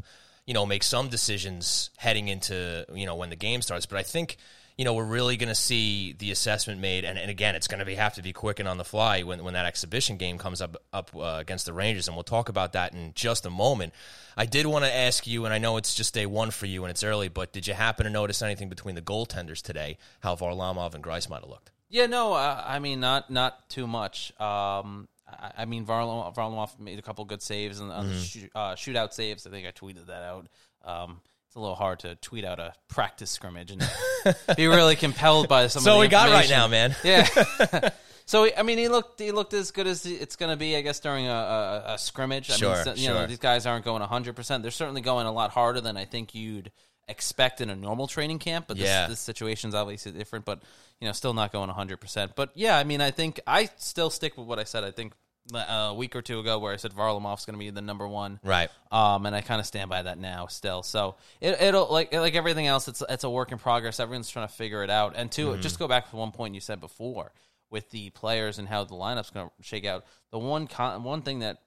you 0.51 0.55
know, 0.55 0.67
make 0.67 0.83
some 0.83 1.07
decisions 1.07 1.91
heading 1.97 2.27
into, 2.27 2.85
you 2.93 3.07
know, 3.07 3.15
when 3.15 3.31
the 3.31 3.37
game 3.37 3.63
starts. 3.63 3.87
But 3.87 3.99
I 3.99 4.03
think. 4.03 4.37
You 4.79 4.87
know, 4.87 4.95
we're 4.95 5.05
really 5.05 5.37
going 5.37 5.51
to 5.51 5.55
see 5.55 6.15
the 6.15 6.31
assessment 6.31 6.81
made, 6.81 7.05
and, 7.05 7.19
and 7.19 7.31
again, 7.31 7.55
it's 7.55 7.69
going 7.69 7.81
to 7.81 7.85
be 7.85 7.97
have 7.97 8.15
to 8.15 8.23
be 8.23 8.33
quick 8.33 8.61
and 8.61 8.67
on 8.67 8.79
the 8.79 8.85
fly 8.85 9.23
when, 9.25 9.45
when 9.45 9.53
that 9.53 9.67
exhibition 9.67 10.17
game 10.17 10.39
comes 10.39 10.63
up 10.63 10.75
up 10.91 11.11
uh, 11.15 11.37
against 11.39 11.67
the 11.67 11.75
Rangers, 11.75 12.09
and 12.09 12.17
we'll 12.17 12.25
talk 12.25 12.49
about 12.49 12.73
that 12.73 12.95
in 12.95 13.13
just 13.15 13.45
a 13.45 13.51
moment. 13.51 13.93
I 14.39 14.47
did 14.47 14.65
want 14.65 14.87
to 14.87 14.95
ask 14.95 15.27
you, 15.27 15.45
and 15.45 15.53
I 15.53 15.59
know 15.59 15.77
it's 15.77 15.95
just 15.95 16.15
day 16.15 16.25
one 16.25 16.51
for 16.51 16.65
you 16.65 16.83
and 16.85 16.91
it's 16.91 17.05
early, 17.05 17.29
but 17.29 17.53
did 17.53 17.67
you 17.67 17.75
happen 17.75 18.05
to 18.05 18.11
notice 18.11 18.41
anything 18.41 18.71
between 18.71 18.95
the 18.95 19.03
goaltenders 19.03 19.61
today? 19.61 19.99
How 20.21 20.35
Varlamov 20.35 20.95
and 20.95 21.05
Greiss 21.05 21.29
might 21.29 21.43
have 21.43 21.51
looked? 21.51 21.73
Yeah, 21.91 22.07
no, 22.07 22.33
uh, 22.33 22.65
I 22.67 22.79
mean 22.79 23.01
not 23.01 23.31
not 23.31 23.69
too 23.69 23.87
much. 23.87 24.33
Um, 24.41 25.09
I, 25.41 25.63
I 25.63 25.65
mean 25.65 25.85
Varlamov, 25.87 26.35
Varlamov 26.35 26.79
made 26.79 26.99
a 26.99 27.03
couple 27.03 27.25
good 27.25 27.43
saves 27.43 27.81
on, 27.81 27.89
the 27.89 28.15
shoot, 28.19 28.51
uh, 28.55 28.75
shootout 28.75 29.13
saves. 29.13 29.47
I 29.47 29.51
think 29.51 29.67
I 29.67 29.71
tweeted 29.73 30.07
that 30.07 30.23
out. 30.23 30.47
Um, 30.85 31.21
it's 31.47 31.57
a 31.57 31.61
little 31.61 31.75
hard 31.75 31.99
to 32.01 32.15
tweet 32.17 32.45
out 32.45 32.61
a 32.61 32.73
practice 32.89 33.31
scrimmage 33.31 33.73
and 33.73 33.83
be 34.57 34.67
really 34.69 34.95
compelled 34.97 35.49
by 35.49 35.67
some. 35.67 35.83
So 35.83 35.93
of 35.93 35.97
the 35.97 36.01
we 36.03 36.09
got 36.09 36.31
right 36.31 36.49
now, 36.49 36.69
man. 36.69 36.95
Yeah. 37.03 37.27
so 38.27 38.49
I 38.57 38.63
mean, 38.63 38.79
he 38.79 38.87
looked 38.89 39.19
he 39.21 39.33
looked 39.33 39.53
as 39.53 39.71
good 39.73 39.87
as 39.89 40.07
it's 40.07 40.37
going 40.37 40.51
to 40.51 40.57
be, 40.57 40.77
I 40.77 40.81
guess, 40.83 41.01
during 41.01 41.27
a, 41.27 41.31
a, 41.33 41.95
a 41.95 41.99
scrimmage. 41.99 42.51
I 42.51 42.55
Sure, 42.55 42.75
mean, 42.77 42.85
so- 42.85 42.95
you 42.95 43.09
know, 43.09 43.17
sure. 43.19 43.27
these 43.27 43.39
guys 43.39 43.67
aren't 43.67 43.85
going 43.85 44.01
100. 44.01 44.37
percent 44.37 44.63
They're 44.63 44.71
certainly 44.71 45.01
going 45.01 45.27
a 45.27 45.33
lot 45.33 45.51
harder 45.51 45.81
than 45.81 45.97
I 45.97 46.05
think 46.05 46.35
you'd 46.37 46.71
expect 47.09 47.61
in 47.61 47.71
a 47.71 47.75
normal 47.75 48.07
training 48.07 48.39
camp. 48.39 48.67
But 48.69 48.77
this, 48.77 48.87
Yeah. 48.87 49.09
this 49.09 49.19
situation's 49.19 49.75
obviously 49.75 50.13
different. 50.13 50.45
But 50.45 50.63
you 51.01 51.09
know, 51.09 51.13
still 51.13 51.35
not 51.35 51.51
going 51.51 51.67
100. 51.69 51.97
percent 52.01 52.33
But 52.37 52.53
yeah, 52.55 52.77
I 52.79 52.85
mean, 52.85 53.01
I 53.01 53.11
think 53.11 53.41
I 53.47 53.69
still 53.79 54.11
stick 54.11 54.39
with 54.39 54.47
what 54.47 54.61
I 54.61 54.65
said. 54.65 54.85
I 54.85 54.93
think 54.93 55.15
a 55.55 55.95
week 55.95 56.15
or 56.17 56.23
two 56.23 56.39
ago, 56.41 56.59
where 56.59 56.73
I 56.73 56.77
said 56.77 56.93
Varlamov's 56.93 57.45
going 57.45 57.55
to 57.55 57.59
be 57.59 57.71
the 57.71 57.81
number 57.83 58.07
one. 58.07 58.41
Right. 58.45 58.71
Um, 58.91 59.27
and 59.27 59.35
I 59.37 59.41
kind 59.41 59.61
of 59.61 59.67
stand 59.67 59.91
by 59.91 60.03
that 60.03 60.19
now 60.19 60.47
still. 60.47 60.83
So 60.83 61.17
it, 61.41 61.61
it'll 61.61 61.91
like 61.91 62.13
like 62.13 62.35
everything 62.35 62.67
else. 62.67 62.89
It's 62.89 63.03
it's 63.09 63.25
a 63.25 63.31
work 63.31 63.53
in 63.53 63.59
progress. 63.59 64.01
Everyone's 64.01 64.31
trying 64.31 64.47
to 64.49 64.53
figure 64.55 64.83
it 64.85 64.91
out. 64.91 65.15
And 65.17 65.31
2 65.31 65.47
Mm-hmm. 65.49 65.61
just 65.63 65.79
go 65.79 65.89
back 65.89 66.11
to 66.11 66.17
one 66.17 66.33
point 66.33 66.55
you 66.55 66.61
said 66.61 66.81
before 66.81 67.33
with 67.71 67.91
the 67.91 68.11
players 68.11 68.59
and 68.59 68.67
how 68.69 68.85
the 68.85 68.95
lineup's 68.95 69.31
going 69.31 69.47
to 69.49 69.53
shake 69.63 69.85
out. 69.85 70.05
The 70.33 70.39
one 70.39 70.67
con- 70.67 71.03
one 71.05 71.23
thing 71.23 71.39
that 71.41 71.59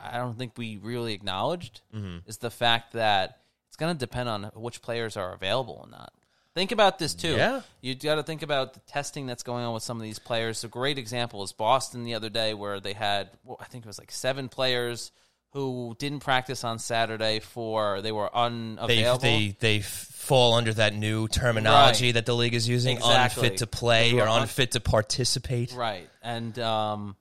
I 0.00 0.18
don't 0.18 0.36
think 0.38 0.52
we 0.56 0.76
really 0.76 1.14
acknowledged 1.14 1.80
Mm-hmm. 1.94 2.28
is 2.28 2.38
the 2.38 2.50
fact 2.50 2.92
that 2.92 3.38
it's 3.68 3.76
going 3.76 3.94
to 3.94 3.98
depend 3.98 4.28
on 4.28 4.44
which 4.54 4.82
players 4.82 5.16
are 5.16 5.32
available 5.32 5.80
or 5.84 5.90
not. 5.90 6.12
Think 6.58 6.72
about 6.72 6.98
this 6.98 7.14
too. 7.14 7.36
Yeah. 7.36 7.60
You 7.80 7.94
got 7.94 8.16
to 8.16 8.24
think 8.24 8.42
about 8.42 8.74
the 8.74 8.80
testing 8.80 9.26
that's 9.26 9.44
going 9.44 9.64
on 9.64 9.72
with 9.74 9.84
some 9.84 9.96
of 9.96 10.02
these 10.02 10.18
players. 10.18 10.64
A 10.64 10.68
great 10.68 10.98
example 10.98 11.44
is 11.44 11.52
Boston 11.52 12.02
the 12.02 12.14
other 12.14 12.28
day, 12.28 12.52
where 12.52 12.80
they 12.80 12.94
had, 12.94 13.30
well, 13.44 13.58
I 13.60 13.66
think 13.66 13.84
it 13.84 13.86
was 13.86 14.00
like 14.00 14.10
seven 14.10 14.48
players 14.48 15.12
who 15.52 15.94
didn't 16.00 16.18
practice 16.18 16.64
on 16.64 16.80
Saturday 16.80 17.38
for 17.38 18.02
they 18.02 18.10
were 18.10 18.28
They, 18.32 18.38
unavailable. 18.40 19.20
they 19.22 19.56
they 19.60 19.78
f- 19.78 19.84
fall 19.86 20.54
under 20.54 20.74
that 20.74 20.94
new 20.96 21.28
terminology 21.28 22.06
Right. 22.08 22.14
that 22.14 22.26
the 22.26 22.34
league 22.34 22.54
is 22.54 22.68
using: 22.68 22.96
Exactly. 22.96 23.44
unfit 23.44 23.58
to 23.58 23.68
play 23.68 24.12
or 24.18 24.26
un- 24.26 24.42
unfit 24.42 24.72
to 24.72 24.80
participate. 24.80 25.72
Right, 25.74 26.10
and 26.22 26.58
um, 26.58 27.14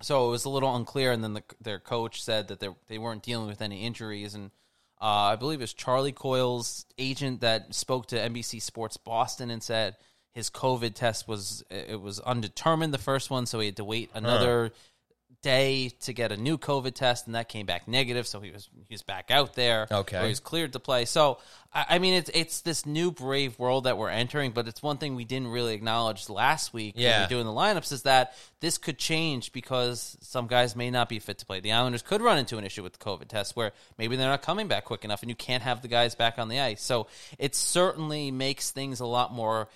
so 0.00 0.28
it 0.28 0.30
was 0.30 0.44
a 0.44 0.48
little 0.48 0.74
unclear. 0.76 1.10
And 1.10 1.24
then 1.24 1.34
the, 1.34 1.42
their 1.60 1.80
coach 1.80 2.22
said 2.22 2.48
that 2.48 2.60
they 2.60 2.68
they 2.86 2.98
weren't 2.98 3.24
dealing 3.24 3.48
with 3.48 3.60
any 3.60 3.82
injuries, 3.84 4.34
and 4.34 4.52
uh, 5.04 5.32
I 5.32 5.36
believe 5.36 5.60
it 5.60 5.64
was 5.64 5.74
Charlie 5.74 6.12
Coyle's 6.12 6.86
agent 6.96 7.42
that 7.42 7.74
spoke 7.74 8.06
to 8.06 8.16
NBC 8.16 8.62
Sports 8.62 8.96
Boston 8.96 9.50
and 9.50 9.62
said 9.62 9.96
his 10.32 10.48
COVID 10.48 10.94
test 10.94 11.28
was 11.28 11.62
it 11.70 12.00
was 12.00 12.20
undetermined 12.20 12.94
the 12.94 12.98
first 12.98 13.28
one, 13.28 13.44
so 13.44 13.60
he 13.60 13.66
had 13.66 13.76
to 13.76 13.84
wait 13.84 14.08
another 14.14 14.72
day 15.44 15.90
to 16.00 16.12
get 16.14 16.32
a 16.32 16.36
new 16.36 16.56
COVID 16.58 16.94
test, 16.94 17.26
and 17.26 17.34
that 17.36 17.48
came 17.48 17.66
back 17.66 17.86
negative. 17.86 18.26
So 18.26 18.40
he 18.40 18.50
was 18.50 18.68
he 18.88 18.94
was 18.94 19.02
back 19.02 19.30
out 19.30 19.52
there. 19.54 19.86
Okay. 19.90 20.16
or 20.18 20.22
he 20.22 20.28
was 20.30 20.40
cleared 20.40 20.72
to 20.72 20.80
play. 20.80 21.04
So 21.04 21.38
I, 21.72 21.84
I 21.90 21.98
mean, 21.98 22.14
it's 22.14 22.30
it's 22.32 22.62
this 22.62 22.86
new 22.86 23.10
brave 23.12 23.58
world 23.58 23.84
that 23.84 23.98
we're 23.98 24.08
entering. 24.08 24.52
But 24.52 24.66
it's 24.66 24.82
one 24.82 24.96
thing 24.96 25.14
we 25.14 25.24
didn't 25.26 25.48
really 25.48 25.74
acknowledge 25.74 26.28
last 26.30 26.72
week 26.72 26.96
when 26.96 27.04
we 27.04 27.08
Yeah. 27.10 27.26
doing 27.28 27.44
the 27.44 27.52
lineups 27.52 27.92
is 27.92 28.02
that 28.02 28.34
this 28.60 28.78
could 28.78 28.98
change 28.98 29.52
because 29.52 30.16
some 30.22 30.46
guys 30.46 30.74
may 30.74 30.90
not 30.90 31.08
be 31.10 31.18
fit 31.18 31.38
to 31.38 31.46
play. 31.46 31.60
The 31.60 31.72
Islanders 31.72 32.02
could 32.02 32.22
run 32.22 32.38
into 32.38 32.56
an 32.56 32.64
issue 32.64 32.82
with 32.82 32.94
the 32.94 33.04
COVID 33.04 33.28
test 33.28 33.54
where 33.54 33.72
maybe 33.98 34.16
they're 34.16 34.28
not 34.28 34.42
coming 34.42 34.66
back 34.66 34.86
quick 34.86 35.04
enough, 35.04 35.20
and 35.22 35.28
you 35.28 35.36
can't 35.36 35.62
have 35.62 35.82
the 35.82 35.88
guys 35.88 36.14
back 36.14 36.38
on 36.38 36.48
the 36.48 36.58
ice. 36.60 36.82
So 36.82 37.06
it 37.38 37.54
certainly 37.54 38.30
makes 38.30 38.70
things 38.70 39.00
a 39.00 39.06
lot 39.06 39.32
more 39.32 39.68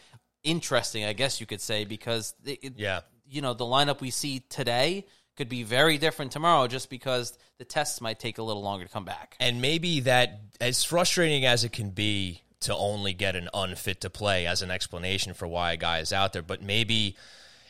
interesting, 0.43 1.05
I 1.05 1.13
guess 1.13 1.41
you 1.41 1.47
could 1.47 1.61
say, 1.61 1.85
because 1.85 2.35
it- 2.45 2.75
Yeah. 2.79 3.01
you 3.29 3.43
know 3.43 3.53
the 3.55 3.65
lineup 3.67 4.01
we 4.01 4.11
see 4.11 4.41
today 4.49 5.05
could 5.39 5.49
be 5.49 5.63
very 5.63 5.99
different 5.99 6.33
tomorrow 6.33 6.67
just 6.67 6.91
because 6.91 7.39
the 7.59 7.65
tests 7.65 8.01
might 8.01 8.19
take 8.19 8.39
a 8.39 8.43
little 8.43 8.61
longer 8.61 8.85
to 8.85 8.91
come 8.91 9.05
back. 9.05 9.37
And 9.39 9.63
maybe 9.63 10.01
that, 10.01 10.41
as 10.61 10.83
frustrating 10.83 11.47
as 11.47 11.63
it 11.63 11.73
can 11.73 11.91
be 11.91 12.43
to 12.63 12.75
only 12.75 13.15
get 13.15 13.37
an 13.37 13.49
unfit 13.55 14.01
to 14.01 14.11
play 14.11 14.49
as 14.49 14.63
an 14.63 14.73
explanation 14.73 15.35
for 15.35 15.47
why 15.47 15.73
a 15.73 15.77
guy 15.77 16.01
is 16.01 16.13
out 16.13 16.33
there, 16.33 16.43
but 16.43 16.61
maybe 16.61 17.17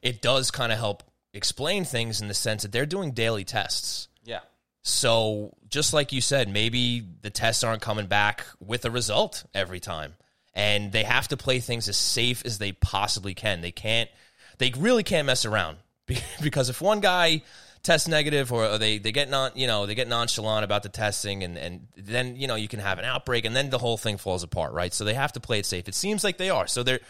it 0.02 0.22
does 0.22 0.50
kind 0.50 0.72
of 0.72 0.78
help 0.78 1.02
explain 1.34 1.84
things 1.84 2.22
in 2.22 2.28
the 2.28 2.34
sense 2.34 2.62
that 2.62 2.72
they're 2.72 2.86
doing 2.86 3.12
daily 3.12 3.44
tests. 3.44 4.08
Yeah. 4.24 4.40
So, 4.82 5.54
just 5.68 5.92
like 5.92 6.10
you 6.10 6.22
said, 6.22 6.48
maybe 6.48 7.06
the 7.20 7.28
tests 7.28 7.62
aren't 7.62 7.82
coming 7.82 8.06
back 8.06 8.46
with 8.60 8.86
a 8.86 8.90
result 8.90 9.44
every 9.54 9.78
time. 9.78 10.14
And 10.54 10.90
they 10.90 11.04
have 11.04 11.28
to 11.28 11.36
play 11.36 11.60
things 11.60 11.86
as 11.86 11.98
safe 11.98 12.42
as 12.46 12.56
they 12.56 12.72
possibly 12.72 13.34
can. 13.34 13.60
They 13.60 13.72
can't, 13.72 14.08
they 14.56 14.72
really 14.74 15.02
can't 15.02 15.26
mess 15.26 15.44
around 15.44 15.76
because 16.42 16.68
if 16.68 16.80
one 16.80 17.00
guy 17.00 17.42
tests 17.82 18.09
negative 18.09 18.52
or 18.52 18.78
they, 18.78 18.98
they 18.98 19.12
get 19.12 19.30
non, 19.30 19.52
you 19.54 19.66
know, 19.66 19.86
they 19.86 19.94
get 19.94 20.09
nonchalant 20.09 20.64
about 20.64 20.82
the 20.82 20.88
testing 20.88 21.44
and, 21.44 21.56
and 21.56 21.86
then, 21.96 22.36
you 22.36 22.46
know, 22.46 22.54
you 22.54 22.68
can 22.68 22.80
have 22.80 22.98
an 22.98 23.04
outbreak 23.04 23.44
and 23.44 23.54
then 23.54 23.70
the 23.70 23.78
whole 23.78 23.96
thing 23.96 24.16
falls 24.16 24.42
apart, 24.42 24.72
right? 24.72 24.92
So 24.92 25.04
they 25.04 25.14
have 25.14 25.32
to 25.32 25.40
play 25.40 25.59
it 25.59 25.66
safe. 25.66 25.88
It 25.88 25.94
seems 25.94 26.24
like 26.24 26.38
they 26.38 26.50
are. 26.50 26.66
So 26.66 26.82
they're, 26.82 27.00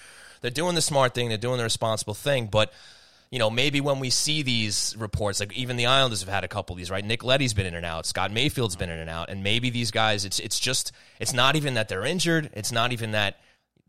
they're 0.40 0.51
doing 0.51 0.74
the 0.74 0.82
smart 0.82 1.14
thing. 1.14 1.28
They're 1.28 1.38
doing 1.38 1.59
the 1.59 1.64
responsible 1.64 2.14
thing. 2.14 2.46
But, 2.46 2.72
you 3.30 3.38
know, 3.38 3.51
maybe 3.51 3.80
when 3.80 3.99
we 3.99 4.11
see 4.11 4.42
these 4.42 4.94
reports, 4.99 5.40
like 5.40 5.53
even 5.57 5.76
the 5.76 5.86
Islanders 5.86 6.20
have 6.20 6.28
had 6.28 6.44
a 6.44 6.49
couple 6.49 6.74
of 6.74 6.78
these, 6.78 6.90
right? 6.90 7.05
Nick 7.05 7.24
Leddy's 7.24 7.55
been 7.55 7.66
in 7.66 7.74
and 7.74 7.84
out, 7.84 8.07
Scott 8.07 8.32
Mayfield's 8.32 8.76
been 8.76 8.90
in 8.90 8.99
and 8.99 9.11
out, 9.11 9.28
and 9.30 9.42
maybe 9.42 9.70
these 9.70 9.90
guys, 9.90 10.24
it's 10.24 10.38
it's 10.38 10.59
just 10.59 10.92
it's 11.20 11.34
not 11.34 11.57
even 11.57 11.74
that 11.74 11.88
they're 11.88 12.07
injured, 12.07 12.51
it's 12.55 12.72
not 12.72 12.92
even 12.92 13.11
that 13.12 13.38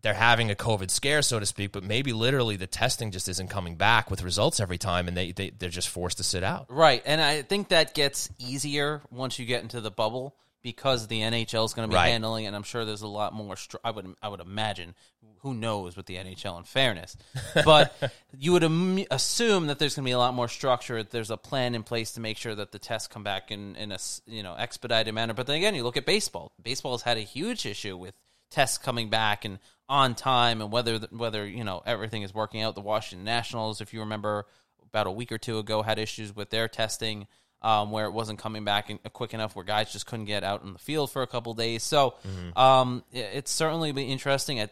they're 0.01 0.13
having 0.13 0.49
a 0.51 0.55
COVID 0.55 0.89
scare, 0.89 1.21
so 1.21 1.39
to 1.39 1.45
speak, 1.45 1.71
but 1.71 1.83
maybe 1.83 2.13
literally 2.13 2.55
the 2.55 2.67
testing 2.67 3.11
just 3.11 3.27
isn't 3.29 3.49
coming 3.49 3.75
back 3.75 4.09
with 4.09 4.21
results 4.23 4.59
every 4.59 4.77
time, 4.77 5.07
and 5.07 5.15
they, 5.17 5.31
they 5.31 5.49
they're 5.49 5.69
just 5.69 5.89
forced 5.89 6.17
to 6.17 6.23
sit 6.23 6.43
out. 6.43 6.67
Right, 6.69 7.01
and 7.05 7.19
I 7.21 7.41
think 7.41 7.69
that 7.69 7.93
gets 7.93 8.29
easier 8.39 9.01
once 9.11 9.39
you 9.39 9.45
get 9.45 9.61
into 9.63 9.81
the 9.81 9.91
bubble 9.91 10.35
because 10.61 11.07
the 11.07 11.21
NHL 11.21 11.65
is 11.65 11.73
going 11.73 11.87
to 11.87 11.91
be 11.91 11.95
Right. 11.95 12.09
handling, 12.09 12.43
it, 12.43 12.47
and 12.47 12.55
I'm 12.55 12.63
sure 12.63 12.83
there's 12.85 13.01
a 13.01 13.07
lot 13.07 13.33
more. 13.33 13.55
Str- 13.55 13.77
I 13.83 13.91
would, 13.91 14.13
I 14.21 14.29
would 14.29 14.41
imagine. 14.41 14.95
Who 15.43 15.53
knows 15.53 15.95
with 15.95 16.05
the 16.05 16.17
NHL? 16.17 16.57
In 16.57 16.65
fairness, 16.65 17.15
but 17.63 17.95
you 18.37 18.51
would 18.51 18.63
am- 18.65 19.05
assume 19.09 19.67
that 19.67 19.79
there's 19.79 19.95
going 19.95 20.03
to 20.03 20.09
be 20.09 20.11
a 20.11 20.17
lot 20.17 20.33
more 20.33 20.49
structure. 20.49 21.01
There's 21.01 21.31
a 21.31 21.37
plan 21.37 21.75
in 21.75 21.83
place 21.83 22.11
to 22.13 22.19
make 22.19 22.37
sure 22.37 22.55
that 22.55 22.73
the 22.73 22.79
tests 22.79 23.07
come 23.07 23.23
back 23.23 23.49
in 23.49 23.77
in 23.77 23.93
a 23.93 23.97
you 24.27 24.43
know 24.43 24.53
expedited 24.57 25.13
manner. 25.13 25.33
But 25.33 25.47
then 25.47 25.55
again, 25.55 25.75
you 25.75 25.83
look 25.83 25.95
at 25.95 26.05
baseball. 26.05 26.51
Baseball 26.61 26.91
has 26.91 27.03
had 27.03 27.15
a 27.17 27.21
huge 27.21 27.65
issue 27.65 27.95
with 27.95 28.15
tests 28.49 28.77
coming 28.77 29.09
back 29.09 29.45
and 29.45 29.59
on 29.87 30.13
time, 30.15 30.61
and 30.61 30.71
whether 30.71 30.99
whether 31.11 31.47
you 31.47 31.63
know 31.63 31.81
everything 31.85 32.21
is 32.21 32.33
working 32.33 32.61
out. 32.61 32.75
The 32.75 32.81
Washington 32.81 33.25
Nationals, 33.25 33.81
if 33.81 33.93
you 33.93 34.01
remember, 34.01 34.45
about 34.85 35.07
a 35.07 35.11
week 35.11 35.31
or 35.31 35.37
two 35.37 35.57
ago, 35.57 35.81
had 35.81 35.99
issues 35.99 36.35
with 36.35 36.49
their 36.49 36.67
testing 36.67 37.27
um, 37.61 37.91
where 37.91 38.05
it 38.05 38.11
wasn't 38.11 38.39
coming 38.39 38.63
back 38.63 38.89
in, 38.89 38.99
quick 39.13 39.33
enough, 39.33 39.55
where 39.55 39.65
guys 39.65 39.91
just 39.91 40.05
couldn't 40.05 40.25
get 40.25 40.43
out 40.43 40.63
in 40.63 40.73
the 40.73 40.79
field 40.79 41.11
for 41.11 41.21
a 41.21 41.27
couple 41.27 41.53
days. 41.53 41.83
So 41.83 42.15
um, 42.55 43.03
it, 43.11 43.29
it's 43.33 43.51
certainly 43.51 43.91
been 43.91 44.07
interesting. 44.07 44.59
At, 44.59 44.71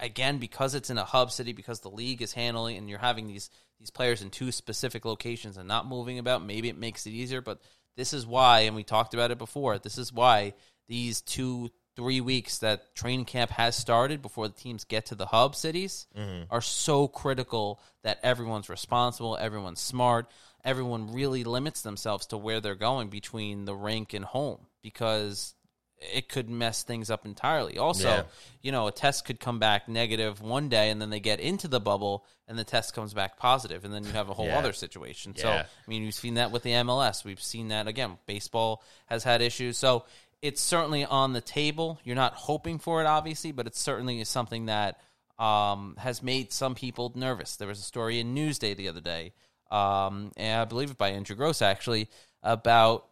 again, 0.00 0.38
because 0.38 0.74
it's 0.74 0.90
in 0.90 0.98
a 0.98 1.04
hub 1.04 1.32
city, 1.32 1.52
because 1.52 1.80
the 1.80 1.90
league 1.90 2.22
is 2.22 2.32
handling, 2.32 2.76
and 2.76 2.88
you're 2.88 2.98
having 2.98 3.26
these 3.26 3.50
these 3.78 3.90
players 3.90 4.22
in 4.22 4.30
two 4.30 4.50
specific 4.50 5.04
locations 5.04 5.56
and 5.56 5.68
not 5.68 5.86
moving 5.86 6.18
about. 6.18 6.44
Maybe 6.44 6.68
it 6.68 6.76
makes 6.76 7.06
it 7.06 7.10
easier, 7.10 7.40
but 7.40 7.60
this 7.96 8.12
is 8.12 8.26
why, 8.26 8.60
and 8.60 8.76
we 8.76 8.82
talked 8.82 9.14
about 9.14 9.30
it 9.30 9.38
before. 9.38 9.78
This 9.78 9.98
is 9.98 10.12
why 10.12 10.54
these 10.88 11.20
two 11.20 11.70
three 11.98 12.20
weeks 12.20 12.58
that 12.58 12.94
training 12.94 13.24
camp 13.24 13.50
has 13.50 13.74
started 13.74 14.22
before 14.22 14.46
the 14.46 14.54
teams 14.54 14.84
get 14.84 15.06
to 15.06 15.16
the 15.16 15.26
hub 15.26 15.56
cities 15.56 16.06
mm-hmm. 16.16 16.44
are 16.48 16.60
so 16.60 17.08
critical 17.08 17.80
that 18.04 18.20
everyone's 18.22 18.68
responsible, 18.68 19.36
everyone's 19.36 19.80
smart, 19.80 20.30
everyone 20.64 21.12
really 21.12 21.42
limits 21.42 21.82
themselves 21.82 22.26
to 22.26 22.36
where 22.36 22.60
they're 22.60 22.76
going 22.76 23.08
between 23.08 23.64
the 23.64 23.74
rink 23.74 24.14
and 24.14 24.24
home 24.24 24.60
because 24.80 25.54
it 26.00 26.28
could 26.28 26.48
mess 26.48 26.84
things 26.84 27.10
up 27.10 27.24
entirely. 27.24 27.78
Also, 27.78 28.08
Yeah. 28.08 28.22
you 28.62 28.70
know, 28.70 28.86
a 28.86 28.92
test 28.92 29.24
could 29.24 29.40
come 29.40 29.58
back 29.58 29.88
negative 29.88 30.40
one 30.40 30.68
day 30.68 30.90
and 30.90 31.02
then 31.02 31.10
they 31.10 31.18
get 31.18 31.40
into 31.40 31.66
the 31.66 31.80
bubble 31.80 32.24
and 32.46 32.56
the 32.56 32.62
test 32.62 32.94
comes 32.94 33.12
back 33.12 33.36
positive 33.36 33.84
and 33.84 33.92
then 33.92 34.04
you 34.04 34.12
have 34.12 34.28
a 34.28 34.34
whole 34.34 34.46
Yeah. 34.54 34.58
other 34.58 34.72
situation. 34.72 35.34
So, 35.36 35.50
I 35.50 35.66
mean, 35.88 36.04
we've 36.04 36.14
seen 36.14 36.34
that 36.34 36.52
with 36.52 36.62
the 36.62 36.70
MLS. 36.70 37.24
We've 37.24 37.42
seen 37.42 37.68
that 37.68 37.88
again. 37.88 38.18
Baseball 38.26 38.84
has 39.06 39.24
had 39.24 39.42
issues. 39.42 39.76
So, 39.76 40.04
it's 40.42 40.60
certainly 40.60 41.04
on 41.04 41.32
the 41.32 41.40
table. 41.40 41.98
You're 42.04 42.16
not 42.16 42.34
hoping 42.34 42.78
for 42.78 43.00
it, 43.00 43.06
obviously, 43.06 43.52
but 43.52 43.66
it 43.66 43.76
certainly 43.76 44.20
is 44.20 44.28
something 44.28 44.66
that 44.66 45.00
um, 45.38 45.96
has 45.98 46.22
made 46.22 46.52
some 46.52 46.74
people 46.74 47.12
nervous. 47.14 47.56
There 47.56 47.68
was 47.68 47.78
a 47.78 47.82
story 47.82 48.20
in 48.20 48.34
Newsday 48.34 48.76
the 48.76 48.88
other 48.88 49.00
day, 49.00 49.32
um, 49.70 50.32
and 50.36 50.60
I 50.60 50.64
believe 50.64 50.90
it 50.90 50.98
by 50.98 51.10
Andrew 51.10 51.36
Gross 51.36 51.62
actually, 51.62 52.08
about 52.42 53.06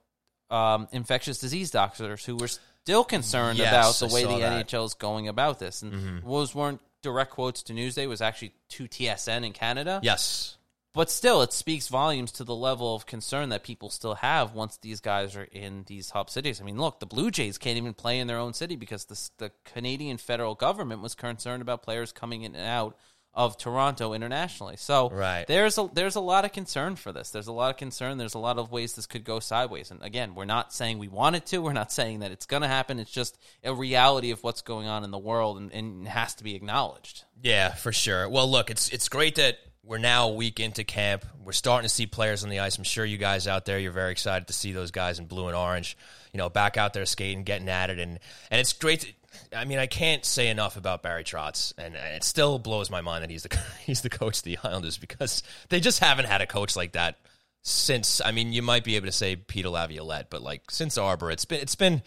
um, 0.51 0.89
infectious 0.93 1.39
disease 1.39 1.70
doctors 1.70 2.24
who 2.24 2.37
were 2.37 2.49
still 2.49 3.05
concerned 3.05 3.59
Yes, 3.59 3.68
about 3.68 4.09
the 4.09 4.12
I 4.12 4.14
way 4.14 4.22
the 4.22 4.39
that. 4.41 4.66
Mm-hmm. 4.66 4.77
NHL 4.77 4.87
is 4.87 4.95
going 4.95 5.29
about 5.29 5.59
this. 5.59 5.83
And 5.83 6.22
those 6.22 6.55
weren't 6.55 6.81
direct 7.03 7.33
quotes 7.33 7.64
to 7.64 7.72
Newsday; 7.72 8.05
it 8.05 8.07
was 8.09 8.20
actually 8.20 8.53
to 8.70 8.85
TSN 8.85 9.45
in 9.45 9.53
Canada. 9.53 10.01
Yes. 10.03 10.56
But 10.97 11.11
still, 11.11 11.42
it 11.42 11.53
speaks 11.53 11.88
volumes 11.88 12.32
to 12.32 12.44
the 12.44 12.55
level 12.55 12.94
of 12.94 13.05
concern 13.05 13.51
that 13.51 13.62
people 13.62 13.90
still 13.90 14.14
have 14.14 14.55
once 14.55 14.78
these 14.78 15.01
guys 15.01 15.36
are 15.36 15.44
in 15.44 15.84
these 15.86 16.09
hub 16.09 16.30
cities. 16.30 16.59
I 16.59 16.64
mean, 16.64 16.78
look, 16.78 17.01
the 17.01 17.07
Blue 17.07 17.30
Jays 17.30 17.59
can't 17.59 17.76
even 17.76 17.92
play 17.92 18.18
in 18.18 18.28
their 18.28 18.38
own 18.38 18.55
city 18.55 18.76
because 18.76 19.05
the, 19.05 19.28
the 19.36 19.53
Canadian 19.66 20.16
federal 20.16 20.55
government 20.55 21.03
was 21.03 21.14
concerned 21.14 21.61
about 21.61 21.82
players 21.82 22.12
coming 22.12 22.44
in 22.44 22.55
and 22.55 22.66
out 22.66 22.97
of 23.34 23.59
Toronto 23.59 24.14
internationally. 24.14 24.78
So 24.78 25.11
Right. 25.11 25.47
there's 25.47 25.76
a 25.76 25.90
there's 25.92 26.16
a 26.16 26.20
lot 26.20 26.47
of 26.47 26.53
concern 26.53 26.97
for 26.97 27.12
this. 27.12 27.28
There's 27.30 27.49
a 27.49 27.53
lot 27.53 27.68
of 27.68 27.76
concern. 27.76 28.16
There's 28.16 28.32
a 28.32 28.38
lot 28.38 28.57
of 28.57 28.72
ways 28.72 28.94
this 28.94 29.07
could 29.07 29.24
go 29.24 29.38
sideways. 29.38 29.90
And 29.90 30.03
again, 30.03 30.34
we're 30.34 30.47
not 30.47 30.72
saying 30.72 30.97
we 30.99 31.09
want 31.09 31.36
it 31.36 31.44
to. 31.49 31.59
We're 31.59 31.74
not 31.74 31.92
saying 31.92 32.20
that 32.20 32.30
it's 32.30 32.47
going 32.47 32.62
to 32.62 32.68
happen. 32.68 32.99
It's 32.99 33.11
just 33.11 33.36
a 33.62 33.74
reality 33.74 34.30
of 34.30 34.42
what's 34.42 34.62
going 34.62 34.88
on 34.88 35.05
in 35.05 35.11
the 35.11 35.18
world, 35.18 35.59
and, 35.59 35.70
and 35.72 36.09
has 36.09 36.34
to 36.36 36.44
be 36.44 36.55
acknowledged. 36.55 37.24
Yeah, 37.42 37.74
for 37.74 37.92
sure. 37.92 38.26
Well, 38.30 38.51
look, 38.51 38.70
it's 38.70 38.88
it's 38.88 39.11
great 39.11 39.34
that 39.34 39.59
we're 39.87 39.99
now 39.99 40.28
a 40.28 40.32
week 40.32 40.59
into 40.59 40.82
camp. 40.84 41.24
We're 41.43 41.53
starting 41.53 41.89
to 41.89 41.95
see 41.95 42.07
players 42.07 42.43
on 42.43 42.51
the 42.51 42.59
ice. 42.59 42.76
I'm 42.76 42.84
sure 42.84 43.05
you 43.05 43.18
guys 43.18 43.47
out 43.47 43.64
there, 43.64 43.78
you're 43.78 43.93
very 43.93 44.11
excited 44.11 44.49
to 44.49 44.53
see 44.53 44.72
those 44.72 44.91
guys 44.91 45.18
in 45.20 45.26
blue 45.26 45.47
and 45.47 45.57
orange, 45.57 45.97
you 46.32 46.39
know, 46.39 46.49
back 46.49 46.76
out 46.76 46.93
there 46.93 47.07
skating, 47.07 47.45
getting 47.45 47.68
at 47.68 47.89
it, 47.91 48.01
and 48.01 48.18
and 48.51 48.61
it's 48.61 48.72
great. 48.72 49.01
To, 49.01 49.59
I 49.59 49.64
mean, 49.64 49.78
I 49.78 49.87
can't 49.87 50.24
say 50.24 50.49
enough 50.49 50.76
about 50.76 51.03
Barry 51.03 51.22
Trotz, 51.22 51.72
and 51.78 51.95
it 51.95 52.24
still 52.24 52.59
blows 52.59 52.91
my 52.91 53.01
mind 53.01 53.22
that 53.22 53.30
he's 53.30 53.45
the 53.45 53.61
he's 53.87 54.01
the 54.01 54.11
coach 54.11 54.39
of 54.39 54.45
the 54.45 54.59
Islanders 54.62 54.99
because 54.99 55.43
they 55.68 55.78
just 55.78 56.01
haven't 56.01 56.26
had 56.26 56.41
a 56.41 56.47
coach 56.47 56.74
like 56.74 56.93
that 56.93 57.18
since. 57.62 58.20
I 58.20 58.32
mean, 58.32 58.53
you 58.53 58.62
might 58.62 58.82
be 58.82 58.97
able 58.97 59.07
to 59.07 59.12
say 59.12 59.37
Peter 59.37 59.68
Laviolette, 59.68 60.30
but 60.30 60.43
like 60.43 60.70
since 60.70 60.99
Arbour, 60.99 61.30
it's 61.30 61.45
been 61.45 61.61
it's 61.61 61.76
been 61.76 62.03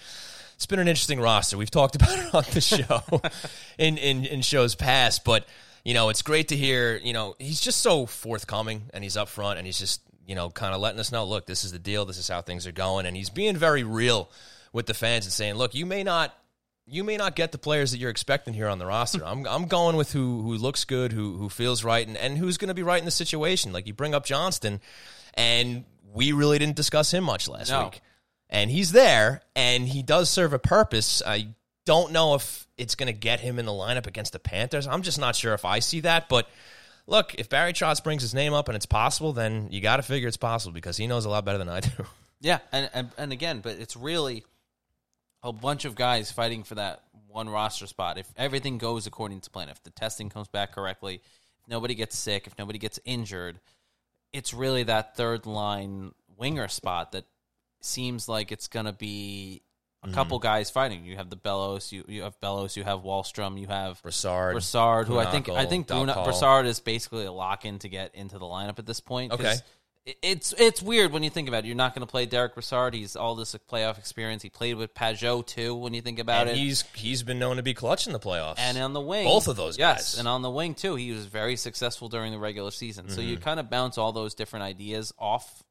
it's 0.56 0.66
been 0.66 0.80
an 0.80 0.90
interesting 0.90 1.22
roster. 1.22 1.58
We've 1.58 1.72
talked 1.72 1.96
about 1.96 2.20
it 2.20 2.36
on 2.36 2.44
the 2.52 2.62
show 2.62 3.22
in, 3.78 3.98
in 3.98 4.26
in 4.26 4.42
shows 4.42 4.76
past, 4.76 5.24
but 5.24 5.48
you 5.90 5.96
know, 5.96 6.10
it's 6.10 6.22
great 6.22 6.50
to 6.50 6.56
hear. 6.56 6.98
You 6.98 7.14
know, 7.14 7.36
he's 7.40 7.60
just 7.60 7.82
so 7.82 8.06
forthcoming 8.06 8.84
and 8.94 9.04
he's 9.04 9.18
up 9.18 9.28
front 9.28 9.58
and 9.58 9.66
he's 9.66 9.80
just 9.80 10.02
you 10.28 10.36
know 10.36 10.52
kind 10.52 10.76
of 10.76 10.82
letting 10.82 11.00
us 11.00 11.12
know, 11.12 11.26
look, 11.26 11.48
this 11.48 11.64
is 11.64 11.72
the 11.72 11.80
deal. 11.80 12.06
This 12.06 12.20
is 12.20 12.28
how 12.28 12.44
things 12.44 12.68
are 12.68 12.72
going, 12.72 13.08
and 13.08 13.18
he's 13.18 13.32
being 13.32 13.58
very 13.58 13.82
real 13.82 14.30
with 14.72 14.86
the 14.86 14.94
fans 14.94 15.26
and 15.26 15.34
saying, 15.34 15.56
look, 15.56 15.74
you 15.74 15.88
may 15.88 16.04
not. 16.04 16.36
You 16.92 17.04
may 17.04 17.18
not 17.18 17.36
get 17.36 17.52
the 17.52 17.58
players 17.58 17.90
that 17.92 17.98
you're 17.98 18.12
expecting 18.12 18.54
here 18.54 18.68
on 18.68 18.78
the 18.78 18.86
roster. 18.86 19.24
I'm, 19.26 19.48
I'm 19.48 19.66
going 19.66 19.96
with 19.96 20.12
who 20.12 20.44
who 20.44 20.58
looks 20.58 20.86
good, 20.86 21.12
who 21.12 21.38
who 21.38 21.50
feels 21.50 21.84
right, 21.84 22.08
and, 22.08 22.16
and 22.16 22.38
who's 22.38 22.60
going 22.60 22.68
to 22.70 22.76
be 22.76 22.84
right 22.84 23.00
in 23.00 23.06
the 23.06 23.12
situation. 23.12 23.74
Like 23.74 23.88
you 23.88 23.94
bring 23.96 24.14
up 24.14 24.26
Johnston, 24.26 24.82
and 25.34 25.86
we 26.14 26.34
really 26.34 26.60
didn't 26.60 26.76
discuss 26.76 27.12
him 27.12 27.24
much 27.24 27.48
last 27.50 27.72
No. 27.72 27.86
week 27.86 28.02
and 28.50 28.72
he's 28.72 28.92
there 28.92 29.42
and 29.56 29.88
he 29.88 30.02
does 30.02 30.30
serve 30.30 30.54
a 30.54 30.60
purpose. 30.60 31.22
I 31.26 31.50
don't 31.90 32.12
know 32.12 32.36
if 32.36 32.68
it's 32.78 32.94
going 32.94 33.08
to 33.12 33.20
get 33.20 33.40
him 33.40 33.58
in 33.58 33.66
the 33.66 33.72
lineup 33.72 34.06
against 34.06 34.32
the 34.32 34.38
Panthers. 34.38 34.86
I'm 34.86 35.02
just 35.02 35.20
not 35.20 35.36
sure 35.36 35.56
if 35.56 35.66
I 35.66 35.80
see 35.80 36.02
that. 36.02 36.30
But 36.30 36.48
look, 37.08 37.34
if 37.34 37.50
Barry 37.50 37.74
Trotz 37.74 38.04
brings 38.04 38.22
his 38.22 38.36
name 38.36 38.54
up 38.54 38.70
and 38.70 38.76
it's 38.76 38.86
possible, 38.86 39.34
then 39.34 39.70
you 39.72 39.82
got 39.82 39.98
to 39.98 40.04
figure 40.04 40.28
it's 40.28 40.38
possible 40.38 40.72
because 40.72 40.98
he 40.98 41.08
knows 41.08 41.26
a 41.26 41.30
lot 41.30 41.46
better 41.46 41.58
than 41.58 41.68
I 41.68 41.80
do. 41.80 41.90
Yeah, 42.42 42.60
and, 42.72 42.90
and 42.94 43.10
and 43.18 43.34
again, 43.34 43.60
but 43.60 43.80
it's 43.80 43.98
really 43.98 44.46
a 45.44 45.52
bunch 45.52 45.84
of 45.84 45.94
guys 45.94 46.32
fighting 46.32 46.64
for 46.64 46.76
that 46.76 47.04
one 47.28 47.50
roster 47.50 47.86
spot. 47.86 48.18
If 48.18 48.32
everything 48.38 48.78
goes 48.78 49.08
according 49.08 49.42
to 49.42 49.50
plan, 49.50 49.68
if 49.68 49.84
the 49.84 49.90
testing 49.90 50.30
comes 50.30 50.48
back 50.48 50.72
correctly, 50.74 51.16
if 51.16 51.68
nobody 51.68 51.96
gets 51.96 52.18
sick, 52.18 52.48
if 52.48 52.58
nobody 52.58 52.80
gets 52.80 52.98
injured, 53.04 53.60
it's 54.32 54.54
really 54.54 54.84
that 54.84 55.18
third 55.18 55.46
line 55.46 56.14
winger 56.38 56.70
spot 56.70 57.12
that 57.12 57.26
seems 57.82 58.30
like 58.30 58.54
it's 58.54 58.70
going 58.70 58.86
to 58.86 58.94
be 58.94 59.62
a 60.02 60.08
Mm-hmm. 60.08 60.16
couple 60.16 60.40
guys 60.40 60.70
fighting. 60.70 61.04
You 61.04 61.18
have 61.18 61.30
the 61.30 61.36
Bellows, 61.36 61.92
you 61.92 62.06
you 62.08 62.22
have 62.24 62.40
Bellows, 62.40 62.78
you 62.78 62.84
have 62.86 63.00
Wahlstrom, 63.02 63.60
you 63.60 63.68
have 63.68 64.02
Brassard, 64.02 64.54
Brassard, 64.54 65.08
who 65.08 65.18
I 65.20 65.26
think 65.30 65.50
I 65.50 65.66
think 65.66 65.88
Bruna, 65.88 66.14
Brassard 66.14 66.66
is 66.66 66.80
basically 66.80 67.26
a 67.26 67.32
lock 67.32 67.66
in 67.66 67.80
to 67.80 67.90
get 67.90 68.16
into 68.16 68.38
the 68.40 68.46
lineup 68.46 68.80
at 68.80 68.86
this 68.86 69.00
point. 69.02 69.34
Okay. 69.34 69.56
It's 70.24 70.54
it's 70.58 70.82
weird 70.82 71.12
when 71.12 71.22
you 71.22 71.30
think 71.30 71.48
about 71.50 71.66
it. 71.66 71.68
You're 71.68 71.76
not 71.76 71.94
going 71.94 72.08
to 72.08 72.10
play 72.10 72.26
Derick 72.26 72.54
Brassard. 72.56 72.94
He's 72.96 73.16
all 73.16 73.36
this 73.36 73.54
playoff 73.70 73.98
experience. 74.00 74.42
He 74.42 74.50
played 74.50 74.76
with 74.76 74.94
Pageau 74.96 75.46
too. 75.46 75.76
When 75.76 75.94
you 75.94 76.02
think 76.02 76.18
about 76.18 76.48
and 76.48 76.52
it, 76.52 76.58
he's 76.58 76.84
he's 76.96 77.22
been 77.22 77.38
known 77.38 77.58
to 77.58 77.62
be 77.64 77.74
clutch 77.76 78.08
in 78.08 78.14
the 78.14 78.20
playoffs. 78.20 78.56
and 78.58 78.78
on 78.78 78.94
the 78.94 79.02
wing, 79.02 79.26
both 79.26 79.48
of 79.50 79.56
those 79.58 79.78
yes, 79.78 80.14
guys. 80.14 80.20
and 80.20 80.28
on 80.28 80.42
the 80.42 80.50
wing 80.50 80.74
too, 80.74 80.96
he 80.96 81.12
was 81.12 81.26
very 81.26 81.58
successful 81.58 82.08
during 82.08 82.32
the 82.32 82.40
regular 82.40 82.72
season. 82.72 83.10
So 83.10 83.20
you 83.22 83.36
Mm-hmm. 83.36 83.44
kind 83.44 83.60
of 83.60 83.70
bounce 83.70 83.98
all 84.00 84.12
those 84.14 84.34
different 84.34 84.64
ideas 84.64 85.14
off 85.20 85.62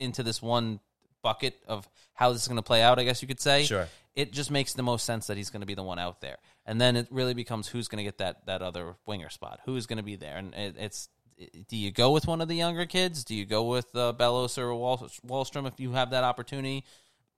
into 0.00 0.22
this 0.24 0.42
one 0.42 0.80
bucket 1.24 1.56
of 1.66 1.88
how 2.14 2.32
this 2.32 2.42
is 2.42 2.48
going 2.48 2.56
to 2.56 2.62
play 2.62 2.82
out. 2.82 3.00
I 3.00 3.04
guess 3.04 3.20
you 3.20 3.26
could 3.26 3.40
say. 3.40 3.64
Sure. 3.64 3.88
It 4.14 4.32
just 4.32 4.52
makes 4.52 4.74
the 4.74 4.84
most 4.84 5.04
sense 5.04 5.26
that 5.26 5.36
he's 5.36 5.50
going 5.50 5.62
to 5.62 5.66
be 5.66 5.74
the 5.74 5.82
one 5.82 5.98
out 5.98 6.20
there, 6.20 6.36
and 6.64 6.80
then 6.80 6.94
it 6.94 7.08
really 7.10 7.34
becomes 7.34 7.66
who's 7.66 7.88
going 7.88 7.98
to 7.98 8.04
get 8.04 8.18
that 8.18 8.46
that 8.46 8.62
other 8.62 8.94
winger 9.06 9.30
spot. 9.30 9.58
Who's 9.64 9.86
going 9.86 9.96
to 9.96 10.04
be 10.04 10.14
there, 10.14 10.36
and 10.36 10.54
it, 10.54 10.76
it's. 10.78 11.08
Do 11.66 11.76
you 11.76 11.90
go 11.90 12.12
with 12.12 12.28
one 12.28 12.40
of 12.40 12.46
the 12.46 12.54
younger 12.54 12.86
kids? 12.86 13.24
Do 13.24 13.34
you 13.34 13.44
go 13.44 13.64
with 13.64 13.86
uh, 13.96 14.12
Bellows 14.12 14.56
or 14.56 14.72
Wall, 14.72 14.98
Wahlstrom 15.26 15.66
if 15.66 15.80
you 15.80 15.90
have 15.90 16.10
that 16.10 16.22
opportunity? 16.22 16.84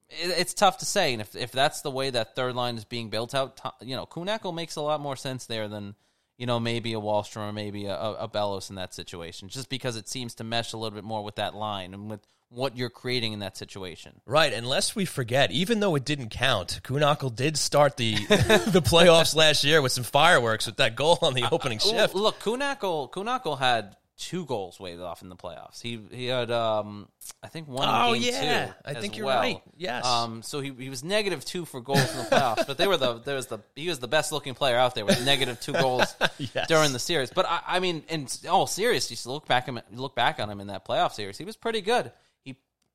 it, 0.08 0.38
it's 0.38 0.54
tough 0.54 0.78
to 0.78 0.84
say. 0.84 1.12
And 1.12 1.20
if 1.20 1.34
if 1.34 1.52
that's 1.52 1.82
the 1.82 1.90
way 1.90 2.10
that 2.10 2.34
third 2.34 2.54
line 2.54 2.76
is 2.76 2.84
being 2.84 3.10
built 3.10 3.34
out, 3.34 3.60
you 3.80 3.96
know, 3.96 4.06
Kuhnhackl 4.06 4.54
makes 4.54 4.76
a 4.76 4.82
lot 4.82 5.00
more 5.00 5.16
sense 5.16 5.46
there 5.46 5.68
than 5.68 5.94
you 6.38 6.46
know 6.46 6.60
maybe 6.60 6.92
a 6.94 7.00
Wahlstrom 7.00 7.48
or 7.48 7.52
maybe 7.52 7.86
a, 7.86 7.96
a 7.96 8.28
Bellows 8.28 8.70
in 8.70 8.76
that 8.76 8.94
situation, 8.94 9.48
just 9.48 9.68
because 9.68 9.96
it 9.96 10.08
seems 10.08 10.34
to 10.36 10.44
mesh 10.44 10.72
a 10.72 10.76
little 10.76 10.94
bit 10.94 11.04
more 11.04 11.24
with 11.24 11.36
that 11.36 11.54
line 11.54 11.94
and 11.94 12.10
with 12.10 12.20
what 12.48 12.76
you're 12.76 12.90
creating 12.90 13.32
in 13.32 13.40
that 13.40 13.56
situation. 13.56 14.20
Right, 14.24 14.52
unless 14.52 14.94
we 14.94 15.04
forget, 15.04 15.50
even 15.50 15.80
though 15.80 15.94
it 15.96 16.04
didn't 16.04 16.28
count, 16.30 16.80
Kuhnhackl 16.84 17.34
did 17.34 17.56
start 17.56 17.96
the 17.96 18.14
the 18.26 18.82
playoffs 18.84 19.34
last 19.34 19.64
year 19.64 19.82
with 19.82 19.92
some 19.92 20.04
fireworks 20.04 20.66
with 20.66 20.76
that 20.76 20.94
goal 20.96 21.18
on 21.22 21.34
the 21.34 21.48
opening 21.50 21.78
shift. 21.78 22.14
Look, 22.14 22.38
Kuhnhackl 22.40 23.10
Kuhnhackl 23.10 23.58
had 23.58 23.96
two 24.18 24.46
goals 24.46 24.80
waved 24.80 25.02
off 25.02 25.20
in 25.20 25.28
the 25.28 25.36
playoffs. 25.36 25.82
He 25.82 26.00
he 26.10 26.26
had 26.26 26.50
um 26.50 27.08
I 27.42 27.48
think 27.48 27.68
one. 27.68 27.86
Oh, 27.90 28.14
yeah. 28.14 28.66
two 28.66 28.72
I 28.86 28.94
think 28.94 29.16
you're 29.16 29.26
well. 29.26 29.38
right. 29.40 29.60
Yes. 29.76 30.06
Um. 30.06 30.42
So 30.42 30.60
he 30.60 30.72
he 30.78 30.88
was 30.88 31.04
negative 31.04 31.44
two 31.44 31.64
for 31.64 31.80
goals 31.80 32.10
in 32.12 32.16
the 32.18 32.24
playoffs, 32.24 32.66
but 32.66 32.78
they 32.78 32.86
were 32.86 32.96
the 32.96 33.18
there 33.18 33.34
was 33.36 33.48
the 33.48 33.58
he 33.74 33.88
was 33.88 33.98
the 33.98 34.08
best 34.08 34.32
looking 34.32 34.54
player 34.54 34.76
out 34.78 34.94
there 34.94 35.04
with 35.04 35.22
negative 35.24 35.60
two 35.60 35.72
goals 35.74 36.14
Yes. 36.38 36.68
during 36.68 36.92
the 36.92 36.98
series. 36.98 37.30
But 37.30 37.46
I, 37.46 37.60
I 37.66 37.80
mean, 37.80 38.04
in 38.08 38.26
all 38.48 38.66
seriousness, 38.66 39.26
you 39.26 39.32
look 39.32 39.46
back 39.46 39.66
him 39.66 39.80
look 39.92 40.14
back 40.14 40.38
on 40.40 40.48
him 40.48 40.60
in 40.60 40.68
that 40.68 40.86
playoff 40.86 41.12
series, 41.12 41.36
he 41.36 41.44
was 41.44 41.56
pretty 41.56 41.80
good. 41.82 42.10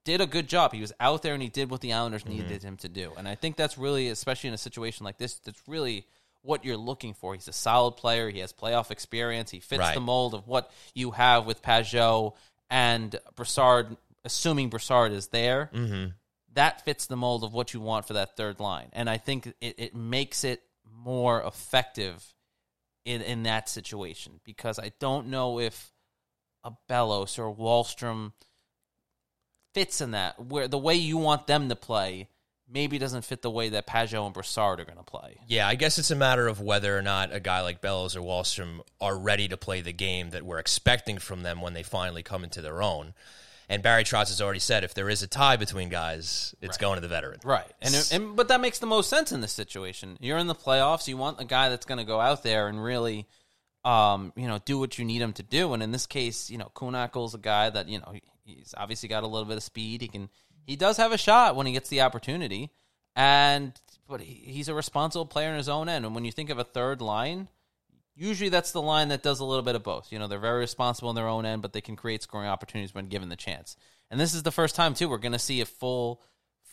Did 0.03 0.21
a 0.21 0.25
good 0.25 0.47
job. 0.47 0.73
He 0.73 0.81
was 0.81 0.93
out 0.99 1.21
there 1.21 1.33
and 1.33 1.43
he 1.43 1.49
did 1.49 1.69
what 1.69 1.81
the 1.81 1.93
Islanders 1.93 2.23
Mm-hmm. 2.23 2.31
needed 2.41 2.63
him 2.63 2.77
to 2.77 2.89
do. 2.89 3.13
And 3.17 3.27
I 3.27 3.35
think 3.35 3.55
that's 3.55 3.77
really, 3.77 4.07
especially 4.09 4.47
in 4.47 4.53
a 4.53 4.57
situation 4.57 5.03
like 5.03 5.17
this, 5.17 5.35
that's 5.39 5.61
really 5.67 6.05
what 6.41 6.65
you're 6.65 6.77
looking 6.77 7.13
for. 7.13 7.35
He's 7.35 7.47
a 7.47 7.53
solid 7.53 7.91
player. 7.97 8.29
He 8.29 8.39
has 8.39 8.51
playoff 8.51 8.89
experience. 8.89 9.51
He 9.51 9.59
fits 9.59 9.79
Right. 9.79 9.93
the 9.93 10.01
mold 10.01 10.33
of 10.33 10.47
what 10.47 10.71
you 10.95 11.11
have 11.11 11.45
with 11.45 11.61
Pageau 11.61 12.33
and 12.69 13.15
Brassard, 13.35 13.95
assuming 14.25 14.69
Brassard 14.69 15.11
is 15.11 15.27
there. 15.27 15.69
Mm-hmm. 15.73 16.11
That 16.53 16.83
fits 16.83 17.05
the 17.05 17.15
mold 17.15 17.43
of 17.43 17.53
what 17.53 17.73
you 17.73 17.79
want 17.79 18.05
for 18.07 18.13
that 18.13 18.35
third 18.35 18.59
line. 18.59 18.89
And 18.93 19.07
I 19.09 19.17
think 19.17 19.53
it, 19.61 19.75
it 19.77 19.95
makes 19.95 20.43
it 20.43 20.63
more 20.91 21.41
effective 21.43 22.25
in, 23.05 23.21
in 23.21 23.43
that 23.43 23.69
situation 23.69 24.39
because 24.43 24.79
I 24.79 24.91
don't 24.99 25.27
know 25.27 25.59
if 25.59 25.91
a 26.63 26.71
Bellows 26.87 27.37
or 27.39 27.55
Wahlstrom 27.55 28.33
fits 29.73 30.01
in 30.01 30.11
that 30.11 30.39
where 30.39 30.67
the 30.67 30.77
way 30.77 30.95
you 30.95 31.17
want 31.17 31.47
them 31.47 31.69
to 31.69 31.75
play 31.75 32.27
maybe 32.71 32.97
doesn't 32.97 33.25
fit 33.25 33.41
the 33.41 33.49
way 33.49 33.69
that 33.69 33.85
Pageau 33.85 34.25
and 34.25 34.33
Brassard 34.33 34.79
are 34.79 34.85
going 34.85 34.97
to 34.97 35.03
play. 35.03 35.39
Yeah, 35.47 35.67
I 35.67 35.75
guess 35.75 35.97
it's 35.97 36.11
a 36.11 36.15
matter 36.15 36.47
of 36.47 36.61
whether 36.61 36.97
or 36.97 37.01
not 37.01 37.33
a 37.33 37.39
guy 37.39 37.61
like 37.61 37.81
Bellows 37.81 38.15
or 38.15 38.21
Wahlstrom 38.21 38.79
are 39.01 39.17
ready 39.17 39.47
to 39.49 39.57
play 39.57 39.81
the 39.81 39.91
game 39.91 40.29
that 40.29 40.43
we're 40.43 40.59
expecting 40.59 41.17
from 41.17 41.43
them 41.43 41.61
when 41.61 41.73
they 41.73 41.83
finally 41.83 42.23
come 42.23 42.43
into 42.43 42.61
their 42.61 42.81
own. 42.81 43.13
And 43.67 43.81
Barry 43.81 44.03
Trotz 44.03 44.27
has 44.27 44.41
already 44.41 44.59
said 44.59 44.83
if 44.83 44.93
there 44.93 45.09
is 45.09 45.21
a 45.21 45.27
tie 45.27 45.55
between 45.55 45.89
guys, 45.89 46.53
it's 46.61 46.77
going 46.77 46.95
to 46.95 47.01
the 47.01 47.07
veteran. 47.07 47.39
Right. 47.43 47.71
And, 47.81 48.09
and 48.11 48.35
but 48.35 48.49
that 48.49 48.59
makes 48.59 48.79
the 48.79 48.85
most 48.85 49.09
sense 49.09 49.31
in 49.31 49.39
this 49.39 49.53
situation. 49.53 50.17
You're 50.19 50.37
in 50.37 50.47
the 50.47 50.55
playoffs, 50.55 51.07
you 51.07 51.15
want 51.15 51.39
a 51.39 51.45
guy 51.45 51.69
that's 51.69 51.85
going 51.85 51.97
to 51.97 52.03
go 52.03 52.19
out 52.19 52.43
there 52.43 52.67
and 52.67 52.83
really 52.83 53.27
um, 53.83 54.31
you 54.35 54.47
know, 54.47 54.59
do 54.63 54.77
what 54.77 54.99
you 54.99 55.05
need 55.05 55.21
him 55.21 55.33
to 55.33 55.43
do. 55.43 55.73
And 55.73 55.81
in 55.81 55.91
this 55.91 56.05
case, 56.05 56.49
you 56.49 56.57
know, 56.57 56.71
Kuhnhackl's 56.75 57.33
a 57.33 57.39
guy 57.39 57.69
that, 57.69 57.87
you 57.87 57.99
know, 57.99 58.13
he's 58.43 58.73
obviously 58.77 59.09
got 59.09 59.23
a 59.23 59.27
little 59.27 59.47
bit 59.47 59.57
of 59.57 59.63
speed. 59.63 60.01
He 60.01 60.07
can 60.07 60.29
he 60.65 60.75
does 60.75 60.97
have 60.97 61.11
a 61.11 61.17
shot 61.17 61.55
when 61.55 61.65
he 61.65 61.73
gets 61.73 61.89
the 61.89 62.01
opportunity. 62.01 62.71
And 63.15 63.73
but 64.07 64.21
he, 64.21 64.51
he's 64.51 64.69
a 64.69 64.73
responsible 64.73 65.25
player 65.25 65.49
in 65.49 65.57
his 65.57 65.69
own 65.69 65.89
end. 65.89 66.05
And 66.05 66.15
when 66.15 66.25
you 66.25 66.31
think 66.31 66.49
of 66.49 66.59
a 66.59 66.63
third 66.63 67.01
line, 67.01 67.49
usually 68.15 68.49
that's 68.49 68.71
the 68.71 68.81
line 68.81 69.09
that 69.09 69.23
does 69.23 69.39
a 69.39 69.45
little 69.45 69.63
bit 69.63 69.75
of 69.75 69.83
both. 69.83 70.11
You 70.11 70.19
know, 70.19 70.27
they're 70.27 70.39
very 70.39 70.59
responsible 70.59 71.09
in 71.09 71.15
their 71.15 71.27
own 71.27 71.45
end, 71.45 71.61
but 71.61 71.73
they 71.73 71.81
can 71.81 71.95
create 71.95 72.23
scoring 72.23 72.47
opportunities 72.47 72.93
when 72.93 73.07
given 73.07 73.29
the 73.29 73.35
chance. 73.35 73.75
And 74.09 74.19
this 74.19 74.33
is 74.33 74.43
the 74.43 74.51
first 74.51 74.75
time 74.75 74.93
too 74.93 75.09
we're 75.09 75.17
going 75.17 75.31
to 75.33 75.39
see 75.39 75.61
a 75.61 75.65
full 75.65 76.21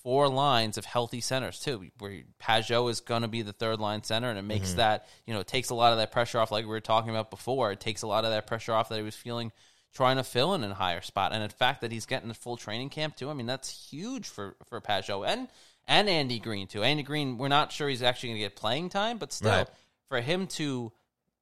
four 0.03 0.29
lines 0.29 0.79
of 0.79 0.85
healthy 0.85 1.21
centers 1.21 1.59
too. 1.59 1.87
Where 1.99 2.23
Pageau 2.41 2.91
is 2.91 3.01
going 3.01 3.23
to 3.23 3.29
be 3.29 3.43
the 3.43 3.53
third 3.53 3.81
line 3.81 4.03
center, 4.05 4.31
and 4.31 4.39
it 4.39 4.43
makes 4.43 4.69
mm-hmm. 4.69 4.79
that 4.79 5.09
you 5.27 5.35
know 5.35 5.41
it 5.41 5.49
takes 5.49 5.71
a 5.71 5.75
lot 5.75 5.93
of 5.93 5.99
that 5.99 6.13
pressure 6.13 6.39
off, 6.39 6.51
like 6.51 6.65
we 6.65 6.71
were 6.71 6.81
talking 6.81 7.11
about 7.11 7.31
before. 7.31 7.73
It 7.73 7.81
takes 7.81 8.03
a 8.03 8.07
lot 8.07 8.25
of 8.25 8.31
that 8.31 8.47
pressure 8.47 8.73
off 8.73 8.89
that 8.89 8.97
he 8.97 9.03
was 9.03 9.17
feeling 9.17 9.53
trying 9.95 10.17
to 10.17 10.25
fill 10.25 10.55
in 10.55 10.63
a 10.65 10.75
higher 10.75 11.01
spot, 11.01 11.33
and 11.33 11.43
the 11.43 11.49
fact 11.55 11.81
that 11.81 11.91
he's 11.93 12.07
getting 12.07 12.31
a 12.31 12.35
full 12.35 12.57
training 12.57 12.91
camp 12.91 13.17
too. 13.17 13.31
I 13.31 13.35
mean, 13.35 13.47
that's 13.47 13.69
huge 13.91 14.27
for 14.29 14.57
for 14.67 14.81
Pageau 14.81 15.27
and 15.27 15.49
and 15.87 16.09
Andy 16.09 16.39
Greene 16.39 16.67
too. 16.67 16.83
Andy 16.85 17.03
Greene, 17.03 17.39
we're 17.39 17.49
not 17.49 17.73
sure 17.73 17.89
he's 17.89 18.03
actually 18.03 18.31
going 18.31 18.41
to 18.41 18.45
get 18.47 18.57
playing 18.57 18.91
time, 18.91 19.19
but 19.19 19.33
still, 19.33 19.51
Right. 19.51 19.69
for 20.09 20.21
him 20.21 20.47
to 20.49 20.93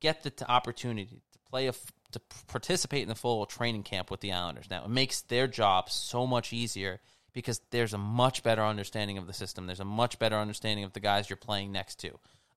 get 0.01 0.23
the 0.23 0.31
t- 0.31 0.45
opportunity 0.49 1.07
to 1.33 1.39
play 1.51 1.67
a 1.67 1.71
f- 1.71 1.93
to 2.13 2.21
participate 2.47 3.03
in 3.03 3.09
the 3.09 3.15
full 3.15 3.45
training 3.47 3.83
camp 3.83 4.11
with 4.11 4.21
the 4.21 4.31
Islanders 4.33 4.67
now 4.71 4.85
it 4.85 4.91
makes 4.91 5.23
their 5.23 5.47
job 5.49 5.91
so 5.91 6.27
much 6.27 6.53
easier 6.53 7.01
because 7.33 7.61
there's 7.71 7.95
a 7.95 7.99
much 7.99 8.43
better 8.43 8.63
understanding 8.63 9.19
of 9.19 9.27
the 9.27 9.33
system 9.33 9.67
there's 9.67 9.81
a 9.81 9.85
much 9.85 10.19
better 10.19 10.37
understanding 10.37 10.85
of 10.85 10.93
the 10.93 11.01
guys 11.01 11.29
you're 11.29 11.37
playing 11.37 11.73
next 11.73 11.97
to 12.01 12.11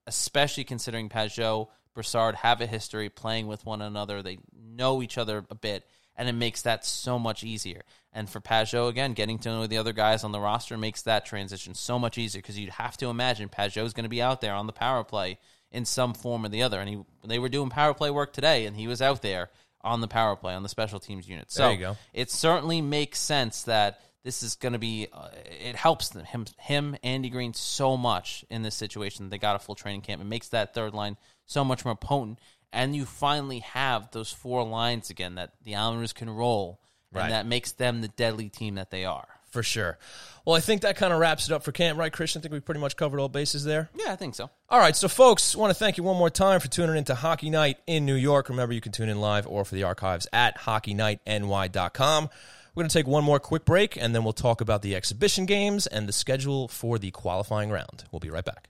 especially 0.05 0.63
considering 0.63 1.09
Pageau 1.09 1.69
Brassard 1.93 2.35
have 2.35 2.61
a 2.61 2.67
history 2.67 3.09
playing 3.09 3.47
with 3.47 3.65
one 3.65 3.81
another 3.81 4.21
they 4.21 4.37
know 4.53 5.01
each 5.01 5.17
other 5.17 5.45
a 5.49 5.55
bit 5.55 5.85
and 6.15 6.27
it 6.27 6.33
makes 6.33 6.61
that 6.63 6.85
so 6.85 7.17
much 7.19 7.43
easier 7.43 7.81
and 8.13 8.29
for 8.29 8.39
Pageau 8.39 8.89
again 8.89 9.13
getting 9.13 9.39
to 9.39 9.49
know 9.49 9.67
the 9.67 9.77
other 9.77 9.93
guys 9.93 10.23
on 10.23 10.31
the 10.31 10.39
roster 10.39 10.77
makes 10.77 11.01
that 11.03 11.25
transition 11.25 11.73
so 11.73 11.99
much 11.99 12.17
easier 12.17 12.41
because 12.41 12.57
you'd 12.57 12.69
have 12.69 12.97
to 12.97 13.07
imagine 13.07 13.49
Pageau's 13.49 13.93
going 13.93 14.03
to 14.03 14.09
be 14.09 14.21
out 14.21 14.41
there 14.41 14.53
on 14.53 14.67
the 14.67 14.73
power 14.73 15.03
play 15.03 15.37
in 15.71 15.85
some 15.85 16.13
form 16.13 16.45
or 16.45 16.49
the 16.49 16.63
other. 16.63 16.79
And 16.79 16.89
he 16.89 16.99
they 17.25 17.39
were 17.39 17.49
doing 17.49 17.69
power 17.69 17.93
play 17.93 18.09
work 18.09 18.33
today, 18.33 18.65
and 18.65 18.75
he 18.75 18.87
was 18.87 19.01
out 19.01 19.21
there 19.21 19.49
on 19.81 20.01
the 20.01 20.07
power 20.07 20.35
play 20.35 20.53
on 20.53 20.63
the 20.63 20.69
special 20.69 20.99
teams 20.99 21.27
unit. 21.27 21.51
So 21.51 21.63
There 21.63 21.71
you 21.73 21.77
go. 21.77 21.97
it 22.13 22.31
certainly 22.31 22.81
makes 22.81 23.19
sense 23.19 23.63
that 23.63 24.01
this 24.23 24.43
is 24.43 24.55
going 24.55 24.73
to 24.73 24.79
be. 24.79 25.07
Uh, 25.13 25.29
it 25.45 25.75
helps 25.75 26.09
them, 26.09 26.25
him, 26.25 26.45
him, 26.57 26.97
Andy 27.03 27.29
Greene 27.29 27.53
so 27.53 27.95
much 27.95 28.43
in 28.49 28.61
this 28.63 28.75
situation. 28.75 29.29
They 29.29 29.37
got 29.37 29.55
a 29.55 29.59
full 29.59 29.75
training 29.75 30.01
camp. 30.01 30.21
It 30.21 30.25
makes 30.25 30.49
that 30.49 30.73
third 30.73 30.93
line 30.93 31.17
so 31.49 31.65
much 31.65 31.83
more 31.83 31.95
potent, 31.95 32.39
and 32.71 32.95
you 32.95 33.05
finally 33.05 33.59
have 33.59 34.11
those 34.11 34.31
four 34.31 34.63
lines 34.63 35.09
again 35.09 35.35
that 35.35 35.53
the 35.63 35.75
Islanders 35.75 36.13
can 36.13 36.29
roll, 36.29 36.79
Right. 37.11 37.23
and 37.23 37.31
that 37.33 37.47
makes 37.47 37.71
them 37.71 38.01
the 38.01 38.07
deadly 38.07 38.49
team 38.49 38.75
that 38.75 38.91
they 38.91 39.03
are. 39.03 39.27
For 39.49 39.63
sure. 39.63 39.97
Well, 40.45 40.55
I 40.55 40.59
think 40.59 40.81
that 40.83 40.95
kind 40.95 41.11
of 41.11 41.19
wraps 41.19 41.49
it 41.49 41.53
up 41.53 41.63
for 41.63 41.71
camp, 41.71 41.97
right, 41.97 42.13
Christian? 42.13 42.39
I 42.39 42.41
think 42.43 42.53
we 42.53 42.59
pretty 42.59 42.79
much 42.81 42.95
covered 42.95 43.19
all 43.19 43.29
bases 43.29 43.63
there. 43.63 43.89
Yeah, 43.95 44.11
I 44.11 44.15
think 44.15 44.35
so. 44.35 44.51
All 44.69 44.77
right, 44.79 44.95
so 44.95 45.07
folks, 45.07 45.55
want 45.55 45.71
to 45.71 45.73
thank 45.73 45.97
you 45.97 46.03
one 46.03 46.17
more 46.17 46.29
time 46.29 46.59
for 46.59 46.67
tuning 46.67 46.95
in 46.95 47.03
to 47.05 47.15
Hockey 47.15 47.49
Night 47.49 47.79
in 47.87 48.05
New 48.05 48.13
York. 48.13 48.49
Remember, 48.49 48.75
you 48.75 48.81
can 48.81 48.91
tune 48.91 49.09
in 49.09 49.19
live 49.19 49.47
or 49.47 49.65
for 49.65 49.73
the 49.73 49.81
archives 49.83 50.27
at 50.31 50.55
hockeynightny.com. 50.59 52.29
We're 52.75 52.83
going 52.83 52.89
to 52.89 52.93
take 52.93 53.07
one 53.07 53.23
more 53.23 53.39
quick 53.39 53.65
break, 53.65 53.97
and 53.97 54.13
then 54.13 54.23
we'll 54.23 54.33
talk 54.33 54.61
about 54.61 54.83
the 54.83 54.95
exhibition 54.95 55.47
games 55.47 55.87
and 55.87 56.07
the 56.07 56.13
schedule 56.13 56.67
for 56.67 56.99
the 56.99 57.09
qualifying 57.09 57.71
round. 57.71 58.03
We'll 58.11 58.19
be 58.19 58.29
right 58.29 58.45
back. 58.45 58.69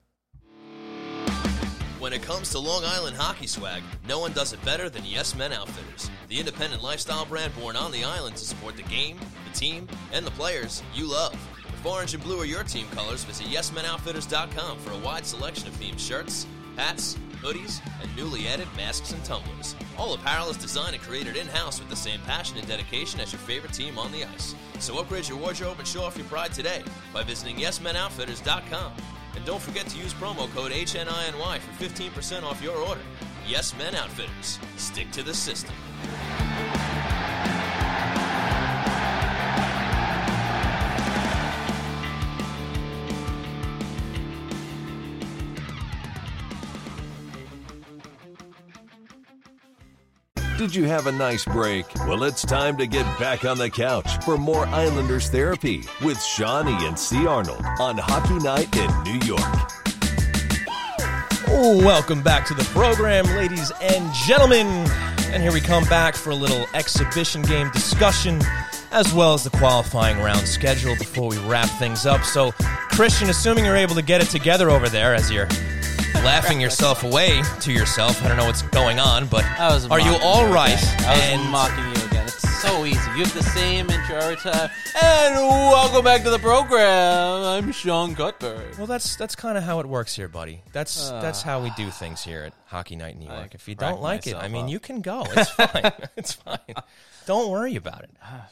When 2.10 2.20
it 2.20 2.26
comes 2.26 2.50
to 2.50 2.60
Long 2.60 2.84
Island 2.86 3.16
hockey 3.16 3.46
swag, 3.46 3.84
no 4.08 4.18
one 4.18 4.32
does 4.34 4.52
it 4.52 4.66
better 4.66 4.90
than 4.90 5.06
Yes 5.06 5.36
Men 5.36 5.54
Outfitters, 5.54 6.10
the 6.28 6.40
independent 6.40 6.82
lifestyle 6.82 7.24
brand 7.24 7.56
born 7.56 7.76
on 7.76 7.92
the 7.92 8.04
island 8.04 8.36
to 8.38 8.44
support 8.44 8.76
the 8.76 8.82
game, 8.82 9.20
the 9.48 9.56
team, 9.56 9.88
and 10.12 10.26
the 10.26 10.32
players 10.32 10.82
you 10.96 11.06
love. 11.06 11.36
If 11.68 11.86
orange 11.86 12.16
and 12.16 12.24
blue 12.24 12.42
are 12.42 12.46
your 12.46 12.64
team 12.64 12.88
colors, 12.96 13.24
visit 13.26 13.46
YesMenOutfitters.com 13.46 14.80
for 14.80 14.92
a 14.92 14.98
wide 14.98 15.24
selection 15.24 15.68
of 15.68 15.76
themed 15.76 16.00
shirts, 16.00 16.48
hats, 16.78 17.16
hoodies, 17.44 17.80
and 18.02 18.16
newly 18.16 18.48
added 18.48 18.68
masks 18.76 19.12
and 19.12 19.24
tumblers. 19.24 19.76
All 19.96 20.16
apparel 20.16 20.50
is 20.50 20.58
designed 20.58 20.96
and 20.96 21.04
created 21.04 21.36
in-house 21.36 21.80
with 21.80 21.90
the 21.90 21.96
same 21.96 22.22
passion 22.22 22.58
and 22.58 22.68
dedication 22.68 23.20
as 23.20 23.32
your 23.32 23.40
favorite 23.42 23.74
team 23.74 24.00
on 24.00 24.12
the 24.12 24.24
ice. 24.24 24.56
So 24.80 24.98
upgrade 24.98 25.30
your 25.30 25.38
wardrobe 25.38 25.78
and 25.78 25.88
show 25.88 26.02
off 26.02 26.18
your 26.18 26.26
pride 26.26 26.54
today 26.54 26.82
by 27.14 27.22
visiting 27.22 27.58
YesMenOutfitters.com. 27.58 28.94
Don't 29.50 29.60
forget 29.60 29.88
to 29.88 29.98
use 29.98 30.14
promo 30.14 30.48
code 30.54 30.72
HNINY 30.72 31.58
for 31.58 31.84
15% 31.84 32.44
off 32.44 32.62
your 32.62 32.78
order. 32.78 33.02
Yes 33.48 33.76
Men 33.80 33.96
Outfitters. 33.96 34.60
Stick 34.78 35.10
to 35.10 35.24
the 35.24 35.34
system. 35.34 35.74
Did 50.60 50.76
you 50.76 50.84
have 50.88 51.08
a 51.08 51.12
nice 51.14 51.46
break? 51.46 51.86
Well, 52.00 52.26
it's 52.26 52.42
time 52.42 52.76
to 52.80 52.86
get 52.86 53.06
back 53.18 53.46
on 53.46 53.58
the 53.58 53.70
couch 53.70 54.22
for 54.26 54.38
more 54.38 54.66
Islanders 54.66 55.30
therapy 55.30 55.86
with 56.04 56.22
Shawnee 56.22 56.86
and 56.86 57.00
C. 57.00 57.26
Arnold 57.26 57.64
on 57.80 57.98
Hockey 57.98 58.44
Night 58.44 58.68
in 58.76 59.04
New 59.04 59.26
York. 59.26 59.42
Oh, 61.48 61.78
welcome 61.78 62.22
back 62.22 62.46
to 62.48 62.54
the 62.54 62.66
program, 62.74 63.24
ladies 63.38 63.72
and 63.82 64.14
gentlemen. 64.14 64.68
And 65.32 65.42
here 65.42 65.54
we 65.54 65.62
come 65.62 65.86
back 65.86 66.14
for 66.14 66.32
a 66.32 66.36
little 66.36 66.66
exhibition 66.74 67.42
game 67.44 67.72
discussion, 67.72 68.42
as 68.92 69.14
well 69.14 69.34
as 69.34 69.46
the 69.46 69.52
qualifying 69.52 70.20
round 70.20 70.46
schedule 70.46 70.98
before 70.98 71.30
we 71.30 71.38
wrap 71.48 71.70
things 71.80 72.06
up. 72.06 72.26
So, 72.26 72.52
Christian, 72.92 73.30
assuming 73.30 73.64
you're 73.64 73.78
able 73.78 73.96
to 73.96 74.02
get 74.02 74.22
it 74.22 74.28
together 74.28 74.70
over 74.70 74.90
there 74.90 75.16
as 75.16 75.32
you're 75.32 75.48
laughing 76.24 76.60
yourself 76.60 77.04
away 77.04 77.42
to 77.62 77.72
yourself, 77.72 78.24
I 78.24 78.28
don't 78.28 78.38
know 78.38 78.46
what's 78.46 78.62
going 78.64 79.00
on, 79.00 79.28
but 79.28 79.46
are 79.60 80.00
you 80.00 80.16
all 80.22 80.48
you 80.48 80.54
right? 80.54 80.74
again. 80.78 81.06
I 81.06 81.12
was 81.12 81.30
And- 81.32 81.52
mocking 81.52 81.86
you 81.86 82.08
again. 82.08 82.28
It's 82.28 82.62
so 82.62 82.86
easy. 82.86 83.00
You 83.12 83.24
have 83.24 83.34
the 83.34 83.44
same 83.44 83.90
intro 83.90 84.18
every 84.18 84.36
time. 84.36 84.70
And 85.02 85.36
welcome 85.36 86.04
back 86.04 86.24
to 86.24 86.30
the 86.30 86.40
program. 86.40 87.44
I'm 87.44 87.72
Sean 87.72 88.16
Cuthbert. 88.16 88.78
Well, 88.78 88.88
that's 88.88 89.16
that's 89.16 89.36
kind 89.36 89.58
of 89.58 89.64
how 89.64 89.80
it 89.80 89.86
works 89.86 90.16
here, 90.16 90.28
buddy. 90.28 90.62
That's 90.74 91.10
ah. 91.10 91.22
that's 91.22 91.42
how 91.42 91.62
we 91.62 91.70
do 91.72 91.90
things 91.90 92.24
here 92.24 92.44
at 92.44 92.54
Hockey 92.66 92.96
Night 92.96 93.14
in 93.14 93.20
New 93.20 93.28
York. 93.28 93.56
If 93.56 93.68
you 93.68 93.76
don't 93.76 94.02
like 94.02 94.28
it, 94.28 94.36
I 94.36 94.48
mean, 94.50 94.66
up. 94.66 94.72
you 94.72 94.80
can 94.80 95.02
go. 95.02 95.24
It's 95.36 95.50
fine. 95.50 95.92
it's 96.18 96.34
fine. 96.34 96.60
Don't 97.26 97.50
worry 97.50 97.76
about 97.76 98.04
it. 98.04 98.12
Ah, 98.22 98.48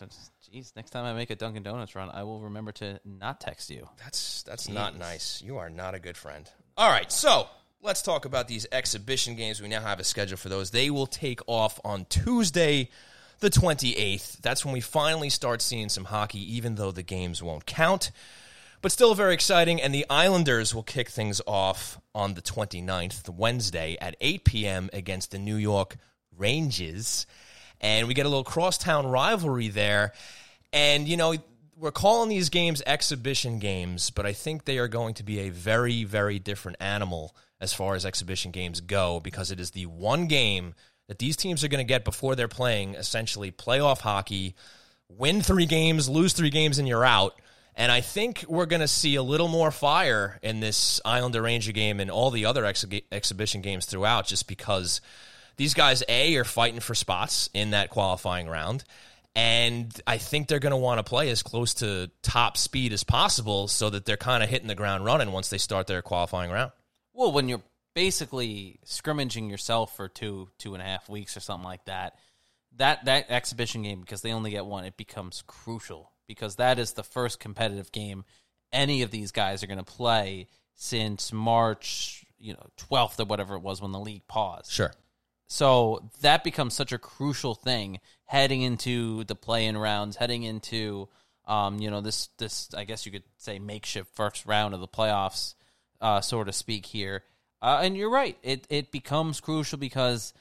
jeez, 0.54 0.76
next 0.76 0.92
time 0.92 1.06
I 1.06 1.14
make 1.14 1.30
a 1.30 1.36
Dunkin' 1.36 1.64
Donuts 1.64 1.96
run, 1.96 2.10
I 2.10 2.24
will 2.24 2.40
remember 2.40 2.72
to 2.74 3.00
not 3.04 3.42
text 3.42 3.70
you. 3.70 3.90
That's 4.04 4.44
that's 4.44 4.70
not 4.70 4.98
nice. 4.98 5.42
You 5.46 5.58
are 5.58 5.70
not 5.70 5.96
a 5.96 6.00
good 6.00 6.16
friend. 6.16 6.50
All 6.80 6.92
right, 6.92 7.12
so 7.12 7.48
let's 7.82 8.04
talk 8.04 8.26
about 8.26 8.48
these 8.48 8.68
exhibition 8.72 9.36
games. 9.36 9.60
We 9.60 9.68
now 9.68 9.82
have 9.82 10.00
a 10.00 10.04
schedule 10.04 10.38
for 10.38 10.48
those. 10.48 10.70
They 10.70 10.92
will 10.92 11.08
take 11.08 11.40
off 11.48 11.80
on 11.84 12.06
Tuesday, 12.06 12.92
the 13.40 13.50
28th. 13.50 14.38
That's 14.44 14.64
when 14.64 14.76
we 14.76 14.80
finally 14.80 15.32
start 15.32 15.64
seeing 15.64 15.90
some 15.90 16.06
hockey, 16.06 16.56
even 16.56 16.76
though 16.76 16.92
the 16.92 17.02
games 17.02 17.42
won't 17.42 17.66
count. 17.66 18.12
But 18.84 18.92
still 18.92 19.16
very 19.16 19.34
exciting. 19.34 19.82
And 19.82 19.92
the 19.92 20.06
Islanders 20.08 20.76
will 20.76 20.84
kick 20.84 21.10
things 21.10 21.42
off 21.48 22.00
on 22.14 22.36
the 22.36 22.44
29th, 22.44 23.24
the 23.24 23.32
Wednesday, 23.32 23.98
at 24.00 24.16
8 24.22 24.44
p.m. 24.44 24.92
against 24.94 25.32
the 25.32 25.40
New 25.40 25.56
York 25.56 25.96
Rangers. 26.38 27.26
And 27.82 28.08
we 28.08 28.14
get 28.14 28.28
a 28.28 28.30
little 28.30 28.44
crosstown 28.44 29.08
rivalry 29.08 29.70
there. 29.70 30.14
And, 30.72 31.08
you 31.08 31.18
know, 31.18 31.34
we're 31.80 31.92
calling 31.92 32.30
these 32.30 32.50
games 32.50 32.82
exhibition 32.88 33.60
games, 33.60 34.10
but 34.10 34.26
I 34.26 34.34
think 34.34 34.66
they 34.66 34.80
are 34.80 34.88
going 34.88 35.14
to 35.16 35.24
be 35.24 35.42
a 35.42 35.50
very, 35.50 36.04
very 36.04 36.40
different 36.40 36.78
animal 36.80 37.36
as 37.62 37.74
far 37.74 37.96
as 37.96 38.06
exhibition 38.06 38.52
games 38.52 38.82
go 38.82 39.20
because 39.20 39.52
it 39.52 39.60
is 39.60 39.72
the 39.72 39.86
one 39.86 40.28
game 40.28 40.74
that 41.08 41.20
these 41.20 41.38
teams 41.38 41.64
are 41.64 41.68
going 41.68 41.86
to 41.86 41.88
get 41.88 42.04
before 42.04 42.36
they're 42.36 42.48
playing 42.48 42.96
essentially 42.96 43.52
playoff 43.52 44.00
hockey, 44.00 44.56
win 45.08 45.42
three 45.42 45.66
games, 45.66 46.10
lose 46.10 46.34
three 46.34 46.50
games, 46.50 46.80
and 46.80 46.88
you're 46.88 47.06
out. 47.06 47.40
And 47.76 47.92
I 47.92 48.02
think 48.02 48.44
we're 48.48 48.66
going 48.66 48.82
to 48.82 48.88
see 48.88 49.16
a 49.16 49.24
little 49.24 49.48
more 49.48 49.70
fire 49.70 50.40
in 50.42 50.60
this 50.60 51.00
Islander 51.06 51.44
Ranger 51.44 51.72
game 51.72 52.00
and 52.00 52.10
all 52.10 52.32
the 52.32 52.46
other 52.46 52.64
exhi- 52.64 53.04
exhibition 53.12 53.62
games 53.62 53.86
throughout 53.86 54.26
just 54.26 54.48
because 54.48 55.00
these 55.58 55.76
guys, 55.76 56.04
A, 56.10 56.36
are 56.38 56.44
fighting 56.44 56.80
for 56.80 56.96
spots 56.96 57.52
in 57.54 57.72
that 57.72 57.92
qualifying 57.92 58.48
round. 58.48 58.84
And 59.38 59.94
I 60.08 60.18
think 60.18 60.48
they're 60.48 60.58
going 60.58 60.72
to 60.72 60.78
want 60.78 60.98
to 60.98 61.04
play 61.04 61.30
as 61.30 61.44
close 61.44 61.76
to 61.76 62.10
top 62.24 62.58
speed 62.58 62.92
as 62.92 63.04
possible 63.04 63.68
so 63.68 63.92
that 63.92 64.04
they're 64.04 64.18
kind 64.18 64.42
of 64.42 64.50
hitting 64.50 64.68
the 64.68 64.74
ground 64.74 65.06
running 65.06 65.32
once 65.32 65.52
they 65.52 65.60
start 65.60 65.86
their 65.86 66.02
qualifying 66.02 66.50
round. 66.50 66.72
Well, 67.14 67.32
when 67.32 67.48
you're 67.48 67.62
basically 67.94 68.80
scrimmaging 68.84 69.48
yourself 69.48 69.96
for 69.96 70.10
two, 70.10 70.50
two 70.58 70.74
and 70.74 70.82
a 70.82 70.86
half 70.88 71.08
weeks 71.08 71.38
or 71.38 71.40
something 71.40 71.66
like 71.66 71.86
that, 71.86 72.16
that 72.78 73.06
that 73.06 73.30
exhibition 73.30 73.84
game 73.84 74.02
because 74.02 74.24
they 74.24 74.34
only 74.34 74.50
get 74.50 74.66
one, 74.66 74.86
it 74.86 74.98
becomes 74.98 75.44
crucial 75.46 76.12
because 76.28 76.56
that 76.56 76.80
is 76.80 76.94
the 76.94 77.04
first 77.04 77.40
competitive 77.40 77.92
game 77.92 78.26
any 78.74 79.04
of 79.04 79.12
these 79.12 79.32
guys 79.32 79.62
are 79.62 79.68
going 79.68 79.78
to 79.78 79.84
play 79.84 80.48
since 80.74 81.32
March, 81.32 82.26
you 82.40 82.54
know, 82.54 82.66
twelfth 82.76 83.20
or 83.20 83.26
whatever 83.26 83.54
it 83.54 83.62
was 83.62 83.84
when 83.84 83.92
the 83.92 84.00
league 84.00 84.28
paused. 84.28 84.72
Sure. 84.72 84.92
So 85.48 86.10
that 86.22 86.44
becomes 86.44 86.74
such 86.74 86.92
a 86.92 86.98
crucial 86.98 87.56
thing 87.56 88.00
heading 88.26 88.62
into 88.62 89.24
the 89.24 89.36
play-in 89.36 89.78
rounds, 89.78 90.18
heading 90.18 90.44
into 90.44 91.08
um, 91.46 91.80
you 91.80 91.90
know 91.90 92.02
this 92.02 92.28
this 92.38 92.74
I 92.74 92.84
guess 92.84 93.06
you 93.06 93.12
could 93.12 93.24
say 93.38 93.58
makeshift 93.58 94.14
first 94.14 94.46
round 94.46 94.74
of 94.74 94.82
the 94.82 94.88
playoffs, 94.88 95.56
uh, 96.02 96.22
so 96.22 96.44
to 96.44 96.52
speak 96.52 96.86
here. 96.86 97.24
Uh, 97.62 97.80
and 97.82 97.96
you're 97.98 98.10
right, 98.10 98.38
it 98.44 98.68
it 98.70 98.92
becomes 98.92 99.40
crucial 99.40 99.78
because 99.78 100.34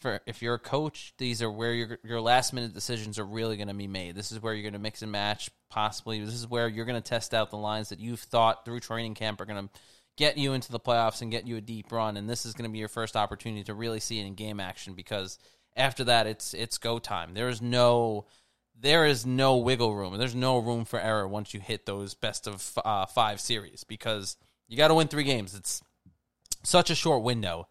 for 0.00 0.20
if 0.26 0.42
you're 0.42 0.54
a 0.54 0.58
coach, 0.58 1.12
these 1.18 1.42
are 1.42 1.50
where 1.50 1.74
your 1.74 1.98
your 2.02 2.20
last 2.20 2.54
minute 2.54 2.72
decisions 2.72 3.18
are 3.18 3.26
really 3.26 3.56
going 3.56 3.68
to 3.68 3.74
be 3.74 3.86
made. 3.86 4.14
This 4.14 4.32
is 4.32 4.40
where 4.42 4.54
you're 4.54 4.62
going 4.62 4.72
to 4.72 4.78
mix 4.78 5.02
and 5.02 5.12
match, 5.12 5.50
possibly. 5.68 6.24
This 6.24 6.34
is 6.34 6.48
where 6.48 6.68
you're 6.68 6.86
going 6.86 7.00
to 7.00 7.08
test 7.08 7.34
out 7.34 7.50
the 7.50 7.58
lines 7.58 7.90
that 7.90 8.00
you've 8.00 8.20
thought 8.20 8.64
through 8.64 8.80
training 8.80 9.14
camp 9.14 9.40
are 9.40 9.44
going 9.46 9.68
to 9.68 9.74
get 10.16 10.38
you 10.38 10.52
into 10.52 10.70
the 10.70 10.80
playoffs 10.80 11.22
and 11.22 11.30
get 11.30 11.46
you 11.46 11.56
a 11.56 11.60
deep 11.60 11.90
run. 11.90 12.16
And 12.16 12.28
this 12.28 12.46
is 12.46 12.54
going 12.54 12.68
to 12.68 12.72
be 12.72 12.78
your 12.78 12.88
first 12.88 13.16
opportunity 13.16 13.64
to 13.64 13.74
really 13.74 14.00
see 14.00 14.20
it 14.20 14.26
in 14.26 14.34
game 14.34 14.60
action 14.60 14.94
because 14.94 15.38
after 15.76 16.04
that, 16.04 16.26
it's 16.26 16.54
it's 16.54 16.78
go 16.78 16.98
time. 16.98 17.34
There 17.34 17.48
is 17.48 17.60
no 17.60 18.26
there 18.80 19.06
is 19.06 19.24
no 19.24 19.56
wiggle 19.56 19.94
room. 19.94 20.16
There's 20.18 20.34
no 20.34 20.58
room 20.58 20.84
for 20.84 21.00
error 21.00 21.26
once 21.28 21.54
you 21.54 21.60
hit 21.60 21.86
those 21.86 22.14
best 22.14 22.46
of 22.46 22.78
uh, 22.84 23.06
five 23.06 23.40
series 23.40 23.84
because 23.84 24.36
you 24.68 24.76
got 24.76 24.88
to 24.88 24.94
win 24.94 25.08
three 25.08 25.24
games. 25.24 25.54
It's 25.54 25.82
such 26.62 26.90
a 26.90 26.94
short 26.94 27.22
window 27.22 27.68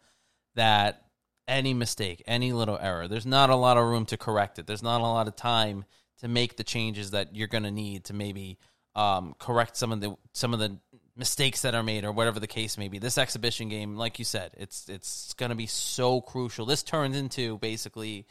that 0.55 1.03
any 1.47 1.73
mistake, 1.73 2.23
any 2.25 2.53
little 2.53 2.77
error, 2.79 3.07
there's 3.07 3.25
not 3.25 3.49
a 3.49 3.55
lot 3.55 3.77
of 3.77 3.85
room 3.85 4.05
to 4.05 4.17
correct 4.17 4.59
it. 4.59 4.67
There's 4.67 4.83
not 4.83 5.01
a 5.01 5.03
lot 5.03 5.27
of 5.27 5.35
time 5.35 5.85
to 6.19 6.27
make 6.27 6.55
the 6.55 6.63
changes 6.63 7.11
that 7.11 7.35
you're 7.35 7.47
going 7.47 7.63
to 7.63 7.71
need 7.71 8.05
to 8.05 8.13
maybe 8.13 8.57
um, 8.95 9.35
correct 9.39 9.75
some 9.75 9.91
of 9.91 9.99
the 9.99 10.15
some 10.31 10.53
of 10.53 10.59
the 10.59 10.77
mistakes 11.15 11.61
that 11.61 11.75
are 11.75 11.83
made 11.83 12.05
or 12.05 12.11
whatever 12.11 12.39
the 12.39 12.47
case 12.47 12.77
may 12.77 12.87
be. 12.87 12.99
This 12.99 13.17
exhibition 13.17 13.69
game, 13.69 13.95
like 13.95 14.19
you 14.19 14.25
said, 14.25 14.51
it's 14.57 14.89
it's 14.89 15.33
going 15.33 15.49
to 15.49 15.55
be 15.55 15.67
so 15.67 16.21
crucial. 16.21 16.65
This 16.65 16.83
turns 16.83 17.15
into 17.15 17.57
basically 17.59 18.25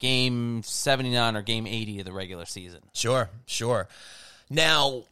game 0.00 0.62
79 0.64 1.36
or 1.36 1.42
game 1.42 1.66
80 1.66 2.00
of 2.00 2.04
the 2.06 2.12
regular 2.12 2.46
season. 2.46 2.80
Sure, 2.92 3.30
sure. 3.46 3.88
Now, 4.48 5.04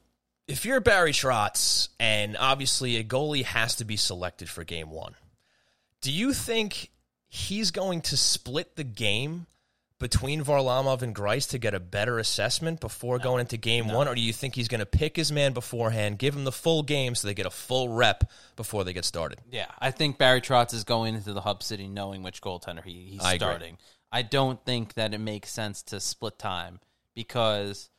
if 0.48 0.64
you're 0.64 0.80
Barry 0.80 1.12
Trotz, 1.12 1.88
and 2.00 2.36
obviously 2.38 2.96
a 2.96 3.04
goalie 3.04 3.44
has 3.44 3.76
to 3.76 3.84
be 3.84 3.96
selected 3.96 4.48
for 4.48 4.64
game 4.64 4.90
one, 4.90 5.14
do 6.00 6.10
you 6.10 6.32
think 6.32 6.90
he's 7.28 7.70
going 7.70 8.00
to 8.00 8.16
split 8.16 8.76
the 8.76 8.84
game 8.84 9.46
between 9.98 10.44
Varlamov 10.44 11.02
and 11.02 11.14
Greiss 11.14 11.50
to 11.50 11.58
get 11.58 11.74
a 11.74 11.80
better 11.80 12.18
assessment 12.18 12.80
before 12.80 13.18
going 13.18 13.40
into 13.40 13.56
game 13.56 13.88
one? 13.88 14.06
Or 14.06 14.14
do 14.14 14.20
you 14.20 14.32
think 14.32 14.54
he's 14.54 14.68
going 14.68 14.80
to 14.80 14.86
pick 14.86 15.16
his 15.16 15.32
man 15.32 15.52
beforehand, 15.52 16.18
give 16.18 16.36
him 16.36 16.44
the 16.44 16.52
full 16.52 16.82
game 16.82 17.14
so 17.14 17.26
they 17.26 17.34
get 17.34 17.46
a 17.46 17.50
full 17.50 17.88
rep 17.88 18.30
before 18.56 18.84
they 18.84 18.92
get 18.92 19.04
started? 19.04 19.40
Yeah, 19.50 19.66
I 19.78 19.90
think 19.90 20.18
Barry 20.18 20.40
Trotz 20.40 20.72
is 20.72 20.84
going 20.84 21.14
into 21.14 21.32
the 21.32 21.40
hub 21.40 21.62
city 21.62 21.88
knowing 21.88 22.22
which 22.22 22.40
goaltender 22.40 22.84
he, 22.84 23.08
he's 23.10 23.22
I 23.22 23.34
agree. 23.34 23.38
starting. 23.38 23.78
I 24.12 24.22
don't 24.22 24.64
think 24.64 24.94
that 24.94 25.12
it 25.12 25.18
makes 25.18 25.50
sense 25.50 25.82
to 25.84 26.00
split 26.00 26.38
time 26.38 26.80
because, 27.14 27.90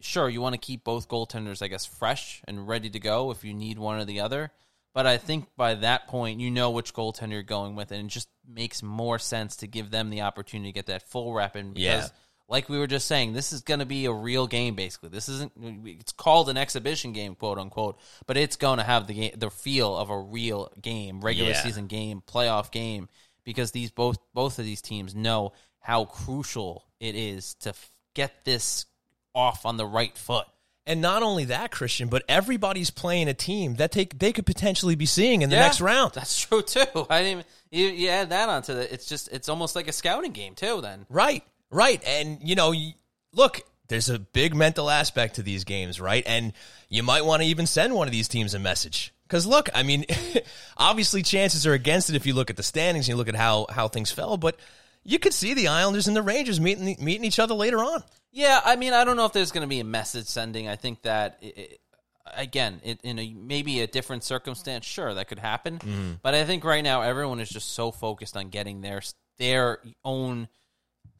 sure, 0.00 0.28
you 0.28 0.40
want 0.40 0.54
to 0.54 0.58
keep 0.58 0.84
both 0.84 1.08
goaltenders, 1.08 1.62
I 1.62 1.68
guess, 1.68 1.84
fresh 1.84 2.42
and 2.48 2.66
ready 2.66 2.90
to 2.90 2.98
go 2.98 3.30
if 3.30 3.44
you 3.44 3.54
need 3.54 3.78
one 3.78 4.00
or 4.00 4.04
the 4.04 4.20
other. 4.20 4.52
But 4.94 5.06
I 5.06 5.16
think 5.16 5.46
by 5.56 5.74
that 5.76 6.06
point, 6.08 6.40
you 6.40 6.50
know 6.50 6.70
which 6.70 6.92
goaltender 6.92 7.30
you're 7.32 7.42
going 7.42 7.76
with, 7.76 7.92
and 7.92 8.06
it 8.06 8.12
just 8.12 8.28
makes 8.46 8.82
more 8.82 9.18
sense 9.18 9.56
to 9.56 9.66
give 9.66 9.90
them 9.90 10.10
the 10.10 10.20
opportunity 10.22 10.70
to 10.70 10.74
get 10.74 10.86
that 10.86 11.08
full 11.08 11.32
rep 11.32 11.56
in. 11.56 11.72
Because, 11.72 12.04
Yeah. 12.04 12.08
like 12.48 12.68
we 12.68 12.78
were 12.78 12.86
just 12.86 13.06
saying, 13.06 13.32
this 13.32 13.54
is 13.54 13.62
going 13.62 13.80
to 13.80 13.86
be 13.86 14.04
a 14.04 14.12
real 14.12 14.46
game. 14.46 14.74
Basically, 14.74 15.08
this 15.08 15.30
isn't. 15.30 15.52
It's 15.86 16.12
called 16.12 16.50
an 16.50 16.58
exhibition 16.58 17.12
game, 17.14 17.34
quote 17.34 17.58
unquote, 17.58 17.98
but 18.26 18.36
it's 18.36 18.56
going 18.56 18.78
to 18.78 18.84
have 18.84 19.06
the 19.06 19.14
game, 19.14 19.32
the 19.36 19.50
feel 19.50 19.96
of 19.96 20.10
a 20.10 20.18
real 20.20 20.70
game, 20.82 21.22
regular 21.22 21.52
Yeah. 21.52 21.62
season 21.62 21.86
game, 21.86 22.22
playoff 22.26 22.70
game, 22.70 23.08
because 23.44 23.70
these 23.70 23.90
both 23.90 24.18
both 24.34 24.58
of 24.58 24.66
these 24.66 24.82
teams 24.82 25.14
know 25.14 25.52
how 25.78 26.04
crucial 26.04 26.84
it 27.00 27.14
is 27.16 27.54
to 27.54 27.70
f- 27.70 27.90
get 28.14 28.44
this 28.44 28.84
off 29.34 29.64
on 29.64 29.78
the 29.78 29.86
right 29.86 30.16
foot. 30.18 30.46
And 30.86 31.00
not 31.00 31.22
only 31.22 31.44
that, 31.46 31.70
Christian, 31.70 32.08
but 32.08 32.24
everybody's 32.28 32.90
playing 32.90 33.28
a 33.28 33.34
team 33.34 33.76
that 33.76 33.92
they, 33.92 34.04
they 34.06 34.32
could 34.32 34.46
potentially 34.46 34.96
be 34.96 35.06
seeing 35.06 35.42
in 35.42 35.50
the 35.50 35.56
Yeah, 35.56 35.62
next 35.62 35.80
round. 35.80 36.12
That's 36.14 36.40
true 36.40 36.62
too. 36.62 36.84
I 37.10 37.22
didn't 37.22 37.46
you, 37.70 37.86
you 37.86 38.08
add 38.08 38.30
that 38.30 38.48
onto 38.48 38.74
the. 38.74 38.92
It's 38.92 39.06
just 39.06 39.28
it's 39.32 39.48
almost 39.48 39.76
like 39.76 39.86
a 39.88 39.92
scouting 39.92 40.32
game 40.32 40.54
too. 40.54 40.80
Then 40.80 41.06
Right, 41.08 41.44
right. 41.70 42.02
And, 42.04 42.38
you 42.42 42.56
know, 42.56 42.74
look, 43.32 43.60
there's 43.88 44.10
a 44.10 44.18
big 44.18 44.54
mental 44.56 44.90
aspect 44.90 45.36
to 45.36 45.42
these 45.42 45.64
games, 45.64 46.00
right? 46.00 46.24
And 46.26 46.52
you 46.88 47.02
might 47.02 47.24
want 47.24 47.42
to 47.42 47.48
even 47.48 47.66
send 47.66 47.94
one 47.94 48.08
of 48.08 48.12
these 48.12 48.28
teams 48.28 48.54
a 48.54 48.58
message. 48.58 49.14
Because, 49.28 49.46
look, 49.46 49.68
I 49.74 49.82
mean, 49.82 50.04
obviously 50.76 51.22
chances 51.22 51.66
are 51.66 51.72
against 51.72 52.10
it 52.10 52.16
if 52.16 52.26
you 52.26 52.34
look 52.34 52.50
at 52.50 52.56
the 52.56 52.62
standings 52.62 53.06
and 53.06 53.14
you 53.14 53.16
look 53.16 53.28
at 53.28 53.34
how, 53.34 53.66
how 53.70 53.88
things 53.88 54.10
fell, 54.10 54.36
but 54.36 54.56
you 55.04 55.18
could 55.18 55.32
see 55.32 55.54
the 55.54 55.68
Islanders 55.68 56.06
and 56.08 56.16
the 56.16 56.22
Rangers 56.22 56.60
meeting, 56.60 56.96
meeting 57.00 57.24
each 57.24 57.38
other 57.38 57.54
later 57.54 57.78
on. 57.78 58.02
Yeah, 58.32 58.60
I 58.64 58.76
mean, 58.76 58.94
I 58.94 59.04
don't 59.04 59.16
know 59.16 59.26
if 59.26 59.32
there's 59.32 59.52
going 59.52 59.62
to 59.62 59.68
be 59.68 59.80
a 59.80 59.84
message 59.84 60.26
sending. 60.26 60.66
I 60.66 60.76
think 60.76 61.02
that 61.02 61.38
it, 61.42 61.58
it, 61.58 61.80
again, 62.34 62.80
it, 62.82 63.00
in 63.02 63.18
a 63.18 63.34
maybe 63.34 63.80
a 63.82 63.86
different 63.86 64.24
circumstance, 64.24 64.86
sure, 64.86 65.12
that 65.14 65.28
could 65.28 65.38
happen. 65.38 65.78
Mm-hmm. 65.78 66.12
But 66.22 66.34
I 66.34 66.44
think 66.44 66.64
right 66.64 66.82
now 66.82 67.02
everyone 67.02 67.40
is 67.40 67.50
just 67.50 67.72
so 67.72 67.90
focused 67.90 68.36
on 68.36 68.48
getting 68.48 68.80
their 68.80 69.02
their 69.38 69.78
own 70.04 70.48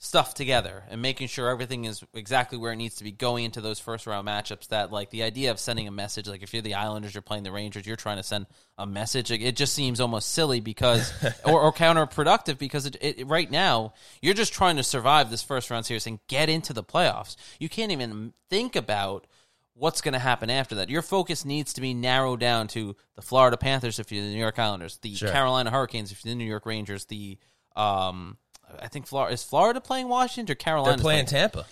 stuff 0.04 0.34
together 0.34 0.82
and 0.90 1.00
making 1.00 1.28
sure 1.28 1.48
everything 1.48 1.84
is 1.84 2.02
exactly 2.12 2.58
where 2.58 2.72
it 2.72 2.76
needs 2.76 2.96
to 2.96 3.04
be 3.04 3.12
going 3.12 3.44
into 3.44 3.60
those 3.60 3.78
first 3.78 4.04
round 4.04 4.26
matchups 4.26 4.66
that 4.66 4.90
like 4.90 5.10
the 5.10 5.22
idea 5.22 5.52
of 5.52 5.60
sending 5.60 5.86
a 5.86 5.92
message 5.92 6.26
like 6.26 6.42
if 6.42 6.52
you're 6.52 6.60
the 6.60 6.74
islanders 6.74 7.14
you're 7.14 7.22
playing 7.22 7.44
the 7.44 7.52
rangers 7.52 7.86
you're 7.86 7.94
trying 7.94 8.16
to 8.16 8.22
send 8.24 8.44
a 8.78 8.84
message 8.84 9.30
like, 9.30 9.40
it 9.40 9.54
just 9.54 9.72
seems 9.72 10.00
almost 10.00 10.32
silly 10.32 10.58
because 10.58 11.12
or, 11.44 11.60
or 11.60 11.72
counterproductive 11.72 12.58
because 12.58 12.84
it, 12.84 12.96
it, 13.00 13.26
right 13.28 13.48
now 13.48 13.94
you're 14.20 14.34
just 14.34 14.52
trying 14.52 14.74
to 14.74 14.82
survive 14.82 15.30
this 15.30 15.40
first 15.40 15.70
round 15.70 15.86
series 15.86 16.08
and 16.08 16.18
get 16.26 16.48
into 16.48 16.72
the 16.72 16.82
playoffs 16.82 17.36
you 17.60 17.68
can't 17.68 17.92
even 17.92 18.32
think 18.50 18.74
about 18.74 19.28
what's 19.74 20.00
going 20.00 20.12
to 20.12 20.18
happen 20.18 20.50
after 20.50 20.74
that. 20.74 20.90
Your 20.90 21.00
focus 21.00 21.46
needs 21.46 21.72
to 21.72 21.80
be 21.80 21.94
narrowed 21.94 22.40
down 22.40 22.68
to 22.68 22.94
the 23.14 23.22
Florida 23.22 23.56
Panthers 23.56 23.98
if 23.98 24.12
you're 24.12 24.22
the 24.22 24.30
New 24.30 24.38
York 24.38 24.58
Islanders, 24.58 24.98
the 24.98 25.14
Sure. 25.14 25.30
Carolina 25.30 25.70
Hurricanes 25.70 26.12
if 26.12 26.22
you're 26.22 26.32
the 26.32 26.38
New 26.38 26.44
York 26.44 26.66
Rangers, 26.66 27.06
the 27.06 27.38
um, 27.74 28.36
I 28.80 28.88
think 28.88 29.06
Florida 29.06 29.34
is 29.34 29.42
Florida 29.42 29.80
playing 29.80 30.08
Washington 30.08 30.52
or 30.52 30.54
Carolina. 30.56 30.96
They're 30.96 31.02
playing 31.02 31.26
Tampa. 31.26 31.66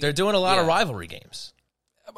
They're 0.00 0.12
doing 0.12 0.34
a 0.34 0.38
lot 0.38 0.58
of 0.58 0.66
rivalry 0.66 1.06
games. 1.06 1.52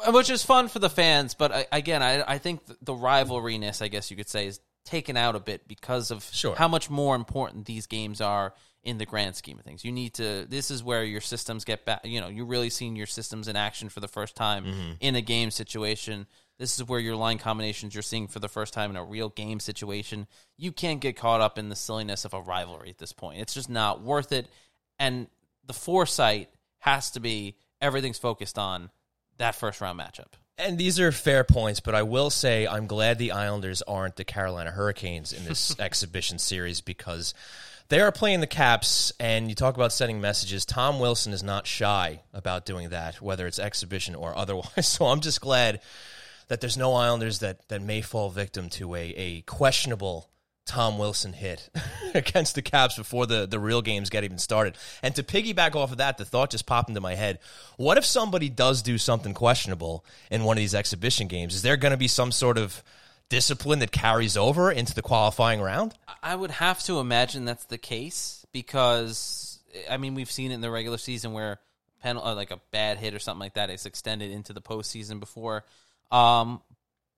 which 0.09 0.29
is 0.29 0.43
fun 0.43 0.67
for 0.67 0.79
the 0.79 0.89
fans. 0.89 1.33
But 1.33 1.51
I, 1.51 1.65
again, 1.71 2.03
I, 2.03 2.33
I 2.33 2.37
think 2.37 2.61
the 2.81 2.93
rivalryness, 2.93 3.81
I 3.81 3.87
guess 3.87 4.11
you 4.11 4.17
could 4.17 4.27
say, 4.29 4.47
is 4.47 4.59
taken 4.85 5.17
out 5.17 5.35
a 5.35 5.39
bit 5.39 5.67
because 5.67 6.11
of 6.11 6.23
Sure. 6.31 6.55
how 6.55 6.67
much 6.67 6.89
more 6.89 7.15
important 7.15 7.65
these 7.65 7.87
games 7.87 8.21
are 8.21 8.53
in 8.83 8.97
the 8.97 9.05
grand 9.05 9.35
scheme 9.35 9.57
of 9.59 9.65
things. 9.65 9.83
You 9.83 9.91
need 9.91 10.13
to. 10.15 10.45
This 10.47 10.71
is 10.71 10.83
where 10.83 11.03
your 11.03 11.19
systems 11.21 11.65
get 11.65 11.83
back. 11.85 12.01
You 12.05 12.21
know, 12.21 12.27
you're 12.29 12.45
really 12.45 12.69
seeing 12.69 12.95
your 12.95 13.07
systems 13.07 13.47
in 13.47 13.55
action 13.55 13.89
for 13.89 13.99
the 13.99 14.07
first 14.07 14.35
time 14.35 14.65
Mm-hmm. 14.65 14.91
in 15.01 15.15
a 15.15 15.21
game 15.21 15.51
situation. 15.51 16.27
This 16.57 16.79
is 16.79 16.87
where 16.87 16.99
your 16.99 17.15
line 17.15 17.37
combinations 17.37 17.93
you're 17.93 18.01
seeing 18.01 18.27
for 18.27 18.39
the 18.39 18.47
first 18.47 18.73
time 18.73 18.89
in 18.89 18.95
a 18.95 19.03
real 19.03 19.29
game 19.29 19.59
situation. 19.59 20.27
You 20.57 20.71
can't 20.71 20.99
get 20.99 21.15
caught 21.15 21.41
up 21.41 21.57
in 21.57 21.69
the 21.69 21.75
silliness 21.75 22.25
of 22.25 22.33
a 22.33 22.41
rivalry 22.41 22.89
at 22.89 22.97
this 22.97 23.13
point. 23.13 23.41
It's 23.41 23.53
just 23.53 23.69
not 23.69 24.01
worth 24.01 24.31
it. 24.31 24.47
And 24.97 25.27
the 25.65 25.73
foresight 25.73 26.49
has 26.79 27.11
to 27.11 27.19
be 27.19 27.55
everything's 27.79 28.17
focused 28.17 28.57
on 28.57 28.89
that 29.37 29.55
first 29.55 29.81
round 29.81 29.99
matchup. 29.99 30.33
And 30.57 30.79
these 30.79 30.99
are 30.99 31.11
fair 31.11 31.43
points, 31.43 31.79
but 31.79 31.93
I 31.93 32.01
will 32.01 32.31
say 32.31 32.65
I'm 32.65 32.87
glad 32.87 33.19
the 33.19 33.31
Islanders 33.31 33.83
aren't 33.83 34.15
the 34.15 34.23
Carolina 34.23 34.71
Hurricanes 34.71 35.31
in 35.31 35.45
this 35.45 35.79
exhibition 35.79 36.39
series 36.39 36.81
because 36.81 37.35
they 37.89 38.01
are 38.01 38.11
playing 38.11 38.41
the 38.41 38.47
Caps, 38.47 39.13
and 39.19 39.49
you 39.49 39.55
talk 39.55 39.75
about 39.75 39.93
sending 39.93 40.19
messages. 40.19 40.65
Tom 40.65 40.99
Wilson 40.99 41.31
is 41.31 41.43
not 41.43 41.67
shy 41.67 42.21
about 42.33 42.65
doing 42.65 42.89
that, 42.89 43.21
whether 43.21 43.45
it's 43.45 43.59
exhibition 43.59 44.15
or 44.15 44.35
otherwise. 44.35 44.67
So 44.97 45.05
I'm 45.05 45.21
just 45.21 45.41
glad 45.41 45.79
that 46.47 46.61
there's 46.61 46.77
no 46.77 46.93
Islanders 46.93 47.39
that, 47.39 47.67
that 47.69 47.81
may 47.81 48.01
fall 48.01 48.29
victim 48.29 48.69
to 48.71 48.95
a, 48.95 49.09
a 49.15 49.41
questionable 49.41 50.29
Tom 50.65 50.97
Wilson 50.97 51.33
hit 51.33 51.69
against 52.13 52.55
the 52.55 52.61
Caps 52.61 52.97
before 52.97 53.25
the, 53.25 53.47
the 53.47 53.59
real 53.59 53.81
games 53.81 54.09
get 54.09 54.23
even 54.23 54.37
started. 54.37 54.75
And 55.01 55.15
to 55.15 55.23
piggyback 55.23 55.75
off 55.75 55.91
of 55.91 55.97
that, 55.97 56.17
the 56.17 56.25
thought 56.25 56.51
just 56.51 56.65
popped 56.65 56.89
into 56.89 57.01
my 57.01 57.15
head. 57.15 57.39
What 57.77 57.97
if 57.97 58.05
somebody 58.05 58.49
does 58.49 58.81
do 58.81 58.97
something 58.97 59.33
questionable 59.33 60.05
in 60.29 60.43
one 60.43 60.57
of 60.57 60.61
these 60.61 60.75
exhibition 60.75 61.27
games? 61.27 61.55
Is 61.55 61.61
there 61.61 61.77
going 61.77 61.91
to 61.91 61.97
be 61.97 62.09
some 62.09 62.31
sort 62.31 62.57
of 62.57 62.83
discipline 63.29 63.79
that 63.79 63.91
carries 63.91 64.37
over 64.37 64.71
into 64.71 64.93
the 64.93 65.01
qualifying 65.01 65.61
round? 65.61 65.93
I 66.21 66.35
would 66.35 66.51
have 66.51 66.83
to 66.83 66.99
imagine 66.99 67.45
that's 67.45 67.65
the 67.65 67.77
case 67.77 68.45
because 68.51 69.59
I 69.89 69.97
mean 69.97 70.15
we've 70.15 70.31
seen 70.31 70.51
it 70.51 70.55
in 70.55 70.61
the 70.61 70.71
regular 70.71 70.97
season 70.97 71.33
where 71.33 71.59
pen 72.01 72.17
uh, 72.17 72.35
like 72.35 72.51
a 72.51 72.59
bad 72.71 72.97
hit 72.97 73.13
or 73.13 73.19
something 73.19 73.39
like 73.39 73.55
that 73.55 73.69
is 73.69 73.85
extended 73.85 74.31
into 74.31 74.53
the 74.53 74.61
postseason 74.61 75.19
before. 75.19 75.65
Um, 76.11 76.61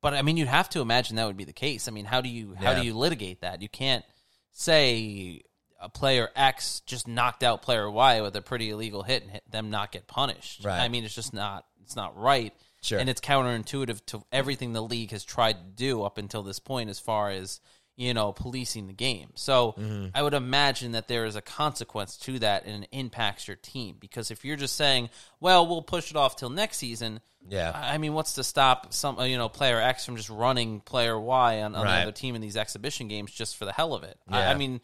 but 0.02 0.14
I 0.14 0.22
mean 0.22 0.38
you'd 0.38 0.48
have 0.48 0.70
to 0.70 0.82
imagine 0.82 1.16
that 1.18 1.28
would 1.28 1.38
be 1.38 1.44
the 1.46 1.54
case. 1.54 1.88
I 1.88 1.92
mean 1.92 2.06
how 2.06 2.22
do 2.22 2.30
you 2.30 2.54
how 2.56 2.72
Yeah. 2.72 2.80
do 2.82 2.86
you 2.86 2.94
litigate 2.94 3.42
that? 3.42 3.62
You 3.62 3.70
can't 3.70 4.06
say 4.54 5.42
a 5.80 5.90
player 5.90 6.30
X 6.36 6.82
just 6.86 7.08
knocked 7.08 7.44
out 7.44 7.62
player 7.62 7.90
Y 7.90 8.22
with 8.22 8.36
a 8.36 8.42
pretty 8.42 8.70
illegal 8.70 9.04
hit 9.04 9.24
and 9.24 9.32
hit 9.32 9.44
them 9.50 9.70
not 9.70 9.92
get 9.92 10.08
punished. 10.08 10.64
Right. 10.66 10.80
I 10.80 10.88
mean 10.90 11.04
it's 11.04 11.16
just 11.16 11.34
not 11.34 11.66
it's 11.82 11.96
not 11.96 12.18
right. 12.18 12.54
Sure. 12.82 12.98
And 13.00 13.10
it's 13.10 13.20
counterintuitive 13.20 14.06
to 14.08 14.24
everything 14.32 14.72
the 14.74 14.82
league 14.82 15.12
has 15.12 15.26
tried 15.26 15.54
to 15.58 15.64
do 15.84 16.04
up 16.04 16.18
until 16.18 16.44
this 16.44 16.60
point 16.60 16.90
as 16.90 16.98
far 16.98 17.30
as, 17.30 17.60
you 18.00 18.14
know, 18.14 18.32
policing 18.32 18.88
the 18.88 18.94
game. 18.94 19.30
So 19.36 19.74
Mm-hmm. 19.78 20.08
I 20.16 20.24
would 20.24 20.34
imagine 20.34 20.94
that 20.94 21.10
there 21.10 21.26
is 21.26 21.36
a 21.36 21.42
consequence 21.42 22.16
to 22.20 22.40
that 22.40 22.66
and 22.66 22.86
it 22.86 22.90
impacts 22.94 23.46
your 23.48 23.58
team. 23.58 23.98
Because 24.00 24.32
if 24.32 24.46
you're 24.46 24.56
just 24.56 24.78
saying, 24.78 25.10
well, 25.42 25.68
we'll 25.68 25.82
push 25.82 26.10
it 26.10 26.16
off 26.16 26.38
till 26.38 26.50
next 26.50 26.78
season, 26.78 27.20
Yeah. 27.48 27.72
I 27.76 27.98
mean, 27.98 28.14
what's 28.14 28.34
to 28.36 28.44
stop 28.44 28.94
some, 28.94 29.20
uh, 29.20 29.26
you 29.26 29.38
know, 29.38 29.50
player 29.50 29.82
X 29.82 30.06
from 30.06 30.16
just 30.16 30.30
running 30.30 30.80
player 30.80 31.20
Y 31.20 31.62
on, 31.62 31.76
on 31.76 31.84
Right. 31.84 31.98
the 31.98 32.02
other 32.04 32.12
team 32.14 32.36
in 32.36 32.42
these 32.42 32.56
exhibition 32.56 33.10
games 33.10 33.32
just 33.34 33.58
for 33.58 33.66
the 33.66 33.74
hell 33.74 33.94
of 33.94 34.04
it? 34.04 34.18
I, 34.30 34.46
I 34.48 34.56
mean, 34.56 34.80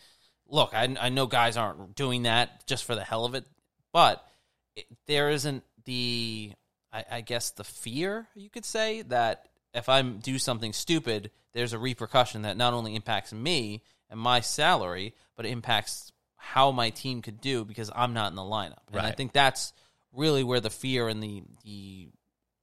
look, 0.49 0.73
I, 0.73 0.93
I 0.99 1.07
know 1.07 1.25
guys 1.25 1.55
aren't 1.55 1.95
doing 1.95 2.23
that 2.23 2.67
just 2.67 2.83
for 2.83 2.95
the 2.95 3.03
hell 3.03 3.23
of 3.23 3.33
it, 3.33 3.45
but 3.93 4.27
it, 4.75 4.87
there 5.07 5.29
isn't 5.29 5.63
the, 5.85 6.51
I, 6.91 7.05
I 7.11 7.21
guess, 7.21 7.51
the 7.51 7.63
fear 7.63 8.27
you 8.35 8.49
could 8.49 8.65
say 8.65 9.03
that 9.03 9.47
if 9.75 9.89
I 9.89 10.01
do 10.01 10.39
something 10.39 10.73
stupid, 10.73 11.31
there's 11.53 11.73
a 11.73 11.79
repercussion 11.79 12.43
that 12.43 12.57
not 12.57 12.73
only 12.73 12.95
impacts 12.95 13.31
me 13.33 13.83
and 14.09 14.19
my 14.19 14.39
salary, 14.39 15.13
but 15.35 15.45
it 15.45 15.49
impacts 15.49 16.11
how 16.37 16.71
my 16.71 16.89
team 16.89 17.21
could 17.21 17.41
do 17.41 17.65
because 17.65 17.91
I'm 17.93 18.13
not 18.13 18.31
in 18.31 18.35
the 18.35 18.41
lineup. 18.41 18.79
And 18.91 19.01
I 19.01 19.11
think 19.11 19.33
that's 19.33 19.73
really 20.13 20.43
where 20.43 20.59
the 20.59 20.69
fear 20.69 21.07
and 21.07 21.21
the 21.21 21.43
the 21.63 22.07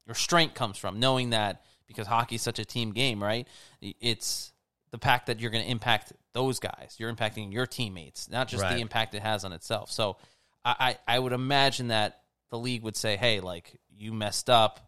restraint 0.07 0.55
comes 0.55 0.79
from, 0.79 0.99
knowing 1.01 1.31
that 1.31 1.63
because 1.87 2.07
hockey 2.07 2.37
is 2.37 2.43
such 2.43 2.59
a 2.59 2.65
team 2.65 2.93
game, 2.93 3.23
right? 3.23 3.47
It's 3.81 4.53
the 4.91 4.99
fact 4.99 5.27
that 5.27 5.41
you're 5.41 5.51
going 5.51 5.65
to 5.65 5.71
impact 5.71 6.13
those 6.33 6.59
guys. 6.59 6.97
You're 6.99 7.13
impacting 7.13 7.53
your 7.53 7.67
teammates, 7.67 8.31
not 8.31 8.49
just 8.49 8.63
Right. 8.63 8.75
the 8.75 8.81
impact 8.81 9.15
it 9.15 9.23
has 9.23 9.45
on 9.45 9.53
itself. 9.53 9.91
So 9.91 10.17
I, 10.65 10.97
I, 11.09 11.17
I 11.17 11.19
would 11.19 11.33
imagine 11.33 11.89
that 11.89 12.21
the 12.51 12.59
league 12.59 12.83
would 12.83 12.97
say, 12.97 13.17
hey, 13.17 13.41
like, 13.41 13.79
you 13.91 14.13
messed 14.13 14.49
up. 14.51 14.81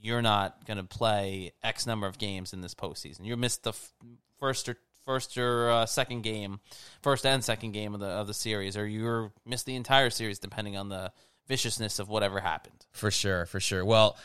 You're 0.00 0.22
not 0.22 0.66
going 0.66 0.78
to 0.78 0.84
play 0.84 1.52
X 1.62 1.86
number 1.86 2.06
of 2.06 2.18
games 2.18 2.52
in 2.52 2.60
this 2.60 2.74
postseason. 2.74 3.24
You 3.24 3.36
missed 3.36 3.64
the 3.64 3.70
f- 3.70 3.92
first 4.38 4.68
or 4.68 4.76
first 5.04 5.36
or 5.36 5.70
uh, 5.70 5.86
second 5.86 6.22
game, 6.22 6.60
first 7.02 7.26
and 7.26 7.44
second 7.44 7.72
game 7.72 7.94
of 7.94 8.00
the 8.00 8.06
of 8.06 8.26
the 8.26 8.34
series, 8.34 8.76
or 8.76 8.86
you 8.86 9.32
missed 9.44 9.66
the 9.66 9.76
entire 9.76 10.10
series, 10.10 10.38
depending 10.38 10.76
on 10.76 10.88
the 10.88 11.12
viciousness 11.48 11.98
of 11.98 12.08
whatever 12.08 12.40
happened. 12.40 12.86
For 12.92 13.10
sure, 13.10 13.44
for 13.46 13.60
sure. 13.60 13.84
Well, 13.84 14.16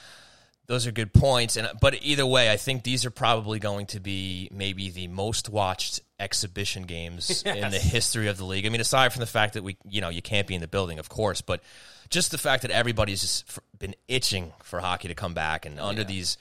those 0.68 0.88
are 0.88 0.91
good 0.91 1.13
points, 1.13 1.57
and 1.57 1.70
but 1.80 1.99
either 2.01 2.26
way, 2.26 2.51
I 2.51 2.57
think 2.57 2.84
these 2.84 3.05
are 3.05 3.11
probably 3.11 3.59
going 3.59 3.86
to 3.88 3.99
be 3.99 4.49
maybe 4.51 4.89
the 4.89 5.07
most 5.07 5.49
watched 5.49 6.01
exhibition 6.20 6.84
games 6.84 7.43
in 7.45 7.72
the 7.72 7.80
history 7.80 8.28
of 8.28 8.38
the 8.38 8.45
league. 8.45 8.66
I 8.66 8.70
mean, 8.70 8.82
aside 8.82 9.13
from 9.13 9.20
the 9.20 9.28
fact 9.28 9.53
that 9.53 9.63
we, 9.63 9.78
you 9.88 10.01
know, 10.01 10.09
you 10.09 10.22
can't 10.22 10.47
be 10.47 10.55
in 10.55 10.61
the 10.61 10.68
building, 10.68 10.99
of 10.99 11.09
course, 11.09 11.41
but 11.41 11.61
just 12.09 12.32
the 12.32 12.38
fact 12.38 12.63
that 12.63 12.72
everybody's 12.72 13.22
just 13.22 13.59
been 13.78 13.95
itching 14.07 14.53
for 14.63 14.80
hockey 14.80 15.07
to 15.07 15.16
come 15.16 15.34
back, 15.34 15.66
and 15.66 15.80
under 15.80 16.03
these 16.03 16.38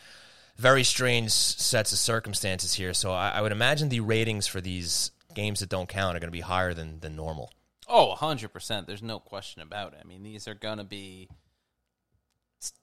very 0.56 0.84
strange 0.84 1.30
sets 1.30 1.92
of 1.92 1.98
circumstances 1.98 2.74
here. 2.74 2.94
So 2.94 3.12
I, 3.12 3.30
I 3.30 3.42
would 3.42 3.52
imagine 3.52 3.88
the 3.88 4.00
ratings 4.00 4.46
for 4.46 4.60
these 4.60 5.10
games 5.34 5.60
that 5.60 5.68
don't 5.68 5.88
count 5.88 6.16
are 6.16 6.20
going 6.20 6.28
to 6.28 6.32
be 6.32 6.40
higher 6.40 6.74
than 6.74 7.00
than 7.00 7.16
normal. 7.16 7.52
Oh, 7.86 8.14
100%. 8.16 8.86
There's 8.86 9.02
no 9.02 9.18
question 9.18 9.60
about 9.60 9.92
it. 9.92 9.98
I 10.02 10.06
mean, 10.06 10.22
these 10.22 10.48
are 10.48 10.54
going 10.54 10.78
to 10.78 10.84
be 10.84 11.28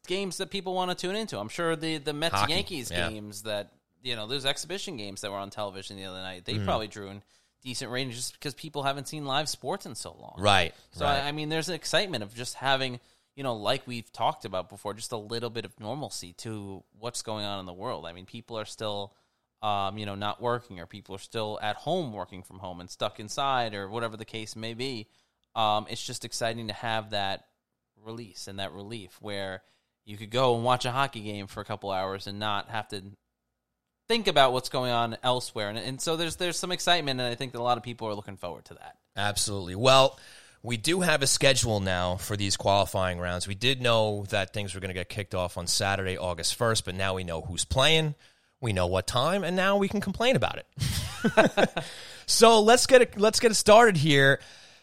games 0.08 0.38
that 0.38 0.50
people 0.50 0.74
want 0.74 0.92
to 0.92 0.96
tune 0.96 1.16
into. 1.16 1.40
I'm 1.40 1.50
sure 1.50 1.76
the, 1.76 1.98
the 1.98 2.14
Mets 2.14 2.36
Hockey, 2.36 2.54
Yankees 2.54 2.92
yeah. 2.92 3.10
games 3.10 3.44
that, 3.44 3.72
you 4.04 4.16
know, 4.16 4.28
those 4.28 4.46
exhibition 4.46 4.98
games 4.98 5.22
that 5.22 5.32
were 5.32 5.38
on 5.38 5.50
television 5.50 5.98
the 5.98 6.06
other 6.06 6.22
night, 6.22 6.46
they 6.46 6.54
Mm-hmm. 6.54 6.66
probably 6.66 6.88
drew 6.88 7.10
in 7.10 7.22
decent 7.64 7.92
ratings 7.92 8.16
just 8.16 8.34
because 8.34 8.54
people 8.56 8.84
haven't 8.84 9.08
seen 9.08 9.26
live 9.26 9.48
sports 9.48 9.86
in 9.86 9.94
so 9.96 10.16
long. 10.20 10.36
Right. 10.40 10.74
So, 10.92 11.06
right. 11.06 11.24
I, 11.24 11.28
I 11.28 11.32
mean, 11.32 11.50
there's 11.50 11.70
an 11.70 11.76
excitement 11.76 12.24
of 12.24 12.34
just 12.34 12.56
having, 12.56 13.00
you 13.36 13.44
know, 13.44 13.56
like 13.56 13.86
we've 13.86 14.12
talked 14.12 14.46
about 14.46 14.70
before, 14.70 14.94
just 14.94 15.12
a 15.12 15.18
little 15.18 15.50
bit 15.52 15.66
of 15.66 15.80
normalcy 15.80 16.34
to 16.40 16.84
what's 16.98 17.22
going 17.22 17.46
on 17.46 17.60
in 17.60 17.66
the 17.66 17.74
world. 17.74 18.06
I 18.06 18.14
mean, 18.14 18.26
people 18.26 18.58
are 18.58 18.66
still, 18.66 19.14
um, 19.62 20.00
you 20.00 20.08
know, 20.08 20.16
not 20.16 20.42
working, 20.42 20.80
or 20.80 20.88
people 20.88 21.14
are 21.14 21.20
still 21.20 21.60
at 21.62 21.76
home 21.76 22.12
working 22.14 22.42
from 22.42 22.58
home 22.58 22.80
and 22.82 22.90
stuck 22.90 23.20
inside, 23.20 23.76
or 23.76 23.88
whatever 23.88 24.18
the 24.18 24.26
case 24.26 24.56
may 24.56 24.74
be. 24.74 25.08
Um, 25.56 25.86
it's 25.90 26.04
just 26.04 26.26
exciting 26.26 26.70
to 26.70 26.74
have 26.74 27.12
that 27.12 27.46
release 28.04 28.48
and 28.48 28.60
that 28.60 28.72
relief 28.74 29.18
where 29.22 29.62
you 30.06 30.18
could 30.18 30.32
go 30.32 30.56
and 30.56 30.64
watch 30.64 30.86
a 30.86 30.92
hockey 30.92 31.22
game 31.22 31.48
for 31.48 31.62
a 31.62 31.66
couple 31.66 31.92
hours 31.92 32.28
and 32.28 32.40
not 32.40 32.70
have 32.70 32.88
to 32.90 33.02
think 34.08 34.28
about 34.28 34.52
what's 34.54 34.70
going 34.70 34.92
on 34.92 35.18
elsewhere. 35.24 35.70
And, 35.70 35.78
and 35.78 36.02
so 36.02 36.18
there's 36.18 36.36
there's 36.36 36.58
some 36.58 36.72
excitement, 36.72 37.20
and 37.20 37.30
I 37.32 37.36
think 37.36 37.54
that 37.54 37.60
a 37.60 37.64
lot 37.64 37.78
of 37.78 37.84
people 37.84 38.08
are 38.08 38.14
looking 38.14 38.38
forward 38.38 38.66
to 38.66 38.74
that. 38.76 38.98
Absolutely. 39.16 39.76
Well, 39.76 40.20
we 40.64 40.78
do 40.78 41.02
have 41.02 41.22
a 41.22 41.28
schedule 41.28 41.80
now 41.80 42.18
for 42.18 42.38
these 42.38 42.56
qualifying 42.56 43.20
rounds. 43.20 43.48
We 43.48 43.56
did 43.56 43.82
know 43.82 44.26
that 44.30 44.54
things 44.54 44.74
were 44.74 44.80
going 44.80 44.90
to 44.90 44.94
get 44.94 45.10
kicked 45.10 45.34
off 45.34 45.58
on 45.58 45.66
Saturday, 45.66 46.18
August 46.18 46.58
1st, 46.58 46.86
but 46.86 46.96
now 46.96 47.16
we 47.16 47.24
know 47.24 47.42
who's 47.42 47.66
playing, 47.66 48.16
we 48.60 48.74
know 48.74 48.86
what 48.88 49.08
time, 49.08 49.44
and 49.44 49.56
now 49.56 49.78
we 49.78 49.88
can 49.88 50.02
complain 50.02 50.36
about 50.36 50.60
it. 50.60 51.84
so 52.28 52.62
let's 52.62 52.86
get 52.86 53.02
it, 53.02 53.20
let's 53.20 53.40
get 53.40 53.52
it 53.52 53.56
started 53.56 53.98
here. 53.98 54.40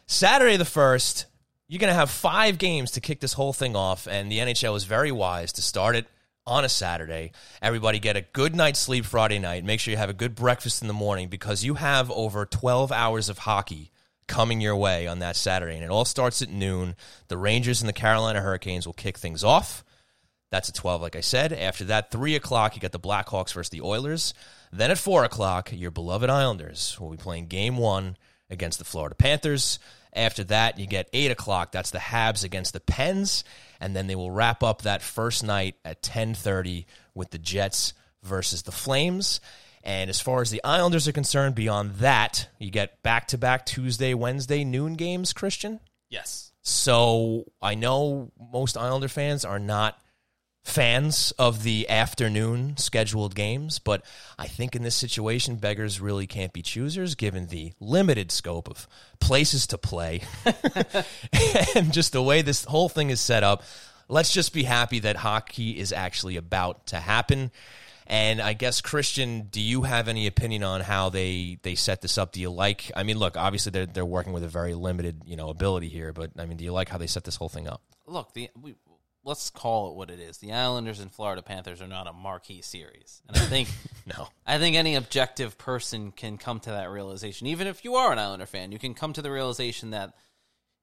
Saturday 0.06 0.56
the 0.56 0.64
1st, 0.64 1.26
you're 1.68 1.78
going 1.78 1.92
to 1.92 1.98
have 1.98 2.10
five 2.10 2.58
games 2.58 2.92
to 2.92 3.00
kick 3.00 3.20
this 3.20 3.34
whole 3.34 3.52
thing 3.52 3.76
off, 3.76 4.08
and 4.08 4.32
the 4.32 4.38
NHL 4.38 4.76
is 4.76 4.84
very 4.84 5.12
wise 5.12 5.52
to 5.52 5.62
start 5.62 5.96
it 5.96 6.06
on 6.46 6.64
a 6.64 6.68
Saturday. 6.68 7.32
Everybody 7.60 7.98
get 7.98 8.16
a 8.16 8.22
good 8.22 8.56
night's 8.56 8.78
sleep 8.78 9.04
Friday 9.04 9.38
night. 9.38 9.64
Make 9.64 9.80
sure 9.80 9.92
you 9.92 9.98
have 9.98 10.08
a 10.08 10.14
good 10.14 10.34
breakfast 10.34 10.80
in 10.80 10.88
the 10.88 10.94
morning 10.94 11.28
because 11.28 11.62
you 11.62 11.74
have 11.74 12.10
over 12.10 12.46
12 12.46 12.90
hours 12.90 13.28
of 13.28 13.38
hockey 13.38 13.90
coming 14.26 14.60
your 14.60 14.76
way 14.76 15.06
on 15.06 15.18
that 15.18 15.36
Saturday. 15.36 15.74
And 15.74 15.84
it 15.84 15.90
all 15.90 16.06
starts 16.06 16.40
at 16.40 16.48
noon. 16.48 16.96
The 17.28 17.36
Rangers 17.36 17.82
and 17.82 17.88
the 17.88 17.92
Carolina 17.92 18.40
Hurricanes 18.40 18.86
will 18.86 18.94
kick 18.94 19.18
things 19.18 19.44
off. 19.44 19.84
That's 20.50 20.70
at 20.70 20.74
12, 20.74 21.02
like 21.02 21.16
I 21.16 21.20
said. 21.20 21.52
After 21.52 21.84
that, 21.84 22.10
3 22.10 22.34
o'clock, 22.34 22.74
you 22.74 22.80
got 22.80 22.92
the 22.92 22.98
Blackhawks 22.98 23.52
versus 23.52 23.68
the 23.68 23.82
Oilers. 23.82 24.32
Then 24.72 24.90
at 24.90 24.96
4 24.96 25.24
o'clock, 25.24 25.70
your 25.72 25.90
beloved 25.90 26.30
Islanders 26.30 26.96
will 26.98 27.10
be 27.10 27.18
playing 27.18 27.48
game 27.48 27.76
one 27.76 28.16
against 28.48 28.78
the 28.78 28.86
Florida 28.86 29.14
Panthers. 29.14 29.78
After 30.18 30.42
that, 30.44 30.78
you 30.78 30.86
get 30.86 31.08
8 31.12 31.30
o'clock. 31.30 31.72
That's 31.72 31.92
the 31.92 31.98
Habs 31.98 32.44
against 32.44 32.72
the 32.72 32.80
Pens. 32.80 33.44
And 33.80 33.94
then 33.94 34.08
they 34.08 34.16
will 34.16 34.32
wrap 34.32 34.62
up 34.64 34.82
that 34.82 35.00
first 35.00 35.44
night 35.44 35.76
at 35.84 36.02
10.30 36.02 36.84
with 37.14 37.30
the 37.30 37.38
Jets 37.38 37.94
versus 38.24 38.62
the 38.62 38.72
Flames. 38.72 39.40
And 39.84 40.10
as 40.10 40.20
far 40.20 40.42
as 40.42 40.50
the 40.50 40.62
Islanders 40.64 41.06
are 41.06 41.12
concerned, 41.12 41.54
beyond 41.54 41.92
that, 41.96 42.48
you 42.58 42.70
get 42.70 43.02
back 43.02 43.28
to 43.28 43.38
back 43.38 43.64
Tuesday, 43.64 44.12
Wednesday 44.12 44.64
noon 44.64 44.94
games, 44.94 45.32
Christian. 45.32 45.78
Yes. 46.10 46.52
So 46.62 47.44
I 47.62 47.76
know 47.76 48.32
most 48.52 48.76
Islander 48.76 49.08
fans 49.08 49.44
are 49.44 49.60
not 49.60 49.98
fans 50.68 51.32
of 51.38 51.62
the 51.62 51.88
afternoon 51.88 52.76
scheduled 52.76 53.34
games, 53.34 53.78
but 53.78 54.04
I 54.38 54.46
think 54.46 54.76
in 54.76 54.82
this 54.82 54.94
situation, 54.94 55.56
beggars 55.56 56.00
really 56.00 56.26
can't 56.26 56.52
be 56.52 56.62
choosers 56.62 57.14
given 57.14 57.46
the 57.46 57.72
limited 57.80 58.30
scope 58.30 58.68
of 58.68 58.86
places 59.18 59.66
to 59.68 59.78
play 59.78 60.22
and 61.74 61.92
just 61.92 62.12
the 62.12 62.22
way 62.22 62.42
this 62.42 62.64
whole 62.64 62.88
thing 62.88 63.10
is 63.10 63.20
set 63.20 63.42
up. 63.42 63.62
Let's 64.08 64.32
just 64.32 64.52
be 64.52 64.62
happy 64.62 65.00
that 65.00 65.16
hockey 65.16 65.78
is 65.78 65.92
actually 65.92 66.36
about 66.36 66.86
to 66.88 66.96
happen. 66.96 67.50
And 68.06 68.40
I 68.40 68.54
guess 68.54 68.80
Christian, 68.80 69.48
do 69.50 69.60
you 69.60 69.82
have 69.82 70.08
any 70.08 70.26
opinion 70.26 70.62
on 70.62 70.80
how 70.80 71.10
they 71.10 71.58
they 71.62 71.74
set 71.74 72.00
this 72.00 72.16
up? 72.16 72.32
Do 72.32 72.40
you 72.40 72.48
like? 72.48 72.90
I 72.96 73.02
mean, 73.02 73.18
look, 73.18 73.36
obviously 73.36 73.70
they're 73.70 73.84
they're 73.84 74.06
working 74.06 74.32
with 74.32 74.44
a 74.44 74.48
very 74.48 74.72
limited 74.72 75.22
you 75.26 75.36
know 75.36 75.50
ability 75.50 75.90
here, 75.90 76.14
but 76.14 76.30
I 76.38 76.46
mean, 76.46 76.56
do 76.56 76.64
you 76.64 76.72
like 76.72 76.88
how 76.88 76.96
they 76.96 77.06
set 77.06 77.24
this 77.24 77.36
whole 77.36 77.50
thing 77.50 77.68
up? 77.68 77.82
Look, 78.06 78.32
the 78.32 78.48
we, 78.58 78.76
let's 79.28 79.50
call 79.50 79.90
it 79.90 79.96
what 79.96 80.10
it 80.10 80.18
is. 80.18 80.38
The 80.38 80.52
Islanders 80.52 81.00
and 81.00 81.12
Florida 81.12 81.42
Panthers 81.42 81.80
are 81.82 81.86
not 81.86 82.08
a 82.08 82.12
marquee 82.12 82.62
series, 82.62 83.22
and 83.28 83.36
I 83.36 83.40
think 83.40 83.68
No. 84.16 84.28
I 84.46 84.58
think 84.58 84.74
any 84.74 84.94
objective 84.94 85.58
person 85.58 86.12
can 86.12 86.38
come 86.38 86.60
to 86.60 86.70
that 86.70 86.90
realization. 86.90 87.46
Even 87.46 87.66
if 87.66 87.84
you 87.84 87.96
are 87.96 88.10
an 88.10 88.18
Islander 88.18 88.46
fan, 88.46 88.72
you 88.72 88.78
can 88.78 88.94
come 88.94 89.12
to 89.12 89.22
the 89.22 89.30
realization 89.30 89.90
that 89.90 90.14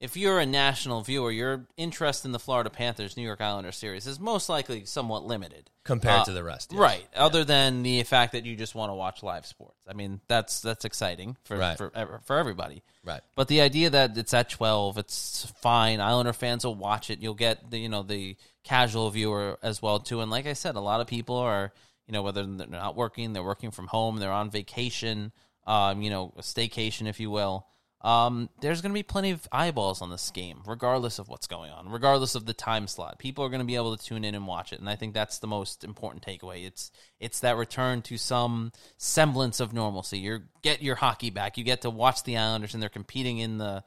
if 0.05 0.15
you're 0.15 0.39
a 0.39 0.45
national 0.45 1.01
viewer, 1.01 1.31
your 1.31 1.65
interest 1.77 2.25
in 2.25 2.31
the 2.31 2.37
Florida 2.39 2.69
Panthers 2.69 3.17
New 3.17 3.23
York 3.23 3.41
Islanders 3.41 3.75
series 3.75 4.05
is 4.05 4.19
most 4.19 4.49
likely 4.49 4.85
somewhat 4.85 5.25
limited 5.25 5.69
Compared 5.83 6.21
Uh, 6.21 6.25
to 6.25 6.31
the 6.31 6.43
rest, 6.43 6.71
yes. 6.71 6.79
right? 6.79 7.07
Other 7.15 7.43
than 7.43 7.81
the 7.83 8.01
fact 8.03 8.31
that 8.33 8.45
you 8.45 8.55
just 8.55 8.73
want 8.75 8.91
to 8.91 8.93
watch 8.93 9.21
live 9.23 9.45
sports. 9.45 9.77
I 9.87 9.93
mean, 9.93 10.21
that's 10.27 10.61
that's 10.61 10.85
exciting 10.85 11.37
for 11.43 11.57
Right. 11.57 11.77
for 11.77 11.91
for 12.23 12.37
everybody. 12.37 12.83
Right. 13.03 13.21
But 13.35 13.47
the 13.49 13.61
idea 13.61 13.89
that 13.89 14.17
it's 14.17 14.33
at 14.33 14.49
twelve, 14.49 14.97
it's 14.97 15.51
fine. 15.61 15.99
Islander 15.99 16.33
fans 16.33 16.65
will 16.65 16.75
watch 16.75 17.09
it. 17.09 17.19
You'll 17.19 17.33
get 17.35 17.69
the 17.71 17.79
you 17.79 17.89
know 17.89 18.03
the 18.03 18.35
casual 18.63 19.09
viewer 19.11 19.59
as 19.61 19.81
well 19.81 19.99
too. 19.99 20.21
And 20.21 20.31
like 20.31 20.45
I 20.47 20.53
said, 20.53 20.75
a 20.75 20.79
lot 20.79 21.01
of 21.01 21.07
people 21.07 21.35
are 21.37 21.71
you 22.07 22.13
know 22.13 22.21
whether 22.23 22.45
they're 22.45 22.67
not 22.67 22.95
working, 22.95 23.33
they're 23.33 23.43
working 23.43 23.71
from 23.71 23.87
home, 23.87 24.17
they're 24.17 24.31
on 24.31 24.49
vacation, 24.51 25.31
um, 25.67 26.01
you 26.01 26.09
know, 26.09 26.33
a 26.37 26.41
staycation, 26.41 27.07
if 27.07 27.19
you 27.19 27.29
will. 27.31 27.65
Um, 28.05 28.49
there's 28.61 28.81
going 28.83 28.91
to 28.91 28.93
be 28.93 29.01
plenty 29.01 29.31
of 29.31 29.47
eyeballs 29.51 29.99
on 30.03 30.11
this 30.11 30.29
game, 30.29 30.61
regardless 30.67 31.17
of 31.17 31.27
what's 31.27 31.47
going 31.47 31.71
on, 31.71 31.89
regardless 31.89 32.35
of 32.35 32.45
the 32.45 32.53
time 32.53 32.87
slot. 32.87 33.17
People 33.17 33.43
are 33.43 33.49
going 33.49 33.61
to 33.61 33.65
be 33.65 33.73
able 33.75 33.97
to 33.97 34.05
tune 34.05 34.23
in 34.23 34.35
and 34.35 34.45
watch 34.45 34.71
it, 34.71 34.79
and 34.79 34.87
I 34.87 34.95
think 34.95 35.15
that's 35.15 35.39
the 35.39 35.47
most 35.47 35.83
important 35.83 36.23
takeaway. 36.23 36.67
It's 36.67 36.91
it's 37.19 37.39
that 37.39 37.57
return 37.57 38.03
to 38.03 38.17
some 38.19 38.71
semblance 38.97 39.59
of 39.59 39.73
normalcy. 39.73 40.19
You 40.19 40.41
get 40.61 40.83
your 40.83 40.95
hockey 40.95 41.31
back. 41.31 41.57
You 41.57 41.63
get 41.63 41.81
to 41.81 41.89
watch 41.89 42.23
the 42.23 42.37
Islanders, 42.37 42.75
and 42.75 42.83
they're 42.83 42.89
competing 42.89 43.39
in 43.39 43.57
the 43.57 43.83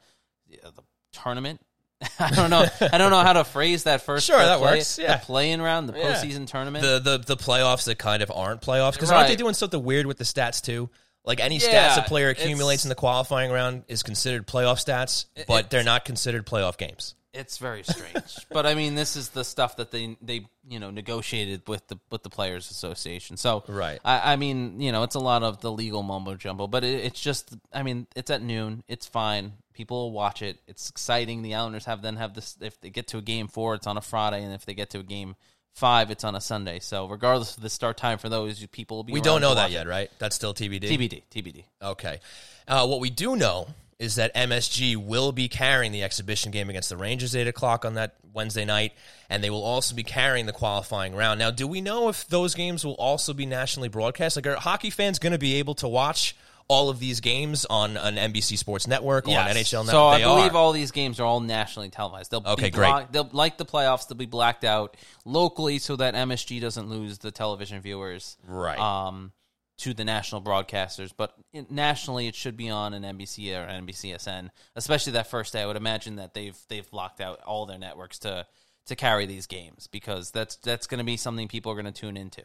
uh, 0.65 0.71
the 0.75 0.83
tournament. 1.13 1.61
I 2.19 2.31
don't 2.31 2.49
know. 2.49 2.65
I 2.91 2.97
don't 2.97 3.11
know 3.11 3.21
how 3.23 3.33
to 3.33 3.45
phrase 3.45 3.83
that 3.85 4.01
first. 4.01 4.25
Sure, 4.27 4.37
that 4.37 4.59
play- 4.59 4.77
works, 4.79 4.99
yeah. 4.99 5.15
the 5.17 5.25
play-in 5.25 5.61
round, 5.61 5.87
the 5.87 5.97
Yeah. 5.97 6.13
postseason 6.13 6.45
tournament. 6.45 6.83
the 6.83 6.99
the 6.99 7.35
the 7.35 7.37
playoffs 7.37 7.85
that 7.85 7.97
kind 7.97 8.21
of 8.21 8.29
aren't 8.35 8.61
playoffs 8.61 8.93
because 8.93 9.11
aren't 9.11 9.29
they 9.29 9.37
doing 9.37 9.53
something 9.53 9.81
weird 9.81 10.05
with 10.07 10.17
the 10.17 10.25
stats 10.25 10.61
too? 10.61 10.89
Like 11.29 11.39
any 11.39 11.57
Yeah, 11.57 11.95
stats 11.95 12.03
a 12.03 12.07
player 12.07 12.29
accumulates 12.29 12.85
in 12.85 12.89
the 12.89 12.95
qualifying 12.95 13.51
round 13.51 13.83
is 13.87 14.01
considered 14.01 14.47
playoff 14.47 14.83
stats, 14.83 15.25
but 15.47 15.69
they're 15.69 15.83
not 15.83 16.03
considered 16.03 16.47
playoff 16.47 16.75
games. 16.75 17.13
It's 17.35 17.59
very 17.59 17.83
strange, 17.83 18.35
but 18.49 18.65
I 18.65 18.73
mean, 18.73 18.95
this 18.95 19.15
is 19.15 19.29
the 19.29 19.43
stuff 19.43 19.75
that 19.75 19.91
they 19.91 20.17
they 20.23 20.47
you 20.67 20.79
know 20.79 20.89
negotiated 20.89 21.67
with 21.67 21.87
the 21.87 21.99
with 22.09 22.23
the 22.23 22.31
players' 22.31 22.71
association. 22.71 23.37
So 23.37 23.63
Right. 23.67 23.99
I, 24.03 24.33
I 24.33 24.35
mean, 24.37 24.81
you 24.81 24.91
know, 24.91 25.03
it's 25.03 25.13
a 25.13 25.19
lot 25.19 25.43
of 25.43 25.61
the 25.61 25.71
legal 25.71 26.01
mumbo 26.01 26.33
jumbo, 26.33 26.65
but 26.65 26.83
it, 26.83 27.05
it's 27.05 27.21
just, 27.21 27.55
I 27.71 27.83
mean, 27.83 28.07
it's 28.15 28.31
at 28.31 28.41
noon. 28.41 28.83
It's 28.87 29.05
fine. 29.05 29.53
People 29.73 30.05
will 30.05 30.11
watch 30.11 30.41
it. 30.41 30.57
It's 30.67 30.89
exciting. 30.89 31.43
The 31.43 31.53
Islanders 31.53 31.85
have 31.85 32.01
then 32.01 32.15
have 32.15 32.33
this. 32.33 32.57
If 32.59 32.81
they 32.81 32.89
get 32.89 33.05
to 33.09 33.19
a 33.19 33.21
game 33.21 33.47
four, 33.47 33.75
it's 33.75 33.85
on 33.85 33.97
a 33.97 34.01
Friday, 34.01 34.43
and 34.43 34.51
if 34.51 34.65
they 34.65 34.73
get 34.73 34.89
to 34.89 34.99
a 34.99 35.03
game 35.03 35.35
five, 35.73 36.11
it's 36.11 36.23
on 36.23 36.35
a 36.35 36.41
Sunday. 36.41 36.79
So 36.79 37.07
regardless 37.07 37.57
of 37.57 37.63
the 37.63 37.69
start 37.69 37.97
time 37.97 38.17
for 38.17 38.29
those, 38.29 38.65
people 38.67 38.97
will 38.97 39.03
be. 39.03 39.13
We 39.13 39.21
don't 39.21 39.41
know 39.41 39.55
that 39.55 39.71
yet, 39.71 39.87
right? 39.87 40.09
That's 40.19 40.35
still 40.35 40.53
TBD. 40.53 40.83
TBD. 40.83 41.23
TBD. 41.31 41.63
Okay. 41.81 42.19
Uh, 42.67 42.85
what 42.87 42.99
we 42.99 43.09
do 43.09 43.35
know 43.35 43.67
is 43.99 44.15
that 44.15 44.33
MSG 44.33 44.95
will 44.95 45.33
be 45.33 45.49
carrying 45.49 45.91
the 45.91 46.03
exhibition 46.03 46.51
game 46.51 46.69
against 46.69 46.89
the 46.89 46.95
Rangers 46.95 47.35
eight 47.35 47.47
o'clock 47.47 47.83
on 47.83 47.95
that 47.95 48.15
Wednesday 48.33 48.63
night, 48.63 48.93
and 49.29 49.43
they 49.43 49.49
will 49.49 49.63
also 49.63 49.93
be 49.93 50.03
carrying 50.03 50.45
the 50.45 50.53
qualifying 50.53 51.13
round. 51.15 51.39
Now, 51.39 51.51
do 51.51 51.67
we 51.67 51.81
know 51.81 52.07
if 52.07 52.25
those 52.27 52.55
games 52.55 52.85
will 52.85 52.93
also 52.93 53.33
be 53.33 53.45
nationally 53.45 53.89
broadcast? 53.89 54.37
Like, 54.37 54.47
are 54.47 54.55
hockey 54.55 54.89
fans 54.89 55.19
going 55.19 55.33
to 55.33 55.39
be 55.39 55.55
able 55.55 55.75
to 55.75 55.87
watch 55.87 56.35
all 56.69 56.89
of 56.89 56.99
these 56.99 57.19
games 57.19 57.65
on 57.65 57.97
an 57.97 58.15
NBC 58.15 58.57
Sports 58.57 58.87
Network 58.87 59.27
or 59.27 59.31
on 59.37 59.47
NHL 59.49 59.85
Network? 59.85 59.91
So 59.91 60.07
I 60.07 60.21
believe 60.21 60.53
are. 60.53 60.57
all 60.57 60.71
these 60.71 60.91
games 60.91 61.19
are 61.19 61.25
all 61.25 61.39
nationally 61.41 61.89
televised. 61.89 62.31
They'll 62.31 62.43
Okay, 62.45 62.65
be 62.65 62.69
great. 62.69 62.87
block- 62.87 63.11
they'll 63.11 63.29
like 63.33 63.57
the 63.57 63.65
playoffs. 63.65 64.07
They'll 64.07 64.17
be 64.17 64.25
blacked 64.27 64.63
out 64.63 64.95
locally 65.25 65.79
so 65.79 65.95
that 65.97 66.13
MSG 66.13 66.61
doesn't 66.61 66.87
lose 66.89 67.17
the 67.17 67.31
television 67.31 67.81
viewers. 67.81 68.37
Right. 68.47 68.79
Um, 68.79 69.33
to 69.79 69.93
the 69.93 70.03
national 70.03 70.41
broadcasters, 70.41 71.11
but 71.15 71.33
nationally 71.69 72.27
it 72.27 72.35
should 72.35 72.57
be 72.57 72.69
on 72.69 72.93
an 72.93 73.03
NBC 73.03 73.55
or 73.55 73.65
NBCSN. 73.65 74.49
Especially 74.75 75.13
that 75.13 75.27
first 75.27 75.53
day, 75.53 75.61
I 75.61 75.65
would 75.67 75.77
imagine 75.77 76.17
that 76.17 76.33
they've 76.33 76.57
they've 76.67 76.91
blocked 76.91 77.21
out 77.21 77.39
all 77.43 77.65
their 77.65 77.77
networks 77.79 78.19
to 78.19 78.45
to 78.87 78.95
carry 78.97 79.25
these 79.25 79.47
games 79.47 79.87
because 79.87 80.31
that's 80.31 80.57
that's 80.57 80.85
going 80.85 80.97
to 80.97 81.05
be 81.05 81.15
something 81.15 81.47
people 81.47 81.71
are 81.71 81.75
going 81.81 81.85
to 81.85 81.93
tune 81.93 82.17
into. 82.17 82.41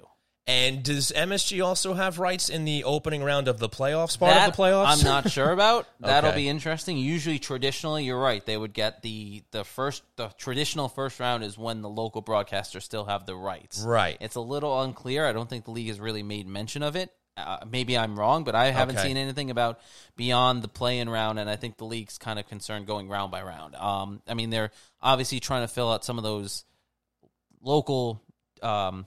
And 0.47 0.82
does 0.82 1.11
MSG 1.16 1.64
also 1.64 1.95
have 1.95 2.18
rights 2.18 2.51
in 2.51 2.66
the 2.66 2.84
opening 2.84 3.22
round 3.24 3.49
of 3.49 3.59
the 3.59 3.68
playoffs 3.68 4.18
part 4.18 4.34
That 4.34 4.51
of 4.51 4.55
the 4.57 4.62
playoffs? 4.62 4.99
I'm 4.99 5.03
not 5.03 5.30
sure 5.30 5.51
about. 5.51 5.86
That'll 6.01 6.28
Okay. 6.30 6.40
be 6.40 6.49
interesting. 6.51 6.99
Usually, 6.99 7.38
traditionally, 7.38 8.05
you're 8.05 8.20
right. 8.20 8.45
They 8.45 8.59
would 8.59 8.74
get 8.74 9.01
the 9.01 9.42
the 9.53 9.64
first 9.64 10.03
the 10.16 10.28
traditional 10.36 10.90
first 10.90 11.18
round 11.18 11.45
is 11.45 11.57
when 11.57 11.80
the 11.80 11.88
local 11.88 12.22
broadcasters 12.22 12.82
still 12.82 13.07
have 13.07 13.24
the 13.24 13.34
rights. 13.34 13.80
Right. 13.80 14.18
It's 14.20 14.34
a 14.36 14.40
little 14.42 14.82
unclear. 14.82 15.24
I 15.26 15.32
don't 15.32 15.49
think 15.49 15.64
the 15.64 15.70
league 15.70 15.88
has 15.88 15.99
really 15.99 16.22
made 16.22 16.47
mention 16.47 16.82
of 16.82 16.95
it. 16.95 17.11
Uh, 17.38 17.61
maybe 17.68 17.97
I'm 17.97 18.16
wrong, 18.18 18.45
but 18.45 18.55
I 18.55 18.66
haven't 18.70 18.97
Okay. 18.99 19.09
seen 19.09 19.16
anything 19.16 19.51
about 19.51 19.80
beyond 20.14 20.62
the 20.62 20.68
play-in 20.68 21.09
round, 21.09 21.38
and 21.40 21.49
I 21.49 21.57
think 21.57 21.78
the 21.78 21.84
league's 21.86 22.16
kind 22.18 22.38
of 22.38 22.47
concerned 22.47 22.86
going 22.86 23.09
round 23.09 23.32
by 23.32 23.42
round. 23.42 23.74
Um, 23.76 24.20
I 24.28 24.34
mean, 24.34 24.51
they're 24.51 24.70
obviously 25.03 25.40
trying 25.40 25.62
to 25.66 25.68
fill 25.72 25.90
out 25.90 26.05
some 26.05 26.16
of 26.18 26.22
those 26.22 26.64
local 27.62 28.22
um, 28.62 29.07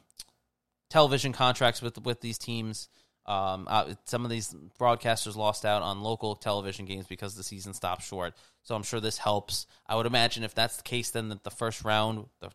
television 0.90 1.34
contracts 1.34 1.82
with 1.82 2.02
with 2.04 2.22
these 2.22 2.38
teams. 2.38 2.90
Um, 3.26 3.68
uh, 3.70 3.94
some 4.06 4.24
of 4.24 4.32
these 4.32 4.56
broadcasters 4.80 5.36
lost 5.36 5.66
out 5.66 5.82
on 5.82 6.02
local 6.02 6.36
television 6.36 6.86
games 6.86 7.08
because 7.08 7.36
the 7.36 7.44
season 7.44 7.74
stopped 7.74 8.04
short. 8.04 8.34
So 8.64 8.74
I'm 8.74 8.84
sure 8.84 9.02
this 9.02 9.18
helps. 9.18 9.68
I 9.86 9.96
would 9.98 10.06
imagine 10.06 10.44
if 10.44 10.56
that's 10.56 10.78
the 10.78 10.84
case, 10.84 11.12
then 11.12 11.28
that 11.30 11.44
the 11.44 11.52
first 11.52 11.84
round, 11.84 12.28
the 12.40 12.52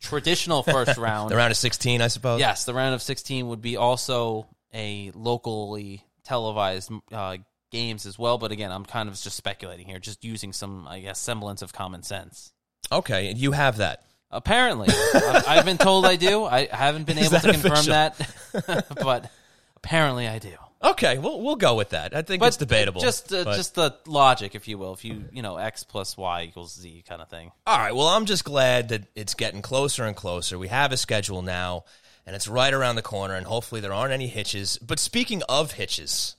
traditional 0.00 0.62
first 0.62 0.96
round, 0.96 1.30
The 1.30 1.36
round 1.36 1.50
of 1.50 1.58
16, 1.58 2.00
I 2.00 2.08
suppose? 2.08 2.40
yes, 2.40 2.64
the 2.64 2.72
round 2.72 2.94
of 2.94 3.02
16 3.02 3.46
would 3.48 3.60
be 3.60 3.76
also 3.76 4.46
a 4.72 5.10
locally 5.14 6.02
televised 6.24 6.90
uh, 7.12 7.36
games 7.70 8.06
as 8.06 8.18
well. 8.18 8.38
But 8.38 8.52
again, 8.52 8.72
I'm 8.72 8.86
kind 8.86 9.10
of 9.10 9.20
just 9.20 9.36
speculating 9.36 9.86
here, 9.86 9.98
just 9.98 10.24
using 10.24 10.54
some, 10.54 10.88
I 10.88 11.00
guess, 11.00 11.18
semblance 11.20 11.60
of 11.60 11.74
common 11.74 12.02
sense. 12.02 12.54
Okay, 12.90 13.28
and 13.28 13.36
you 13.38 13.52
have 13.52 13.76
that. 13.78 14.02
Apparently, 14.30 14.88
I've, 15.14 15.48
I've 15.48 15.64
been 15.64 15.78
told 15.78 16.04
I 16.04 16.16
do. 16.16 16.44
I 16.44 16.66
haven't 16.66 17.04
been 17.04 17.18
able 17.18 17.30
that 17.30 17.42
to 17.42 17.52
confirm 17.52 17.72
official? 17.72 17.92
that, 17.92 18.86
but 19.00 19.30
apparently 19.76 20.26
I 20.28 20.38
do. 20.38 20.52
Okay, 20.82 21.16
we'll 21.18 21.40
we'll 21.40 21.56
go 21.56 21.74
with 21.74 21.90
that. 21.90 22.14
I 22.14 22.22
think 22.22 22.40
But 22.40 22.48
it's 22.48 22.58
debatable. 22.58 23.00
Just, 23.00 23.32
uh, 23.32 23.44
but- 23.44 23.56
just 23.56 23.74
the 23.74 23.96
logic, 24.06 24.54
if 24.54 24.68
you 24.68 24.78
will. 24.78 24.92
If 24.92 25.04
you, 25.04 25.24
you 25.32 25.42
know, 25.42 25.56
x 25.56 25.84
plus 25.84 26.16
y 26.16 26.42
equals 26.44 26.74
z 26.74 27.02
kind 27.08 27.22
of 27.22 27.28
thing. 27.28 27.50
All 27.66 27.78
right. 27.78 27.94
Well, 27.94 28.08
I'm 28.08 28.26
just 28.26 28.44
glad 28.44 28.90
that 28.90 29.04
it's 29.14 29.34
getting 29.34 29.62
closer 29.62 30.04
and 30.04 30.14
closer. 30.14 30.58
We 30.58 30.68
have 30.68 30.92
a 30.92 30.96
schedule 30.96 31.40
now, 31.42 31.84
and 32.26 32.36
it's 32.36 32.46
right 32.46 32.72
around 32.74 32.96
the 32.96 33.02
corner, 33.02 33.34
and 33.34 33.46
hopefully 33.46 33.80
there 33.80 33.92
aren't 33.92 34.12
any 34.12 34.26
hitches. 34.26 34.76
But 34.78 34.98
speaking 34.98 35.42
of 35.48 35.72
hitches, 35.72 36.36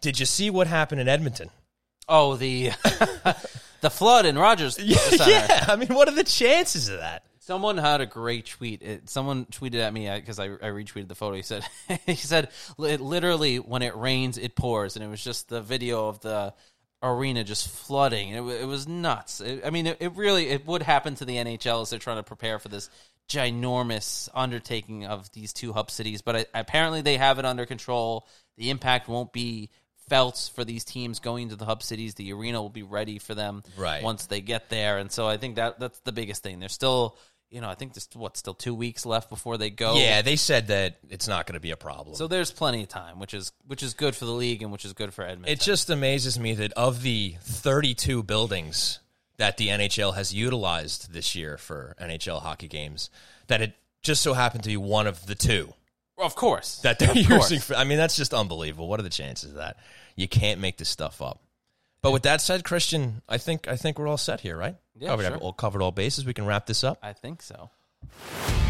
did 0.00 0.20
you 0.20 0.26
see 0.26 0.48
what 0.48 0.66
happened 0.68 1.00
in 1.00 1.08
Edmonton? 1.08 1.50
Oh, 2.08 2.36
the 2.36 2.70
the 3.80 3.90
flood 3.90 4.26
in 4.26 4.38
Rogers 4.38 4.76
Center. 4.76 5.30
yeah. 5.30 5.64
I 5.68 5.76
mean, 5.76 5.94
what 5.94 6.08
are 6.08 6.14
the 6.14 6.24
chances 6.24 6.88
of 6.88 6.98
that? 6.98 7.24
Someone 7.40 7.78
had 7.78 8.00
a 8.00 8.06
great 8.06 8.46
tweet. 8.46 8.82
It, 8.82 9.08
someone 9.08 9.46
tweeted 9.46 9.80
at 9.80 9.92
me 9.92 10.06
uh, 10.08 10.16
because 10.16 10.38
I, 10.38 10.44
I 10.44 10.68
retweeted 10.68 11.08
the 11.08 11.14
photo. 11.14 11.36
He 11.36 11.42
said, 11.42 11.64
"He 12.06 12.14
said 12.14 12.48
li- 12.78 12.96
literally 12.96 13.58
when 13.58 13.82
it 13.82 13.96
rains, 13.96 14.38
it 14.38 14.54
pours," 14.54 14.94
and 14.96 15.04
it 15.04 15.08
was 15.08 15.22
just 15.24 15.48
the 15.48 15.60
video 15.60 16.08
of 16.08 16.20
the 16.20 16.54
arena 17.02 17.42
just 17.42 17.68
flooding. 17.68 18.30
It, 18.30 18.42
it 18.42 18.66
was 18.66 18.86
nuts. 18.86 19.40
It, 19.40 19.62
I 19.64 19.70
mean, 19.70 19.86
it, 19.88 19.96
it 20.00 20.12
really 20.16 20.48
it 20.48 20.66
would 20.66 20.82
happen 20.82 21.14
to 21.16 21.24
the 21.24 21.36
NHL 21.36 21.82
as 21.82 21.90
they're 21.90 21.98
trying 21.98 22.18
to 22.18 22.22
prepare 22.22 22.58
for 22.58 22.68
this 22.68 22.88
ginormous 23.28 24.28
undertaking 24.34 25.06
of 25.06 25.30
these 25.32 25.52
two 25.52 25.72
hub 25.72 25.90
cities. 25.90 26.22
But 26.22 26.36
I, 26.36 26.46
apparently, 26.54 27.02
they 27.02 27.16
have 27.16 27.38
it 27.38 27.44
under 27.44 27.66
control. 27.66 28.28
The 28.58 28.70
impact 28.70 29.08
won't 29.08 29.32
be 29.32 29.70
felt 30.10 30.50
for 30.54 30.64
these 30.64 30.84
teams 30.84 31.20
going 31.20 31.48
to 31.48 31.56
the 31.56 31.64
hub 31.64 31.82
cities. 31.82 32.14
The 32.16 32.32
arena 32.34 32.60
will 32.60 32.68
be 32.68 32.82
ready 32.82 33.18
for 33.18 33.34
them 33.34 33.62
Right. 33.76 34.02
once 34.02 34.26
they 34.26 34.40
get 34.42 34.68
there. 34.68 34.98
And 34.98 35.10
so 35.10 35.26
I 35.26 35.38
think 35.38 35.56
that 35.56 35.78
that's 35.80 36.00
the 36.00 36.12
biggest 36.12 36.42
thing. 36.42 36.58
There's 36.58 36.72
still, 36.74 37.16
you 37.48 37.60
know, 37.60 37.70
I 37.70 37.74
think 37.76 37.94
there's 37.94 38.08
what 38.14 38.36
still 38.36 38.52
two 38.54 38.74
weeks 38.74 39.06
left 39.06 39.30
before 39.30 39.56
they 39.56 39.70
go. 39.70 39.94
Yeah, 39.96 40.20
they 40.22 40.36
said 40.36 40.66
that 40.66 40.98
it's 41.08 41.26
not 41.28 41.46
going 41.46 41.54
to 41.54 41.60
be 41.60 41.70
a 41.70 41.76
problem. 41.76 42.16
So 42.16 42.26
there's 42.26 42.50
plenty 42.52 42.82
of 42.82 42.88
time, 42.88 43.18
which 43.20 43.32
is 43.32 43.52
which 43.66 43.82
is 43.82 43.94
good 43.94 44.14
for 44.16 44.24
the 44.26 44.32
league 44.32 44.62
and 44.62 44.70
which 44.72 44.84
is 44.84 44.92
good 44.92 45.14
for 45.14 45.22
Edmonton. 45.22 45.52
It 45.52 45.60
just 45.60 45.88
amazes 45.88 46.38
me 46.38 46.54
that 46.54 46.72
of 46.74 47.02
the 47.02 47.36
32 47.42 48.22
buildings 48.24 48.98
that 49.38 49.56
the 49.56 49.68
NHL 49.68 50.14
has 50.16 50.34
utilized 50.34 51.12
this 51.12 51.34
year 51.34 51.56
for 51.56 51.94
NHL 52.00 52.42
hockey 52.42 52.68
games, 52.68 53.08
that 53.46 53.62
it 53.62 53.72
just 54.02 54.22
so 54.22 54.34
happened 54.34 54.64
to 54.64 54.68
be 54.68 54.76
one 54.76 55.06
of 55.06 55.24
the 55.26 55.34
two 55.34 55.72
of 56.18 56.34
course 56.34 56.76
that 56.82 56.98
they're 56.98 57.10
Of 57.10 57.16
using. 57.30 57.60
For, 57.60 57.74
I 57.74 57.84
mean, 57.84 57.96
that's 57.96 58.14
just 58.16 58.34
unbelievable. 58.34 58.86
What 58.88 59.00
are 59.00 59.02
the 59.02 59.08
chances 59.08 59.50
of 59.52 59.56
that? 59.56 59.78
You 60.16 60.28
can't 60.28 60.60
make 60.60 60.78
this 60.78 60.88
stuff 60.88 61.22
up. 61.22 61.40
But 62.02 62.12
with 62.12 62.22
that 62.22 62.40
said, 62.40 62.64
Christian, 62.64 63.22
I 63.28 63.38
think 63.38 63.68
I 63.68 63.76
think 63.76 63.98
we're 63.98 64.08
all 64.08 64.16
set 64.16 64.40
here, 64.40 64.56
right? 64.56 64.76
Yeah, 64.96 65.08
covered, 65.08 65.26
sure. 65.26 65.36
all 65.38 65.52
covered 65.52 65.82
all 65.82 65.92
bases. 65.92 66.24
We 66.24 66.34
can 66.34 66.46
wrap 66.46 66.66
this 66.66 66.82
up. 66.82 66.98
I 67.02 67.12
think 67.12 67.42
so. 67.42 67.70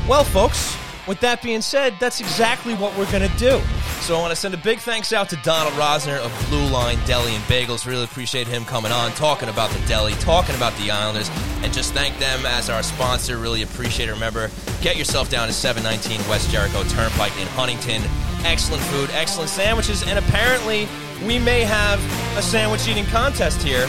Well, 0.09 0.25
folks, 0.25 0.77
with 1.07 1.21
that 1.21 1.43
being 1.43 1.61
said, 1.61 1.95
that's 2.01 2.21
exactly 2.21 2.75
what 2.75 2.97
we're 2.97 3.11
going 3.13 3.29
to 3.29 3.37
do. 3.37 3.61
So 4.01 4.17
I 4.17 4.21
want 4.21 4.31
to 4.31 4.37
send 4.37 4.55
a 4.55 4.59
big 4.59 4.79
thanks 4.79 5.13
out 5.13 5.29
to 5.31 5.37
Donald 5.37 5.75
Rosner 5.75 6.19
of 6.19 6.47
Blue 6.49 6.67
Line 6.69 6.99
Deli 7.07 7.35
and 7.35 7.45
Bagels. 7.45 7.87
Really 7.87 8.05
appreciate 8.05 8.47
him 8.47 8.65
coming 8.65 8.91
on, 8.93 9.13
talking 9.13 9.49
about 9.49 9.71
the 9.71 9.87
deli, 9.87 10.13
talking 10.15 10.57
about 10.57 10.75
the 10.79 10.91
Islanders, 10.91 11.31
and 11.63 11.73
just 11.73 11.93
thank 11.93 12.19
them 12.19 12.45
as 12.47 12.71
our 12.71 12.83
sponsor. 12.83 13.39
Really 13.39 13.63
appreciate 13.63 14.09
it. 14.09 14.13
Remember, 14.13 14.51
get 14.81 14.97
yourself 14.97 15.31
down 15.31 15.47
to 15.49 15.53
719 15.53 16.29
West 16.29 16.51
Jericho 16.51 16.83
Turnpike 16.85 17.37
in 17.39 17.47
Huntington. 17.49 18.03
Excellent 18.45 18.83
food, 18.85 19.11
excellent 19.13 19.51
sandwiches, 19.51 20.03
and 20.03 20.19
apparently 20.19 20.89
we 21.27 21.39
may 21.39 21.63
have 21.65 21.99
a 22.37 22.43
sandwich 22.43 22.89
eating 22.89 23.07
contest 23.07 23.63
here. 23.63 23.89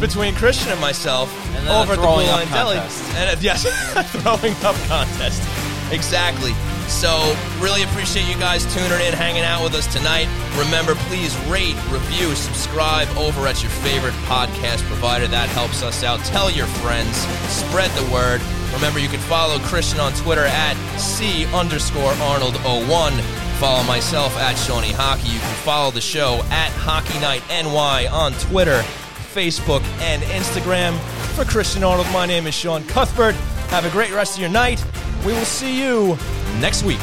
Between 0.00 0.32
Christian 0.36 0.70
and 0.70 0.80
myself 0.80 1.28
And 1.56 1.68
over 1.68 1.94
at 1.94 1.96
the 1.96 2.02
Blue 2.02 2.24
Line 2.24 2.46
Deli. 2.48 2.76
And 2.76 3.36
uh, 3.36 3.40
yes, 3.40 3.64
throwing 4.12 4.54
up 4.64 4.76
contest. 4.86 5.67
Exactly. 5.90 6.52
So, 6.88 7.36
really 7.60 7.82
appreciate 7.82 8.26
you 8.26 8.38
guys 8.38 8.64
tuning 8.74 9.06
in, 9.06 9.12
hanging 9.12 9.42
out 9.42 9.62
with 9.62 9.74
us 9.74 9.86
tonight. 9.92 10.26
Remember, 10.56 10.94
please 11.06 11.36
rate, 11.46 11.76
review, 11.90 12.34
subscribe 12.34 13.08
over 13.16 13.46
at 13.46 13.62
your 13.62 13.70
favorite 13.70 14.14
podcast 14.24 14.82
provider. 14.84 15.26
That 15.26 15.48
helps 15.50 15.82
us 15.82 16.02
out. 16.02 16.20
Tell 16.24 16.50
your 16.50 16.66
friends, 16.66 17.16
spread 17.52 17.90
the 17.90 18.10
word. 18.12 18.40
Remember, 18.72 18.98
you 18.98 19.08
can 19.08 19.20
follow 19.20 19.58
Christian 19.60 20.00
on 20.00 20.12
Twitter 20.12 20.44
at 20.44 20.74
C 20.98 21.46
underscore 21.54 22.12
Arnold01. 22.12 23.20
Follow 23.58 23.82
myself 23.84 24.36
at 24.38 24.54
Shawnee 24.54 24.92
Hockey. 24.92 25.28
You 25.28 25.40
can 25.40 25.54
follow 25.64 25.90
the 25.90 26.00
show 26.00 26.42
at 26.50 26.70
Hockey 26.72 27.18
Night 27.18 27.42
NY 27.48 28.06
on 28.06 28.32
Twitter, 28.34 28.80
Facebook, 29.34 29.82
and 30.00 30.22
Instagram. 30.22 30.98
For 31.34 31.44
Christian 31.44 31.82
Arnold, 31.82 32.06
my 32.12 32.24
name 32.24 32.46
is 32.46 32.54
Sean 32.54 32.84
Cuthbert. 32.84 33.34
Have 33.68 33.84
a 33.84 33.90
great 33.90 34.12
rest 34.12 34.34
of 34.34 34.40
your 34.40 34.50
night. 34.50 34.84
We 35.26 35.32
will 35.32 35.44
see 35.44 35.78
you 35.78 36.16
next 36.60 36.82
week. 36.84 37.00